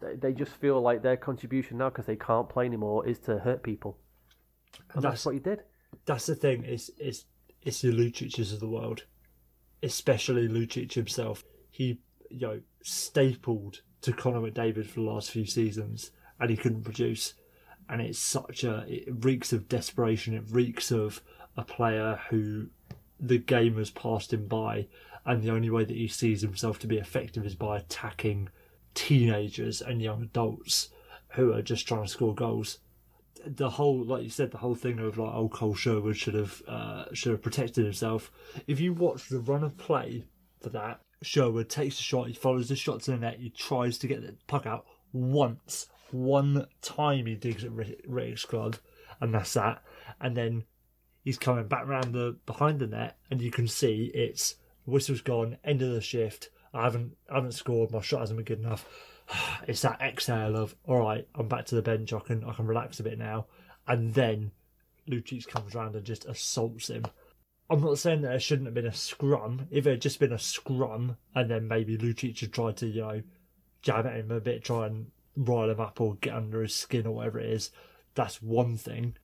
they, 0.00 0.16
they 0.16 0.32
just 0.32 0.52
feel 0.52 0.80
like 0.80 1.02
their 1.02 1.16
contribution 1.16 1.78
now 1.78 1.88
because 1.88 2.06
they 2.06 2.16
can't 2.16 2.48
play 2.48 2.64
anymore 2.66 3.06
is 3.06 3.18
to 3.20 3.38
hurt 3.38 3.62
people. 3.62 3.98
And 4.94 5.02
that's, 5.02 5.24
That's- 5.24 5.26
what 5.26 5.34
he 5.34 5.40
did. 5.40 5.62
That's 6.06 6.26
the 6.26 6.36
thing. 6.36 6.64
It's 6.64 6.90
it's 6.98 7.24
it's 7.62 7.82
the 7.82 7.92
Lucic's 7.92 8.52
of 8.52 8.60
the 8.60 8.68
world, 8.68 9.04
especially 9.82 10.48
Lucic 10.48 10.92
himself. 10.92 11.44
He 11.70 12.00
you 12.30 12.40
know 12.46 12.60
stapled 12.82 13.82
to 14.02 14.12
Connor 14.12 14.40
McDavid 14.40 14.86
for 14.86 15.00
the 15.00 15.06
last 15.06 15.30
few 15.30 15.44
seasons, 15.46 16.12
and 16.38 16.48
he 16.48 16.56
couldn't 16.56 16.84
produce. 16.84 17.34
And 17.88 18.00
it's 18.00 18.20
such 18.20 18.62
a 18.62 18.84
it 18.88 19.08
reeks 19.24 19.52
of 19.52 19.68
desperation. 19.68 20.34
It 20.34 20.44
reeks 20.50 20.92
of 20.92 21.22
a 21.56 21.64
player 21.64 22.20
who 22.30 22.68
the 23.18 23.38
game 23.38 23.76
has 23.76 23.90
passed 23.90 24.32
him 24.32 24.46
by, 24.46 24.86
and 25.26 25.42
the 25.42 25.50
only 25.50 25.70
way 25.70 25.84
that 25.84 25.96
he 25.96 26.06
sees 26.08 26.40
himself 26.40 26.78
to 26.78 26.86
be 26.86 26.98
effective 26.98 27.44
is 27.44 27.56
by 27.56 27.78
attacking 27.78 28.48
teenagers 28.94 29.80
and 29.80 30.02
young 30.02 30.22
adults 30.22 30.88
who 31.34 31.52
are 31.52 31.62
just 31.62 31.86
trying 31.86 32.04
to 32.04 32.08
score 32.08 32.34
goals 32.34 32.78
the 33.46 33.70
whole, 33.70 34.04
like 34.04 34.22
you 34.22 34.30
said, 34.30 34.50
the 34.50 34.58
whole 34.58 34.74
thing 34.74 34.98
of 34.98 35.18
like, 35.18 35.32
oh, 35.32 35.48
Kole 35.48 35.76
Sherwood 35.76 36.16
should 36.16 36.34
have 36.34 36.62
uh, 36.68 37.04
should 37.12 37.32
have 37.32 37.42
protected 37.42 37.84
himself. 37.84 38.30
If 38.66 38.80
you 38.80 38.92
watch 38.92 39.28
the 39.28 39.40
run 39.40 39.64
of 39.64 39.76
play 39.76 40.24
for 40.60 40.70
that, 40.70 41.00
Sherwood 41.22 41.68
takes 41.68 41.98
a 41.98 42.02
shot, 42.02 42.28
he 42.28 42.34
follows 42.34 42.68
the 42.68 42.76
shot 42.76 43.02
to 43.02 43.12
the 43.12 43.16
net, 43.18 43.38
he 43.38 43.50
tries 43.50 43.98
to 43.98 44.06
get 44.06 44.22
the 44.22 44.36
puck 44.46 44.66
out 44.66 44.86
once, 45.12 45.88
one 46.10 46.66
time 46.82 47.26
he 47.26 47.34
digs 47.34 47.64
at 47.64 47.72
Ri- 47.72 48.00
Rittich's 48.08 48.44
glove, 48.44 48.80
and 49.20 49.34
that's 49.34 49.54
that. 49.54 49.82
And 50.20 50.36
then 50.36 50.64
he's 51.24 51.38
coming 51.38 51.66
back 51.66 51.86
round 51.86 52.14
the 52.14 52.36
behind 52.46 52.80
the 52.80 52.86
net, 52.86 53.18
and 53.30 53.40
you 53.40 53.50
can 53.50 53.68
see 53.68 54.10
it's 54.14 54.56
whistle's 54.86 55.20
gone, 55.20 55.58
end 55.64 55.82
of 55.82 55.92
the 55.92 56.00
shift. 56.00 56.50
I 56.72 56.84
haven't 56.84 57.16
I 57.30 57.36
haven't 57.36 57.52
scored, 57.52 57.90
my 57.90 58.00
shot 58.00 58.20
hasn't 58.20 58.36
been 58.38 58.44
good 58.44 58.64
enough. 58.64 58.86
It's 59.68 59.82
that 59.82 60.00
exhale 60.00 60.56
of 60.56 60.74
all 60.84 61.00
right, 61.00 61.26
I'm 61.34 61.48
back 61.48 61.66
to 61.66 61.74
the 61.74 61.82
bench. 61.82 62.12
I 62.12 62.20
can 62.20 62.44
I 62.44 62.52
can 62.52 62.66
relax 62.66 63.00
a 63.00 63.04
bit 63.04 63.18
now, 63.18 63.46
and 63.86 64.14
then 64.14 64.52
Lucic 65.08 65.46
comes 65.48 65.74
round 65.74 65.94
and 65.96 66.04
just 66.04 66.24
assaults 66.26 66.88
him. 66.88 67.04
I'm 67.68 67.80
not 67.80 67.98
saying 67.98 68.22
that 68.22 68.28
there 68.28 68.40
shouldn't 68.40 68.66
have 68.66 68.74
been 68.74 68.86
a 68.86 68.92
scrum. 68.92 69.66
If 69.70 69.86
it 69.86 69.90
had 69.90 70.00
just 70.02 70.18
been 70.18 70.32
a 70.32 70.38
scrum, 70.38 71.16
and 71.34 71.50
then 71.50 71.68
maybe 71.68 71.96
Lucic 71.96 72.40
had 72.40 72.52
tried 72.52 72.76
to 72.78 72.86
you 72.86 73.02
know 73.02 73.22
jab 73.82 74.06
at 74.06 74.16
him 74.16 74.30
a 74.30 74.40
bit, 74.40 74.64
try 74.64 74.86
and 74.86 75.10
rile 75.36 75.70
him 75.70 75.80
up 75.80 76.00
or 76.00 76.16
get 76.16 76.34
under 76.34 76.62
his 76.62 76.74
skin 76.74 77.06
or 77.06 77.14
whatever 77.14 77.38
it 77.38 77.50
is, 77.50 77.70
that's 78.14 78.42
one 78.42 78.76
thing. 78.76 79.16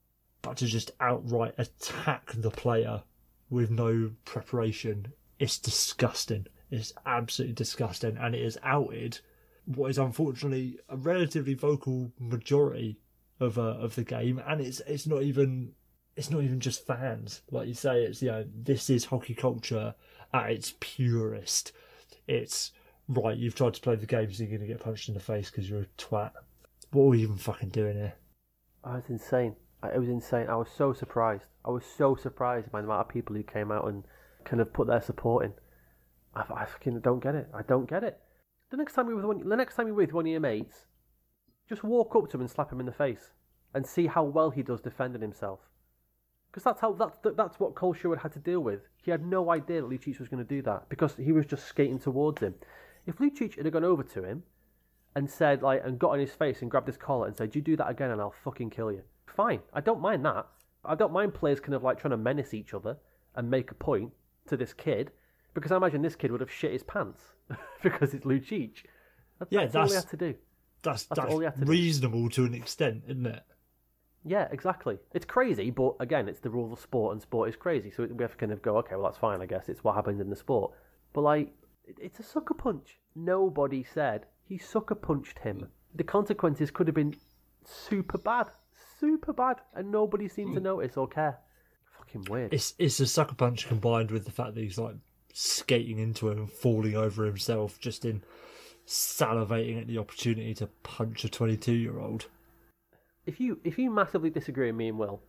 But 0.43 0.59
to 0.59 0.67
just 0.67 0.93
outright 1.01 1.55
attack 1.59 2.33
the 2.33 2.51
player 2.51 3.03
with 3.51 3.71
no 3.71 4.13
preparation, 4.25 5.13
it's 5.39 5.59
disgusting. 5.59 6.47
It's 6.71 6.93
absolutely 7.05 7.55
disgusting, 7.55 8.17
and 8.17 8.35
it 8.35 8.43
is 8.43 8.59
outed 8.63 9.21
what 9.67 9.91
is 9.91 9.99
unfortunately 9.99 10.79
a 10.89 10.97
relatively 10.97 11.55
vocal 11.55 12.13
majority 12.19 12.99
of 13.41 13.59
uh, 13.59 13.63
of 13.63 13.95
the 13.95 14.05
game, 14.05 14.41
and 14.47 14.61
it's 14.61 14.81
it's 14.87 15.07
not 15.07 15.23
even 15.23 15.73
it's 16.17 16.31
not 16.31 16.43
even 16.43 16.61
just 16.61 16.87
fans. 16.87 17.43
Like 17.51 17.69
you 17.69 17.75
say, 17.75 18.03
it's 18.03 18.23
you 18.23 18.29
know 18.29 18.45
this 18.55 18.89
is 18.91 19.05
hockey 19.05 19.35
culture 19.35 19.95
at 20.33 20.51
its 20.51 20.75
purest. 20.81 21.73
It's 22.27 22.73
right. 23.09 23.37
You've 23.37 23.55
tried 23.55 23.75
to 23.75 23.81
play 23.81 23.97
the 23.97 24.07
game, 24.07 24.33
so 24.33 24.43
you're 24.43 24.51
going 24.57 24.67
to 24.67 24.67
get 24.67 24.83
punched 24.83 25.09
in 25.09 25.15
the 25.15 25.21
face 25.21 25.51
because 25.51 25.69
you're 25.69 25.83
a 25.83 25.87
twat. 25.99 26.33
What 26.93 27.03
are 27.03 27.09
we 27.09 27.23
even 27.23 27.37
fucking 27.37 27.71
doing 27.71 27.97
here? 27.97 28.15
I 28.83 28.97
was 28.97 29.05
insane. 29.09 29.57
It 29.83 29.99
was 29.99 30.09
insane. 30.09 30.49
I 30.49 30.57
was 30.57 30.69
so 30.75 30.93
surprised. 30.93 31.45
I 31.65 31.71
was 31.71 31.85
so 31.85 32.17
surprised 32.17 32.71
by 32.71 32.81
the 32.81 32.87
amount 32.87 33.07
of 33.07 33.13
people 33.13 33.37
who 33.37 33.43
came 33.43 33.71
out 33.71 33.87
and 33.87 34.05
kind 34.45 34.61
of 34.61 34.73
put 34.73 34.87
their 34.87 35.03
support 35.03 35.45
in. 35.45 35.53
I, 36.37 36.45
I 36.55 36.65
fucking 36.67 37.01
don't 37.01 37.23
get 37.23 37.35
it. 37.35 37.49
I 37.55 37.63
don't 37.63 37.89
get 37.89 38.05
it. 38.05 38.19
The 38.71 38.77
next 38.77 38.93
time 38.93 39.09
you're 39.09 39.17
with 39.17 39.25
one, 39.25 39.49
the 39.49 39.57
next 39.57 39.75
time 39.75 39.87
you're 39.87 39.97
with 39.97 40.13
one 40.13 40.27
of 40.27 40.31
your 40.31 40.41
mates, 40.41 40.87
just 41.69 41.83
walk 41.83 42.15
up 42.15 42.29
to 42.31 42.37
him 42.37 42.43
and 42.43 42.51
slap 42.51 42.71
him 42.71 42.81
in 42.81 42.87
the 42.87 42.93
face, 42.93 43.33
and 43.75 43.87
see 43.87 44.07
how 44.07 44.25
well 44.25 44.51
he 44.51 44.63
does 44.63 44.81
defending 44.81 45.23
himself. 45.23 45.61
Because 46.47 46.65
that's 46.65 46.81
how 46.81 46.93
that's 46.93 47.19
that's 47.37 47.59
what 47.61 47.75
Kole 47.75 47.95
Sherwood 47.95 48.19
had 48.19 48.33
to 48.33 48.39
deal 48.39 48.61
with. 48.61 48.81
He 49.03 49.11
had 49.11 49.25
no 49.25 49.51
idea 49.51 49.81
that 49.81 49.91
Lucic 49.91 50.19
was 50.19 50.29
going 50.29 50.45
to 50.45 50.49
do 50.49 50.63
that 50.63 50.89
because 50.89 51.17
he 51.17 51.33
was 51.33 51.47
just 51.47 51.67
skating 51.67 51.99
towards 51.99 52.41
him. 52.41 52.55
If 53.07 53.17
Lucic 53.19 53.57
had 53.57 53.73
gone 53.73 53.85
over 53.85 54.03
to 54.03 54.25
him 54.25 54.43
and 55.15 55.31
said 55.31 55.63
like 55.63 55.83
and 55.85 55.99
got 55.99 56.13
on 56.13 56.19
his 56.19 56.33
face 56.33 56.63
and 56.63 56.71
grabbed 56.71 56.89
his 56.89 56.97
collar 56.97 57.27
and 57.27 57.37
said, 57.37 57.55
"You 57.55 57.63
do 57.63 57.77
that 57.77 57.89
again, 57.89 58.11
and 58.11 58.21
I'll 58.21 58.35
fucking 58.45 58.71
kill 58.71 58.91
you." 58.91 59.03
Fine, 59.27 59.61
I 59.73 59.81
don't 59.81 60.01
mind 60.01 60.25
that. 60.25 60.47
I 60.85 60.95
don't 60.95 61.13
mind 61.13 61.35
players 61.35 61.61
kind 61.61 61.75
of 61.75 61.83
like 61.83 62.01
trying 62.01 62.13
to 62.13 62.17
menace 62.17 62.55
each 62.55 62.75
other 62.75 62.97
and 63.35 63.51
make 63.51 63.71
a 63.71 63.75
point 63.75 64.13
to 64.47 64.57
this 64.57 64.73
kid 64.73 65.11
because 65.57 65.73
I 65.73 65.77
imagine 65.77 66.03
this 66.03 66.15
kid 66.15 66.31
would 66.31 66.43
have 66.43 66.53
shit 66.53 66.73
his 66.73 66.83
pants 66.83 67.23
because 67.83 68.13
it's 68.13 68.27
Lucic. 68.27 68.85
That's, 69.39 69.51
Yeah, 69.51 69.67
that's, 69.67 69.75
all 69.75 69.89
he 69.89 69.95
had 69.95 70.09
to 70.11 70.17
do. 70.17 70.35
That's 70.83 71.05
That's 71.05 71.21
that's, 71.21 71.33
all 71.33 71.41
you 71.41 71.47
have 71.47 71.55
to 71.55 71.65
do. 71.65 71.71
reasonable 71.71 72.29
to 72.31 72.45
an 72.45 72.53
extent, 72.55 73.05
isn't 73.09 73.27
it? 73.27 73.43
Yeah, 74.23 74.49
exactly. 74.51 74.99
It's 75.15 75.25
crazy, 75.25 75.71
but 75.71 75.95
again, 75.99 76.29
it's 76.29 76.41
the 76.41 76.51
rule 76.51 76.73
of 76.73 76.79
sport, 76.79 77.15
and 77.15 77.23
sport 77.23 77.49
is 77.49 77.57
crazy. 77.57 77.91
So 77.91 78.05
we 78.05 78.23
have 78.23 78.33
to 78.33 78.37
kind 78.37 78.53
of 78.53 78.61
go, 78.61 78.77
okay, 78.79 78.97
well, 78.97 79.05
that's 79.05 79.17
fine, 79.17 79.41
I 79.41 79.47
guess. 79.47 79.69
It's 79.69 79.83
what 79.83 79.95
happens 79.95 80.21
in 80.21 80.29
the 80.29 80.37
sport. 80.37 80.73
But, 81.15 81.23
like, 81.23 81.55
it's 81.99 82.21
a 82.21 82.23
sucker 82.23 82.55
punch. 82.55 82.99
Nobody 83.15 83.83
said 83.83 84.27
he 84.45 84.59
sucker 84.59 84.95
punched 84.95 85.39
him. 85.39 85.69
The 85.95 86.05
consequences 86.05 86.71
could 86.71 86.87
have 86.87 86.95
been 86.95 87.15
super 87.65 88.19
bad. 88.19 88.49
Super 89.01 89.33
bad. 89.33 89.57
And 89.75 89.91
nobody 89.91 90.29
seemed 90.29 90.55
to 90.55 90.61
hmm. 90.61 90.67
notice 90.67 90.97
or 90.97 91.09
care. 91.09 91.39
Fucking 91.97 92.27
weird. 92.29 92.53
It's 92.53 92.75
it's 92.79 93.01
a 93.01 93.07
sucker 93.07 93.35
punch 93.35 93.67
combined 93.67 94.11
with 94.11 94.25
the 94.25 94.31
fact 94.31 94.55
that 94.55 94.61
he's 94.61 94.79
like 94.79 94.97
skating 95.39 95.99
into 95.99 96.31
him 96.31 96.39
and 96.39 96.51
falling 96.51 96.97
over 96.97 97.27
himself, 97.27 97.79
just 97.79 98.07
in 98.07 98.23
salivating 98.87 99.79
at 99.79 99.87
the 99.87 99.99
opportunity 99.99 100.55
to 100.55 100.67
punch 100.83 101.25
a 101.25 101.29
22 101.29 101.73
year 101.73 101.99
old. 101.99 102.27
if 103.27 103.39
you 103.39 103.59
if 103.63 103.79
you 103.79 103.91
massively 103.91 104.31
disagree 104.31 104.69
with 104.69 104.77
me 104.77 104.89
and 104.89 104.99
Will, 104.99 105.21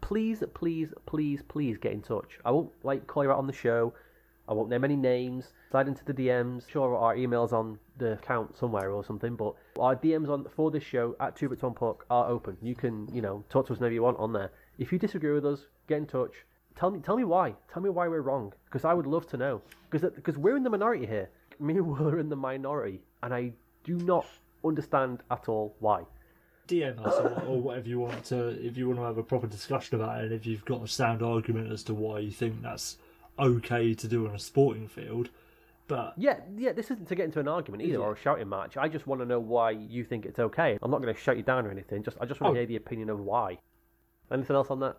please, 0.00 0.44
please, 0.54 0.94
please, 1.06 1.42
please 1.48 1.78
get 1.78 1.90
in 1.90 2.00
touch. 2.00 2.38
I 2.44 2.52
won't 2.52 2.70
like 2.84 3.08
call 3.08 3.24
you 3.24 3.32
out 3.32 3.38
on 3.38 3.48
the 3.48 3.52
show. 3.52 3.92
I 4.48 4.52
won't 4.52 4.68
name 4.68 4.84
any 4.84 4.94
names. 4.94 5.52
Slide 5.72 5.88
into 5.88 6.04
the 6.04 6.14
DMs. 6.14 6.68
Sure, 6.70 6.94
our 6.94 7.16
emails 7.16 7.52
on 7.52 7.80
the 7.98 8.12
account 8.12 8.56
somewhere 8.56 8.92
or 8.92 9.02
something, 9.02 9.34
but 9.34 9.54
our 9.80 9.96
DMs 9.96 10.28
on 10.28 10.46
for 10.54 10.70
this 10.70 10.84
show 10.84 11.16
at 11.18 11.34
Two 11.34 11.50
are 12.08 12.30
open. 12.30 12.56
You 12.62 12.76
can 12.76 13.08
you 13.12 13.20
know 13.20 13.42
talk 13.48 13.66
to 13.66 13.72
us 13.72 13.80
whenever 13.80 13.94
you 13.94 14.02
want 14.04 14.20
on 14.20 14.32
there. 14.32 14.52
If 14.78 14.92
you 14.92 15.00
disagree 15.00 15.32
with 15.32 15.44
us, 15.44 15.66
get 15.88 15.98
in 15.98 16.06
touch. 16.06 16.34
Tell 16.76 16.90
me 16.90 17.00
tell 17.00 17.16
me 17.16 17.24
why. 17.24 17.54
Tell 17.72 17.82
me 17.82 17.90
why 17.90 18.06
we're 18.08 18.20
wrong 18.20 18.52
because 18.66 18.84
I 18.84 18.92
would 18.94 19.06
love 19.06 19.26
to 19.28 19.36
know. 19.36 19.62
Because 19.90 20.10
because 20.14 20.36
we're 20.38 20.56
in 20.56 20.62
the 20.62 20.70
minority 20.70 21.06
here. 21.06 21.30
Me 21.58 21.74
and 21.78 21.86
Will 21.86 22.08
are 22.08 22.18
in 22.18 22.28
the 22.28 22.36
minority, 22.36 23.00
and 23.22 23.32
I 23.32 23.52
do 23.82 23.94
not 23.96 24.26
understand 24.62 25.22
at 25.30 25.48
all 25.48 25.74
why. 25.80 26.02
DM 26.68 26.98
us 27.06 27.14
or, 27.14 27.42
or 27.46 27.60
whatever 27.62 27.88
you 27.88 28.00
want 28.00 28.24
to, 28.24 28.48
if 28.48 28.76
you 28.76 28.88
want 28.88 28.98
to 28.98 29.04
have 29.06 29.16
a 29.16 29.22
proper 29.22 29.46
discussion 29.46 29.94
about 29.98 30.18
it, 30.18 30.24
and 30.24 30.32
if 30.34 30.44
you've 30.44 30.64
got 30.66 30.82
a 30.82 30.88
sound 30.88 31.22
argument 31.22 31.72
as 31.72 31.82
to 31.84 31.94
why 31.94 32.18
you 32.18 32.30
think 32.30 32.60
that's 32.60 32.98
okay 33.38 33.94
to 33.94 34.06
do 34.08 34.26
on 34.28 34.34
a 34.34 34.38
sporting 34.38 34.86
field. 34.88 35.30
But 35.88 36.12
Yeah, 36.18 36.40
yeah. 36.58 36.72
This 36.72 36.90
isn't 36.90 37.06
to 37.08 37.14
get 37.14 37.24
into 37.26 37.38
an 37.40 37.48
argument 37.48 37.84
either 37.84 37.98
or 38.02 38.12
a 38.14 38.16
shouting 38.18 38.48
match. 38.48 38.76
I 38.76 38.88
just 38.88 39.06
want 39.06 39.20
to 39.22 39.24
know 39.26 39.38
why 39.38 39.70
you 39.70 40.04
think 40.04 40.26
it's 40.26 40.40
okay. 40.40 40.76
I'm 40.82 40.90
not 40.90 41.00
going 41.00 41.14
to 41.14 41.18
shout 41.18 41.36
you 41.38 41.42
down 41.44 41.64
or 41.64 41.70
anything. 41.70 42.02
Just 42.02 42.16
I 42.20 42.26
just 42.26 42.40
want 42.40 42.50
Oh. 42.50 42.54
to 42.54 42.60
hear 42.60 42.66
the 42.66 42.76
opinion 42.76 43.08
of 43.08 43.20
why. 43.20 43.58
Anything 44.30 44.56
else 44.56 44.70
on 44.70 44.80
that? 44.80 44.96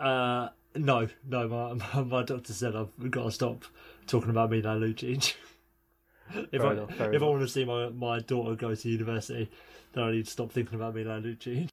uh, 0.00 0.48
no, 0.74 1.08
no, 1.26 1.48
my, 1.48 1.74
my, 1.74 2.02
my 2.02 2.22
doctor 2.22 2.52
said 2.52 2.74
I've 2.76 3.10
got 3.10 3.24
to 3.24 3.30
stop 3.30 3.64
talking 4.06 4.30
about 4.30 4.50
me 4.50 4.60
Milan 4.60 4.80
Lucic. 4.80 5.34
if 6.52 6.60
Fair 6.60 6.66
I 6.66 6.72
enough, 6.72 7.00
if 7.00 7.22
I 7.22 7.24
want 7.24 7.42
to 7.42 7.48
see 7.48 7.64
my, 7.64 7.90
my 7.90 8.20
daughter 8.20 8.54
go 8.54 8.74
to 8.74 8.88
university, 8.88 9.50
then 9.92 10.04
I 10.04 10.12
need 10.12 10.24
to 10.24 10.30
stop 10.30 10.50
thinking 10.50 10.74
about 10.74 10.94
Milan 10.94 11.22
Lucic. 11.22 11.68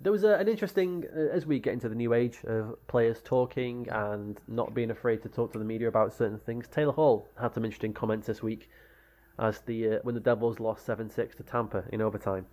There 0.00 0.12
was 0.12 0.22
a, 0.22 0.34
an 0.34 0.46
interesting, 0.46 1.04
uh, 1.14 1.34
as 1.34 1.44
we 1.44 1.58
get 1.58 1.72
into 1.72 1.88
the 1.88 1.94
new 1.96 2.14
age 2.14 2.38
of 2.44 2.76
players 2.86 3.20
talking 3.24 3.88
and 3.90 4.40
not 4.46 4.72
being 4.72 4.90
afraid 4.90 5.22
to 5.22 5.28
talk 5.28 5.52
to 5.52 5.58
the 5.58 5.64
media 5.64 5.88
about 5.88 6.12
certain 6.12 6.38
things. 6.38 6.68
Taylor 6.68 6.92
Hall 6.92 7.28
had 7.40 7.52
some 7.52 7.64
interesting 7.64 7.92
comments 7.92 8.28
this 8.28 8.42
week 8.42 8.70
as 9.40 9.60
the 9.62 9.96
uh, 9.96 9.98
when 10.02 10.14
the 10.14 10.20
Devils 10.20 10.60
lost 10.60 10.86
seven 10.86 11.10
six 11.10 11.34
to 11.36 11.42
Tampa 11.42 11.84
in 11.92 12.00
overtime, 12.00 12.46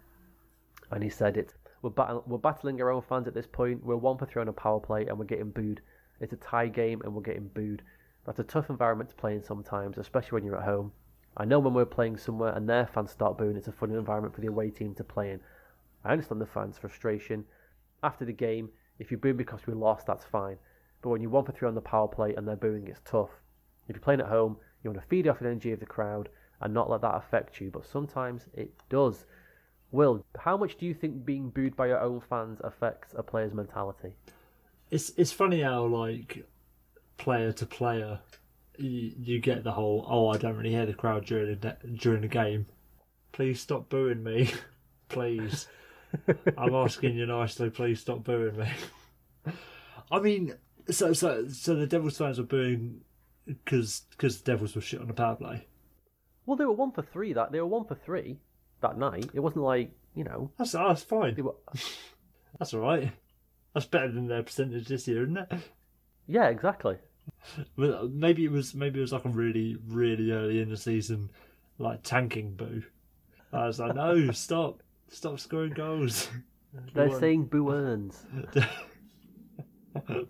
and 0.92 1.04
he 1.04 1.10
said 1.10 1.38
it. 1.38 1.54
We're, 1.86 1.92
battle, 1.92 2.24
we're 2.26 2.40
battling 2.40 2.82
our 2.82 2.90
own 2.90 3.04
fans 3.04 3.28
at 3.28 3.36
this 3.36 3.46
point. 3.46 3.86
We're 3.86 3.96
one 3.96 4.18
for 4.18 4.26
three 4.26 4.42
on 4.42 4.48
a 4.48 4.54
power 4.54 4.80
play 4.80 5.06
and 5.06 5.20
we're 5.20 5.26
getting 5.26 5.52
booed. 5.52 5.82
It's 6.20 6.34
a 6.34 6.38
tie 6.38 6.68
game 6.68 7.00
and 7.04 7.14
we're 7.14 7.22
getting 7.22 7.48
booed. 7.50 7.84
That's 8.26 8.40
a 8.40 8.44
tough 8.44 8.72
environment 8.72 9.12
to 9.12 9.16
play 9.16 9.36
in 9.36 9.44
sometimes, 9.44 10.00
especially 10.00 10.38
when 10.38 10.46
you're 10.46 10.58
at 10.58 10.64
home. 10.64 10.94
I 11.38 11.46
know 11.46 11.60
when 11.60 11.76
we're 11.76 11.86
playing 11.86 12.18
somewhere 12.18 12.54
and 12.56 12.68
their 12.68 12.88
fans 12.88 13.12
start 13.12 13.38
booing, 13.38 13.56
it's 13.56 13.68
a 13.68 13.72
fun 13.72 13.92
environment 13.92 14.34
for 14.34 14.42
the 14.42 14.48
away 14.48 14.72
team 14.72 14.96
to 14.96 15.04
play 15.04 15.30
in. 15.30 15.42
I 16.04 16.12
understand 16.12 16.42
the 16.42 16.48
fans' 16.48 16.80
frustration. 16.80 17.46
After 18.02 18.26
the 18.26 18.34
game, 18.34 18.72
if 18.98 19.12
you 19.12 19.18
boo 19.18 19.36
because 19.36 19.68
we 19.68 19.76
lost, 19.76 20.08
that's 20.08 20.26
fine. 20.26 20.58
But 21.04 21.10
when 21.10 21.22
you're 21.22 21.30
one 21.30 21.46
for 21.46 21.52
three 21.52 21.68
on 21.68 21.76
the 21.76 21.82
power 21.82 22.08
play 22.08 22.34
and 22.34 22.48
they're 22.48 22.56
booing, 22.56 22.88
it's 22.88 23.02
tough. 23.06 23.30
If 23.88 23.96
you're 23.96 24.02
playing 24.02 24.22
at 24.22 24.30
home, 24.30 24.58
you 24.84 24.90
want 24.90 25.04
to 25.04 25.08
feed 25.08 25.28
off 25.28 25.38
the 25.38 25.46
energy 25.46 25.72
of 25.72 25.80
the 25.80 25.86
crowd 25.86 26.30
and 26.62 26.74
not 26.74 26.90
let 26.90 27.02
that 27.02 27.14
affect 27.14 27.62
you, 27.62 27.70
but 27.70 27.86
sometimes 27.86 28.48
it 28.56 28.72
does. 28.90 29.28
Will, 29.92 30.26
how 30.40 30.58
much 30.58 30.78
do 30.78 30.86
you 30.86 30.94
think 30.94 31.26
being 31.26 31.50
booed 31.50 31.76
by 31.76 31.88
your 31.88 32.02
own 32.02 32.22
fans 32.30 32.60
affects 32.64 33.14
a 33.16 33.24
player's 33.24 33.54
mentality? 33.54 34.14
It's 34.92 35.12
it's 35.18 35.32
funny 35.32 35.62
how 35.62 35.86
like 35.86 36.46
player 37.18 37.52
to 37.54 37.66
player, 37.66 38.20
you, 38.78 39.14
you 39.18 39.40
get 39.40 39.64
the 39.64 39.72
whole 39.72 40.06
oh 40.10 40.30
I 40.30 40.38
don't 40.38 40.58
really 40.58 40.72
hear 40.72 40.86
the 40.86 40.94
crowd 40.94 41.26
during 41.26 41.60
the 41.60 41.78
during 41.96 42.22
the 42.22 42.28
game. 42.28 42.66
Please 43.32 43.62
stop 43.62 43.90
booing 43.90 44.24
me, 44.24 44.52
please. 45.10 45.68
I'm 46.58 46.76
asking 46.76 47.16
you 47.16 47.26
nicely. 47.26 47.70
Please 47.70 48.00
stop 48.00 48.24
booing 48.24 48.58
me. 48.58 48.70
I 50.12 50.20
mean, 50.20 50.56
so 50.90 51.14
so 51.14 51.48
so 51.48 51.76
the 51.76 51.88
Devils 51.88 52.18
fans 52.18 52.38
were 52.38 52.46
booing 52.46 53.02
because 53.46 54.04
because 54.12 54.42
the 54.42 54.52
Devils 54.52 54.76
were 54.76 54.82
shit 54.82 55.02
on 55.02 55.08
the 55.08 55.14
power 55.14 55.36
play. 55.36 55.68
Well, 56.46 56.58
they 56.58 56.66
were 56.66 56.74
one 56.74 56.92
for 56.92 57.02
three. 57.02 57.34
That 57.34 57.52
they 57.52 57.60
were 57.60 57.66
one 57.66 57.86
for 57.86 57.96
three 57.96 58.40
that 58.82 58.98
night. 58.98 59.30
It 59.34 59.40
wasn't 59.40 59.64
like 59.66 59.92
you 60.16 60.24
know. 60.24 60.52
That's 60.58 60.72
that's 60.74 61.04
fine. 61.04 61.36
Were, 61.44 61.56
That's 62.60 62.74
all 62.74 62.80
right. 62.82 63.12
That's 63.74 63.86
better 63.86 64.10
than 64.12 64.28
their 64.28 64.44
percentage 64.44 64.88
this 64.88 65.08
year, 65.08 65.24
isn't 65.24 65.38
it? 65.38 65.52
yeah, 66.28 66.48
exactly. 66.48 66.98
Maybe 67.78 68.46
it 68.46 68.52
was 68.52 68.74
maybe 68.74 69.00
it 69.00 69.02
was 69.02 69.12
like 69.12 69.26
a 69.26 69.30
really 69.30 69.78
really 69.88 70.32
early 70.32 70.62
in 70.62 70.70
the 70.70 70.78
season, 70.78 71.30
like 71.80 72.02
tanking 72.04 72.54
boo. 72.56 72.84
I 73.52 73.68
was 73.68 73.80
like, 73.80 73.96
no, 73.96 74.32
stop, 74.32 74.82
stop 75.10 75.40
scoring 75.40 75.74
goals. 75.74 76.30
They're 76.94 77.08
Go 77.08 77.14
on. 77.16 77.20
saying 77.22 77.46
boo 77.46 77.72
earns. 77.72 78.24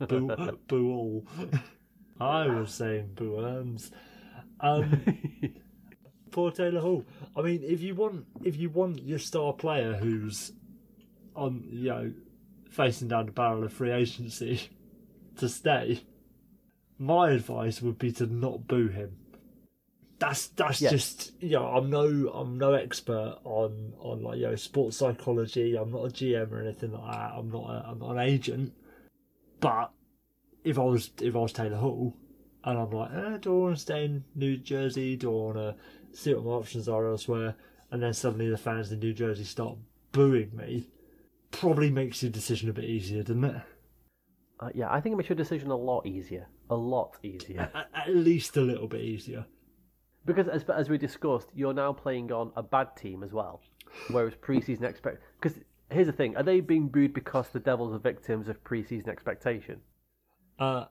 boo, 0.08 0.58
boo 0.68 0.92
all. 0.92 1.28
I 2.20 2.48
was 2.48 2.74
saying 2.74 3.12
boo 3.16 3.40
earns. 3.40 3.92
Um, 4.60 5.04
poor 6.36 6.52
Taylor 6.52 6.82
Hall. 6.82 7.06
I 7.36 7.42
mean, 7.42 7.62
if 7.64 7.82
you 7.82 7.96
want 7.96 8.26
if 8.44 8.58
you 8.58 8.70
want 8.70 9.02
your 9.02 9.20
star 9.20 9.54
player 9.54 9.94
who's 9.94 10.52
on 11.34 11.64
you 11.72 11.90
know 11.90 12.14
facing 12.70 13.08
down 13.08 13.26
the 13.28 13.32
barrel 13.32 13.64
of 13.64 13.72
free 13.72 13.92
agency 13.92 14.70
to 15.38 15.48
stay, 15.48 16.04
my 17.00 17.32
advice 17.32 17.82
would 17.82 17.98
be 17.98 18.12
to 18.12 18.26
not 18.28 18.68
boo 18.68 18.90
him. 18.90 19.16
That's 20.20 20.48
that's 20.48 20.82
Yes. 20.82 20.92
just 20.92 21.32
you 21.42 21.52
know 21.52 21.66
I'm 21.68 21.90
no 21.90 22.30
I'm 22.34 22.58
no 22.58 22.74
expert 22.74 23.38
on 23.46 23.94
on 24.00 24.22
like 24.22 24.38
you 24.38 24.48
know 24.48 24.56
sports 24.56 24.98
psychology. 24.98 25.78
I'm 25.78 25.92
not 25.92 26.06
a 26.06 26.10
GM 26.10 26.52
or 26.52 26.62
anything 26.62 26.92
like 26.92 27.12
that. 27.12 27.32
I'm 27.34 27.50
not 27.50 27.70
a, 27.70 27.86
I'm 27.90 28.00
not 28.00 28.12
an 28.12 28.20
agent. 28.20 28.74
But 29.62 29.92
if 30.66 30.78
I 30.78 30.84
was 30.84 31.12
if 31.22 31.34
I 31.34 31.40
was 31.40 31.54
Taylor 31.54 31.78
Hall 31.78 32.14
and 32.66 32.80
I'm 32.80 32.90
like, 32.92 33.12
eh, 33.14 33.38
do 33.38 33.52
I 33.52 33.62
want 33.64 33.76
to 33.76 33.82
stay 33.82 34.06
in 34.06 34.24
New 34.36 34.58
Jersey? 34.58 35.16
Do 35.16 35.30
I 35.30 35.44
want 35.44 35.58
to 35.58 35.76
see 36.16 36.34
what 36.34 36.46
my 36.46 36.52
options 36.52 36.88
are 36.88 37.08
elsewhere? 37.08 37.56
And 37.92 38.02
then 38.02 38.14
suddenly 38.14 38.50
the 38.50 38.58
fans 38.58 38.92
in 38.92 39.00
New 39.00 39.14
Jersey 39.14 39.44
start 39.44 39.78
booing 40.12 40.56
me. 40.56 40.90
Probably 41.52 41.90
makes 41.90 42.24
your 42.24 42.32
decision 42.32 42.70
a 42.70 42.74
bit 42.74 42.86
easier, 42.86 43.24
doesn't 43.24 43.44
it? 43.44 43.62
Uh, 44.60 44.70
yeah, 44.74 44.92
I 44.92 45.02
think 45.02 45.14
it 45.14 45.18
makes 45.18 45.30
your 45.30 45.36
decision 45.36 45.70
a 45.70 45.76
lot 45.76 46.06
easier. 46.06 46.48
A 46.70 46.76
lot 46.76 47.18
easier. 47.24 47.70
At, 47.74 47.90
at 47.94 48.16
least 48.16 48.58
a 48.58 48.62
little 48.62 48.88
bit 48.88 49.02
easier. 49.02 49.46
Because 50.26 50.48
as, 50.48 50.64
as 50.64 50.90
we 50.90 50.98
discussed, 50.98 51.50
you're 51.54 51.74
now 51.74 51.94
playing 51.94 52.32
on 52.32 52.52
a 52.56 52.64
bad 52.64 52.96
team 52.96 53.24
as 53.24 53.32
well. 53.32 53.62
Whereas 54.10 54.34
preseason 54.36 54.84
expect 54.84 55.22
because 55.40 55.60
here's 55.90 56.08
the 56.08 56.14
thing: 56.14 56.36
are 56.36 56.44
they 56.44 56.60
being 56.60 56.88
booed 56.88 57.14
because 57.14 57.50
the 57.50 57.60
Devils 57.60 57.94
are 57.94 58.00
victims 58.00 58.48
of 58.48 58.64
preseason 58.64 59.08
expectation? 59.08 59.82
Uh, 60.58 60.86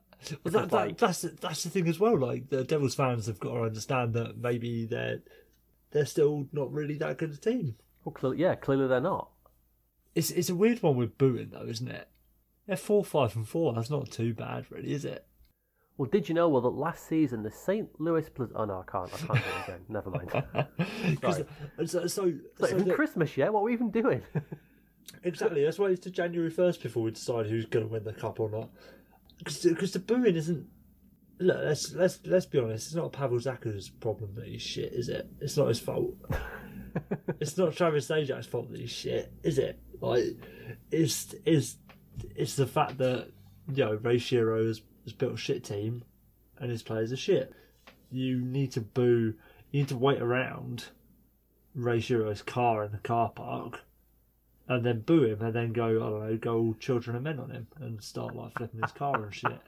well, 0.44 0.52
that, 0.52 0.70
that, 0.70 0.98
that's 0.98 1.22
that's 1.22 1.64
the 1.64 1.70
thing 1.70 1.88
as 1.88 1.98
well. 1.98 2.18
Like 2.18 2.48
the 2.48 2.64
Devils 2.64 2.94
fans 2.94 3.26
have 3.26 3.40
got 3.40 3.54
to 3.54 3.62
understand 3.62 4.14
that 4.14 4.38
maybe 4.38 4.86
they're 4.86 5.20
they're 5.90 6.06
still 6.06 6.46
not 6.52 6.72
really 6.72 6.96
that 6.98 7.18
good 7.18 7.32
a 7.32 7.36
team. 7.36 7.76
Well, 8.04 8.12
clearly, 8.12 8.38
yeah, 8.38 8.54
clearly 8.54 8.88
they're 8.88 9.00
not. 9.00 9.30
It's 10.14 10.30
it's 10.30 10.50
a 10.50 10.54
weird 10.54 10.82
one 10.82 10.96
with 10.96 11.18
booing 11.18 11.50
though, 11.50 11.66
isn't 11.66 11.88
it? 11.88 12.08
They're 12.66 12.76
four, 12.76 13.04
five, 13.04 13.36
and 13.36 13.46
four. 13.46 13.74
That's 13.74 13.90
not 13.90 14.10
too 14.10 14.32
bad, 14.32 14.66
really, 14.70 14.92
is 14.92 15.04
it? 15.04 15.26
Well, 15.96 16.10
did 16.10 16.28
you 16.28 16.34
know 16.34 16.48
well 16.48 16.62
that 16.62 16.70
last 16.70 17.06
season 17.06 17.42
the 17.42 17.50
St. 17.50 17.88
Louis 18.00 18.28
Blues? 18.30 18.50
Oh 18.54 18.64
no, 18.64 18.84
I 18.86 18.90
can't. 18.90 19.12
I 19.14 19.16
can't 19.16 19.44
do 19.44 19.50
it 19.50 19.64
again. 19.64 19.80
Never 19.88 20.10
mind. 20.10 20.30
Sorry. 21.20 21.44
so, 21.86 22.06
so, 22.06 22.06
It's 22.06 22.14
so 22.14 22.32
even 22.68 22.90
Christmas 22.90 23.36
yet. 23.36 23.52
What 23.52 23.60
are 23.60 23.64
we 23.64 23.72
even 23.72 23.90
doing? 23.90 24.22
exactly. 25.22 25.64
Let's 25.64 25.78
wait 25.78 26.02
to 26.02 26.10
January 26.10 26.50
first 26.50 26.82
before 26.82 27.04
we 27.04 27.12
decide 27.12 27.46
who's 27.46 27.66
going 27.66 27.86
to 27.86 27.92
win 27.92 28.02
the 28.02 28.12
cup 28.12 28.40
or 28.40 28.50
not. 28.50 28.70
Because 29.44 29.92
the 29.92 29.98
booing 29.98 30.36
isn't. 30.36 30.66
Look, 31.38 31.58
let's 31.62 31.92
let's 31.92 32.20
let's 32.24 32.46
be 32.46 32.58
honest. 32.58 32.86
It's 32.86 32.94
not 32.94 33.12
Pavel 33.12 33.38
Zacha's 33.38 33.88
problem 33.88 34.34
that 34.36 34.46
he's 34.46 34.62
shit, 34.62 34.92
is 34.92 35.08
it? 35.08 35.28
It's 35.40 35.56
not 35.56 35.68
his 35.68 35.80
fault. 35.80 36.14
it's 37.40 37.56
not 37.58 37.74
Travis 37.74 38.08
Zajac's 38.08 38.46
fault 38.46 38.70
that 38.70 38.80
he's 38.80 38.90
shit, 38.90 39.32
is 39.42 39.58
it? 39.58 39.78
Like, 40.00 40.24
it's 40.90 41.34
it's 41.44 41.76
it's 42.36 42.56
the 42.56 42.66
fact 42.66 42.98
that 42.98 43.28
you 43.72 43.84
know 43.84 43.94
Ray 43.94 44.16
Shero 44.16 44.66
has, 44.66 44.82
has 45.04 45.12
built 45.12 45.34
a 45.34 45.38
shit 45.38 45.64
team, 45.64 46.04
and 46.58 46.70
his 46.70 46.82
players 46.82 47.12
are 47.12 47.16
shit. 47.16 47.52
You 48.10 48.40
need 48.40 48.72
to 48.72 48.80
boo. 48.80 49.34
You 49.70 49.80
need 49.80 49.88
to 49.88 49.96
wait 49.96 50.22
around 50.22 50.86
Ray 51.74 51.98
Shero's 51.98 52.42
car 52.42 52.84
in 52.84 52.92
the 52.92 52.98
car 52.98 53.30
park, 53.30 53.80
and 54.68 54.84
then 54.84 55.00
boo 55.00 55.24
him, 55.24 55.42
and 55.42 55.54
then 55.54 55.72
go 55.72 55.86
I 55.86 56.10
don't 56.10 56.30
know, 56.30 56.36
go 56.36 56.58
all 56.58 56.74
children 56.80 57.16
and 57.16 57.24
men 57.24 57.38
on 57.38 57.50
him, 57.50 57.66
and 57.80 58.02
start 58.02 58.34
like 58.34 58.56
flipping 58.56 58.80
his 58.82 58.92
car 58.92 59.22
and 59.22 59.34
shit. 59.34 59.60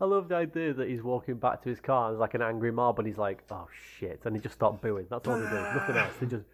I 0.00 0.04
love 0.04 0.28
the 0.28 0.34
idea 0.34 0.74
that 0.74 0.88
he's 0.88 1.02
walking 1.02 1.36
back 1.36 1.62
to 1.62 1.68
his 1.68 1.78
car 1.80 2.06
and 2.08 2.14
there's 2.14 2.20
like 2.20 2.34
an 2.34 2.42
angry 2.42 2.72
mob, 2.72 2.98
and 2.98 3.06
he's 3.06 3.18
like, 3.18 3.42
"Oh 3.50 3.68
shit!" 3.98 4.20
and 4.24 4.34
he 4.34 4.42
just 4.42 4.54
start 4.56 4.80
booing. 4.80 5.06
That's 5.08 5.26
all 5.28 5.38
they 5.38 5.48
do. 5.48 5.54
Nothing 5.54 5.96
else. 5.96 6.12
They 6.20 6.26
just 6.26 6.44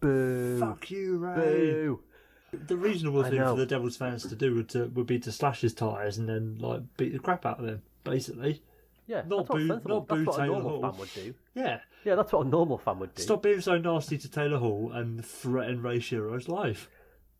boo, 0.00 0.60
Fuck 0.60 0.90
you, 0.90 1.18
Ray. 1.18 1.36
boo. 1.36 2.00
The 2.52 2.76
reasonable 2.76 3.24
I 3.24 3.30
thing 3.30 3.38
know. 3.40 3.54
for 3.54 3.60
the 3.60 3.66
Devils 3.66 3.96
fans 3.96 4.22
to 4.26 4.34
do 4.36 4.54
would 4.54 4.68
to, 4.70 4.86
would 4.86 5.06
be 5.06 5.18
to 5.20 5.32
slash 5.32 5.60
his 5.62 5.74
tires 5.74 6.16
and 6.18 6.28
then 6.28 6.58
like 6.58 6.82
beat 6.96 7.12
the 7.12 7.18
crap 7.18 7.44
out 7.46 7.60
of 7.60 7.66
him, 7.66 7.82
basically. 8.04 8.62
Yeah, 9.06 9.22
Not 9.26 9.46
that's 9.46 9.48
what 9.50 9.56
boo- 9.58 9.66
sensible. 9.68 9.90
not 9.96 10.08
That's 10.08 10.18
boo 10.20 10.24
what 10.26 10.34
a 10.34 10.38
Taylor 10.38 10.52
normal 10.62 10.70
Hall. 10.82 10.90
fan 10.90 11.00
would 11.00 11.14
do. 11.14 11.34
Yeah. 11.54 11.80
Yeah, 12.04 12.14
that's 12.16 12.32
what 12.32 12.46
a 12.46 12.48
normal 12.48 12.78
fan 12.78 12.98
would 12.98 13.14
do. 13.14 13.22
Stop 13.22 13.42
being 13.42 13.60
so 13.60 13.78
nasty 13.78 14.18
to 14.18 14.28
Taylor 14.30 14.58
Hall 14.58 14.90
and 14.92 15.24
threaten 15.24 15.80
Ray 15.82 15.98
Shero's 15.98 16.48
life. 16.48 16.88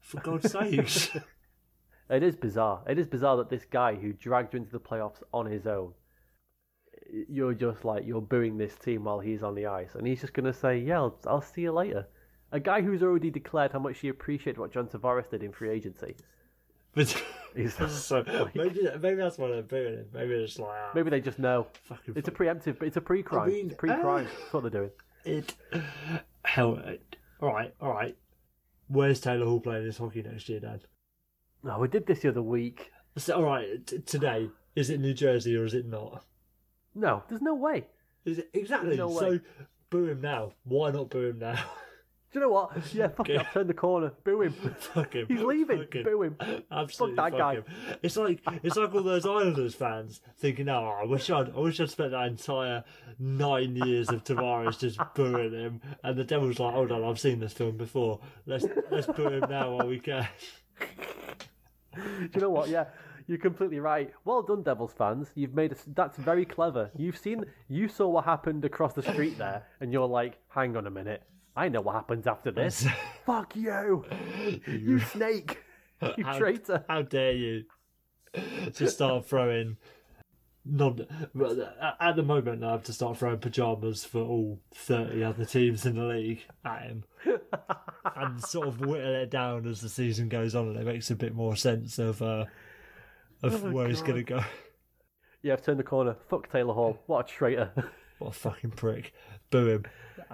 For 0.00 0.20
God's 0.20 0.50
sakes. 0.52 1.10
It 2.08 2.22
is 2.22 2.36
bizarre. 2.36 2.84
It 2.88 3.00
is 3.00 3.08
bizarre 3.08 3.36
that 3.38 3.50
this 3.50 3.64
guy 3.64 3.96
who 3.96 4.12
dragged 4.12 4.54
you 4.54 4.58
into 4.60 4.70
the 4.70 4.78
playoffs 4.78 5.24
on 5.34 5.46
his 5.46 5.66
own, 5.66 5.92
you're 7.28 7.52
just 7.54 7.84
like 7.84 8.06
you're 8.06 8.20
booing 8.20 8.58
this 8.58 8.76
team 8.76 9.04
while 9.04 9.18
he's 9.18 9.42
on 9.42 9.56
the 9.56 9.66
ice, 9.66 9.96
and 9.96 10.06
he's 10.06 10.20
just 10.20 10.32
gonna 10.32 10.52
say, 10.52 10.78
"Yeah, 10.78 10.98
I'll, 11.00 11.18
I'll 11.26 11.42
see 11.42 11.62
you 11.62 11.72
later." 11.72 12.06
A 12.52 12.60
guy 12.60 12.80
who's 12.80 13.02
already 13.02 13.30
declared 13.30 13.72
how 13.72 13.80
much 13.80 13.98
he 13.98 14.08
appreciated 14.08 14.58
what 14.58 14.72
John 14.72 14.86
Tavares 14.86 15.28
did 15.30 15.42
in 15.42 15.50
free 15.50 15.70
agency. 15.70 16.14
But 16.96 17.08
so 17.90 18.24
maybe 18.54 18.88
maybe 19.00 19.16
that's 19.16 19.38
why 19.38 19.48
they're 19.48 19.62
booing 19.62 19.94
him. 19.94 20.06
Maybe 20.12 20.28
they're 20.30 20.46
just 20.46 20.58
like 20.58 20.70
ah, 20.72 20.90
maybe 20.94 21.10
they 21.10 21.20
just 21.20 21.38
know 21.38 21.68
fucking 21.84 22.14
it's 22.16 22.28
a 22.28 22.32
preemptive, 22.32 22.82
it's 22.82 22.96
a 22.96 23.00
pre-crime, 23.00 23.48
I 23.48 23.52
mean, 23.52 23.66
it's 23.66 23.76
pre-crime. 23.76 24.26
uh, 24.26 24.28
That's 24.40 24.52
what 24.52 24.62
they're 24.64 24.70
doing. 24.82 24.90
it. 25.24 25.54
Hell, 26.44 26.82
all 27.40 27.52
right, 27.52 27.72
all 27.80 27.92
right. 27.92 28.16
Where's 28.88 29.20
Taylor 29.20 29.46
Hall 29.46 29.60
playing 29.60 29.84
this 29.84 29.98
hockey 29.98 30.22
next 30.22 30.48
year, 30.48 30.60
Dad? 30.60 30.82
No, 31.62 31.78
we 31.78 31.88
did 31.88 32.06
this 32.06 32.20
the 32.20 32.28
other 32.28 32.42
week. 32.42 32.90
So, 33.16 33.36
all 33.36 33.42
right, 33.42 33.84
t- 33.86 33.98
today 34.00 34.48
is 34.74 34.90
it 34.90 35.00
New 35.00 35.14
Jersey 35.14 35.56
or 35.56 35.64
is 35.64 35.74
it 35.74 35.86
not? 35.86 36.24
No, 36.94 37.22
there's 37.28 37.42
no 37.42 37.54
way. 37.54 37.86
Is 38.24 38.38
it 38.38 38.50
exactly? 38.52 38.96
No 38.96 39.08
way. 39.08 39.18
so, 39.18 39.40
boo 39.90 40.06
him 40.06 40.20
now. 40.20 40.52
Why 40.64 40.90
not 40.90 41.10
boo 41.10 41.30
him 41.30 41.38
now? 41.38 41.58
Do 42.32 42.40
you 42.40 42.46
know 42.46 42.50
what? 42.52 42.72
Yeah, 42.92 43.08
fuck 43.08 43.28
it. 43.28 43.32
Okay. 43.36 43.44
I've 43.44 43.52
turned 43.52 43.68
the 43.70 43.74
corner. 43.74 44.12
Boo 44.24 44.42
him. 44.42 44.52
fuck 44.78 45.14
him. 45.14 45.26
He's 45.28 45.40
leaving. 45.42 45.78
Fuck 45.78 45.94
him. 45.94 46.04
Boo 46.04 46.22
him. 46.22 46.36
Absolutely 46.70 47.16
Fuck 47.16 47.32
that 47.32 47.38
guy. 47.38 47.54
him. 47.54 47.64
It's 48.02 48.16
like 48.16 48.40
it's 48.62 48.76
like 48.76 48.94
all 48.94 49.02
those 49.02 49.24
Islanders 49.26 49.74
fans 49.74 50.20
thinking, 50.38 50.68
"Oh, 50.68 50.98
I 51.00 51.04
wish 51.04 51.30
I'd, 51.30 51.48
I 51.54 51.58
wish 51.60 51.80
I'd 51.80 51.90
spent 51.90 52.10
that 52.10 52.26
entire 52.26 52.84
nine 53.18 53.76
years 53.76 54.10
of 54.10 54.24
Tavares 54.24 54.78
just 54.78 54.98
booing 55.14 55.52
him." 55.52 55.80
And 56.02 56.16
the 56.18 56.24
Devil's 56.24 56.58
like, 56.58 56.74
"Hold 56.74 56.92
on, 56.92 57.04
I've 57.04 57.20
seen 57.20 57.40
this 57.40 57.52
film 57.52 57.76
before. 57.76 58.20
Let's 58.44 58.66
let's 58.90 59.06
boo 59.06 59.28
him 59.28 59.44
now 59.48 59.76
while 59.76 59.86
we 59.86 59.98
can." 60.00 60.26
Do 61.94 62.30
you 62.34 62.40
know 62.42 62.50
what? 62.50 62.68
Yeah, 62.68 62.84
you're 63.26 63.38
completely 63.38 63.80
right. 63.80 64.12
Well 64.24 64.42
done, 64.42 64.62
Devils 64.62 64.92
fans. 64.96 65.30
You've 65.34 65.54
made 65.54 65.72
us. 65.72 65.82
That's 65.94 66.18
very 66.18 66.44
clever. 66.44 66.90
You've 66.96 67.16
seen. 67.16 67.46
You 67.68 67.88
saw 67.88 68.08
what 68.08 68.24
happened 68.24 68.64
across 68.64 68.92
the 68.92 69.02
street 69.02 69.38
there, 69.38 69.64
and 69.80 69.92
you're 69.92 70.06
like, 70.06 70.38
hang 70.48 70.76
on 70.76 70.86
a 70.86 70.90
minute. 70.90 71.22
I 71.56 71.68
know 71.68 71.80
what 71.80 71.94
happens 71.94 72.26
after 72.26 72.50
this. 72.52 72.86
Fuck 73.24 73.56
you, 73.56 74.04
you 74.66 74.98
snake, 75.00 75.62
you 76.16 76.24
How- 76.24 76.38
traitor. 76.38 76.84
How 76.88 77.02
dare 77.02 77.32
you? 77.32 77.64
To 78.74 78.88
start 78.90 79.26
throwing. 79.26 79.78
Non, 80.68 81.06
at 82.00 82.16
the 82.16 82.24
moment, 82.24 82.64
I 82.64 82.72
have 82.72 82.82
to 82.84 82.92
start 82.92 83.16
throwing 83.16 83.38
pajamas 83.38 84.04
for 84.04 84.18
all 84.20 84.58
thirty 84.74 85.22
other 85.22 85.44
teams 85.44 85.86
in 85.86 85.94
the 85.96 86.02
league 86.04 86.40
at 86.64 86.82
him, 86.82 87.04
and 88.16 88.42
sort 88.44 88.66
of 88.66 88.80
whittle 88.80 89.14
it 89.14 89.30
down 89.30 89.66
as 89.68 89.80
the 89.80 89.88
season 89.88 90.28
goes 90.28 90.56
on, 90.56 90.66
and 90.68 90.76
it 90.76 90.84
makes 90.84 91.08
a 91.12 91.14
bit 91.14 91.34
more 91.36 91.54
sense 91.54 92.00
of 92.00 92.20
uh, 92.20 92.46
of 93.44 93.64
Oh, 93.64 93.70
where 93.70 93.86
he's 93.86 94.02
going 94.02 94.16
to 94.16 94.24
go. 94.24 94.40
Yeah, 95.40 95.52
I've 95.52 95.62
turned 95.62 95.78
the 95.78 95.84
corner. 95.84 96.16
Fuck 96.28 96.50
Taylor 96.50 96.74
Hall. 96.74 96.98
What 97.06 97.30
a 97.30 97.32
traitor. 97.32 97.70
What 98.18 98.30
a 98.30 98.32
fucking 98.32 98.72
prick! 98.72 99.12
Boo 99.50 99.68
him. 99.68 99.84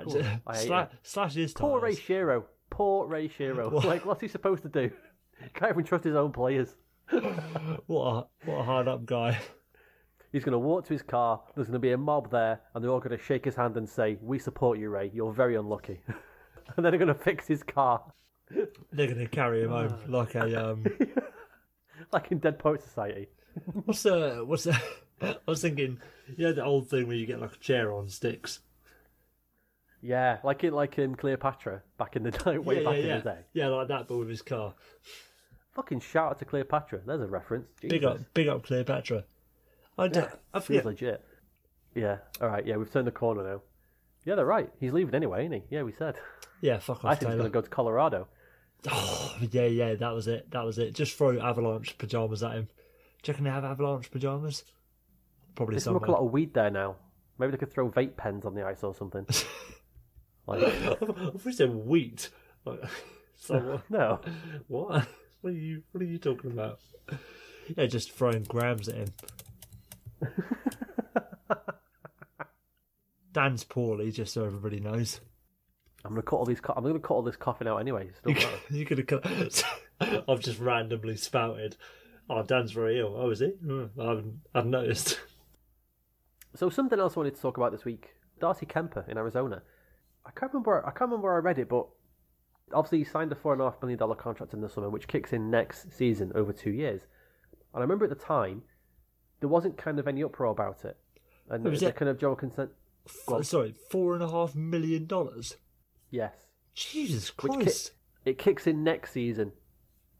Sla- 0.06 0.88
slash 1.02 1.34
his 1.34 1.52
Poor 1.52 1.80
Ray. 1.80 1.94
Shero. 1.94 2.44
Poor 2.70 3.06
Ray 3.06 3.28
Shero. 3.28 3.72
like, 3.84 4.06
what's 4.06 4.20
he 4.20 4.28
supposed 4.28 4.62
to 4.62 4.68
do? 4.68 4.90
Can't 5.54 5.72
even 5.72 5.84
trust 5.84 6.04
his 6.04 6.16
own 6.16 6.32
players. 6.32 6.74
What 7.86 8.06
a 8.06 8.26
what 8.46 8.60
a 8.60 8.62
hard 8.62 8.88
up 8.88 9.04
guy. 9.04 9.38
He's 10.30 10.44
going 10.44 10.52
to 10.52 10.58
walk 10.58 10.86
to 10.86 10.94
his 10.94 11.02
car. 11.02 11.42
There's 11.54 11.66
going 11.66 11.74
to 11.74 11.78
be 11.78 11.92
a 11.92 11.98
mob 11.98 12.30
there, 12.30 12.60
and 12.74 12.82
they're 12.82 12.90
all 12.90 13.00
going 13.00 13.16
to 13.16 13.22
shake 13.22 13.44
his 13.44 13.54
hand 13.54 13.76
and 13.76 13.86
say, 13.86 14.16
"We 14.22 14.38
support 14.38 14.78
you, 14.78 14.88
Ray. 14.88 15.10
You're 15.12 15.32
very 15.32 15.56
unlucky." 15.56 16.00
and 16.06 16.84
then 16.84 16.90
they're 16.90 16.98
going 16.98 17.08
to 17.08 17.14
fix 17.14 17.46
his 17.46 17.62
car, 17.62 18.02
They're 18.50 19.06
going 19.06 19.18
to 19.18 19.28
carry 19.28 19.62
him 19.62 19.70
home 19.70 19.94
like 20.08 20.34
a 20.34 20.70
um. 20.70 20.86
like 22.12 22.30
in 22.32 22.38
Dead 22.38 22.58
Poet 22.58 22.82
Society. 22.82 23.28
What's 23.84 24.04
the 24.04 24.42
what's 24.46 24.64
the? 24.64 24.80
I 25.20 25.36
was 25.46 25.60
thinking, 25.60 25.98
you 26.36 26.46
know, 26.46 26.52
the 26.52 26.64
old 26.64 26.88
thing 26.88 27.06
where 27.06 27.16
you 27.16 27.26
get 27.26 27.40
like 27.40 27.54
a 27.54 27.58
chair 27.58 27.92
on 27.92 28.08
sticks. 28.08 28.60
Yeah, 30.02 30.38
like 30.42 30.64
in 30.64 30.74
like 30.74 30.98
in 30.98 31.14
Cleopatra 31.14 31.82
back 31.96 32.16
in 32.16 32.24
the 32.24 32.30
day, 32.44 32.58
way 32.58 32.78
yeah, 32.78 32.84
back 32.84 32.94
yeah, 32.94 33.00
in 33.00 33.06
yeah. 33.06 33.18
the 33.18 33.30
day. 33.30 33.38
Yeah, 33.52 33.68
like 33.68 33.88
that, 33.88 34.08
but 34.08 34.18
with 34.18 34.28
his 34.28 34.42
car. 34.42 34.74
Fucking 35.74 36.00
shout 36.00 36.32
out 36.32 36.38
to 36.40 36.44
Cleopatra. 36.44 37.00
There's 37.06 37.22
a 37.22 37.26
reference. 37.26 37.68
Big 37.80 38.04
up, 38.04 38.18
big 38.34 38.48
up, 38.48 38.64
Cleopatra. 38.64 39.24
I 39.96 40.08
don't. 40.08 40.30
I 40.52 40.58
She's 40.58 40.66
forget. 40.66 40.84
legit. 40.84 41.24
Yeah. 41.94 42.18
All 42.40 42.48
right. 42.48 42.66
Yeah, 42.66 42.76
we've 42.76 42.92
turned 42.92 43.06
the 43.06 43.12
corner 43.12 43.42
now. 43.42 43.62
Yeah, 44.24 44.34
they're 44.34 44.46
right. 44.46 44.70
He's 44.80 44.92
leaving 44.92 45.14
anyway, 45.14 45.46
isn't 45.46 45.52
he? 45.52 45.62
Yeah, 45.70 45.82
we 45.82 45.92
said. 45.92 46.16
Yeah, 46.60 46.78
fuck 46.78 47.04
off. 47.04 47.12
I 47.12 47.14
think 47.14 47.30
he's 47.30 47.38
going 47.38 47.50
to 47.50 47.54
go 47.54 47.60
to 47.60 47.68
Colorado. 47.68 48.28
Oh, 48.90 49.36
yeah, 49.50 49.66
yeah, 49.66 49.94
that 49.94 50.14
was 50.14 50.28
it. 50.28 50.50
That 50.50 50.64
was 50.64 50.78
it. 50.78 50.94
Just 50.94 51.16
throw 51.16 51.38
avalanche 51.40 51.96
pajamas 51.98 52.42
at 52.42 52.52
him. 52.52 52.68
Do 53.22 53.30
you 53.30 53.32
reckon 53.32 53.44
they 53.44 53.50
have 53.50 53.64
avalanche 53.64 54.10
pajamas? 54.10 54.64
Probably 55.54 55.78
smoke 55.80 56.06
a 56.06 56.10
lot 56.10 56.20
of 56.20 56.32
weed 56.32 56.54
there 56.54 56.70
now. 56.70 56.96
Maybe 57.38 57.52
they 57.52 57.58
could 57.58 57.72
throw 57.72 57.90
vape 57.90 58.16
pens 58.16 58.44
on 58.44 58.54
the 58.54 58.64
ice 58.64 58.82
or 58.82 58.94
something. 58.94 59.26
like, 60.46 60.62
I 60.64 60.94
thought 60.94 61.40
you 61.44 61.52
said 61.52 61.70
wheat. 61.74 62.30
Like, 62.64 62.80
so 63.36 63.80
no. 63.88 64.20
what? 64.68 65.06
What 65.42 65.50
are 65.54 65.56
you? 65.56 65.82
What 65.90 66.00
are 66.02 66.06
you 66.06 66.18
talking 66.18 66.52
about? 66.52 66.78
Yeah, 67.76 67.86
just 67.86 68.12
throwing 68.12 68.44
grams 68.44 68.88
at 68.88 68.94
him. 68.94 69.08
Dan's 73.32 73.64
poorly, 73.64 74.10
just 74.12 74.34
so 74.34 74.44
everybody 74.44 74.78
knows. 74.78 75.20
I'm 76.04 76.12
gonna 76.12 76.22
cut 76.22 76.36
all 76.36 76.44
these. 76.44 76.60
Co- 76.60 76.74
I'm 76.76 76.84
gonna 76.84 76.98
cut 77.00 77.14
all 77.14 77.22
this 77.22 77.36
coughing 77.36 77.66
out 77.66 77.78
anyway. 77.78 78.08
It's 78.08 78.20
You 78.26 78.34
Still 78.34 78.50
could, 78.50 78.60
matter. 78.60 78.76
you 78.76 78.86
could 78.86 78.98
have 78.98 79.06
cut. 80.00 80.24
I've 80.28 80.40
just 80.40 80.58
randomly 80.60 81.16
spouted. 81.16 81.76
Oh, 82.28 82.42
Dan's 82.42 82.72
very 82.72 83.00
ill. 83.00 83.14
Oh, 83.16 83.30
is 83.30 83.40
he? 83.40 83.46
Hmm, 83.48 83.86
I 84.00 84.04
haven't. 84.04 84.40
I've 84.54 84.66
noticed. 84.66 85.18
so 86.54 86.68
something 86.70 86.98
else 87.00 87.16
I 87.16 87.20
wanted 87.20 87.34
to 87.36 87.40
talk 87.42 87.56
about 87.56 87.72
this 87.72 87.84
week: 87.84 88.10
Darcy 88.40 88.66
Kuemper 88.66 89.08
in 89.08 89.16
Arizona. 89.16 89.62
I 90.26 90.30
can't 90.30 90.52
remember. 90.52 90.70
Where, 90.72 90.86
I 90.86 90.90
can't 90.90 91.02
remember 91.10 91.24
where 91.28 91.36
I 91.36 91.38
read 91.40 91.58
it, 91.58 91.68
but 91.68 91.86
obviously 92.72 92.98
he 92.98 93.04
signed 93.04 93.32
a 93.32 93.34
four 93.34 93.52
and 93.52 93.60
a 93.62 93.64
half 93.70 93.80
million 93.82 93.98
dollar 93.98 94.14
contract 94.14 94.52
in 94.54 94.60
the 94.60 94.68
summer, 94.68 94.88
which 94.90 95.08
kicks 95.08 95.32
in 95.32 95.50
next 95.50 95.92
season 95.92 96.32
over 96.34 96.52
two 96.52 96.70
years. 96.70 97.02
And 97.74 97.80
I 97.80 97.80
remember 97.80 98.04
at 98.04 98.10
the 98.10 98.16
time 98.24 98.62
there 99.40 99.48
wasn't 99.48 99.76
kind 99.76 99.98
of 99.98 100.06
any 100.06 100.22
uproar 100.22 100.50
about 100.52 100.84
it, 100.84 100.96
and 101.50 101.64
was 101.64 101.82
it- 101.82 101.96
kind 101.96 102.08
of 102.08 102.18
general 102.18 102.36
consent. 102.36 102.70
On. 103.26 103.42
Sorry, 103.42 103.74
four 103.90 104.14
and 104.14 104.22
a 104.22 104.28
half 104.30 104.54
million 104.54 105.06
dollars. 105.06 105.56
Yes. 106.10 106.34
Jesus 106.74 107.30
Christ, 107.30 107.90
It 108.24 108.38
kicks 108.38 108.66
in 108.68 108.84
next 108.84 109.10
season. 109.10 109.50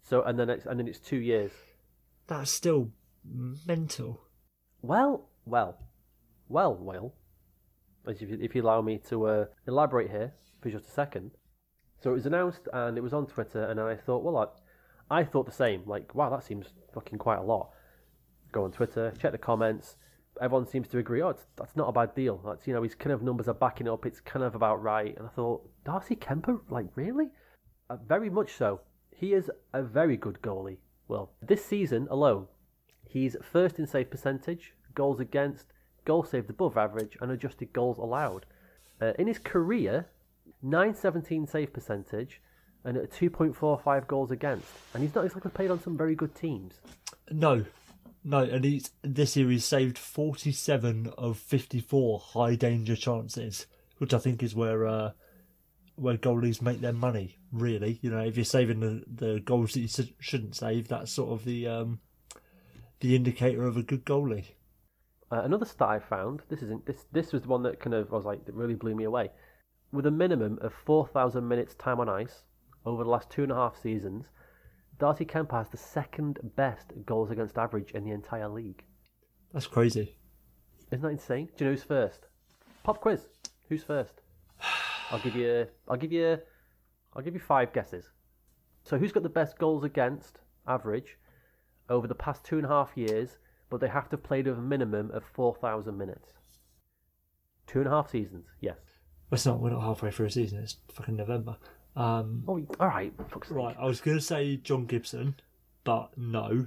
So 0.03 0.23
and 0.23 0.37
then 0.37 0.51
it's 0.51 0.67
and 0.67 0.81
then 0.81 0.89
it's 0.89 0.99
two 0.99 1.19
years. 1.19 1.53
that's 2.27 2.51
still 2.51 2.91
mental. 3.25 4.23
Well, 4.83 5.29
well, 5.47 5.79
well, 6.49 6.75
Will. 6.75 7.15
If 8.07 8.21
you, 8.23 8.39
if 8.41 8.55
you 8.55 8.63
allow 8.63 8.81
me 8.81 8.99
to 9.09 9.27
uh, 9.27 9.45
elaborate 9.67 10.11
here 10.11 10.33
for 10.61 10.71
just 10.71 10.89
a 10.89 10.91
second. 10.91 11.33
So 12.01 12.11
it 12.11 12.15
was 12.15 12.27
announced 12.27 12.69
and 12.73 12.99
it 12.99 13.01
was 13.01 13.13
on 13.13 13.27
Twitter, 13.27 13.65
and 13.65 13.81
I 13.81 13.97
thought, 13.97 14.25
well, 14.25 14.37
I, 15.11 15.21
I 15.21 15.25
thought 15.25 15.47
the 15.47 15.53
same. 15.53 15.83
Like, 15.87 16.15
wow, 16.15 16.31
that 16.31 16.45
seems 16.45 16.67
fucking 16.95 17.19
quite 17.19 17.39
a 17.39 17.43
lot. 17.43 17.71
Go 18.51 18.65
on 18.65 18.73
Twitter, 18.73 19.13
check 19.19 19.33
the 19.33 19.39
comments. 19.39 19.97
Everyone 20.41 20.67
seems 20.67 20.89
to 20.89 20.99
agree. 20.99 21.23
Oh, 21.23 21.37
that's 21.57 21.77
not 21.77 21.89
a 21.89 21.93
bad 21.93 22.15
deal. 22.15 22.41
That's 22.45 22.67
you 22.67 22.75
know, 22.75 22.83
his 22.83 22.95
kind 22.95 23.13
of 23.13 23.23
numbers 23.23 23.49
are 23.49 23.55
backing 23.55 23.89
up. 23.89 24.07
It's 24.07 24.21
kind 24.21 24.45
of 24.45 24.55
about 24.55 24.83
right. 24.83 25.17
And 25.17 25.27
I 25.27 25.31
thought, 25.31 25.69
Darcy 25.85 26.17
Kuemper, 26.17 26.61
like 26.71 26.87
really? 26.97 27.27
Uh, 27.89 27.97
very 28.09 28.31
much 28.31 28.55
so. 28.55 28.81
He 29.11 29.35
is 29.35 29.51
a 29.73 29.83
very 29.83 30.17
good 30.17 30.41
goalie. 30.43 30.79
Well, 31.07 31.33
this 31.43 31.65
season 31.65 32.09
alone, 32.11 32.47
he's 33.07 33.37
first 33.43 33.79
in 33.79 33.87
save 33.87 34.11
percentage, 34.11 34.73
goals 34.95 35.21
against, 35.21 35.72
goals 36.05 36.31
saved 36.31 36.51
above 36.51 36.77
average, 36.77 37.17
and 37.21 37.31
adjusted 37.31 37.73
goals 37.73 37.99
allowed. 37.99 38.47
Uh, 39.01 39.13
in 39.19 39.27
his 39.27 39.39
career, 39.39 40.07
917 40.63 41.47
save 41.47 41.73
percentage 41.73 42.41
and 42.85 42.97
a 42.97 43.07
2.45 43.07 44.07
goals 44.07 44.31
against. 44.31 44.67
And 44.95 45.03
he's 45.03 45.15
not 45.15 45.25
exactly 45.25 45.51
played 45.51 45.71
on 45.71 45.81
some 45.81 45.97
very 45.97 46.15
good 46.15 46.35
teams. 46.35 46.75
No, 47.31 47.65
no, 48.25 48.39
and 48.39 48.65
he's 48.65 48.91
this 49.03 49.37
year 49.37 49.51
he's 49.51 49.65
saved 49.65 49.99
forty-seven 49.99 51.13
of 51.19 51.39
fifty-four 51.39 52.21
high 52.21 52.55
danger 52.55 52.95
chances, 52.95 53.67
which 53.99 54.15
I 54.15 54.19
think 54.19 54.43
is 54.43 54.55
where 54.55 54.87
uh, 54.87 55.11
where 55.97 56.17
goalies 56.17 56.63
make 56.63 56.81
their 56.81 56.93
money. 56.93 57.39
Really, 57.51 57.99
you 58.01 58.11
know, 58.11 58.21
if 58.21 58.37
you're 58.37 58.45
saving 58.45 58.81
the, 58.81 59.03
the 59.07 59.41
goals 59.41 59.73
that 59.73 59.81
you 59.81 60.07
shouldn't 60.21 60.57
save, 60.57 60.89
that's 60.89 61.13
sort 61.13 61.33
of 61.33 61.45
the 61.45 61.67
um, 61.67 62.01
the 63.01 63.17
indicator 63.17 63.67
of 63.67 63.77
a 63.77 63.83
good 63.83 64.05
goalie. 64.05 64.47
Uh, 65.33 65.41
another 65.45 65.65
stat 65.65 65.89
I 65.89 65.99
found. 65.99 66.43
This 66.51 66.63
isn't 66.63 66.85
this. 66.85 67.07
This 67.11 67.33
was 67.33 67.43
the 67.43 67.49
one 67.49 67.63
that 67.63 67.81
kind 67.81 67.95
of 67.95 68.13
I 68.13 68.17
was 68.17 68.27
like 68.27 68.45
that 68.45 68.55
really 68.55 68.75
blew 68.75 68.95
me 68.95 69.05
away. 69.05 69.31
With 69.91 70.05
a 70.07 70.11
minimum 70.11 70.59
of 70.61 70.75
four 70.75 71.07
thousand 71.07 71.49
minutes 71.49 71.75
time 71.75 72.01
on 72.01 72.09
ice 72.09 72.43
over 72.85 73.03
the 73.03 73.11
last 73.11 73.31
two 73.31 73.43
and 73.43 73.51
a 73.51 73.55
half 73.55 73.81
seasons, 73.81 74.27
Darcy 74.99 75.25
Kuemper 75.25 75.53
has 75.53 75.71
the 75.71 75.79
second 75.79 76.39
best 76.57 76.93
goals 77.07 77.31
against 77.31 77.57
average 77.57 77.93
in 77.93 78.05
the 78.05 78.11
entire 78.11 78.49
league. 78.49 78.85
That's 79.55 79.67
crazy. 79.67 80.17
Isn't 80.91 81.03
that 81.03 81.09
insane? 81.09 81.49
Do 81.57 81.65
you 81.65 81.71
know 81.71 81.77
who's 81.77 81.85
first? 81.85 82.27
Pop 82.83 83.01
quiz. 83.01 83.29
Who's 83.71 83.83
first? 83.85 84.21
I'll 85.11 85.21
give 85.21 85.35
you. 85.35 85.67
I'll 85.89 85.97
give 85.97 86.13
you. 86.13 86.39
I'll 87.15 87.23
give 87.23 87.35
you 87.35 87.41
five 87.41 87.73
guesses. 87.73 88.11
So 88.83 88.99
who's 88.99 89.13
got 89.13 89.23
the 89.23 89.31
best 89.31 89.59
goals 89.59 89.85
against 89.85 90.41
average 90.67 91.17
over 91.89 92.07
the 92.07 92.15
past 92.15 92.45
two 92.45 92.57
and 92.59 92.67
a 92.67 92.69
half 92.69 92.91
years? 92.97 93.39
But 93.73 93.81
they 93.81 93.89
have 93.89 94.11
to 94.11 94.17
have 94.17 94.23
played 94.23 94.47
with 94.47 94.59
a 94.59 94.61
minimum 94.61 95.11
of 95.13 95.25
four 95.25 95.55
thousand 95.55 95.97
minutes. 95.97 96.29
Two 97.67 97.79
and 97.79 97.89
a 97.89 97.91
half 97.91 98.11
seasons. 98.11 98.45
Yes. 98.61 98.77
It's 99.33 99.47
not. 99.47 99.61
We're 99.61 99.71
not 99.71 99.81
halfway 99.81 100.11
through 100.11 100.27
a 100.27 100.31
season. 100.31 100.59
It's 100.59 100.77
fucking 100.93 101.17
November. 101.17 101.57
Um, 101.97 102.45
Oh, 102.47 102.61
all 102.79 102.87
right. 102.89 103.15
Right. 103.49 103.75
I 103.81 103.87
was 103.87 104.03
gonna 104.03 104.21
say 104.21 104.59
John 104.59 104.85
Gibson, 104.85 105.37
but 105.85 106.11
no. 106.19 106.67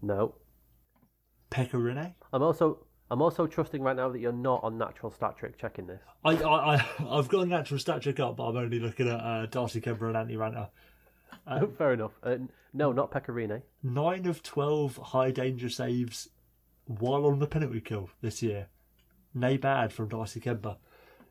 No. 0.00 0.36
Pekka 1.50 1.72
Rinne. 1.72 2.14
I'm 2.32 2.42
also. 2.42 2.86
I'm 3.10 3.20
also 3.20 3.48
trusting 3.48 3.82
right 3.82 3.96
now 3.96 4.08
that 4.08 4.20
you're 4.20 4.30
not 4.32 4.62
on 4.62 4.78
natural 4.78 5.10
stat 5.10 5.36
trick 5.36 5.58
checking 5.58 5.88
this. 5.88 6.00
I, 6.24 6.36
I, 6.36 6.76
I, 6.76 6.86
I've 7.18 7.28
got 7.28 7.40
a 7.42 7.46
natural 7.46 7.80
stat 7.80 8.00
trick 8.00 8.20
up, 8.20 8.36
but 8.36 8.44
I'm 8.44 8.56
only 8.56 8.78
looking 8.78 9.08
at 9.08 9.18
uh, 9.18 9.46
Darcy 9.46 9.80
Kuemper 9.80 10.06
and 10.06 10.16
Antti 10.30 10.38
Raanta. 11.48 11.76
Fair 11.78 11.92
enough. 11.92 12.12
Uh, 12.22 12.36
no, 12.72 12.92
not 12.92 13.10
Pekka 13.10 13.28
Rinne. 13.28 13.62
Nine 13.82 14.26
of 14.26 14.42
12 14.42 14.96
high 14.96 15.30
danger 15.30 15.68
saves 15.68 16.28
while 16.86 17.26
on 17.26 17.38
the 17.38 17.46
penalty 17.46 17.80
kill 17.80 18.10
this 18.20 18.42
year. 18.42 18.68
Nay 19.34 19.56
bad 19.56 19.92
from 19.92 20.08
Darcy 20.08 20.40
Kuemper. 20.40 20.76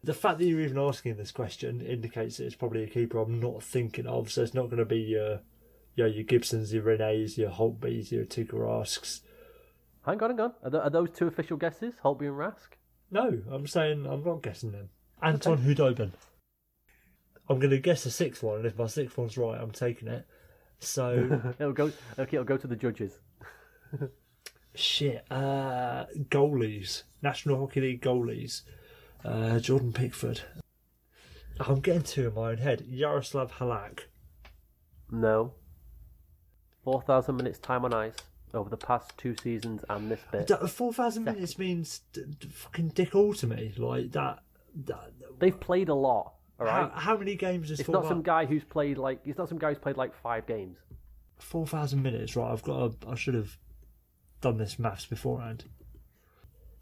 The 0.03 0.13
fact 0.13 0.39
that 0.39 0.45
you're 0.45 0.61
even 0.61 0.79
asking 0.79 1.17
this 1.17 1.31
question 1.31 1.81
indicates 1.81 2.37
that 2.37 2.45
it's 2.45 2.55
probably 2.55 2.83
a 2.83 2.87
keeper 2.87 3.19
I'm 3.19 3.39
not 3.39 3.61
thinking 3.61 4.07
of, 4.07 4.31
so 4.31 4.41
it's 4.41 4.55
not 4.55 4.65
going 4.65 4.77
to 4.77 4.85
be 4.85 4.97
your, 4.97 5.41
your, 5.95 6.07
your 6.07 6.23
Gibsons, 6.23 6.73
your 6.73 6.83
Rinne's, 6.83 7.37
your 7.37 7.51
Holtbys, 7.51 8.11
your 8.11 8.25
Tuukka 8.25 8.53
Rasks. 8.53 9.21
Hang 10.05 10.21
on, 10.23 10.31
hang 10.31 10.39
on. 10.39 10.53
Are, 10.63 10.71
th- 10.71 10.83
are 10.83 10.89
those 10.89 11.11
two 11.11 11.27
official 11.27 11.57
guesses, 11.57 11.93
Holtby 12.03 12.21
and 12.21 12.37
Rask? 12.37 12.77
No, 13.11 13.41
I'm 13.51 13.67
saying 13.67 14.07
I'm 14.07 14.23
not 14.23 14.41
guessing 14.41 14.71
them. 14.71 14.89
Anton 15.21 15.59
Khudobin. 15.59 16.11
I'm 17.51 17.59
going 17.59 17.71
to 17.71 17.79
guess 17.79 18.03
the 18.05 18.11
sixth 18.11 18.41
one, 18.43 18.57
and 18.57 18.65
if 18.65 18.77
my 18.77 18.87
sixth 18.87 19.17
one's 19.17 19.37
right, 19.37 19.59
I'm 19.59 19.71
taking 19.71 20.07
it. 20.07 20.25
So, 20.79 21.53
It'll 21.59 21.73
go. 21.73 21.91
Okay, 22.17 22.37
it'll 22.37 22.45
go 22.45 22.57
to 22.57 22.67
the 22.67 22.75
judges. 22.75 23.19
shit. 24.73 25.25
Uh, 25.29 26.05
goalies. 26.29 27.03
National 27.21 27.59
Hockey 27.59 27.81
League 27.81 28.01
goalies. 28.01 28.61
Uh, 29.23 29.59
Jordan 29.59 29.91
Pickford. 29.93 30.41
I'm 31.59 31.81
getting 31.81 32.03
two 32.03 32.29
in 32.29 32.33
my 32.33 32.51
own 32.51 32.57
head. 32.57 32.85
Jaroslav 32.89 33.51
Halak. 33.51 34.05
No. 35.11 35.53
Four 36.83 37.01
thousand 37.01 37.35
minutes 37.35 37.59
time 37.59 37.85
on 37.85 37.93
ice 37.93 38.15
over 38.53 38.69
the 38.69 38.77
past 38.77 39.11
two 39.17 39.35
seasons 39.35 39.83
and 39.89 40.09
this 40.11 40.19
bit. 40.31 40.49
4,000 40.49 41.23
minutes 41.23 41.57
means 41.57 42.01
d- 42.13 42.23
d- 42.39 42.47
fucking 42.49 42.89
dick 42.89 43.15
all 43.15 43.33
to 43.35 43.47
me. 43.47 43.73
Like, 43.77 44.11
that. 44.11 44.39
that 44.85 45.11
They've 45.39 45.57
played 45.57 45.89
a 45.89 45.93
lot. 45.95 46.33
All 46.61 46.67
how, 46.67 46.91
how 46.93 47.17
many 47.17 47.35
games 47.35 47.71
is 47.71 47.79
It's 47.79 47.87
four 47.87 47.95
not 47.95 48.07
some 48.07 48.21
guy 48.21 48.45
who's 48.45 48.63
played 48.63 48.97
like. 48.97 49.19
It's 49.25 49.37
not 49.37 49.49
some 49.49 49.57
guy 49.57 49.69
who's 49.69 49.79
played 49.79 49.97
like 49.97 50.13
five 50.13 50.45
games. 50.45 50.77
4,000 51.39 52.01
minutes, 52.03 52.35
right? 52.35 52.51
I've 52.51 52.61
got. 52.61 52.93
A, 53.03 53.09
I 53.09 53.15
should 53.15 53.33
have 53.33 53.57
done 54.41 54.57
this 54.57 54.77
maths 54.77 55.07
beforehand. 55.07 55.65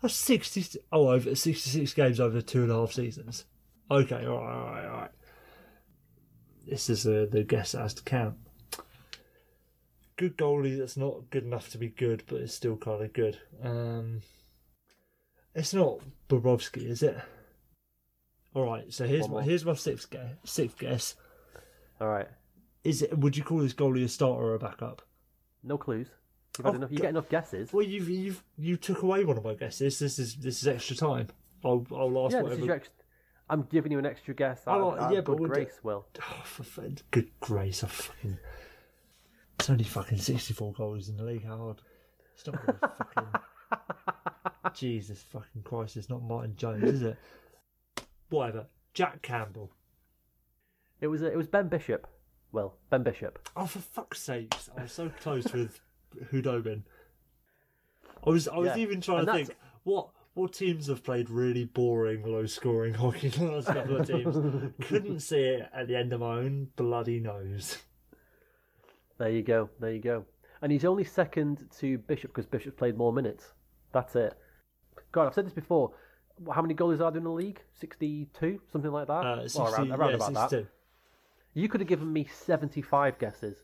That's 0.02 0.16
60. 0.16 0.80
Oh, 0.92 1.10
over 1.12 1.34
66 1.34 1.94
games 1.94 2.20
over 2.20 2.42
two 2.42 2.64
and 2.64 2.72
a 2.72 2.76
half 2.76 2.92
seasons. 2.92 3.46
Okay, 3.90 4.26
all 4.26 4.44
right, 4.44 4.56
all 4.56 4.72
right, 4.72 4.86
all 4.86 4.98
right. 5.02 5.12
This 6.68 6.90
is 6.90 7.04
the 7.04 7.28
the 7.32 7.44
guess 7.44 7.72
that 7.72 7.82
has 7.82 7.94
to 7.96 8.04
count. 8.04 8.36
Good 10.18 10.38
goalie 10.38 10.78
that's 10.78 10.98
not 10.98 11.30
good 11.30 11.46
enough 11.46 11.70
to 11.72 11.78
be 11.78 11.88
good, 11.88 12.24
but 12.28 12.42
it's 12.42 12.54
still 12.54 12.76
kind 12.76 13.02
of 13.02 13.14
good. 13.14 13.40
Um, 13.64 14.22
it's 15.56 15.74
not 15.74 16.00
Bobrovsky, 16.28 16.86
is 16.86 17.02
it? 17.02 17.18
All 18.56 18.66
right, 18.66 18.92
so 18.92 19.06
here's 19.06 19.22
One 19.24 19.30
my 19.32 19.34
more. 19.36 19.42
here's 19.44 19.66
my 19.66 19.74
sixth 19.76 20.10
guess. 20.10 20.32
Sixth 20.44 20.78
guess. 20.80 21.16
All 22.02 22.08
right. 22.08 22.28
Is 22.84 23.02
it? 23.02 23.18
Would 23.18 23.38
you 23.38 23.44
call 23.44 23.60
this 23.60 23.74
goalie 23.74 24.04
a 24.04 24.08
starter 24.08 24.42
or 24.44 24.56
a 24.56 24.60
backup? 24.60 25.02
No 25.64 25.78
clues. 25.78 26.08
You've 26.58 26.66
had 26.66 26.74
Oh, 26.74 26.78
enough. 26.78 26.92
You 26.92 26.98
God. 26.98 27.02
get 27.04 27.10
enough 27.10 27.30
guesses. 27.30 27.72
Well, 27.74 27.86
you've 27.86 28.10
you've 28.10 28.44
you 28.58 28.78
took 28.78 29.04
away 29.04 29.24
one 29.26 29.38
of 29.38 29.44
my 29.44 29.54
guesses. 29.54 30.00
This 30.00 30.18
is 30.18 30.36
this 30.38 30.62
is 30.62 30.68
extra 30.68 30.96
time. 30.96 31.28
I'll 31.64 31.86
I'll 31.92 32.26
ask 32.26 32.34
yeah, 32.34 32.40
this 32.40 32.44
whatever. 32.44 32.62
is 32.62 32.66
your 32.66 32.76
ex- 32.78 32.90
I'm 33.52 33.64
giving 33.64 33.92
you 33.92 34.00
an 34.00 34.06
extra 34.06 34.34
guess. 34.34 34.62
Oh, 34.68 34.72
Out, 34.72 34.82
of- 34.98 35.00
out 35.06 35.12
yeah, 35.14 35.20
of 35.20 35.26
but 35.26 35.38
good 35.38 35.50
grace, 35.50 35.80
Will. 35.84 36.06
Oh, 36.22 36.42
for, 36.44 36.64
for 36.64 36.88
good 37.12 37.30
grace, 37.40 37.84
I 37.84 37.88
fucking. 37.88 38.38
It's 39.60 39.70
only 39.70 39.84
fucking 39.84 40.18
sixty-four 40.20 40.74
goals 40.74 41.10
in 41.10 41.18
the 41.18 41.24
league. 41.24 41.46
How 41.46 41.58
hard? 41.58 41.82
It's 42.36 42.48
not 42.48 42.66
really 42.66 42.80
fucking. 42.98 43.42
Jesus 44.74 45.22
fucking 45.24 45.64
Christ! 45.64 45.98
It's 45.98 46.10
not 46.10 46.22
Martin 46.22 46.56
Jones, 46.56 46.84
is 46.84 47.02
it? 47.02 47.18
Whatever. 48.30 48.68
Jack 48.94 49.22
Campbell. 49.22 49.72
It 51.02 51.08
was. 51.08 51.24
Uh, 51.24 51.28
it 51.32 51.38
was 51.38 51.48
Ben 51.48 51.68
Bishop. 51.68 52.08
Well, 52.52 52.76
Ben 52.90 53.04
Bishop. 53.04 53.48
Oh, 53.56 53.66
for 53.66 53.80
fuck's 53.80 54.22
sakes! 54.22 54.70
I 54.78 54.84
was 54.84 54.92
so 54.92 55.10
close 55.22 55.52
with 55.54 55.80
Khudobin. 56.32 56.84
I 58.26 58.30
was 58.30 58.48
I 58.48 58.58
was 58.58 58.70
Yeah, 58.76 58.78
even 58.78 59.02
trying 59.02 59.20
and 59.20 59.28
to 59.28 59.32
that's- 59.32 59.48
think 59.48 59.60
what 59.84 60.10
what 60.34 60.54
teams 60.54 60.88
have 60.88 61.04
played 61.04 61.30
really 61.30 61.66
boring, 61.66 62.24
low 62.26 62.46
scoring 62.46 62.94
hockey 62.94 63.30
the 63.30 63.44
last 63.46 63.68
couple 63.68 63.98
of 63.98 64.08
teams. 64.08 64.36
Couldn't 64.88 65.20
see 65.22 65.42
it 65.42 65.70
at 65.74 65.88
the 65.88 65.96
end 65.96 66.12
of 66.14 66.20
my 66.22 66.38
own 66.38 66.68
bloody 66.76 67.20
nose. 67.20 67.78
There 69.18 69.30
you 69.30 69.42
go. 69.44 69.70
There 69.80 69.92
you 69.92 70.00
go. 70.02 70.26
And 70.62 70.72
he's 70.72 70.86
only 70.86 71.04
second 71.04 71.68
to 71.80 71.98
Bishop 71.98 72.32
because 72.32 72.46
Bishop 72.46 72.78
played 72.78 72.98
more 72.98 73.12
minutes. 73.14 73.52
That's 73.94 74.16
it. 74.16 74.34
God, 75.12 75.28
I've 75.28 75.34
said 75.34 75.46
this 75.46 75.54
before. 75.54 75.92
How 76.54 76.62
many 76.62 76.74
goalies 76.74 77.02
are 77.02 77.12
there 77.12 77.18
in 77.18 77.24
the 77.24 77.32
league? 77.32 77.62
Sixty-two, 77.74 78.62
something 78.72 78.92
like 78.92 79.08
that. 79.08 79.26
Uh, 79.26 79.48
Well, 79.56 79.74
around, 79.74 79.92
around 79.92 80.10
yeah, 80.10 80.16
about 80.16 80.34
that. 80.34 80.68
You 81.54 81.68
could 81.68 81.82
have 81.82 81.88
given 81.88 82.12
me 82.12 82.26
seventy-five 82.32 83.20
guesses, 83.20 83.58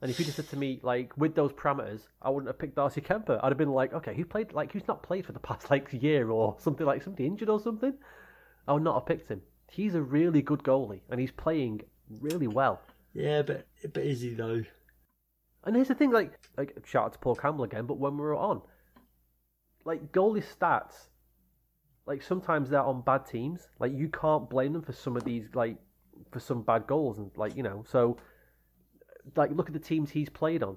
and 0.00 0.10
if 0.10 0.18
you 0.18 0.24
just 0.24 0.36
said 0.36 0.48
to 0.50 0.56
me 0.56 0.80
like 0.82 1.16
with 1.16 1.34
those 1.34 1.52
parameters, 1.52 2.02
I 2.22 2.30
wouldn't 2.30 2.48
have 2.48 2.58
picked 2.58 2.76
Darcy 2.76 3.00
Kuemper. 3.00 3.40
I'd 3.42 3.50
have 3.50 3.58
been 3.58 3.72
like, 3.72 3.92
okay, 3.92 4.14
who 4.14 4.24
played 4.24 4.52
like 4.52 4.72
who's 4.72 4.88
not 4.88 5.02
played 5.02 5.26
for 5.26 5.32
the 5.32 5.38
past 5.40 5.70
like 5.70 5.92
year 5.92 6.30
or 6.30 6.56
something 6.58 6.86
like 6.86 7.02
somebody 7.02 7.26
injured 7.26 7.48
or 7.48 7.60
something. 7.60 7.94
I 8.66 8.72
would 8.72 8.82
not 8.82 8.94
have 8.94 9.06
picked 9.06 9.30
him. 9.30 9.42
He's 9.70 9.94
a 9.94 10.02
really 10.02 10.40
good 10.42 10.62
goalie, 10.62 11.00
and 11.10 11.20
he's 11.20 11.32
playing 11.32 11.82
really 12.20 12.46
well. 12.46 12.80
Yeah, 13.12 13.42
but 13.42 13.66
but 13.92 14.02
is 14.02 14.20
he 14.20 14.30
though? 14.34 14.62
And 15.64 15.74
here's 15.76 15.88
the 15.88 15.94
thing, 15.94 16.10
like, 16.10 16.38
like 16.58 16.76
shout 16.86 17.06
out 17.06 17.12
to 17.14 17.18
Paul 17.18 17.36
Campbell 17.36 17.64
again, 17.64 17.86
but 17.86 17.98
when 17.98 18.14
we 18.18 18.22
were 18.22 18.36
on, 18.36 18.60
like 19.84 20.12
goalie 20.12 20.44
stats, 20.44 21.08
like 22.06 22.22
sometimes 22.22 22.70
they're 22.70 22.82
on 22.82 23.02
bad 23.02 23.26
teams. 23.26 23.68
Like 23.78 23.92
you 23.92 24.08
can't 24.08 24.48
blame 24.48 24.72
them 24.72 24.82
for 24.82 24.92
some 24.92 25.16
of 25.16 25.24
these, 25.24 25.46
like 25.54 25.76
for 26.30 26.40
some 26.40 26.62
bad 26.62 26.86
goals 26.86 27.18
and 27.18 27.30
like 27.36 27.56
you 27.56 27.62
know. 27.62 27.84
So, 27.88 28.18
like 29.36 29.50
look 29.50 29.68
at 29.68 29.72
the 29.72 29.78
teams 29.78 30.10
he's 30.10 30.28
played 30.28 30.62
on. 30.62 30.76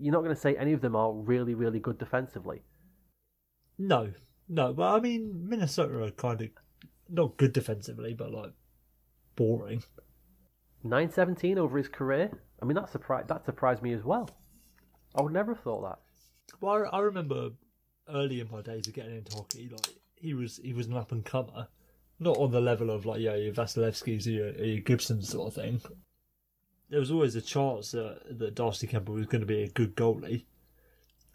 You're 0.00 0.12
not 0.12 0.22
going 0.22 0.34
to 0.34 0.40
say 0.40 0.54
any 0.56 0.72
of 0.72 0.80
them 0.80 0.94
are 0.94 1.12
really, 1.12 1.54
really 1.54 1.80
good 1.80 1.98
defensively. 1.98 2.62
No, 3.78 4.12
no. 4.48 4.72
But 4.72 4.94
I 4.94 5.00
mean, 5.00 5.48
Minnesota 5.48 6.04
are 6.04 6.10
kind 6.12 6.40
of 6.40 6.48
not 7.08 7.36
good 7.36 7.52
defensively, 7.52 8.14
but 8.14 8.30
like 8.30 8.52
boring. 9.34 9.82
Nine 10.84 11.10
seventeen 11.10 11.58
over 11.58 11.78
his 11.78 11.88
career. 11.88 12.30
I 12.60 12.64
mean, 12.64 12.76
that 12.76 12.90
surprised 12.90 13.28
that 13.28 13.44
surprised 13.44 13.82
me 13.82 13.92
as 13.92 14.04
well. 14.04 14.30
I 15.16 15.22
would 15.22 15.32
never 15.32 15.54
have 15.54 15.62
thought 15.62 15.82
that. 15.82 15.98
Well, 16.60 16.88
I, 16.92 16.96
I 16.96 17.00
remember 17.00 17.50
early 18.08 18.40
in 18.40 18.50
my 18.50 18.62
days 18.62 18.86
of 18.86 18.94
getting 18.94 19.16
into 19.16 19.36
hockey, 19.36 19.68
like 19.70 19.88
he 20.22 20.34
was 20.34 20.60
he 20.62 20.72
was 20.72 20.86
an 20.86 20.96
up 20.96 21.12
and 21.12 21.24
comer, 21.24 21.66
not 22.18 22.38
on 22.38 22.52
the 22.52 22.60
level 22.60 22.90
of 22.90 23.04
like 23.04 23.20
yeah 23.20 23.34
your 23.34 23.52
Vasilevskiy's 23.52 24.26
or 24.26 24.30
your, 24.30 24.50
your 24.52 24.80
Gibson 24.80 25.20
sort 25.20 25.48
of 25.48 25.54
thing. 25.54 25.82
There 26.88 27.00
was 27.00 27.10
always 27.10 27.34
a 27.34 27.42
chance 27.42 27.90
that 27.90 28.38
that 28.38 28.54
Darcy 28.54 28.86
Campbell 28.86 29.14
was 29.14 29.26
going 29.26 29.40
to 29.40 29.46
be 29.46 29.64
a 29.64 29.68
good 29.68 29.96
goalie, 29.96 30.44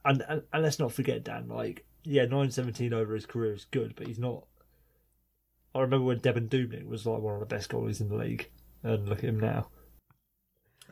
and, 0.06 0.24
and 0.28 0.42
and 0.54 0.64
let's 0.64 0.80
not 0.80 0.94
forget 0.94 1.26
Dan. 1.26 1.50
Like 1.50 1.86
yeah, 2.04 2.26
nine 2.26 2.50
seventeen 2.50 2.94
over 2.94 3.14
his 3.14 3.26
career 3.26 3.54
is 3.54 3.66
good, 3.66 3.94
but 3.96 4.08
he's 4.08 4.20
not. 4.20 4.46
I 5.76 5.82
remember 5.82 6.06
when 6.06 6.22
Devan 6.22 6.48
Dubnyk 6.48 6.88
was 6.88 7.06
like 7.06 7.22
one 7.22 7.36
of 7.36 7.40
the 7.42 7.46
best 7.46 7.70
goalies 7.70 8.00
in 8.00 8.08
the 8.08 8.16
league, 8.16 8.50
and 8.84 9.08
look 9.10 9.20
at 9.20 9.26
him 9.26 9.40
now. 9.40 9.68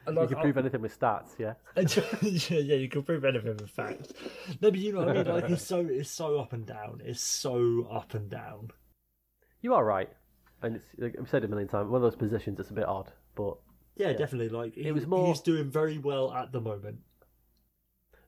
And, 0.08 0.16
You 0.16 0.22
like, 0.22 0.30
can 0.30 0.38
I- 0.38 0.42
prove 0.42 0.58
anything 0.58 0.82
with 0.82 1.00
stats, 1.00 1.32
yeah. 1.40 1.54
yeah, 2.22 2.60
yeah, 2.60 2.76
you 2.76 2.90
can 2.90 3.04
prove 3.04 3.26
anything 3.26 3.58
with 3.58 3.70
facts. 3.70 4.14
No, 4.62 4.70
but 4.72 4.80
you 4.80 4.94
know 4.94 5.00
what 5.00 5.10
I 5.10 5.24
mean. 5.24 5.28
Like 5.34 5.50
it's 5.50 5.64
so 5.64 5.80
it's 5.90 6.10
so 6.12 6.40
up 6.40 6.54
and 6.54 6.66
down. 6.66 7.02
It's 7.04 7.22
so 7.22 7.88
up 7.92 8.14
and 8.14 8.30
down. 8.30 8.70
You 9.62 9.74
are 9.74 9.84
right, 9.84 10.10
and 10.62 10.76
it's 10.76 10.88
like 10.98 11.16
I've 11.20 11.30
said 11.30 11.44
it 11.44 11.48
a 11.48 11.50
million 11.50 11.68
times. 11.68 11.90
One 11.90 11.98
of 11.98 12.04
those 12.04 12.16
positions 12.16 12.58
that's 12.58 12.70
a 12.70 12.74
bit 12.74 12.86
odd, 12.86 13.12
but 13.36 13.56
Yeah, 13.96 14.14
definitely. 14.14 14.50
Like 14.50 14.76
he, 14.76 14.92
was 14.92 15.08
more- 15.08 15.28
He's 15.28 15.42
doing 15.42 15.72
very 15.72 15.98
well 15.98 16.32
at 16.34 16.52
the 16.52 16.62
moment. 16.62 17.00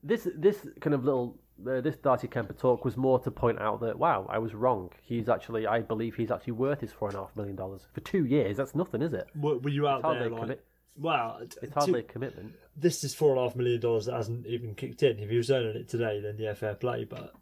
this 0.04 0.28
this 0.36 0.68
kind 0.82 0.94
of 0.94 1.04
little 1.06 1.40
uh, 1.68 1.82
this 1.82 1.98
Darcy 1.98 2.28
Kuemper 2.28 2.58
talk 2.58 2.86
was 2.86 2.96
more 2.98 3.20
to 3.20 3.32
point 3.32 3.60
out 3.60 3.82
that 3.82 3.98
wow, 3.98 4.28
I 4.30 4.38
was 4.38 4.54
wrong. 4.54 4.92
He's 5.02 5.28
actually, 5.28 5.66
I 5.66 5.82
believe 5.82 6.16
he's 6.16 6.30
actually 6.32 6.54
worth 6.54 6.82
his 6.82 6.92
four 6.92 7.10
and 7.10 7.18
a 7.18 7.22
half 7.22 7.36
million 7.36 7.56
dollars 7.56 7.88
for 7.94 8.02
two 8.02 8.26
years. 8.26 8.58
That's 8.58 8.76
nothing, 8.76 9.02
is 9.02 9.14
it? 9.14 9.28
Were, 9.36 9.58
were 9.58 9.70
you 9.70 9.88
out 9.88 10.04
there 10.04 10.30
like? 10.30 10.42
commit. 10.42 10.66
Wow, 10.98 11.40
It's 11.42 11.74
hardly 11.74 12.00
a 12.00 12.04
commitment. 12.04 12.54
this 12.76 13.04
is 13.04 13.14
four 13.14 13.32
and 13.32 13.40
a 13.40 13.44
half 13.44 13.56
million 13.56 13.80
dollars 13.80 14.06
that 14.08 14.16
hasn't 14.16 14.46
even 14.48 14.74
kicked 14.76 15.04
in. 15.04 15.20
If 15.20 15.30
he 15.30 15.38
was 15.38 15.52
earning 15.52 15.76
it 15.76 15.88
today, 15.90 16.20
then 16.20 16.36
yeah, 16.40 16.54
fair 16.56 16.74
play. 16.76 17.04
But 17.06 17.34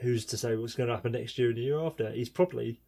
who's 0.00 0.24
to 0.26 0.36
say 0.38 0.56
what's 0.56 0.74
going 0.74 0.88
to 0.88 0.94
happen 0.94 1.12
next 1.12 1.38
year 1.38 1.48
and 1.48 1.58
the 1.58 1.62
year 1.62 1.78
after? 1.80 2.10
He's 2.10 2.28
probably 2.30 2.80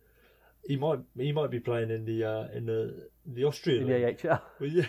he 0.67 0.77
might 0.77 1.01
he 1.17 1.31
might 1.33 1.51
be 1.51 1.61
playing 1.61 1.91
in 1.91 2.05
the 2.07 2.25
uh, 2.25 2.49
in 2.55 2.65
the 2.67 3.09
the 3.27 3.45
Austrian 3.45 3.83
In 3.83 4.17
the. 4.17 4.31
AHL, 4.33 4.43
Well, 4.61 4.71
yeah. 4.71 4.87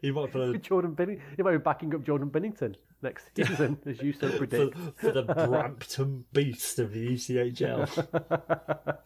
he 0.00 0.10
might 0.10 0.32
play 0.32 0.56
Jordan 0.62 0.94
Binning, 0.94 1.20
he 1.36 1.42
might 1.42 1.52
be 1.52 1.58
backing 1.58 1.94
up 1.94 2.02
Jordan 2.04 2.30
Binnington 2.30 2.74
next 3.02 3.26
season, 3.36 3.78
as 3.86 4.00
you 4.00 4.12
so 4.14 4.30
for, 4.30 4.38
predict. 4.38 4.78
for 4.96 5.12
the 5.12 5.22
Brampton 5.24 6.24
Beast 6.32 6.78
of 6.78 6.92
the 6.92 7.08
ECHL. 7.08 8.98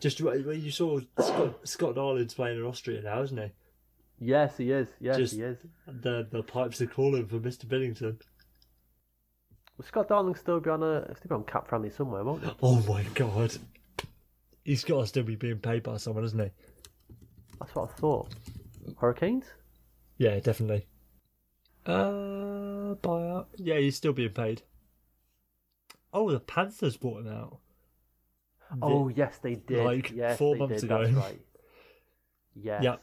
Just 0.00 0.20
well, 0.20 0.36
you 0.36 0.70
saw 0.72 0.98
Scott, 1.20 1.60
Scott 1.64 1.94
Darling's 1.94 2.34
playing 2.34 2.58
in 2.58 2.64
Austria 2.64 3.00
now, 3.00 3.22
isn't 3.22 3.38
he? 3.38 3.52
Yes, 4.18 4.56
he 4.56 4.70
is. 4.70 4.88
Yes, 5.00 5.16
Just- 5.16 5.34
he 5.34 5.42
is. 5.42 5.58
The 5.86 6.26
the 6.30 6.42
pipes 6.42 6.80
are 6.80 6.86
calling 6.86 7.26
for 7.26 7.38
Mr. 7.38 7.68
Billington. 7.68 8.18
Will 9.76 9.84
Scott 9.84 10.08
Darling 10.08 10.36
still 10.36 10.60
be 10.60 10.70
on 10.70 10.82
a 10.82 11.14
still 11.16 11.28
be 11.28 11.34
on 11.34 11.44
cap 11.44 11.66
friendly 11.68 11.90
somewhere, 11.90 12.22
won't 12.22 12.44
he? 12.44 12.50
Oh 12.62 12.80
my 12.88 13.02
god. 13.14 13.54
He's 14.64 14.84
got 14.84 15.00
to 15.00 15.06
still 15.06 15.24
be 15.24 15.36
being 15.36 15.58
paid 15.58 15.82
by 15.82 15.96
someone, 15.98 16.24
isn't 16.24 16.38
he? 16.38 16.50
That's 17.58 17.74
what 17.74 17.90
I 17.90 17.92
thought. 17.94 18.34
Hurricanes? 18.98 19.44
Yeah, 20.16 20.38
definitely. 20.40 20.86
Uh, 21.84 22.94
buyout. 23.02 23.46
Yeah, 23.56 23.76
he's 23.78 23.96
still 23.96 24.12
being 24.14 24.30
paid. 24.30 24.62
Oh, 26.14 26.30
the 26.30 26.40
Panthers 26.40 26.96
bought 26.96 27.20
him 27.20 27.28
out. 27.32 27.58
Oh 28.80 29.08
yes, 29.08 29.38
they 29.42 29.56
did. 29.56 29.84
Like, 29.84 30.10
yes, 30.12 30.38
four 30.38 30.56
months 30.56 30.80
did. 30.80 30.84
ago. 30.84 31.04
That's 31.04 31.16
right. 31.16 31.40
Yes. 32.56 32.84
Yep. 32.84 33.02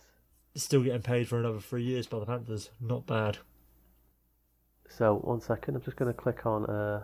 Still 0.56 0.84
getting 0.84 1.02
paid 1.02 1.28
for 1.28 1.40
another 1.40 1.60
three 1.60 1.84
years 1.84 2.07
by 2.07 2.19
the 2.19 2.26
Panthers. 2.26 2.72
Not 2.80 3.06
bad. 3.06 3.38
So 4.90 5.15
one 5.15 5.40
second, 5.40 5.76
I'm 5.76 5.82
just 5.82 5.95
going 5.95 6.14
to 6.14 6.19
click 6.19 6.45
on. 6.45 6.65
Uh, 6.65 7.03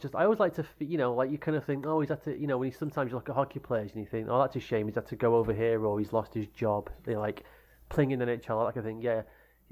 just 0.00 0.14
I 0.14 0.24
always 0.24 0.38
like 0.38 0.54
to, 0.54 0.64
you 0.78 0.96
know, 0.96 1.12
like 1.14 1.30
you 1.30 1.38
kind 1.38 1.56
of 1.56 1.64
think, 1.64 1.86
oh, 1.86 2.00
he's 2.00 2.08
had 2.08 2.22
to, 2.24 2.38
you 2.38 2.46
know, 2.46 2.56
when 2.56 2.68
you 2.70 2.72
sometimes 2.72 3.10
you 3.10 3.16
look 3.16 3.28
at 3.28 3.34
hockey 3.34 3.58
players 3.58 3.90
and 3.92 4.00
you 4.00 4.06
think, 4.06 4.28
oh, 4.30 4.40
that's 4.40 4.56
a 4.56 4.60
shame, 4.60 4.86
he's 4.86 4.94
had 4.94 5.06
to 5.08 5.16
go 5.16 5.36
over 5.36 5.52
here 5.52 5.84
or 5.84 5.98
he's 5.98 6.12
lost 6.12 6.32
his 6.34 6.46
job. 6.48 6.88
They're 7.04 7.18
like 7.18 7.44
playing 7.88 8.12
in 8.12 8.20
the 8.20 8.26
NHL. 8.26 8.64
Like 8.64 8.76
I 8.76 8.80
think, 8.82 9.02
yeah. 9.02 9.22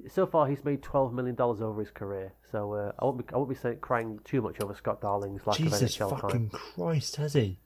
So 0.08 0.26
far, 0.26 0.46
he's 0.46 0.62
made 0.62 0.82
twelve 0.82 1.14
million 1.14 1.36
dollars 1.36 1.62
over 1.62 1.80
his 1.80 1.90
career. 1.90 2.34
So 2.50 2.74
uh, 2.74 2.92
I 2.98 3.04
won't 3.06 3.18
be, 3.18 3.24
I 3.32 3.36
won't 3.38 3.48
be 3.48 3.54
saying, 3.54 3.78
crying 3.80 4.20
too 4.24 4.42
much 4.42 4.60
over 4.60 4.74
Scott 4.74 5.00
Darling's 5.00 5.46
lack 5.46 5.56
Jesus 5.56 5.98
of 5.98 6.10
NHL 6.10 6.20
fucking 6.20 6.50
time. 6.50 6.60
Christ, 6.60 7.16
has 7.16 7.32
he? 7.32 7.58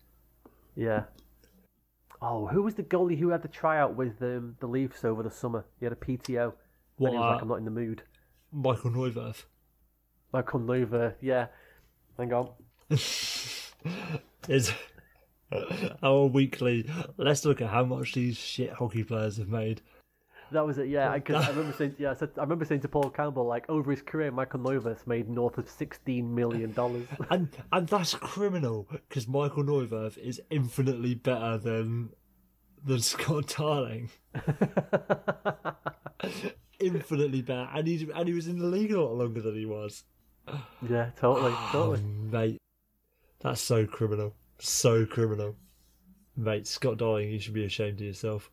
Yeah. 0.77 1.05
Oh, 2.23 2.47
who 2.47 2.63
was 2.63 2.75
the 2.75 2.83
goalie 2.83 3.19
who 3.19 3.31
had 3.31 3.43
the 3.43 3.49
tryout 3.49 3.97
with 3.97 4.21
um, 4.21 4.57
the 4.61 4.67
Leafs 4.67 5.05
over 5.05 5.23
the 5.23 5.31
summer? 5.31 5.65
He 5.79 5.87
had 5.87 5.93
a 5.93 5.97
PTO. 5.97 6.53
What, 6.97 7.09
and 7.09 7.17
he 7.17 7.19
was 7.19 7.33
like, 7.33 7.43
I'm 7.43 7.49
not 7.49 7.59
in 7.59 7.65
the 7.65 7.71
mood. 7.71 8.03
Michael 8.53 8.91
Neuvirth. 8.91 9.45
Michael 10.33 10.61
Neuvirth, 10.61 11.15
yeah. 11.21 11.47
Hang 12.19 12.33
on. 12.33 12.51
is 14.49 14.73
our 16.03 16.27
weekly. 16.27 16.89
Let's 17.17 17.45
look 17.45 17.61
at 17.63 17.71
how 17.71 17.85
much 17.85 18.15
these 18.15 18.37
shit 18.37 18.73
hockey 18.73 19.05
players 19.05 19.39
have 19.39 19.49
made. 19.49 19.81
That 20.53 20.67
was 20.67 20.79
it, 20.79 20.89
yeah. 20.89 21.11
I, 21.11 21.21
'cause 21.21 21.45
I 21.47 21.49
remember 21.55 21.73
saying, 21.77 21.95
yeah, 21.99 22.11
I, 22.11 22.15
said, 22.15 22.31
I 22.37 22.41
remember 22.43 22.65
saying 22.65 22.81
to 22.83 22.89
Paul 22.89 23.11
Campbell, 23.11 23.47
like, 23.47 23.69
over 23.69 23.91
his 23.91 24.03
career, 24.03 24.31
Michael 24.31 24.61
Neuvirth 24.61 25.07
made 25.07 25.29
north 25.29 25.59
of 25.59 25.69
sixteen 25.69 26.35
million 26.35 26.73
dollars. 26.73 27.07
And 27.31 27.49
and 27.73 27.87
that's 27.89 28.15
criminal 28.15 28.87
because 28.91 29.29
Michael 29.29 29.65
Neuvirth 29.65 30.19
is 30.19 30.41
infinitely 30.51 31.15
better 31.15 31.57
than 31.59 32.11
than 32.85 33.01
Scott 33.01 33.55
Darling. 33.57 34.11
infinitely 36.81 37.43
better, 37.43 37.69
and 37.75 37.87
he 37.87 38.09
and 38.15 38.29
he 38.29 38.35
was 38.35 38.47
in 38.47 38.59
the 38.59 38.67
league 38.67 38.93
a 38.93 39.01
lot 39.01 39.15
longer 39.15 39.41
than 39.41 39.55
he 39.55 39.67
was. 39.67 40.05
yeah, 40.89 41.11
totally, 41.17 41.53
Oh, 41.55 41.69
totally. 41.73 42.03
mate, 42.03 42.59
that's 43.41 43.61
so 43.61 43.87
criminal, 43.87 44.35
so 44.59 45.05
criminal, 45.07 45.57
mate. 46.37 46.67
Scott 46.67 46.97
Darling, 46.99 47.31
you 47.31 47.39
should 47.39 47.55
be 47.55 47.65
ashamed 47.65 48.01
of 48.01 48.07
yourself. 48.07 48.51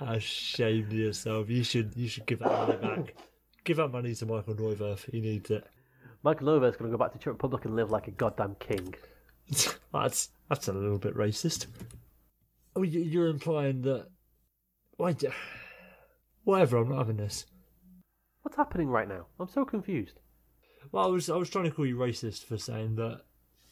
Ashamed 0.00 0.86
of 0.86 0.92
yourself. 0.92 1.48
You 1.50 1.62
should 1.64 1.92
you 1.96 2.08
should 2.08 2.26
give 2.26 2.40
that 2.40 2.50
money 2.50 2.76
back. 2.76 3.14
Give 3.64 3.76
that 3.76 3.88
money 3.88 4.14
to 4.14 4.26
Michael 4.26 4.54
Neuvirth. 4.54 5.10
He 5.10 5.20
needs 5.20 5.50
it. 5.50 5.66
Michael 6.22 6.48
Neuvirth's 6.48 6.76
going 6.76 6.90
to 6.90 6.96
go 6.96 7.02
back 7.02 7.12
to 7.12 7.18
Czech 7.18 7.28
Republic 7.32 7.64
and 7.64 7.76
live 7.76 7.90
like 7.90 8.08
a 8.08 8.10
goddamn 8.12 8.56
king. 8.58 8.94
that's 9.92 10.30
that's 10.48 10.68
a 10.68 10.72
little 10.72 10.98
bit 10.98 11.14
racist. 11.16 11.66
Oh, 12.76 12.82
you- 12.82 13.00
you're 13.00 13.28
implying 13.28 13.82
that. 13.82 14.06
Why? 14.96 15.12
do- 15.12 15.30
Whatever. 16.44 16.78
I'm 16.78 16.88
not 16.88 16.98
having 16.98 17.16
this. 17.16 17.46
What's 18.42 18.56
happening 18.56 18.88
right 18.88 19.08
now? 19.08 19.26
I'm 19.38 19.48
so 19.48 19.64
confused. 19.64 20.18
Well, 20.92 21.04
I 21.04 21.08
was 21.08 21.28
I 21.28 21.36
was 21.36 21.50
trying 21.50 21.64
to 21.64 21.70
call 21.70 21.86
you 21.86 21.96
racist 21.96 22.44
for 22.44 22.56
saying 22.56 22.96
that, 22.96 23.20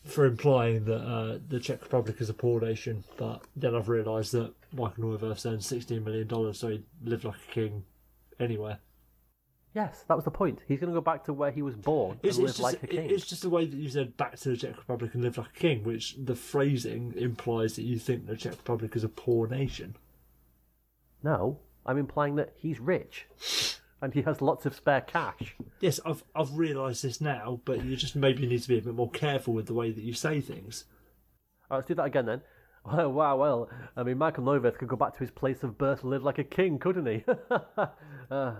for 0.04 0.24
implying 0.24 0.84
that 0.84 1.00
uh, 1.02 1.38
the 1.48 1.60
Czech 1.60 1.82
Republic 1.82 2.16
is 2.20 2.30
a 2.30 2.34
poor 2.34 2.60
nation, 2.60 3.04
but 3.16 3.42
then 3.56 3.74
I've 3.74 3.88
realised 3.88 4.32
that 4.32 4.54
Michael 4.72 5.04
Neuvirth 5.04 5.44
earned 5.46 5.64
sixteen 5.64 6.04
million 6.04 6.26
dollars, 6.26 6.58
so 6.58 6.68
he 6.68 6.82
lived 7.04 7.24
like 7.24 7.36
a 7.36 7.52
king 7.52 7.84
anywhere. 8.40 8.78
Yes, 9.74 10.04
that 10.08 10.14
was 10.16 10.24
the 10.24 10.30
point. 10.30 10.60
He's 10.66 10.80
going 10.80 10.92
to 10.92 10.96
go 10.96 11.02
back 11.02 11.24
to 11.24 11.32
where 11.32 11.50
he 11.50 11.62
was 11.62 11.76
born 11.76 12.18
and 12.22 12.24
It's, 12.24 12.38
live 12.38 12.46
just, 12.48 12.60
like 12.60 12.82
a 12.82 12.86
king. 12.86 13.10
it's 13.10 13.26
just 13.26 13.42
the 13.42 13.50
way 13.50 13.66
that 13.66 13.76
you 13.76 13.88
said 13.90 14.16
back 14.16 14.36
to 14.38 14.48
the 14.48 14.56
Czech 14.56 14.76
Republic 14.78 15.14
and 15.14 15.22
live 15.22 15.36
like 15.38 15.50
a 15.54 15.58
king, 15.58 15.84
which 15.84 16.16
the 16.18 16.34
phrasing 16.34 17.12
implies 17.16 17.76
that 17.76 17.82
you 17.82 17.98
think 17.98 18.26
the 18.26 18.36
Czech 18.36 18.52
Republic 18.52 18.96
is 18.96 19.04
a 19.04 19.08
poor 19.08 19.46
nation. 19.46 19.94
No, 21.22 21.58
I'm 21.84 21.98
implying 21.98 22.36
that 22.36 22.54
he's 22.56 22.80
rich 22.80 23.26
and 24.00 24.14
he 24.14 24.22
has 24.22 24.40
lots 24.40 24.66
of 24.66 24.74
spare 24.74 25.00
cash. 25.00 25.54
Yes, 25.80 26.00
I've 26.06 26.22
I've 26.34 26.52
realised 26.52 27.02
this 27.02 27.20
now, 27.20 27.60
but 27.64 27.84
you 27.84 27.96
just 27.96 28.16
maybe 28.16 28.46
need 28.46 28.62
to 28.62 28.68
be 28.68 28.78
a 28.78 28.82
bit 28.82 28.94
more 28.94 29.10
careful 29.10 29.54
with 29.54 29.66
the 29.66 29.74
way 29.74 29.90
that 29.90 30.02
you 30.04 30.12
say 30.12 30.40
things. 30.40 30.84
All 31.70 31.76
right, 31.76 31.78
let's 31.78 31.88
do 31.88 31.94
that 31.94 32.04
again 32.06 32.26
then. 32.26 32.42
Well, 32.84 33.12
wow, 33.12 33.36
well, 33.36 33.70
I 33.96 34.02
mean, 34.02 34.18
Michael 34.18 34.44
Neuvirth 34.44 34.78
could 34.78 34.88
go 34.88 34.96
back 34.96 35.14
to 35.14 35.20
his 35.20 35.30
place 35.30 35.62
of 35.62 35.76
birth 35.78 36.02
and 36.02 36.10
live 36.10 36.22
like 36.24 36.38
a 36.38 36.44
king, 36.44 36.78
couldn't 36.78 37.06
he? 37.06 37.24
uh, 37.50 37.86
how 38.30 38.56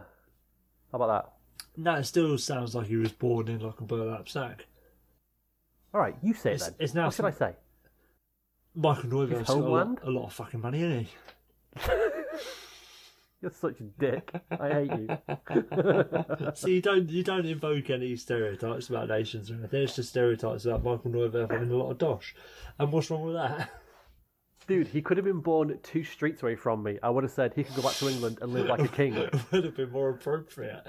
about 0.93 1.07
that? 1.09 1.33
No, 1.77 1.95
it 1.95 2.05
still 2.05 2.37
sounds 2.39 2.75
like 2.75 2.89
he 2.89 2.97
was 2.97 3.13
born 3.13 3.49
in 3.49 3.61
like 3.61 3.81
a 3.81 3.85
burlap 3.85 4.29
sack. 4.29 4.67
All 5.95 6.01
right, 6.01 6.17
you 6.23 6.35
say 6.35 6.51
it 6.51 6.55
It's- 6.57 6.69
then. 6.71 6.77
it's 6.81 6.95
now 6.95 7.05
what 7.07 7.15
should 7.15 7.25
I 7.25 7.31
say? 7.31 7.55
Michael 8.75 9.11
Neuvirth's 9.11 9.49
got 9.49 9.57
a 9.57 9.61
lot, 9.61 9.99
a 10.05 10.11
lot 10.11 10.27
of 10.27 10.33
fucking 10.33 10.61
money, 10.61 10.83
isn't 10.83 11.07
he? 11.07 11.09
You're 13.41 13.53
such 13.53 13.81
a 13.81 13.85
dick. 13.85 14.33
I 14.51 14.69
hate 14.69 14.91
you. 14.93 15.09
So 16.55 16.69
you 16.69 16.83
don't 16.83 17.09
you 17.09 17.23
don't 17.23 17.47
invoke 17.47 17.91
any 17.91 18.17
stereotypes 18.17 18.89
about 18.89 19.09
nations 19.09 19.51
or 19.51 19.55
anything. 19.55 19.83
It's 19.83 19.95
just 19.95 20.11
stereotypes 20.11 20.65
about 20.65 20.83
Michael 20.83 21.11
Neuvirth 21.11 21.51
having 21.51 21.71
a 21.71 21.77
lot 21.77 21.91
of 21.91 21.99
dosh. 21.99 22.35
And 22.79 22.93
what's 22.93 23.11
wrong 23.11 23.23
with 23.23 23.35
that? 23.35 23.71
Dude, 24.67 24.89
he 24.89 25.01
could 25.01 25.17
have 25.17 25.25
been 25.25 25.41
born 25.41 25.79
two 25.83 26.05
streets 26.05 26.43
away 26.43 26.57
from 26.57 26.83
me. 26.83 26.99
I 27.03 27.09
would 27.11 27.25
have 27.25 27.33
said 27.33 27.55
he 27.55 27.65
could 27.65 27.77
go 27.77 27.83
back 27.83 27.95
to 27.95 28.09
England 28.09 28.39
and 28.43 28.53
live 28.53 28.67
like 28.67 28.81
a 28.81 28.89
king. 28.89 29.15
Would 29.51 29.65
have 29.65 29.75
been 29.75 29.91
more 29.91 30.11
appropriate. 30.11 30.87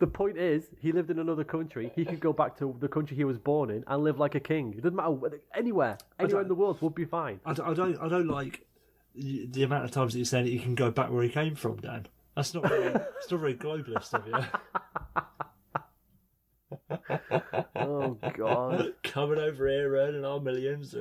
The 0.00 0.08
point 0.08 0.36
is, 0.36 0.64
he 0.80 0.90
lived 0.90 1.12
in 1.12 1.20
another 1.20 1.44
country. 1.44 1.92
He 1.94 2.04
could 2.04 2.18
go 2.18 2.32
back 2.32 2.58
to 2.58 2.76
the 2.80 2.88
country 2.88 3.16
he 3.16 3.22
was 3.22 3.38
born 3.38 3.70
in 3.70 3.84
and 3.86 4.02
live 4.02 4.18
like 4.18 4.34
a 4.34 4.40
king. 4.40 4.74
It 4.76 4.82
doesn't 4.82 4.96
matter 4.96 5.40
anywhere, 5.54 5.96
anywhere 6.18 6.42
in 6.42 6.48
the 6.48 6.56
world 6.56 6.82
would 6.82 6.96
be 6.96 7.04
fine. 7.04 7.38
I 7.46 7.52
don't, 7.52 7.68
I 7.68 7.74
don't 7.74 7.98
I 7.98 8.08
don't 8.08 8.26
like 8.26 8.66
the 9.14 9.62
amount 9.62 9.84
of 9.84 9.90
times 9.90 10.12
that 10.12 10.18
you're 10.18 10.26
saying 10.26 10.46
that 10.46 10.52
you 10.52 10.60
can 10.60 10.74
go 10.74 10.90
back 10.90 11.10
where 11.10 11.22
he 11.22 11.28
came 11.28 11.54
from, 11.54 11.76
Dan. 11.76 12.06
That's 12.36 12.52
not 12.54 12.68
very 12.68 12.84
it's 13.18 13.30
not 13.30 13.40
very 13.40 13.54
globalist 13.54 14.14
of 14.14 14.26
you. 14.26 14.34
Oh 17.76 18.18
God, 18.36 18.94
Coming 19.02 19.38
over 19.38 19.68
here 19.68 19.96
earning 19.96 20.24
our 20.24 20.40
millions. 20.40 20.94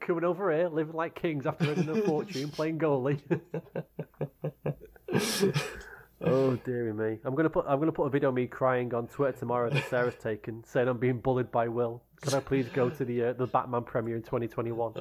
coming 0.00 0.24
over 0.24 0.52
here, 0.52 0.68
living 0.68 0.94
like 0.94 1.14
kings 1.14 1.46
after 1.46 1.70
earning 1.70 1.88
a 1.88 2.02
fortune, 2.02 2.48
playing 2.50 2.78
goalie. 2.78 3.20
oh 6.20 6.56
dearie 6.56 6.92
me! 6.92 7.18
I'm 7.24 7.34
gonna 7.34 7.50
put 7.50 7.66
I'm 7.68 7.78
gonna 7.78 7.92
put 7.92 8.04
a 8.04 8.10
video 8.10 8.30
of 8.30 8.34
me 8.34 8.46
crying 8.46 8.94
on 8.94 9.06
Twitter 9.08 9.38
tomorrow 9.38 9.70
that 9.70 9.88
Sarah's 9.88 10.14
taken, 10.16 10.64
saying 10.64 10.88
I'm 10.88 10.98
being 10.98 11.18
bullied 11.18 11.50
by 11.50 11.68
Will. 11.68 12.02
Can 12.22 12.34
I 12.34 12.40
please 12.40 12.68
go 12.72 12.90
to 12.90 13.04
the 13.04 13.24
uh, 13.24 13.32
the 13.34 13.46
Batman 13.46 13.82
premiere 13.82 14.16
in 14.16 14.22
2021? 14.22 14.94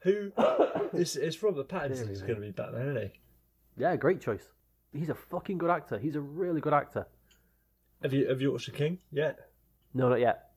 Who? 0.00 0.32
It's, 0.92 1.16
it's 1.16 1.42
Robert 1.42 1.68
Pattinson 1.68 2.08
who's 2.08 2.22
going 2.22 2.36
to 2.36 2.40
be 2.40 2.50
Batman, 2.50 2.88
isn't 2.88 3.02
he? 3.02 3.12
Yeah, 3.78 3.96
great 3.96 4.20
choice. 4.20 4.44
He's 4.92 5.08
a 5.08 5.14
fucking 5.14 5.58
good 5.58 5.70
actor. 5.70 5.98
He's 5.98 6.16
a 6.16 6.20
really 6.20 6.60
good 6.60 6.72
actor. 6.72 7.06
Have 8.02 8.12
you 8.12 8.28
have 8.28 8.40
you 8.40 8.52
watched 8.52 8.66
The 8.66 8.72
King 8.72 8.98
yet? 9.10 9.38
No, 9.94 10.08
not 10.08 10.20
yet. 10.20 10.50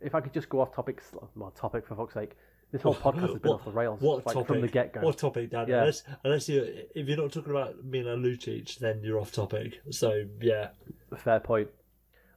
If 0.00 0.14
I 0.14 0.20
could 0.20 0.32
just 0.32 0.48
go 0.48 0.60
off 0.60 0.74
topic, 0.74 1.02
well, 1.34 1.50
topic 1.50 1.86
for 1.86 1.94
fuck's 1.96 2.14
sake. 2.14 2.32
This 2.72 2.82
whole 2.82 2.94
podcast 2.94 3.30
has 3.32 3.38
been 3.38 3.52
off 3.52 3.64
the 3.64 3.70
rails 3.70 4.00
What 4.00 4.26
like, 4.26 4.34
topic? 4.34 4.48
from 4.48 4.60
the 4.60 4.68
get 4.68 4.92
go. 4.92 5.00
What 5.00 5.18
topic, 5.18 5.50
Dan? 5.50 5.68
Yeah. 5.68 5.80
Unless, 5.80 6.02
unless 6.24 6.48
you, 6.48 6.62
if 6.94 7.06
you're 7.08 7.16
not 7.16 7.32
talking 7.32 7.50
about 7.52 7.84
Milan 7.84 8.22
Lucic, 8.22 8.78
then 8.78 9.00
you're 9.02 9.20
off 9.20 9.32
topic. 9.32 9.80
So 9.90 10.24
yeah, 10.40 10.70
Fair 11.16 11.40
point. 11.40 11.68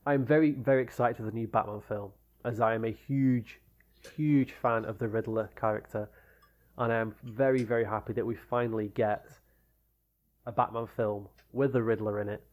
I'm 0.06 0.26
very, 0.26 0.52
very 0.52 0.82
excited 0.82 1.18
for 1.18 1.24
the 1.24 1.32
new 1.32 1.48
Batman 1.48 1.82
film, 1.88 2.12
as 2.46 2.60
I 2.60 2.74
am 2.74 2.86
a 2.86 2.92
huge, 2.92 3.60
huge 4.16 4.54
fan 4.54 4.86
of 4.86 4.98
the 5.00 5.08
Riddler 5.08 5.50
character, 5.56 6.10
and 6.78 6.92
I 6.92 6.98
am 6.98 7.16
very, 7.24 7.64
very 7.64 7.86
happy 7.86 8.14
that 8.14 8.26
we 8.26 8.36
finally 8.36 8.90
get 8.96 9.26
a 10.46 10.52
Batman 10.52 10.88
film 10.88 11.28
with 11.52 11.74
the 11.74 11.84
Riddler 11.84 12.22
in 12.22 12.30
it. 12.30 12.44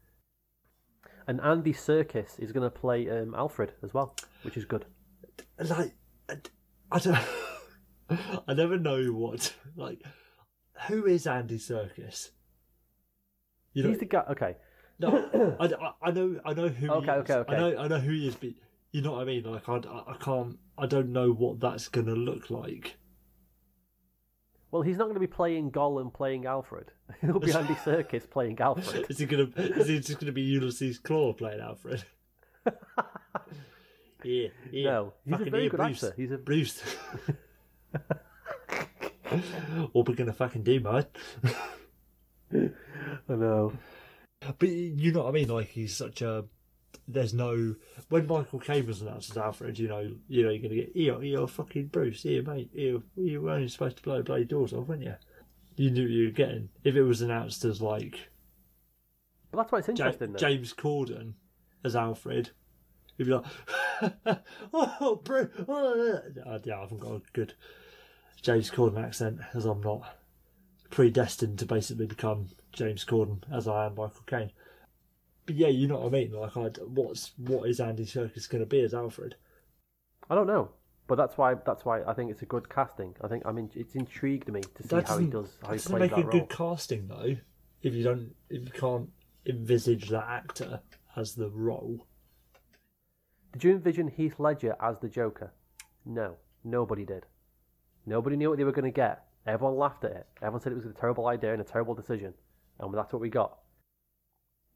And 1.28 1.40
Andy 1.40 1.72
Serkis 1.72 2.38
is 2.38 2.52
going 2.52 2.64
to 2.64 2.70
play 2.70 3.08
um, 3.10 3.34
Alfred 3.34 3.72
as 3.82 3.92
well, 3.92 4.14
which 4.42 4.56
is 4.56 4.64
good. 4.64 4.84
like 5.58 5.92
I, 6.28 6.36
I 6.90 6.98
don't. 6.98 7.18
I 8.48 8.54
never 8.54 8.78
know 8.78 9.06
what 9.06 9.52
like. 9.76 10.02
Who 10.88 11.06
is 11.06 11.26
Andy 11.26 11.58
Serkis? 11.58 12.30
You 13.72 13.82
know, 13.82 13.88
He's 13.90 13.98
the 13.98 14.04
guy. 14.04 14.24
Okay, 14.30 14.56
no, 14.98 15.56
I, 15.60 15.66
I, 15.66 15.92
I 16.08 16.10
know, 16.10 16.40
I 16.44 16.54
know 16.54 16.68
who. 16.68 16.90
Okay, 16.90 17.06
he 17.06 17.12
is. 17.12 17.18
okay, 17.18 17.34
okay. 17.34 17.54
I 17.54 17.58
know, 17.58 17.78
I 17.78 17.88
know 17.88 17.98
who 17.98 18.12
he 18.12 18.28
is, 18.28 18.34
but 18.34 18.50
you 18.92 19.02
know 19.02 19.12
what 19.12 19.22
I 19.22 19.24
mean. 19.24 19.44
Like, 19.44 19.68
I, 19.68 19.76
I 19.76 20.16
can't, 20.20 20.58
I 20.78 20.86
don't 20.86 21.12
know 21.12 21.32
what 21.32 21.60
that's 21.60 21.88
gonna 21.88 22.14
look 22.14 22.50
like. 22.50 22.96
Well, 24.70 24.82
he's 24.82 24.98
not 24.98 25.04
going 25.04 25.14
to 25.14 25.20
be 25.20 25.26
playing 25.26 25.70
Gollum 25.70 26.12
playing 26.12 26.44
Alfred. 26.44 26.90
He'll 27.20 27.38
be 27.38 27.52
Andy 27.52 27.74
Serkis 27.74 28.28
playing 28.28 28.60
Alfred. 28.60 29.06
Is 29.10 29.18
he 29.18 29.26
gonna? 29.26 29.48
Is 29.56 29.88
he 29.88 30.00
just 30.00 30.18
gonna 30.18 30.32
be 30.32 30.42
Ulysses 30.42 30.98
Klaue 30.98 31.36
playing 31.36 31.60
Alfred? 31.60 32.04
yeah, 34.24 34.48
yeah. 34.70 34.84
No, 34.84 35.12
he's 35.24 35.34
a 35.34 35.38
fucking 35.38 35.50
very 35.50 35.62
yeah, 35.64 35.68
good 35.70 35.76
Bruce. 35.78 36.04
actor. 36.04 36.14
He's 36.16 36.30
a 36.32 36.36
Bruce. 36.36 36.82
what 39.92 40.08
we 40.08 40.14
gonna 40.14 40.32
fucking 40.32 40.62
do, 40.62 40.80
mate? 40.80 41.06
I 43.28 43.34
know. 43.34 43.72
But 44.58 44.68
you 44.68 45.12
know 45.12 45.24
what 45.24 45.28
I 45.28 45.32
mean? 45.32 45.48
Like 45.48 45.68
he's 45.68 45.96
such 45.96 46.22
a. 46.22 46.44
There's 47.08 47.34
no 47.34 47.76
when 48.08 48.26
Michael 48.26 48.58
Caine 48.58 48.86
was 48.86 49.02
announced 49.02 49.30
as 49.30 49.36
Alfred. 49.36 49.78
You 49.78 49.88
know, 49.88 50.10
you 50.28 50.42
know 50.42 50.50
you're 50.50 50.62
gonna 50.62 50.74
get 50.74 50.92
here, 50.94 51.20
here, 51.20 51.46
fucking 51.46 51.86
Bruce, 51.88 52.22
here, 52.22 52.42
mate, 52.42 52.70
here. 52.74 53.00
You 53.16 53.42
were 53.42 53.50
only 53.50 53.68
supposed 53.68 53.98
to 53.98 54.02
blow 54.02 54.22
bloody 54.22 54.44
doors 54.44 54.72
off, 54.72 54.88
weren't 54.88 55.02
you? 55.02 55.14
You 55.76 55.90
knew 55.90 56.02
what 56.02 56.10
you 56.10 56.24
were 56.26 56.30
getting. 56.30 56.70
If 56.84 56.96
it 56.96 57.02
was 57.02 57.22
announced 57.22 57.64
as 57.64 57.82
like 57.82 58.30
But 59.50 59.58
that's 59.58 59.72
why 59.72 59.78
it's 59.80 59.88
interesting. 59.88 60.32
though. 60.32 60.38
James 60.38 60.72
Corden 60.72 61.34
as 61.84 61.94
Alfred, 61.94 62.50
you'd 63.16 63.26
be 63.26 63.34
like, 63.34 64.40
oh, 64.72 65.20
Bruce. 65.22 65.50
Oh, 65.68 66.20
uh, 66.46 66.58
yeah, 66.64 66.78
I 66.78 66.80
haven't 66.80 67.00
got 67.00 67.12
a 67.12 67.22
good 67.32 67.54
James 68.40 68.70
Corden 68.70 69.02
accent 69.02 69.40
as 69.54 69.64
I'm 69.64 69.82
not 69.82 70.16
predestined 70.90 71.58
to 71.58 71.66
basically 71.66 72.06
become 72.06 72.48
James 72.76 73.04
Corden 73.04 73.38
as 73.52 73.66
I 73.66 73.86
am 73.86 73.92
Michael 73.96 74.22
Caine. 74.26 74.52
But 75.46 75.56
yeah, 75.56 75.68
you 75.68 75.88
know 75.88 75.98
what 75.98 76.06
I 76.06 76.10
mean. 76.10 76.32
Like, 76.32 76.56
I'd, 76.56 76.78
what's 76.78 77.32
what 77.38 77.68
is 77.68 77.80
Andy 77.80 78.04
Serkis 78.04 78.48
going 78.48 78.62
to 78.62 78.66
be 78.66 78.80
as 78.80 78.94
Alfred? 78.94 79.34
I 80.28 80.34
don't 80.34 80.46
know, 80.46 80.70
but 81.06 81.14
that's 81.16 81.38
why 81.38 81.54
that's 81.54 81.84
why 81.84 82.02
I 82.02 82.12
think 82.14 82.30
it's 82.30 82.42
a 82.42 82.46
good 82.46 82.68
casting. 82.68 83.14
I 83.22 83.28
think 83.28 83.44
I 83.46 83.52
mean 83.52 83.70
it's 83.74 83.94
intrigued 83.94 84.48
me 84.48 84.60
to 84.74 84.82
see 84.82 84.88
That 84.88 85.08
how 85.08 85.18
he 85.18 85.26
does 85.26 85.56
how 85.62 85.68
that 85.68 85.80
he 85.80 85.88
plays 85.88 86.00
make 86.00 86.10
that 86.10 86.18
a 86.18 86.22
role. 86.22 86.30
good 86.32 86.48
casting 86.48 87.08
though. 87.08 87.36
If 87.82 87.94
you 87.94 88.02
don't, 88.02 88.34
if 88.50 88.62
you 88.64 88.70
can't 88.70 89.10
envisage 89.46 90.08
that 90.10 90.26
actor 90.28 90.80
as 91.16 91.34
the 91.34 91.48
role. 91.50 92.06
Did 93.52 93.64
you 93.64 93.70
envision 93.72 94.08
Heath 94.08 94.38
Ledger 94.38 94.74
as 94.80 94.98
the 94.98 95.08
Joker? 95.08 95.52
No, 96.04 96.34
nobody 96.64 97.04
did. 97.04 97.24
Nobody 98.04 98.36
knew 98.36 98.50
what 98.50 98.58
they 98.58 98.64
were 98.64 98.72
going 98.72 98.84
to 98.84 98.90
get. 98.90 99.24
Everyone 99.46 99.76
laughed 99.78 100.04
at 100.04 100.10
it. 100.10 100.26
Everyone 100.42 100.60
said 100.60 100.72
it 100.72 100.76
was 100.76 100.84
a 100.86 100.92
terrible 100.92 101.28
idea 101.28 101.52
and 101.52 101.60
a 101.60 101.64
terrible 101.64 101.94
decision, 101.94 102.34
and 102.80 102.92
that's 102.94 103.12
what 103.12 103.20
we 103.22 103.28
got. 103.30 103.58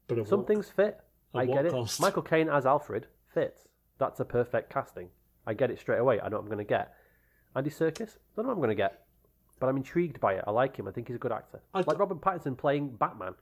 But 0.07 0.27
Some 0.27 0.39
what- 0.39 0.47
things 0.47 0.69
fit. 0.69 0.99
I 1.33 1.45
get 1.45 1.65
it. 1.65 1.71
cost? 1.71 2.01
Michael 2.01 2.23
Caine 2.23 2.49
as 2.49 2.65
Alfred 2.65 3.07
fits. 3.33 3.67
That's 3.99 4.19
a 4.19 4.25
perfect 4.25 4.69
casting. 4.69 5.09
I 5.47 5.53
get 5.53 5.71
it 5.71 5.79
straight 5.79 5.99
away. 5.99 6.19
I 6.19 6.27
know 6.27 6.35
what 6.37 6.41
I'm 6.43 6.47
going 6.47 6.57
to 6.57 6.63
get. 6.65 6.93
Andy 7.55 7.69
Serkis, 7.69 8.17
don't 8.35 8.43
know 8.45 8.49
what 8.49 8.53
I'm 8.53 8.57
going 8.57 8.69
to 8.69 8.75
get, 8.75 9.05
but 9.59 9.67
I'm 9.67 9.77
intrigued 9.77 10.19
by 10.19 10.33
it. 10.33 10.43
I 10.45 10.51
like 10.51 10.75
him. 10.77 10.87
I 10.87 10.91
think 10.91 11.07
he's 11.07 11.15
a 11.15 11.19
good 11.19 11.31
actor. 11.31 11.61
I 11.73 11.79
like 11.79 11.87
d- 11.95 11.99
Robert 11.99 12.19
Pattinson 12.21 12.57
playing 12.57 12.89
Batman. 12.97 13.33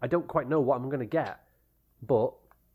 I 0.00 0.06
don't 0.06 0.26
quite 0.26 0.48
know 0.48 0.60
what 0.60 0.76
I'm 0.76 0.88
going 0.88 1.00
to 1.00 1.06
get, 1.06 1.40
but 2.02 2.32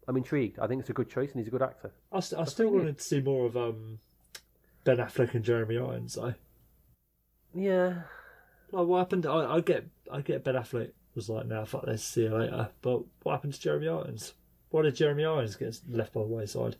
I'm 0.08 0.18
intrigued. 0.18 0.60
I 0.60 0.68
think 0.68 0.82
it's 0.82 0.90
a 0.90 0.94
good 0.94 1.10
choice, 1.10 1.32
and 1.32 1.40
he's 1.40 1.48
a 1.48 1.52
good 1.52 1.62
actor. 1.64 1.92
I, 2.12 2.20
st- 2.20 2.40
I 2.42 2.46
still 2.46 2.70
wanted 2.70 2.98
to 3.00 3.04
see 3.04 3.22
more 3.22 3.46
of 3.48 3.58
um, 3.58 4.00
Ben 4.84 4.98
Affleck 4.98 5.34
and 5.34 5.44
Jeremy 5.44 5.78
Irons. 5.78 6.14
though. 6.16 6.36
Yeah, 7.56 8.02
Like, 8.72 8.88
what 8.88 9.00
happened? 9.00 9.26
I, 9.26 9.56
I 9.56 9.62
get, 9.62 9.86
I 10.12 10.22
get 10.22 10.44
Ben 10.44 10.56
Affleck 10.56 10.92
was 11.16 11.30
like, 11.30 11.46
"Now, 11.46 11.66
fuck 11.66 11.86
this, 11.86 12.04
see 12.04 12.24
you 12.24 12.36
later." 12.36 12.70
But 12.82 13.04
what 13.24 13.34
happened 13.34 13.54
to 13.54 13.60
Jeremy 13.60 13.88
Irons? 13.88 14.34
Why 14.70 14.82
did 14.82 14.96
Jeremy 14.96 15.26
Irons 15.26 15.56
get 15.56 15.80
left 15.90 16.14
by 16.14 16.22
the 16.22 16.28
wayside? 16.28 16.76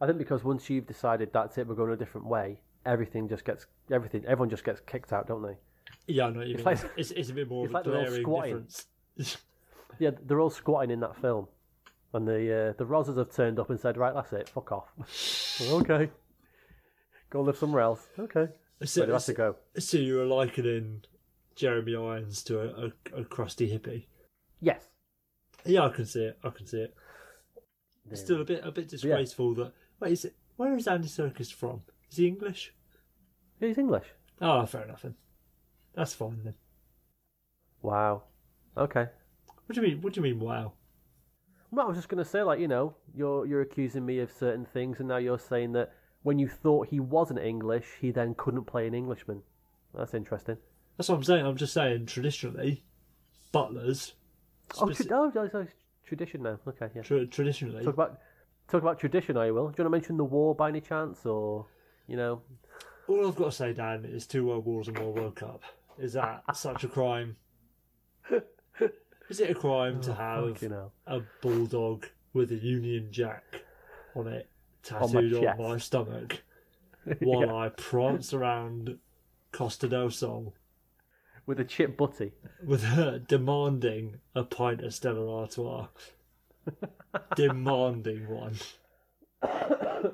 I 0.00 0.06
think 0.06 0.18
because 0.18 0.44
once 0.44 0.68
you've 0.70 0.86
decided 0.86 1.32
that's 1.32 1.58
it, 1.58 1.66
we're 1.66 1.74
going 1.74 1.92
a 1.92 1.96
different 1.96 2.26
way. 2.26 2.60
Everything 2.86 3.28
just 3.28 3.44
gets 3.44 3.66
everything. 3.90 4.24
Everyone 4.26 4.50
just 4.50 4.64
gets 4.64 4.80
kicked 4.80 5.12
out, 5.12 5.26
don't 5.26 5.42
they? 5.42 5.56
Yeah, 6.06 6.26
I 6.26 6.30
know 6.30 6.40
It's 6.40 6.64
like- 6.64 6.78
it's, 6.96 7.10
it's 7.12 7.30
a 7.30 7.32
bit 7.32 7.48
more 7.48 7.64
it's 7.64 7.74
of 7.74 7.86
a 7.86 7.90
they're 7.90 7.98
all 7.98 8.22
glaring 8.22 8.66
difference. 8.66 8.86
Yeah, 9.98 10.10
they're 10.26 10.40
all 10.40 10.50
squatting 10.50 10.90
in 10.90 10.98
that 11.00 11.14
film, 11.20 11.46
and 12.12 12.26
the 12.26 12.70
uh, 12.70 12.72
the 12.76 12.84
Rosses 12.84 13.16
have 13.16 13.32
turned 13.32 13.60
up 13.60 13.70
and 13.70 13.78
said, 13.78 13.96
"Right, 13.96 14.12
that's 14.12 14.32
it. 14.32 14.48
Fuck 14.48 14.72
off." 14.72 14.88
okay, 15.70 16.10
go 17.30 17.42
live 17.42 17.56
somewhere 17.56 17.82
else. 17.82 18.08
Okay, 18.18 18.48
so, 18.84 19.02
but 19.02 19.06
they 19.06 19.12
have 19.12 19.24
to 19.26 19.32
go. 19.34 19.56
so 19.78 19.98
you 19.98 20.16
were 20.16 20.24
likening 20.24 21.04
Jeremy 21.54 21.96
Irons 21.96 22.42
to 22.44 22.60
a, 22.60 22.86
a, 22.86 23.20
a 23.20 23.24
crusty 23.24 23.68
hippie. 23.70 24.06
Yes. 24.60 24.88
Yeah, 25.64 25.84
I 25.84 25.88
can 25.90 26.06
see 26.06 26.24
it. 26.24 26.38
I 26.42 26.50
can 26.50 26.66
see 26.66 26.78
it. 26.78 26.94
Yeah. 28.08 28.16
Still 28.16 28.40
a 28.40 28.44
bit, 28.44 28.60
a 28.64 28.70
bit 28.70 28.88
disgraceful 28.88 29.54
that. 29.54 29.72
Wait, 30.00 30.12
is 30.12 30.24
it? 30.24 30.34
Where 30.56 30.76
is 30.76 30.86
Andy 30.86 31.08
Serkis 31.08 31.52
from? 31.52 31.82
Is 32.10 32.18
he 32.18 32.28
English? 32.28 32.72
He's 33.60 33.78
English. 33.78 34.06
Oh, 34.40 34.66
fair 34.66 34.82
enough 34.82 35.02
then. 35.02 35.14
That's 35.94 36.14
fine 36.14 36.40
then. 36.44 36.54
Wow. 37.82 38.24
Okay. 38.76 39.06
What 39.66 39.74
do 39.74 39.80
you 39.80 39.86
mean? 39.88 40.02
What 40.02 40.12
do 40.12 40.20
you 40.20 40.22
mean? 40.22 40.40
Wow. 40.40 40.72
Well, 41.70 41.86
I 41.86 41.88
was 41.88 41.96
just 41.96 42.08
going 42.08 42.22
to 42.22 42.28
say, 42.28 42.42
like, 42.42 42.60
you 42.60 42.68
know, 42.68 42.94
you're 43.14 43.46
you're 43.46 43.62
accusing 43.62 44.04
me 44.04 44.18
of 44.20 44.30
certain 44.30 44.64
things, 44.64 44.98
and 44.98 45.08
now 45.08 45.16
you're 45.16 45.38
saying 45.38 45.72
that 45.72 45.92
when 46.22 46.38
you 46.38 46.48
thought 46.48 46.88
he 46.88 47.00
wasn't 47.00 47.40
English, 47.40 47.86
he 48.00 48.10
then 48.10 48.34
couldn't 48.36 48.64
play 48.64 48.86
an 48.86 48.94
Englishman. 48.94 49.42
That's 49.96 50.14
interesting. 50.14 50.58
That's 50.96 51.08
what 51.08 51.16
I'm 51.16 51.24
saying. 51.24 51.44
I'm 51.44 51.56
just 51.56 51.74
saying 51.74 52.06
traditionally, 52.06 52.84
butlers. 53.52 54.14
Oh, 54.78 54.86
speci- 54.86 55.08
tra- 55.08 55.16
oh, 55.18 55.32
oh, 55.36 55.50
oh, 55.54 55.66
tradition 56.06 56.42
now. 56.42 56.58
Okay, 56.66 56.88
yeah. 56.94 57.02
tra- 57.02 57.26
traditionally, 57.26 57.84
Talk 57.84 57.94
about 57.94 58.18
talk 58.68 58.82
about 58.82 58.98
tradition, 58.98 59.36
I 59.36 59.50
will. 59.50 59.68
Do 59.68 59.74
you 59.78 59.84
want 59.84 59.86
to 59.86 59.90
mention 59.90 60.16
the 60.16 60.24
war 60.24 60.54
by 60.54 60.68
any 60.68 60.80
chance, 60.80 61.26
or 61.26 61.66
you 62.06 62.16
know? 62.16 62.42
all 63.08 63.26
I've 63.28 63.36
got 63.36 63.46
to 63.46 63.52
say, 63.52 63.72
Dan, 63.72 64.04
is 64.04 64.26
two 64.26 64.46
world 64.46 64.64
wars 64.64 64.88
and 64.88 64.98
one 64.98 65.14
World 65.14 65.36
Cup. 65.36 65.62
Is 65.98 66.14
that 66.14 66.42
such 66.54 66.84
a 66.84 66.88
crime? 66.88 67.36
Is 69.28 69.40
it 69.40 69.50
a 69.50 69.54
crime 69.54 70.00
to 70.02 70.10
oh, 70.10 70.14
have 70.48 70.62
You 70.62 70.68
know. 70.68 70.92
a 71.06 71.20
bulldog 71.40 72.06
with 72.32 72.52
a 72.52 72.56
Union 72.56 73.08
Jack 73.10 73.42
on 74.14 74.28
it 74.28 74.48
tattooed 74.82 75.34
on, 75.34 75.42
chest. 75.42 75.58
my 75.58 75.78
stomach 75.78 76.42
while 77.20 77.56
I 77.56 77.70
prance 77.70 78.34
around 78.34 78.98
Costa 79.52 79.88
del 79.88 80.10
Sol 80.10 80.54
With 81.46 81.60
a 81.60 81.64
chip 81.64 81.96
butty. 81.96 82.32
with 82.64 82.82
her 82.84 83.18
demanding 83.18 84.20
a 84.34 84.44
pint 84.44 84.80
of 84.82 84.94
Stella 84.94 85.26
Artois? 85.40 85.88
demanding 87.36 88.28
one. 88.28 88.56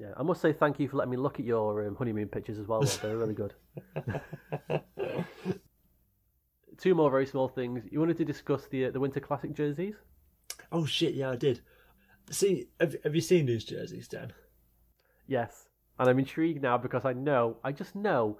Yeah, 0.00 0.14
I 0.16 0.22
must 0.22 0.40
say 0.40 0.54
thank 0.54 0.80
you 0.80 0.88
for 0.88 0.96
letting 0.96 1.10
me 1.10 1.18
look 1.18 1.38
at 1.38 1.44
your 1.44 1.86
um, 1.86 1.94
honeymoon 1.94 2.28
pictures 2.28 2.58
as 2.58 2.66
well. 2.66 2.80
Rob. 2.80 2.88
They're 3.02 3.18
really 3.18 3.34
good. 3.34 3.52
Two 6.78 6.94
more 6.94 7.10
very 7.10 7.26
small 7.26 7.48
things. 7.48 7.84
You 7.90 8.00
wanted 8.00 8.16
to 8.16 8.24
discuss 8.24 8.66
the 8.66 8.86
uh, 8.86 8.90
the 8.92 9.00
Winter 9.00 9.20
Classic 9.20 9.52
jerseys? 9.52 9.96
Oh 10.72 10.86
shit! 10.86 11.12
Yeah, 11.12 11.28
I 11.30 11.36
did. 11.36 11.60
See, 12.30 12.68
have, 12.80 12.96
have 13.04 13.14
you 13.14 13.20
seen 13.20 13.44
these 13.44 13.64
jerseys, 13.64 14.08
Dan? 14.08 14.32
Yes, 15.26 15.68
and 15.98 16.08
I'm 16.08 16.18
intrigued 16.18 16.62
now 16.62 16.78
because 16.78 17.04
I 17.04 17.12
know, 17.12 17.58
I 17.62 17.72
just 17.72 17.94
know, 17.94 18.38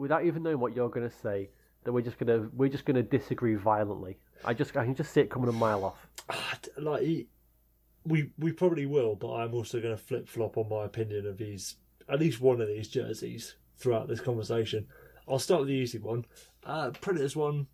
without 0.00 0.24
even 0.24 0.42
knowing 0.42 0.58
what 0.58 0.74
you're 0.74 0.88
going 0.88 1.08
to 1.08 1.16
say, 1.16 1.50
that 1.84 1.92
we're 1.92 2.00
just 2.02 2.18
gonna 2.18 2.48
we're 2.52 2.68
just 2.68 2.84
gonna 2.84 3.02
disagree 3.02 3.54
violently. 3.54 4.18
I 4.44 4.54
just 4.54 4.76
I 4.76 4.84
can 4.84 4.94
just 4.94 5.12
see 5.12 5.20
it 5.20 5.30
coming 5.30 5.48
a 5.48 5.52
mile 5.52 5.84
off. 5.84 6.06
Ah, 6.28 6.58
like 6.78 7.02
he- 7.02 7.28
we 8.04 8.32
we 8.38 8.52
probably 8.52 8.86
will, 8.86 9.14
but 9.14 9.32
I'm 9.34 9.54
also 9.54 9.80
going 9.80 9.96
to 9.96 10.02
flip 10.02 10.26
flop 10.26 10.56
on 10.56 10.68
my 10.70 10.84
opinion 10.86 11.26
of 11.26 11.36
these 11.36 11.76
at 12.08 12.18
least 12.18 12.40
one 12.40 12.60
of 12.60 12.66
these 12.68 12.88
jerseys 12.88 13.56
throughout 13.76 14.08
this 14.08 14.20
conversation. 14.20 14.86
I'll 15.28 15.38
start 15.38 15.60
with 15.60 15.68
the 15.68 15.74
easy 15.74 15.98
one. 15.98 16.24
Uh, 16.64 16.90
Predators 16.90 17.36
one, 17.36 17.66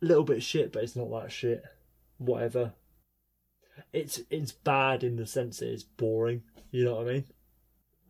little 0.00 0.24
bit 0.24 0.42
shit, 0.42 0.72
but 0.72 0.82
it's 0.84 0.96
not 0.96 1.10
that 1.10 1.32
shit. 1.32 1.62
Whatever. 2.18 2.72
It's 3.92 4.20
it's 4.30 4.52
bad 4.52 5.02
in 5.02 5.16
the 5.16 5.26
sense 5.26 5.58
that 5.58 5.72
it's 5.72 5.82
boring. 5.82 6.42
You 6.70 6.84
know 6.84 6.96
what 6.96 7.08
I 7.08 7.12
mean? 7.12 7.24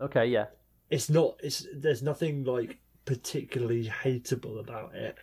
Okay, 0.01 0.27
yeah, 0.27 0.47
It's 0.93 1.09
not. 1.09 1.41
It's 1.43 1.67
there's 1.75 2.03
nothing 2.03 2.45
like 2.45 2.79
particularly 3.07 3.87
hateable 3.87 4.61
about 4.61 4.95
it, 4.95 5.17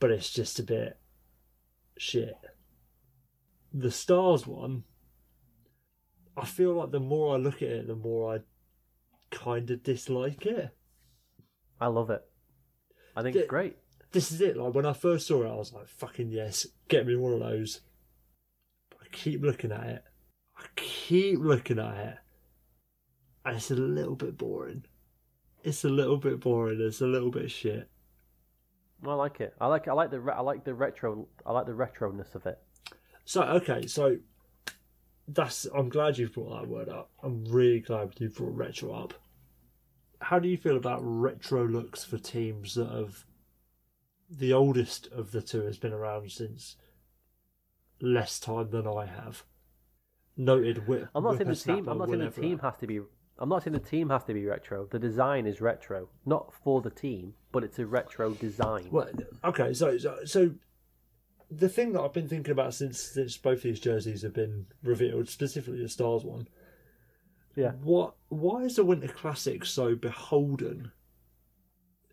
but 0.00 0.10
it's 0.10 0.30
just 0.30 0.58
a 0.58 0.62
bit 0.62 0.98
shit. 1.98 2.38
The 3.74 3.90
stars 3.90 4.46
one, 4.46 4.84
I 6.38 6.46
feel 6.46 6.72
like 6.72 6.90
the 6.90 7.00
more 7.00 7.34
I 7.34 7.38
look 7.38 7.56
at 7.56 7.68
it, 7.68 7.86
the 7.86 7.96
more 7.96 8.34
I 8.34 8.38
kind 9.30 9.70
of 9.70 9.82
dislike 9.82 10.46
it. 10.46 10.74
I 11.78 11.88
love 11.88 12.08
it. 12.08 12.24
I 13.14 13.22
think 13.22 13.36
it's 13.36 13.48
great. 13.48 13.76
This 14.12 14.32
is 14.32 14.40
it. 14.40 14.56
Like 14.56 14.74
when 14.74 14.86
I 14.86 14.94
first 14.94 15.26
saw 15.26 15.42
it, 15.42 15.50
I 15.50 15.54
was 15.54 15.74
like, 15.74 15.86
"Fucking 15.86 16.30
yes, 16.30 16.66
get 16.88 17.06
me 17.06 17.14
one 17.14 17.34
of 17.34 17.40
those." 17.40 17.82
But 18.88 19.00
I 19.02 19.08
keep 19.12 19.42
looking 19.42 19.70
at 19.70 19.86
it. 19.86 20.04
I 20.56 20.64
keep 20.76 21.40
looking 21.40 21.78
at 21.78 22.06
it, 22.06 22.18
it's 23.54 23.70
a 23.70 23.74
little 23.76 24.16
bit 24.16 24.36
boring. 24.36 24.84
It's 25.62 25.84
a 25.84 25.88
little 25.88 26.16
bit 26.16 26.40
boring. 26.40 26.80
It's 26.80 27.00
a 27.00 27.06
little 27.06 27.30
bit 27.30 27.50
shit. 27.50 27.88
I 29.06 29.14
like 29.14 29.40
it. 29.40 29.54
I 29.60 29.66
like 29.66 29.88
I 29.88 29.92
like 29.92 30.10
the 30.10 30.22
I 30.34 30.40
like 30.40 30.64
the 30.64 30.74
retro 30.74 31.28
I 31.44 31.52
like 31.52 31.66
the 31.66 31.72
retroness 31.72 32.34
of 32.34 32.46
it. 32.46 32.58
So 33.24 33.42
okay, 33.42 33.86
so 33.86 34.16
that's. 35.28 35.66
I'm 35.74 35.88
glad 35.88 36.18
you 36.18 36.28
brought 36.28 36.60
that 36.60 36.68
word 36.68 36.88
up. 36.88 37.10
I'm 37.22 37.44
really 37.44 37.80
glad 37.80 38.14
you 38.18 38.30
brought 38.30 38.56
retro 38.56 38.92
up. 38.92 39.14
how 40.20 40.38
do 40.38 40.48
you 40.48 40.56
feel 40.56 40.76
about 40.76 41.00
retro 41.02 41.66
looks 41.66 42.04
for 42.04 42.18
teams 42.18 42.74
that 42.74 42.88
have 42.90 43.24
the 44.30 44.52
oldest 44.52 45.08
of 45.12 45.30
the 45.30 45.42
two 45.42 45.62
has 45.62 45.78
been 45.78 45.92
around 45.92 46.32
since 46.32 46.76
less 48.00 48.40
time 48.40 48.70
than 48.70 48.86
I 48.86 49.06
have? 49.06 49.44
Noted 50.36 50.86
whip. 50.86 51.08
I'm 51.14 51.24
not 51.24 51.36
saying 51.38 51.48
the 51.48 51.56
team. 51.56 51.88
I'm 51.88 51.98
not 51.98 52.08
saying 52.08 52.20
the 52.20 52.30
team 52.30 52.58
has 52.60 52.76
to 52.78 52.86
be. 52.86 53.00
I'm 53.38 53.48
not 53.48 53.62
saying 53.62 53.74
the 53.74 53.80
team 53.80 54.08
has 54.10 54.24
to 54.24 54.34
be 54.34 54.46
retro. 54.46 54.86
The 54.86 54.98
design 54.98 55.46
is 55.46 55.60
retro, 55.60 56.08
not 56.24 56.52
for 56.64 56.80
the 56.80 56.90
team, 56.90 57.34
but 57.52 57.64
it's 57.64 57.78
a 57.78 57.86
retro 57.86 58.30
design. 58.32 58.88
Well, 58.90 59.10
okay, 59.44 59.74
so, 59.74 59.98
so 59.98 60.24
so 60.24 60.50
the 61.50 61.68
thing 61.68 61.92
that 61.92 62.00
I've 62.00 62.12
been 62.12 62.28
thinking 62.28 62.52
about 62.52 62.74
since 62.74 63.00
since 63.00 63.36
both 63.36 63.62
these 63.62 63.80
jerseys 63.80 64.22
have 64.22 64.32
been 64.32 64.66
revealed, 64.82 65.28
specifically 65.28 65.82
the 65.82 65.88
Stars 65.88 66.24
one. 66.24 66.48
Yeah. 67.54 67.72
What? 67.82 68.14
Why 68.28 68.62
is 68.62 68.76
the 68.76 68.84
Winter 68.84 69.08
Classic 69.08 69.64
so 69.64 69.94
beholden 69.94 70.92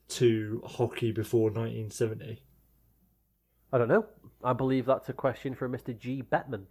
to 0.10 0.62
hockey 0.66 1.12
before 1.12 1.50
1970? 1.50 2.44
I 3.72 3.78
don't 3.78 3.88
know. 3.88 4.06
I 4.44 4.54
believe 4.54 4.86
that's 4.86 5.10
a 5.10 5.14
question 5.14 5.56
for 5.56 5.68
Mr. 5.70 5.98
G. 5.98 6.22
Bettman. 6.22 6.66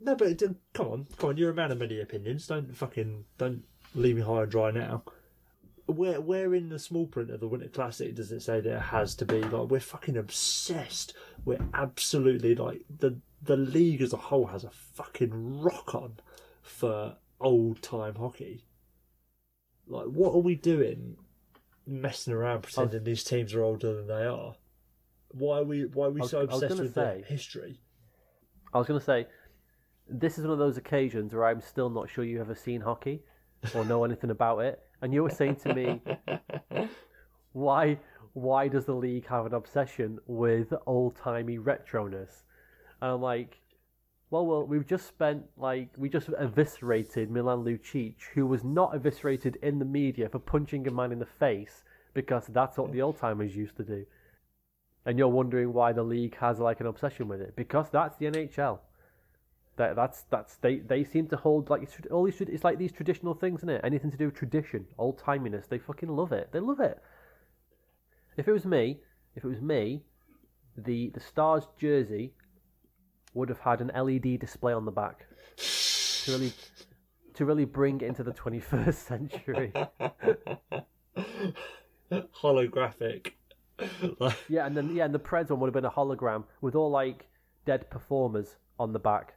No, 0.00 0.16
but 0.16 0.28
it, 0.28 0.42
come 0.72 0.88
on, 0.88 1.06
come 1.16 1.30
on. 1.30 1.36
You're 1.36 1.50
a 1.50 1.54
man 1.54 1.70
of 1.70 1.78
many 1.78 2.00
opinions. 2.00 2.46
Don't 2.46 2.76
fucking 2.76 3.24
don't 3.38 3.62
leave 3.94 4.16
me 4.16 4.22
high 4.22 4.42
and 4.42 4.50
dry 4.50 4.70
now. 4.70 5.02
Where 5.86 6.20
where 6.20 6.54
in 6.54 6.68
the 6.68 6.78
small 6.78 7.06
print 7.06 7.30
of 7.30 7.40
the 7.40 7.48
Winter 7.48 7.68
Classic 7.68 8.14
does 8.14 8.30
it 8.32 8.40
say 8.40 8.60
that 8.60 8.76
it 8.76 8.80
has 8.80 9.14
to 9.16 9.24
be 9.24 9.42
like 9.42 9.68
we're 9.70 9.80
fucking 9.80 10.16
obsessed? 10.16 11.14
We're 11.44 11.58
absolutely 11.74 12.54
like 12.54 12.82
the 12.98 13.18
the 13.42 13.56
league 13.56 14.00
as 14.00 14.12
a 14.12 14.16
whole 14.16 14.46
has 14.46 14.64
a 14.64 14.70
fucking 14.70 15.60
rock 15.60 15.94
on 15.94 16.14
for 16.62 17.16
old 17.40 17.82
time 17.82 18.14
hockey. 18.14 18.64
Like, 19.88 20.06
what 20.06 20.32
are 20.34 20.38
we 20.38 20.54
doing? 20.54 21.16
Messing 21.84 22.32
around 22.32 22.62
pretending 22.62 23.02
these 23.02 23.24
teams 23.24 23.52
are 23.54 23.62
older 23.64 23.92
than 23.92 24.06
they 24.06 24.24
are. 24.24 24.54
Why 25.32 25.58
are 25.58 25.64
we 25.64 25.86
why 25.86 26.06
are 26.06 26.10
we 26.10 26.20
was- 26.20 26.30
so 26.30 26.42
obsessed 26.42 26.68
gonna 26.68 26.82
with 26.82 26.94
say- 26.94 27.24
history? 27.26 27.80
I 28.72 28.78
was 28.78 28.86
going 28.86 29.00
to 29.00 29.04
say, 29.04 29.26
this 30.08 30.38
is 30.38 30.44
one 30.44 30.52
of 30.54 30.58
those 30.58 30.78
occasions 30.78 31.34
where 31.34 31.44
I'm 31.44 31.60
still 31.60 31.90
not 31.90 32.08
sure 32.08 32.24
you've 32.24 32.40
ever 32.40 32.54
seen 32.54 32.80
hockey 32.80 33.22
or 33.74 33.84
know 33.84 34.04
anything 34.04 34.30
about 34.30 34.58
it. 34.60 34.80
And 35.00 35.12
you 35.12 35.22
were 35.22 35.30
saying 35.30 35.56
to 35.56 35.74
me, 35.74 36.00
why 37.52 37.98
why 38.34 38.66
does 38.66 38.86
the 38.86 38.94
league 38.94 39.26
have 39.26 39.44
an 39.46 39.54
obsession 39.54 40.18
with 40.26 40.72
old 40.86 41.16
timey 41.16 41.58
retroness? 41.58 42.44
And 43.00 43.10
I'm 43.12 43.20
like, 43.20 43.60
well, 44.30 44.46
well, 44.46 44.66
we've 44.66 44.86
just 44.86 45.06
spent 45.06 45.44
like 45.56 45.90
we 45.96 46.08
just 46.08 46.28
eviscerated 46.28 47.30
Milan 47.30 47.64
Lucic, 47.64 48.14
who 48.34 48.46
was 48.46 48.64
not 48.64 48.94
eviscerated 48.94 49.56
in 49.62 49.78
the 49.78 49.84
media 49.84 50.28
for 50.28 50.38
punching 50.38 50.86
a 50.88 50.90
man 50.90 51.12
in 51.12 51.18
the 51.18 51.26
face 51.26 51.84
because 52.14 52.46
that's 52.46 52.78
what 52.78 52.92
the 52.92 53.02
old 53.02 53.18
timers 53.18 53.54
used 53.54 53.76
to 53.76 53.82
do. 53.82 54.06
And 55.04 55.18
you're 55.18 55.28
wondering 55.28 55.72
why 55.72 55.92
the 55.92 56.02
league 56.02 56.36
has 56.38 56.60
like 56.60 56.80
an 56.80 56.86
obsession 56.86 57.28
with 57.28 57.40
it 57.40 57.56
because 57.56 57.90
that's 57.90 58.16
the 58.16 58.26
NHL. 58.26 58.78
That 59.76 59.96
that's 59.96 60.24
that's 60.24 60.56
they 60.56 60.80
they 60.80 61.02
seem 61.02 61.28
to 61.28 61.36
hold 61.36 61.70
like 61.70 61.82
it's, 61.82 61.96
all 62.10 62.24
these 62.24 62.40
it's 62.40 62.64
like 62.64 62.78
these 62.78 62.92
traditional 62.92 63.34
things, 63.34 63.60
isn't 63.60 63.70
it? 63.70 63.80
Anything 63.82 64.10
to 64.10 64.16
do 64.16 64.26
with 64.26 64.34
tradition, 64.34 64.86
old 64.98 65.18
timiness, 65.18 65.68
they 65.68 65.78
fucking 65.78 66.10
love 66.10 66.32
it. 66.32 66.50
They 66.52 66.60
love 66.60 66.80
it. 66.80 67.02
If 68.36 68.48
it 68.48 68.52
was 68.52 68.66
me, 68.66 69.00
if 69.34 69.44
it 69.44 69.48
was 69.48 69.60
me, 69.62 70.02
the 70.76 71.10
the 71.10 71.20
Stars 71.20 71.68
jersey 71.78 72.34
would 73.34 73.48
have 73.48 73.60
had 73.60 73.80
an 73.80 73.90
LED 73.94 74.40
display 74.40 74.74
on 74.74 74.84
the 74.84 74.90
back 74.90 75.26
to 75.56 76.32
really 76.32 76.52
to 77.34 77.44
really 77.44 77.64
bring 77.64 78.00
it 78.00 78.06
into 78.06 78.22
the 78.22 78.32
21st 78.32 78.94
century. 79.08 79.72
Holographic. 82.42 83.32
Yeah, 84.48 84.66
and 84.66 84.76
then 84.76 84.94
yeah, 84.94 85.06
and 85.06 85.14
the 85.14 85.18
Preds 85.18 85.48
one 85.50 85.60
would 85.60 85.68
have 85.68 85.74
been 85.74 85.84
a 85.84 85.90
hologram 85.90 86.44
with 86.60 86.74
all 86.74 86.90
like 86.90 87.28
dead 87.64 87.88
performers 87.90 88.56
on 88.78 88.92
the 88.92 88.98
back. 88.98 89.34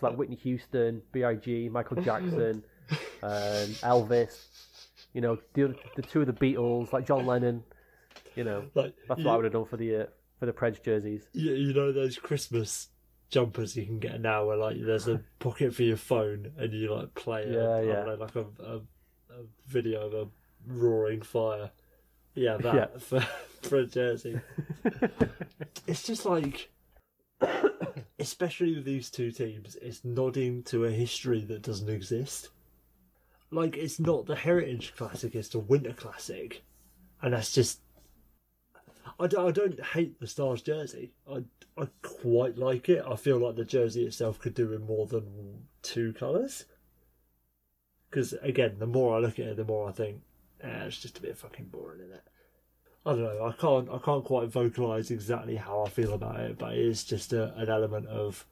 So 0.00 0.08
like 0.08 0.16
Whitney 0.18 0.36
Houston, 0.36 1.02
B.I.G., 1.12 1.68
Michael 1.70 1.96
Jackson, 2.02 2.64
um, 3.22 3.68
Elvis. 3.82 4.44
You 5.12 5.20
know, 5.20 5.38
the 5.54 5.74
the 5.96 6.02
two 6.02 6.20
of 6.22 6.26
the 6.26 6.32
Beatles, 6.32 6.92
like 6.92 7.06
John 7.06 7.26
Lennon. 7.26 7.62
You 8.34 8.44
know, 8.44 8.64
like 8.74 8.94
that's 9.08 9.20
you, 9.20 9.26
what 9.26 9.32
I 9.32 9.36
would 9.36 9.44
have 9.44 9.52
done 9.52 9.64
for 9.66 9.76
the 9.76 9.96
uh, 9.96 10.06
for 10.40 10.46
the 10.46 10.52
Preds 10.52 10.82
jerseys. 10.82 11.28
you, 11.32 11.52
you 11.54 11.72
know 11.74 11.92
those 11.92 12.16
Christmas 12.18 12.88
jumpers 13.30 13.74
you 13.76 13.84
can 13.84 13.98
get 13.98 14.20
now 14.20 14.46
where 14.46 14.56
like 14.56 14.76
there's 14.80 15.08
a 15.08 15.20
pocket 15.38 15.74
for 15.74 15.82
your 15.82 15.96
phone 15.96 16.52
and 16.58 16.72
you 16.72 16.92
like 16.94 17.14
play 17.14 17.46
Yeah, 17.48 17.60
I 17.70 17.78
don't 17.80 17.88
yeah. 17.88 18.04
know, 18.04 18.14
like 18.14 18.36
a, 18.36 18.44
a, 18.62 18.76
a 18.76 19.42
video 19.66 20.06
of 20.06 20.14
a 20.14 20.26
roaring 20.66 21.22
fire. 21.22 21.70
Yeah, 22.34 22.56
that 22.58 22.74
Yeah. 22.74 22.86
for 22.98 23.20
for 23.62 23.78
a 23.78 23.86
jersey. 23.86 24.40
it's 25.86 26.02
just 26.02 26.24
like 26.26 26.70
especially 28.24 28.74
with 28.74 28.86
these 28.86 29.10
two 29.10 29.30
teams, 29.30 29.76
it's 29.82 30.02
nodding 30.02 30.62
to 30.62 30.86
a 30.86 30.90
history 30.90 31.44
that 31.44 31.60
doesn't 31.60 31.90
exist. 31.90 32.48
Like 33.50 33.76
it's 33.76 34.00
not 34.00 34.24
the 34.24 34.34
Heritage 34.34 34.94
Classic, 34.96 35.34
it's 35.34 35.50
the 35.50 35.58
Winter 35.58 35.92
Classic. 35.92 36.62
And 37.20 37.34
that's 37.34 37.52
just 37.52 37.80
I 39.20 39.26
don't, 39.26 39.46
I 39.46 39.50
don't 39.50 39.84
hate 39.84 40.18
the 40.18 40.26
Stars 40.26 40.62
jersey. 40.62 41.12
I, 41.30 41.44
I 41.76 41.86
quite 42.00 42.56
like 42.56 42.88
it. 42.88 43.04
I 43.06 43.16
feel 43.16 43.36
like 43.38 43.56
the 43.56 43.64
jersey 43.64 44.06
itself 44.06 44.38
could 44.40 44.54
do 44.54 44.68
with 44.68 44.80
more 44.80 45.06
than 45.06 45.66
two 45.82 46.14
colours. 46.14 46.64
Because, 48.08 48.32
again, 48.40 48.76
the 48.78 48.86
more 48.86 49.14
I 49.14 49.20
look 49.20 49.38
at 49.38 49.46
it, 49.48 49.56
the 49.58 49.64
more 49.64 49.86
I 49.86 49.92
think, 49.92 50.22
eh, 50.62 50.84
it's 50.86 51.00
just 51.00 51.18
a 51.18 51.22
bit 51.22 51.36
fucking 51.36 51.66
boring, 51.66 52.00
isn't 52.00 52.14
it? 52.14 52.22
I 53.06 53.10
don't 53.10 53.22
know. 53.22 53.46
I 53.46 53.52
can't. 53.52 53.88
I 53.90 53.98
can't 53.98 54.24
quite 54.24 54.48
vocalize 54.48 55.10
exactly 55.10 55.56
how 55.56 55.84
I 55.84 55.88
feel 55.90 56.14
about 56.14 56.40
it, 56.40 56.58
but 56.58 56.72
it 56.72 56.78
is 56.78 57.04
just 57.04 57.32
a, 57.34 57.54
an 57.54 57.68
element 57.68 58.06
of, 58.06 58.46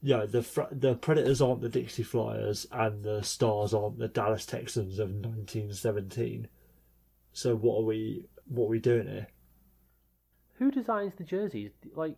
yeah. 0.00 0.26
The 0.26 0.42
fr- 0.42 0.62
the 0.70 0.94
Predators 0.94 1.40
aren't 1.42 1.60
the 1.60 1.68
Dixie 1.68 2.04
Flyers, 2.04 2.66
and 2.70 3.02
the 3.02 3.22
Stars 3.22 3.74
aren't 3.74 3.98
the 3.98 4.06
Dallas 4.08 4.46
Texans 4.46 4.98
of 5.00 5.08
1917. 5.10 6.46
So 7.32 7.56
what 7.56 7.80
are 7.80 7.84
we? 7.84 8.26
What 8.46 8.66
are 8.66 8.70
we 8.70 8.78
doing 8.78 9.08
here? 9.08 9.26
Who 10.58 10.70
designs 10.70 11.14
the 11.16 11.24
jerseys? 11.24 11.72
Like, 11.96 12.16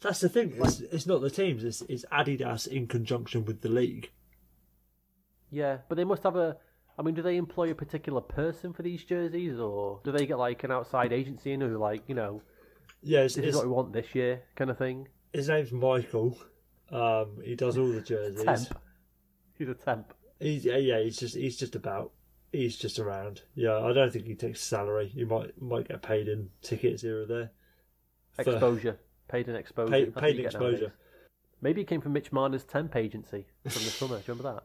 That's 0.00 0.20
the 0.20 0.30
thing. 0.30 0.54
It's, 0.56 0.80
it's 0.80 1.06
not 1.06 1.20
the 1.20 1.28
teams. 1.28 1.64
It's, 1.64 1.82
it's 1.82 2.06
Adidas 2.10 2.66
in 2.66 2.86
conjunction 2.86 3.44
with 3.44 3.60
the 3.60 3.68
league. 3.68 4.10
yeah, 5.50 5.78
but 5.88 5.96
they 5.96 6.04
must 6.04 6.22
have 6.22 6.36
a. 6.36 6.56
I 6.98 7.02
mean, 7.02 7.14
do 7.14 7.22
they 7.22 7.36
employ 7.36 7.70
a 7.70 7.74
particular 7.74 8.20
person 8.20 8.72
for 8.72 8.82
these 8.82 9.04
jerseys, 9.04 9.58
or 9.58 10.00
do 10.04 10.10
they 10.12 10.26
get 10.26 10.38
like 10.38 10.64
an 10.64 10.72
outside 10.72 11.12
agency 11.12 11.52
in 11.52 11.60
who, 11.60 11.78
like, 11.78 12.02
you 12.08 12.14
know, 12.14 12.42
Yeah, 13.02 13.20
it's, 13.20 13.34
this 13.36 13.46
is 13.46 13.54
what 13.56 13.64
we 13.66 13.70
want 13.70 13.92
this 13.92 14.14
year, 14.14 14.42
kind 14.56 14.70
of 14.70 14.78
thing? 14.78 15.08
his 15.32 15.48
name's 15.48 15.70
Michael. 15.72 16.36
Um, 16.90 17.38
he 17.44 17.54
does 17.54 17.76
all 17.78 17.86
the 17.92 18.00
jerseys. 18.00 18.42
Temp. 18.44 18.80
He's 19.58 19.68
a 19.68 19.74
temp. 19.74 20.14
He's 20.40 20.64
yeah, 20.64 20.76
yeah. 20.78 21.00
He's 21.00 21.18
just 21.18 21.34
he's 21.36 21.56
just 21.56 21.74
about. 21.76 22.12
He's 22.50 22.76
just 22.76 22.98
around. 22.98 23.42
Yeah, 23.54 23.78
I 23.78 23.92
don't 23.92 24.10
think 24.10 24.24
he 24.24 24.34
takes 24.34 24.60
salary. 24.62 25.08
He 25.08 25.24
might 25.24 25.60
might 25.60 25.86
get 25.88 26.00
paid 26.02 26.28
in 26.28 26.48
tickets 26.62 27.02
here 27.02 27.22
or 27.22 27.26
there. 27.26 27.50
For- 28.42 28.52
Exposure. 28.52 28.98
Paid 29.28 29.48
in 29.48 29.56
exposure. 29.56 29.90
Pay, 29.90 30.06
paid 30.06 30.38
in 30.38 30.46
exposure. 30.46 30.94
Maybe 31.60 31.82
it 31.82 31.88
came 31.88 32.00
from 32.00 32.14
Mitch 32.14 32.32
Marner's 32.32 32.64
temp 32.64 32.96
agency 32.96 33.44
from 33.64 33.72
the 33.72 33.90
summer. 33.90 34.16
Do 34.20 34.32
you 34.32 34.34
remember 34.34 34.62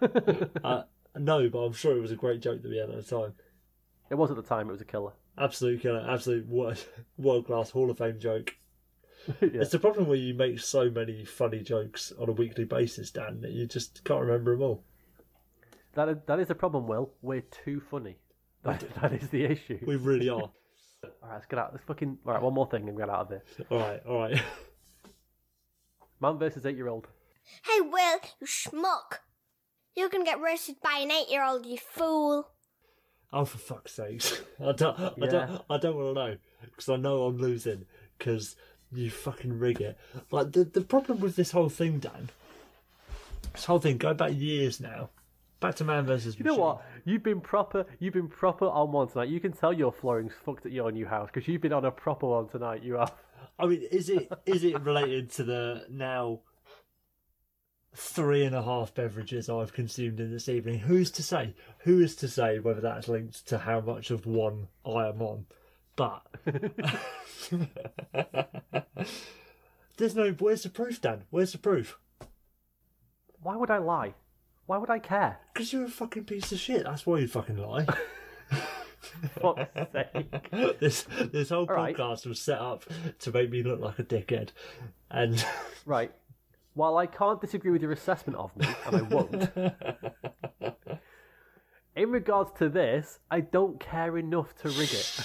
that? 0.00 0.50
Uh, 0.64 0.82
no, 1.18 1.48
but 1.48 1.58
I'm 1.58 1.72
sure 1.72 1.96
it 1.96 2.00
was 2.00 2.12
a 2.12 2.16
great 2.16 2.40
joke 2.40 2.62
that 2.62 2.68
we 2.68 2.78
had 2.78 2.90
at 2.90 2.96
the 2.96 3.16
time. 3.16 3.34
it 4.10 4.14
was 4.14 4.30
at 4.30 4.36
the 4.36 4.42
time. 4.42 4.68
It 4.68 4.72
was 4.72 4.80
a 4.80 4.86
killer. 4.86 5.12
Absolute 5.38 5.82
killer, 5.82 6.06
absolute 6.08 6.46
world 6.46 6.84
world 7.18 7.46
class 7.46 7.70
Hall 7.70 7.90
of 7.90 7.98
Fame 7.98 8.18
joke. 8.18 8.56
yeah. 9.40 9.48
It's 9.60 9.72
the 9.72 9.78
problem 9.78 10.06
where 10.06 10.16
you 10.16 10.34
make 10.34 10.60
so 10.60 10.88
many 10.90 11.24
funny 11.24 11.60
jokes 11.60 12.12
on 12.18 12.28
a 12.28 12.32
weekly 12.32 12.64
basis, 12.64 13.10
Dan, 13.10 13.40
that 13.40 13.50
you 13.50 13.66
just 13.66 14.04
can't 14.04 14.20
remember 14.20 14.52
them 14.52 14.62
all. 14.62 14.84
That 15.94 16.08
is, 16.08 16.16
that 16.26 16.38
is 16.38 16.48
the 16.48 16.54
problem, 16.54 16.86
Will. 16.86 17.10
We're 17.22 17.42
too 17.42 17.80
funny. 17.90 18.16
That, 18.66 18.82
that 19.00 19.12
is 19.12 19.28
the 19.28 19.44
issue. 19.44 19.78
We 19.86 19.94
really 19.94 20.28
are. 20.28 20.40
All 20.42 20.50
right, 21.22 21.34
let's 21.34 21.46
get 21.46 21.60
out. 21.60 21.68
Let's 21.72 21.84
fucking. 21.84 22.18
All 22.26 22.32
right, 22.32 22.42
one 22.42 22.52
more 22.52 22.66
thing 22.68 22.88
and 22.88 22.98
get 22.98 23.08
out 23.08 23.20
of 23.20 23.28
this. 23.28 23.44
all 23.70 23.78
right, 23.78 24.00
all 24.04 24.18
right. 24.18 24.42
Man 26.20 26.36
versus 26.36 26.66
eight-year-old. 26.66 27.06
Hey, 27.64 27.80
Will, 27.80 28.18
you 28.40 28.46
schmuck. 28.48 29.18
You're 29.96 30.08
gonna 30.10 30.24
get 30.24 30.40
roasted 30.40 30.76
by 30.82 30.98
an 31.00 31.10
eight 31.10 31.30
year 31.30 31.42
old, 31.44 31.64
you 31.66 31.78
fool. 31.78 32.48
Oh, 33.32 33.44
for 33.44 33.58
fuck's 33.58 33.92
sakes! 33.92 34.40
I 34.60 34.72
don't, 34.72 34.98
I 34.98 35.12
Yeah. 35.16 35.26
don't, 35.26 35.62
I 35.70 35.78
don't 35.78 35.96
want 35.96 36.14
to 36.16 36.24
know 36.28 36.36
because 36.64 36.88
I 36.88 36.96
know 36.96 37.24
I'm 37.24 37.38
losing 37.38 37.86
because 38.18 38.56
you 38.92 39.10
fucking 39.10 39.58
rig 39.58 39.80
it. 39.80 39.98
Like 40.30 40.52
the 40.52 40.64
the 40.64 40.82
problem 40.82 41.20
with 41.20 41.36
this 41.36 41.50
whole 41.50 41.68
thing, 41.68 41.98
Dan. 41.98 42.28
This 43.52 43.64
whole 43.64 43.78
thing, 43.78 43.96
go 43.96 44.12
back 44.12 44.32
years 44.34 44.80
now, 44.80 45.08
back 45.60 45.76
to 45.76 45.84
Man 45.84 46.04
versus. 46.04 46.38
Machine. 46.38 46.52
You 46.52 46.56
know 46.58 46.62
what? 46.62 46.82
You've 47.04 47.22
been 47.22 47.40
proper. 47.40 47.86
You've 47.98 48.14
been 48.14 48.28
proper 48.28 48.66
on 48.66 48.92
one 48.92 49.08
tonight. 49.08 49.28
You 49.30 49.40
can 49.40 49.52
tell 49.52 49.72
your 49.72 49.92
flooring's 49.92 50.34
fucked 50.44 50.66
at 50.66 50.72
your 50.72 50.92
new 50.92 51.06
house 51.06 51.30
because 51.32 51.48
you've 51.48 51.62
been 51.62 51.72
on 51.72 51.84
a 51.86 51.90
proper 51.90 52.26
one 52.26 52.48
tonight. 52.48 52.82
You 52.82 52.94
have. 52.94 53.12
I 53.58 53.66
mean, 53.66 53.82
is 53.90 54.10
it 54.10 54.30
is 54.44 54.62
it 54.62 54.78
related 54.82 55.30
to 55.32 55.44
the 55.44 55.86
now 55.90 56.40
three 57.96 58.44
and 58.44 58.54
a 58.54 58.62
half 58.62 58.94
beverages 58.94 59.48
I've 59.48 59.72
consumed 59.72 60.20
in 60.20 60.30
this 60.30 60.48
evening. 60.48 60.78
Who's 60.80 61.10
to 61.12 61.22
say? 61.22 61.54
Who 61.80 62.00
is 62.00 62.14
to 62.16 62.28
say 62.28 62.58
whether 62.58 62.80
that's 62.80 63.08
linked 63.08 63.46
to 63.48 63.58
how 63.58 63.80
much 63.80 64.10
of 64.10 64.26
one 64.26 64.68
I 64.84 65.08
am 65.08 65.22
on? 65.22 65.46
But 65.96 66.22
there's 69.96 70.14
no. 70.14 70.32
Where's 70.32 70.62
the 70.62 70.68
proof, 70.68 71.00
Dan? 71.00 71.24
Where's 71.30 71.52
the 71.52 71.58
proof? 71.58 71.98
Why 73.40 73.56
would 73.56 73.70
I 73.70 73.78
lie? 73.78 74.14
Why 74.66 74.76
would 74.78 74.90
I 74.90 74.98
care? 74.98 75.38
Because 75.54 75.72
you're 75.72 75.84
a 75.84 75.88
fucking 75.88 76.24
piece 76.24 76.52
of 76.52 76.58
shit. 76.58 76.84
That's 76.84 77.06
why 77.06 77.18
you 77.18 77.28
fucking 77.28 77.56
lie. 77.56 77.86
Fuck's 79.40 79.92
sake. 79.92 80.50
this 80.80 81.06
this 81.32 81.48
whole 81.50 81.66
All 81.68 81.76
right. 81.76 81.96
podcast 81.96 82.26
was 82.26 82.40
set 82.40 82.58
up 82.58 82.84
to 83.20 83.30
make 83.30 83.50
me 83.50 83.62
look 83.62 83.80
like 83.80 83.98
a 83.98 84.04
dickhead, 84.04 84.50
and 85.10 85.44
Right. 85.84 86.12
While 86.76 86.98
I 86.98 87.06
can't 87.06 87.40
disagree 87.40 87.70
with 87.70 87.80
your 87.80 87.92
assessment 87.92 88.38
of 88.38 88.54
me, 88.54 88.68
and 88.84 88.96
I 88.96 89.00
won't, 89.00 89.50
in 91.96 92.10
regards 92.10 92.50
to 92.58 92.68
this, 92.68 93.18
I 93.30 93.40
don't 93.40 93.80
care 93.80 94.18
enough 94.18 94.54
to 94.56 94.68
rig 94.68 94.92
it. 94.92 95.20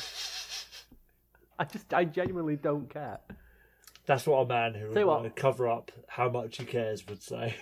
I 1.60 1.65
just, 1.65 1.94
I 1.94 2.06
genuinely 2.06 2.56
don't 2.56 2.90
care. 2.90 3.19
that's 4.06 4.26
what 4.26 4.38
a 4.38 4.45
man 4.48 4.76
who 4.76 4.88
would 4.88 4.95
what. 4.95 5.07
want 5.07 5.23
to 5.26 5.41
cover 5.41 5.68
up 5.68 5.91
how 6.07 6.30
much 6.30 6.57
he 6.57 6.64
cares 6.64 7.06
would 7.10 7.22
say. 7.22 7.57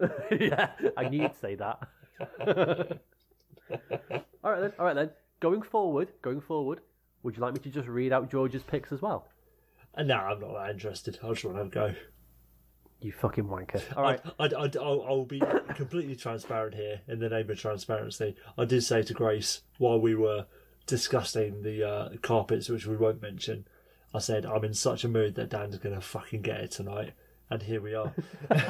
yeah, 0.30 0.70
I 0.96 1.10
knew 1.10 1.20
you'd 1.20 1.38
say 1.38 1.54
that. 1.56 1.86
all 4.42 4.52
right 4.52 4.60
then, 4.60 4.72
all 4.78 4.86
right 4.86 4.96
then. 4.96 5.10
Going 5.40 5.60
forward, 5.60 6.12
going 6.22 6.40
forward, 6.40 6.80
would 7.22 7.36
you 7.36 7.42
like 7.42 7.52
me 7.52 7.60
to 7.60 7.68
just 7.68 7.88
read 7.88 8.10
out 8.14 8.30
George's 8.30 8.62
picks 8.62 8.90
as 8.90 9.02
well? 9.02 9.28
Uh, 9.78 10.00
and 10.00 10.08
now 10.08 10.24
I'm 10.24 10.40
not 10.40 10.54
that 10.54 10.70
interested. 10.70 11.18
I 11.22 11.28
just 11.28 11.44
want 11.44 11.56
to 11.56 11.62
have 11.64 11.66
a 11.66 11.92
go. 11.92 11.98
You 13.00 13.12
fucking 13.12 13.44
wanker. 13.44 13.82
All 13.96 14.02
right. 14.02 14.20
I'd, 14.38 14.54
I'd, 14.54 14.76
I'll, 14.76 15.04
I'll 15.06 15.24
be 15.24 15.42
completely 15.74 16.16
transparent 16.16 16.74
here 16.74 17.02
in 17.06 17.18
the 17.18 17.28
name 17.28 17.50
of 17.50 17.58
transparency. 17.58 18.36
I 18.56 18.64
did 18.64 18.82
say 18.82 19.02
to 19.02 19.12
Grace 19.14 19.60
while 19.78 20.00
we 20.00 20.14
were 20.14 20.46
discussing 20.86 21.62
the 21.62 21.88
uh, 21.88 22.08
carpets, 22.22 22.68
which 22.68 22.86
we 22.86 22.96
won't 22.96 23.20
mention, 23.20 23.66
I 24.14 24.18
said, 24.18 24.46
I'm 24.46 24.64
in 24.64 24.72
such 24.74 25.04
a 25.04 25.08
mood 25.08 25.34
that 25.34 25.50
Dan's 25.50 25.76
going 25.78 25.94
to 25.94 26.00
fucking 26.00 26.42
get 26.42 26.60
it 26.60 26.70
tonight. 26.70 27.12
And 27.50 27.62
here 27.62 27.82
we 27.82 27.94
are. 27.94 28.14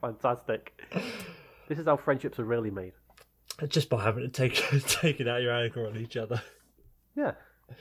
Fantastic. 0.00 0.80
This 1.68 1.78
is 1.78 1.86
how 1.86 1.98
friendships 1.98 2.38
are 2.38 2.44
really 2.44 2.70
made. 2.70 2.92
Just 3.68 3.90
by 3.90 4.02
having 4.02 4.22
to 4.22 4.30
take, 4.30 4.54
taking 4.86 5.28
out 5.28 5.42
your 5.42 5.52
anger 5.52 5.86
on 5.86 5.96
each 5.98 6.16
other. 6.16 6.42
Yeah. 7.14 7.32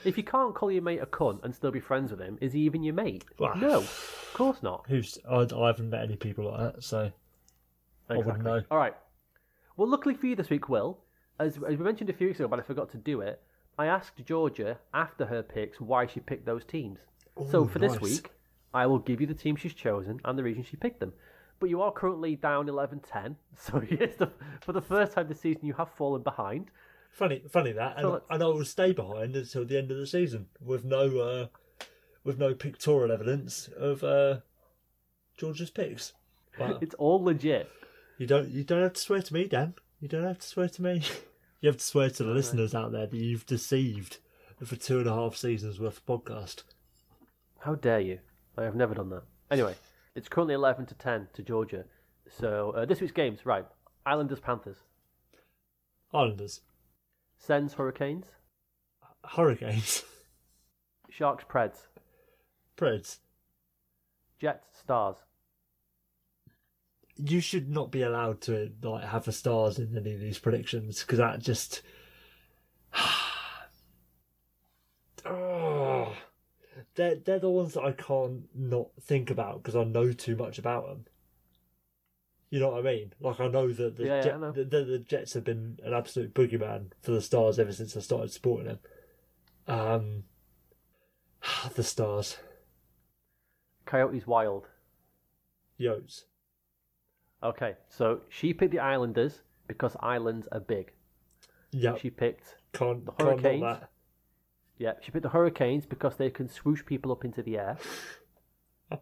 If 0.03 0.17
you 0.17 0.23
can't 0.23 0.55
call 0.55 0.71
your 0.71 0.81
mate 0.81 0.99
a 1.01 1.05
cunt 1.05 1.43
and 1.43 1.53
still 1.53 1.71
be 1.71 1.79
friends 1.79 2.11
with 2.11 2.19
him, 2.19 2.37
is 2.41 2.53
he 2.53 2.61
even 2.61 2.83
your 2.83 2.93
mate? 2.93 3.25
Well, 3.37 3.55
No, 3.55 3.77
of 3.79 4.31
course 4.33 4.61
not. 4.63 4.85
Who's 4.87 5.17
I, 5.29 5.47
I 5.55 5.67
haven't 5.67 5.89
met 5.89 6.03
any 6.03 6.15
people 6.15 6.51
like 6.51 6.73
that, 6.73 6.83
so 6.83 7.11
I 8.09 8.17
wouldn't 8.17 8.43
know. 8.43 8.61
All 8.71 8.77
right. 8.77 8.95
Well, 9.77 9.87
luckily 9.87 10.15
for 10.15 10.27
you 10.27 10.35
this 10.35 10.49
week, 10.49 10.67
Will, 10.67 10.99
as, 11.39 11.55
as 11.55 11.77
we 11.77 11.83
mentioned 11.83 12.09
a 12.09 12.13
few 12.13 12.27
weeks 12.27 12.39
ago, 12.39 12.47
but 12.47 12.59
I 12.59 12.63
forgot 12.63 12.91
to 12.91 12.97
do 12.97 13.21
it, 13.21 13.41
I 13.77 13.85
asked 13.85 14.23
Georgia 14.25 14.77
after 14.93 15.25
her 15.25 15.41
picks 15.41 15.79
why 15.79 16.05
she 16.05 16.19
picked 16.19 16.45
those 16.45 16.65
teams. 16.65 16.99
so 17.49 17.63
Ooh, 17.63 17.67
for 17.67 17.79
this 17.79 18.01
week, 18.01 18.31
I 18.73 18.85
will 18.87 18.99
give 18.99 19.21
you 19.21 19.27
the 19.27 19.33
team 19.33 19.55
she's 19.55 19.73
chosen 19.73 20.19
and 20.25 20.37
the 20.37 20.43
reason 20.43 20.63
she 20.63 20.75
picked 20.75 20.99
them. 20.99 21.13
But 21.59 21.69
you 21.69 21.81
are 21.81 21.91
currently 21.91 22.35
down 22.35 22.67
11 22.67 22.99
10, 22.99 23.35
so 23.57 23.81
yes, 23.89 24.15
the, 24.17 24.31
for 24.61 24.73
the 24.73 24.81
first 24.81 25.13
time 25.13 25.27
this 25.27 25.39
season, 25.39 25.65
you 25.65 25.73
have 25.73 25.89
fallen 25.91 26.23
behind. 26.23 26.71
Funny, 27.11 27.41
funny 27.49 27.71
that, 27.73 27.97
and, 27.97 28.03
So 28.03 28.21
and 28.29 28.41
I 28.41 28.45
will 28.45 28.63
stay 28.65 28.93
behind 28.93 29.35
until 29.35 29.65
the 29.65 29.77
end 29.77 29.91
of 29.91 29.97
the 29.97 30.07
season 30.07 30.47
with 30.61 30.85
no, 30.85 31.17
uh, 31.19 31.47
with 32.23 32.37
no 32.39 32.53
pictorial 32.53 33.11
evidence 33.11 33.67
of 33.77 34.03
uh, 34.03 34.37
George's 35.37 35.69
picks. 35.69 36.13
But 36.57 36.81
It's 36.81 36.95
all 36.95 37.23
legit. 37.23 37.69
you 38.17 38.27
don't, 38.27 38.49
you 38.49 38.63
don't 38.63 38.83
have 38.83 38.93
to 38.93 39.01
swear 39.01 39.21
to 39.21 39.33
me, 39.33 39.47
Dan. 39.47 39.73
You 39.99 40.07
don't 40.07 40.23
have 40.23 40.39
to 40.39 40.47
swear 40.47 40.69
to 40.69 40.81
me. 40.81 41.03
You 41.61 41.67
have 41.67 41.75
to 41.77 41.83
swear 41.83 42.09
to 42.09 42.23
the 42.23 42.31
listeners 42.31 42.73
out 42.73 42.93
there 42.93 43.05
that 43.05 43.17
you've 43.17 43.45
deceived 43.45 44.19
for 44.63 44.77
two 44.77 44.99
and 44.99 45.07
a 45.07 45.13
half 45.13 45.35
seasons 45.35 45.77
worth 45.77 45.97
of 45.97 46.05
podcast. 46.05 46.63
How 47.59 47.75
dare 47.75 47.99
you? 47.99 48.19
I 48.57 48.63
have 48.63 48.75
never 48.75 48.95
done 48.95 49.09
that. 49.09 49.23
Anyway, 49.51 49.75
it's 50.15 50.29
currently 50.29 50.53
11 50.53 50.85
to 50.85 50.95
10 50.95 51.27
to 51.33 51.43
Georgia. 51.43 51.83
So 52.29 52.71
uh, 52.77 52.85
this 52.85 53.01
week's 53.01 53.11
games, 53.11 53.45
right. 53.45 53.65
Islanders, 54.05 54.39
Panthers. 54.39 54.77
Islanders, 56.13 56.61
Sens, 57.39 57.73
Hurricanes. 57.73 58.25
Hurricanes, 59.25 60.03
Sharks, 61.09 61.45
Preds. 61.49 61.87
Preds. 62.77 63.19
Jets, 64.39 64.67
Stars. 64.79 65.17
You 67.17 67.41
should 67.41 67.69
not 67.69 67.91
be 67.91 68.03
allowed 68.03 68.39
to 68.41 68.71
like 68.81 69.03
have 69.03 69.25
the 69.25 69.31
stars 69.33 69.79
in 69.79 69.97
any 69.97 70.13
of 70.13 70.19
these 70.21 70.39
predictions 70.39 71.01
because 71.01 71.17
that 71.17 71.39
just. 71.39 71.81
oh, 75.25 76.13
they're 76.95 77.15
they're 77.15 77.39
the 77.39 77.49
ones 77.49 77.73
that 77.73 77.83
I 77.83 77.91
can't 77.91 78.43
not 78.55 78.87
think 79.01 79.29
about 79.29 79.61
because 79.61 79.75
I 79.75 79.83
know 79.83 80.13
too 80.13 80.37
much 80.37 80.59
about 80.59 80.87
them. 80.87 81.05
You 82.51 82.59
know 82.59 82.69
what 82.69 82.79
I 82.79 82.81
mean? 82.81 83.13
Like 83.19 83.39
I 83.39 83.47
know 83.47 83.71
that 83.71 83.95
the 83.97 84.05
Yeah, 84.05 84.15
yeah, 84.15 84.21
Jet- 84.23 84.33
I 84.33 84.37
know. 84.37 84.51
the, 84.51 84.63
the, 84.63 84.83
the 84.83 84.99
Jets 84.99 85.33
have 85.33 85.43
been 85.43 85.77
an 85.83 85.93
absolute 85.93 86.33
boogeyman 86.33 86.91
for 87.01 87.11
the 87.11 87.21
Stars 87.21 87.59
ever 87.59 87.71
since 87.71 87.95
I 87.95 87.99
started 87.99 88.31
supporting 88.31 88.67
them. 88.67 88.79
Um, 89.67 90.23
the 91.75 91.83
Stars, 91.83 92.37
Coyotes, 93.85 94.25
Wild. 94.25 94.67
Yotes. 95.79 96.23
Okay, 97.43 97.75
so 97.87 98.21
she 98.29 98.53
picked 98.53 98.71
the 98.71 98.79
Islanders 98.79 99.41
because 99.67 99.95
islands 100.01 100.47
are 100.51 100.59
big. 100.59 100.91
Yeah, 101.71 101.95
She 101.97 102.09
picked, 102.09 102.55
can't 102.73 103.05
the 103.05 103.11
can't 103.13 103.39
Hurricanes. 103.39 103.61
that. 103.61 103.89
yeah, 104.79 104.93
she 105.01 105.11
picked 105.11 105.21
the 105.23 105.29
Hurricanes 105.29 105.85
because 105.85 106.17
they 106.17 106.31
can 106.31 106.49
swoosh 106.49 106.83
people 106.83 107.11
up 107.11 107.23
into 107.23 107.43
the 107.43 107.57
air. 107.59 107.77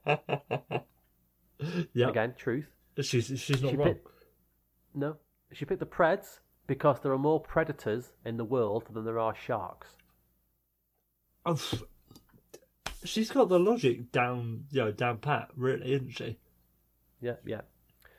Yeah, 1.94 2.10
Again, 2.10 2.36
truth. 2.38 2.68
She's 3.06 3.28
she's 3.40 3.62
not 3.62 3.72
She 3.72 3.78
wrong. 3.78 3.88
picked, 3.90 4.08
no, 4.94 5.18
she 5.52 5.66
picked 5.66 5.80
the 5.80 5.86
Preds 5.86 6.40
because 6.66 7.00
there 7.02 7.12
are 7.12 7.18
more 7.18 7.40
predators 7.40 8.14
in 8.26 8.38
the 8.38 8.44
world 8.46 8.86
than 8.92 9.06
there 9.06 9.20
are 9.20 9.36
sharks. 9.36 9.88
Oh, 11.46 11.60
she's 13.04 13.32
got 13.32 13.50
the 13.50 13.60
logic 13.60 14.12
down, 14.12 14.66
you 14.72 14.82
know, 14.82 14.92
down 14.92 15.18
pat, 15.18 15.50
really, 15.56 15.94
isn't 15.94 16.12
she? 16.12 16.38
Yeah, 17.22 17.36
yeah. 17.46 17.62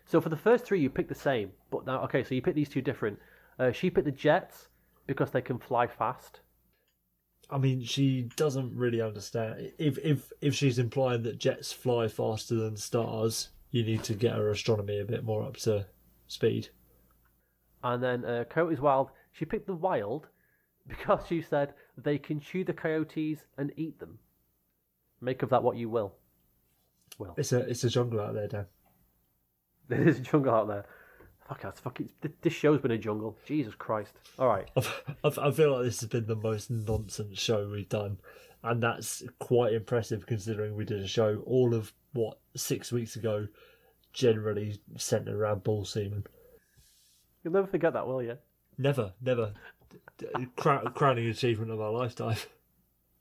So 0.07 0.21
for 0.21 0.31
the 0.31 0.37
first 0.37 0.65
three, 0.65 0.81
you 0.81 0.89
picked 0.89 1.11
the 1.11 1.15
same, 1.15 1.53
but 1.71 1.85
now 1.87 2.03
okay, 2.05 2.25
so 2.25 2.35
you 2.35 2.43
picked 2.43 2.57
these 2.57 2.71
two 2.71 2.81
different. 2.83 3.19
Uh, 3.59 3.73
she 3.73 3.91
picked 3.91 4.07
the 4.07 4.13
Jets 4.13 4.69
because 5.07 5.31
they 5.31 5.43
can 5.43 5.59
fly 5.59 5.87
fast. 5.87 6.41
I 7.51 7.59
mean, 7.59 7.83
she 7.83 8.29
doesn't 8.37 8.75
really 8.75 9.01
understand. 9.01 9.73
If 9.79 9.99
if 9.99 10.33
if 10.41 10.55
she's 10.55 10.79
implying 10.79 11.23
that 11.23 11.39
jets 11.39 11.73
fly 11.73 12.09
faster 12.09 12.55
than 12.55 12.77
stars, 12.77 13.49
you 13.71 13.83
need 13.85 14.03
to 14.05 14.15
get 14.15 14.35
her 14.37 14.51
astronomy 14.51 14.99
a 15.01 15.05
bit 15.05 15.25
more 15.25 15.43
up 15.43 15.57
to 15.59 15.87
speed. 16.27 16.69
And 17.83 18.03
then 18.03 18.25
uh, 18.25 18.45
Coyotes 18.51 18.81
Wild, 18.81 19.11
she 19.33 19.45
picked 19.45 19.67
the 19.67 19.75
Wild 19.75 20.27
because 20.87 21.21
she 21.29 21.43
said 21.43 21.75
they 21.97 22.19
can 22.19 22.41
chew 22.41 22.65
the 22.65 22.73
coyotes 22.73 23.41
and 23.57 23.73
eat 23.77 23.99
them. 24.01 24.19
Make 25.21 25.43
of 25.43 25.51
that 25.51 25.63
what 25.63 25.77
you 25.77 25.89
will. 25.89 26.15
Well, 27.19 27.35
It's 27.37 27.53
a 27.53 27.61
it's 27.69 27.85
a 27.85 27.91
jungle 27.91 28.21
out 28.21 28.35
there, 28.35 28.49
Dan. 28.49 28.67
there 29.89 30.07
is 30.09 30.19
a 30.19 30.23
jungle 30.23 30.55
out 30.55 30.69
there. 30.69 30.85
Fuck, 31.49 31.63
that's 31.63 31.81
fucking. 31.81 32.11
th- 32.23 32.35
This 32.43 32.53
show's 32.53 32.81
been 32.81 32.91
a 32.91 32.99
jungle. 32.99 33.37
Jesus 33.47 33.75
Christ. 33.75 34.13
All 34.39 34.49
right. 34.49 34.69
I 35.25 35.51
feel 35.51 35.75
like 35.75 35.85
this 35.85 36.01
has 36.01 36.09
been 36.09 36.27
the 36.27 36.37
most 36.37 36.71
nonsense 36.71 37.39
show 37.39 37.69
we've 37.69 37.89
done, 37.89 38.19
and 38.63 38.83
that's 38.83 39.23
quite 39.39 39.73
impressive 39.73 40.27
considering 40.27 40.75
we 40.75 40.85
did 40.85 41.01
a 41.03 41.07
show 41.07 41.43
all 41.47 41.75
of 41.75 41.93
what 42.13 42.39
six 42.57 42.91
weeks 42.93 43.17
ago, 43.17 43.47
generally 44.13 44.81
centered 44.97 45.35
around 45.35 45.63
ball 45.65 45.85
semen. 45.85 46.25
You'll 47.43 47.55
never 47.55 47.67
forget 47.67 47.93
that, 47.93 48.07
will 48.07 48.23
you? 48.23 48.37
Never, 48.77 49.13
never. 49.21 49.53
Crown, 50.57 50.93
crowning 50.95 51.29
achievement 51.29 51.71
of 51.71 51.81
our 51.81 51.93
lifetime. 51.93 52.37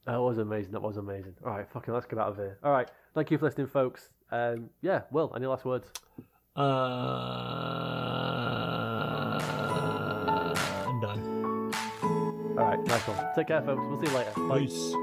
That 0.06 0.22
was 0.22 0.38
amazing. 0.38 0.72
That 0.72 0.82
was 0.82 0.96
amazing. 0.96 1.36
All 1.46 1.52
right, 1.52 1.70
fucking 1.70 1.94
let's 1.94 2.06
get 2.06 2.18
out 2.18 2.30
of 2.30 2.38
here. 2.38 2.58
All 2.64 2.72
right. 2.72 2.90
Thank 3.14 3.30
you 3.30 3.38
for 3.38 3.44
listening, 3.44 3.68
folks. 3.68 4.08
Um, 4.32 4.70
yeah, 4.82 5.02
Will, 5.12 5.34
any 5.36 5.46
last 5.48 5.66
words? 5.66 5.92
Uh, 6.56 6.62
no. 11.02 11.72
All 12.02 12.56
right, 12.56 12.80
nice 12.86 13.06
one. 13.06 13.18
Take 13.36 13.48
care, 13.48 13.62
folks. 13.62 13.82
We'll 13.86 14.00
see 14.00 14.08
you 14.10 14.18
later. 14.18 14.32
Bye. 14.48 14.60
Peace. 14.60 14.94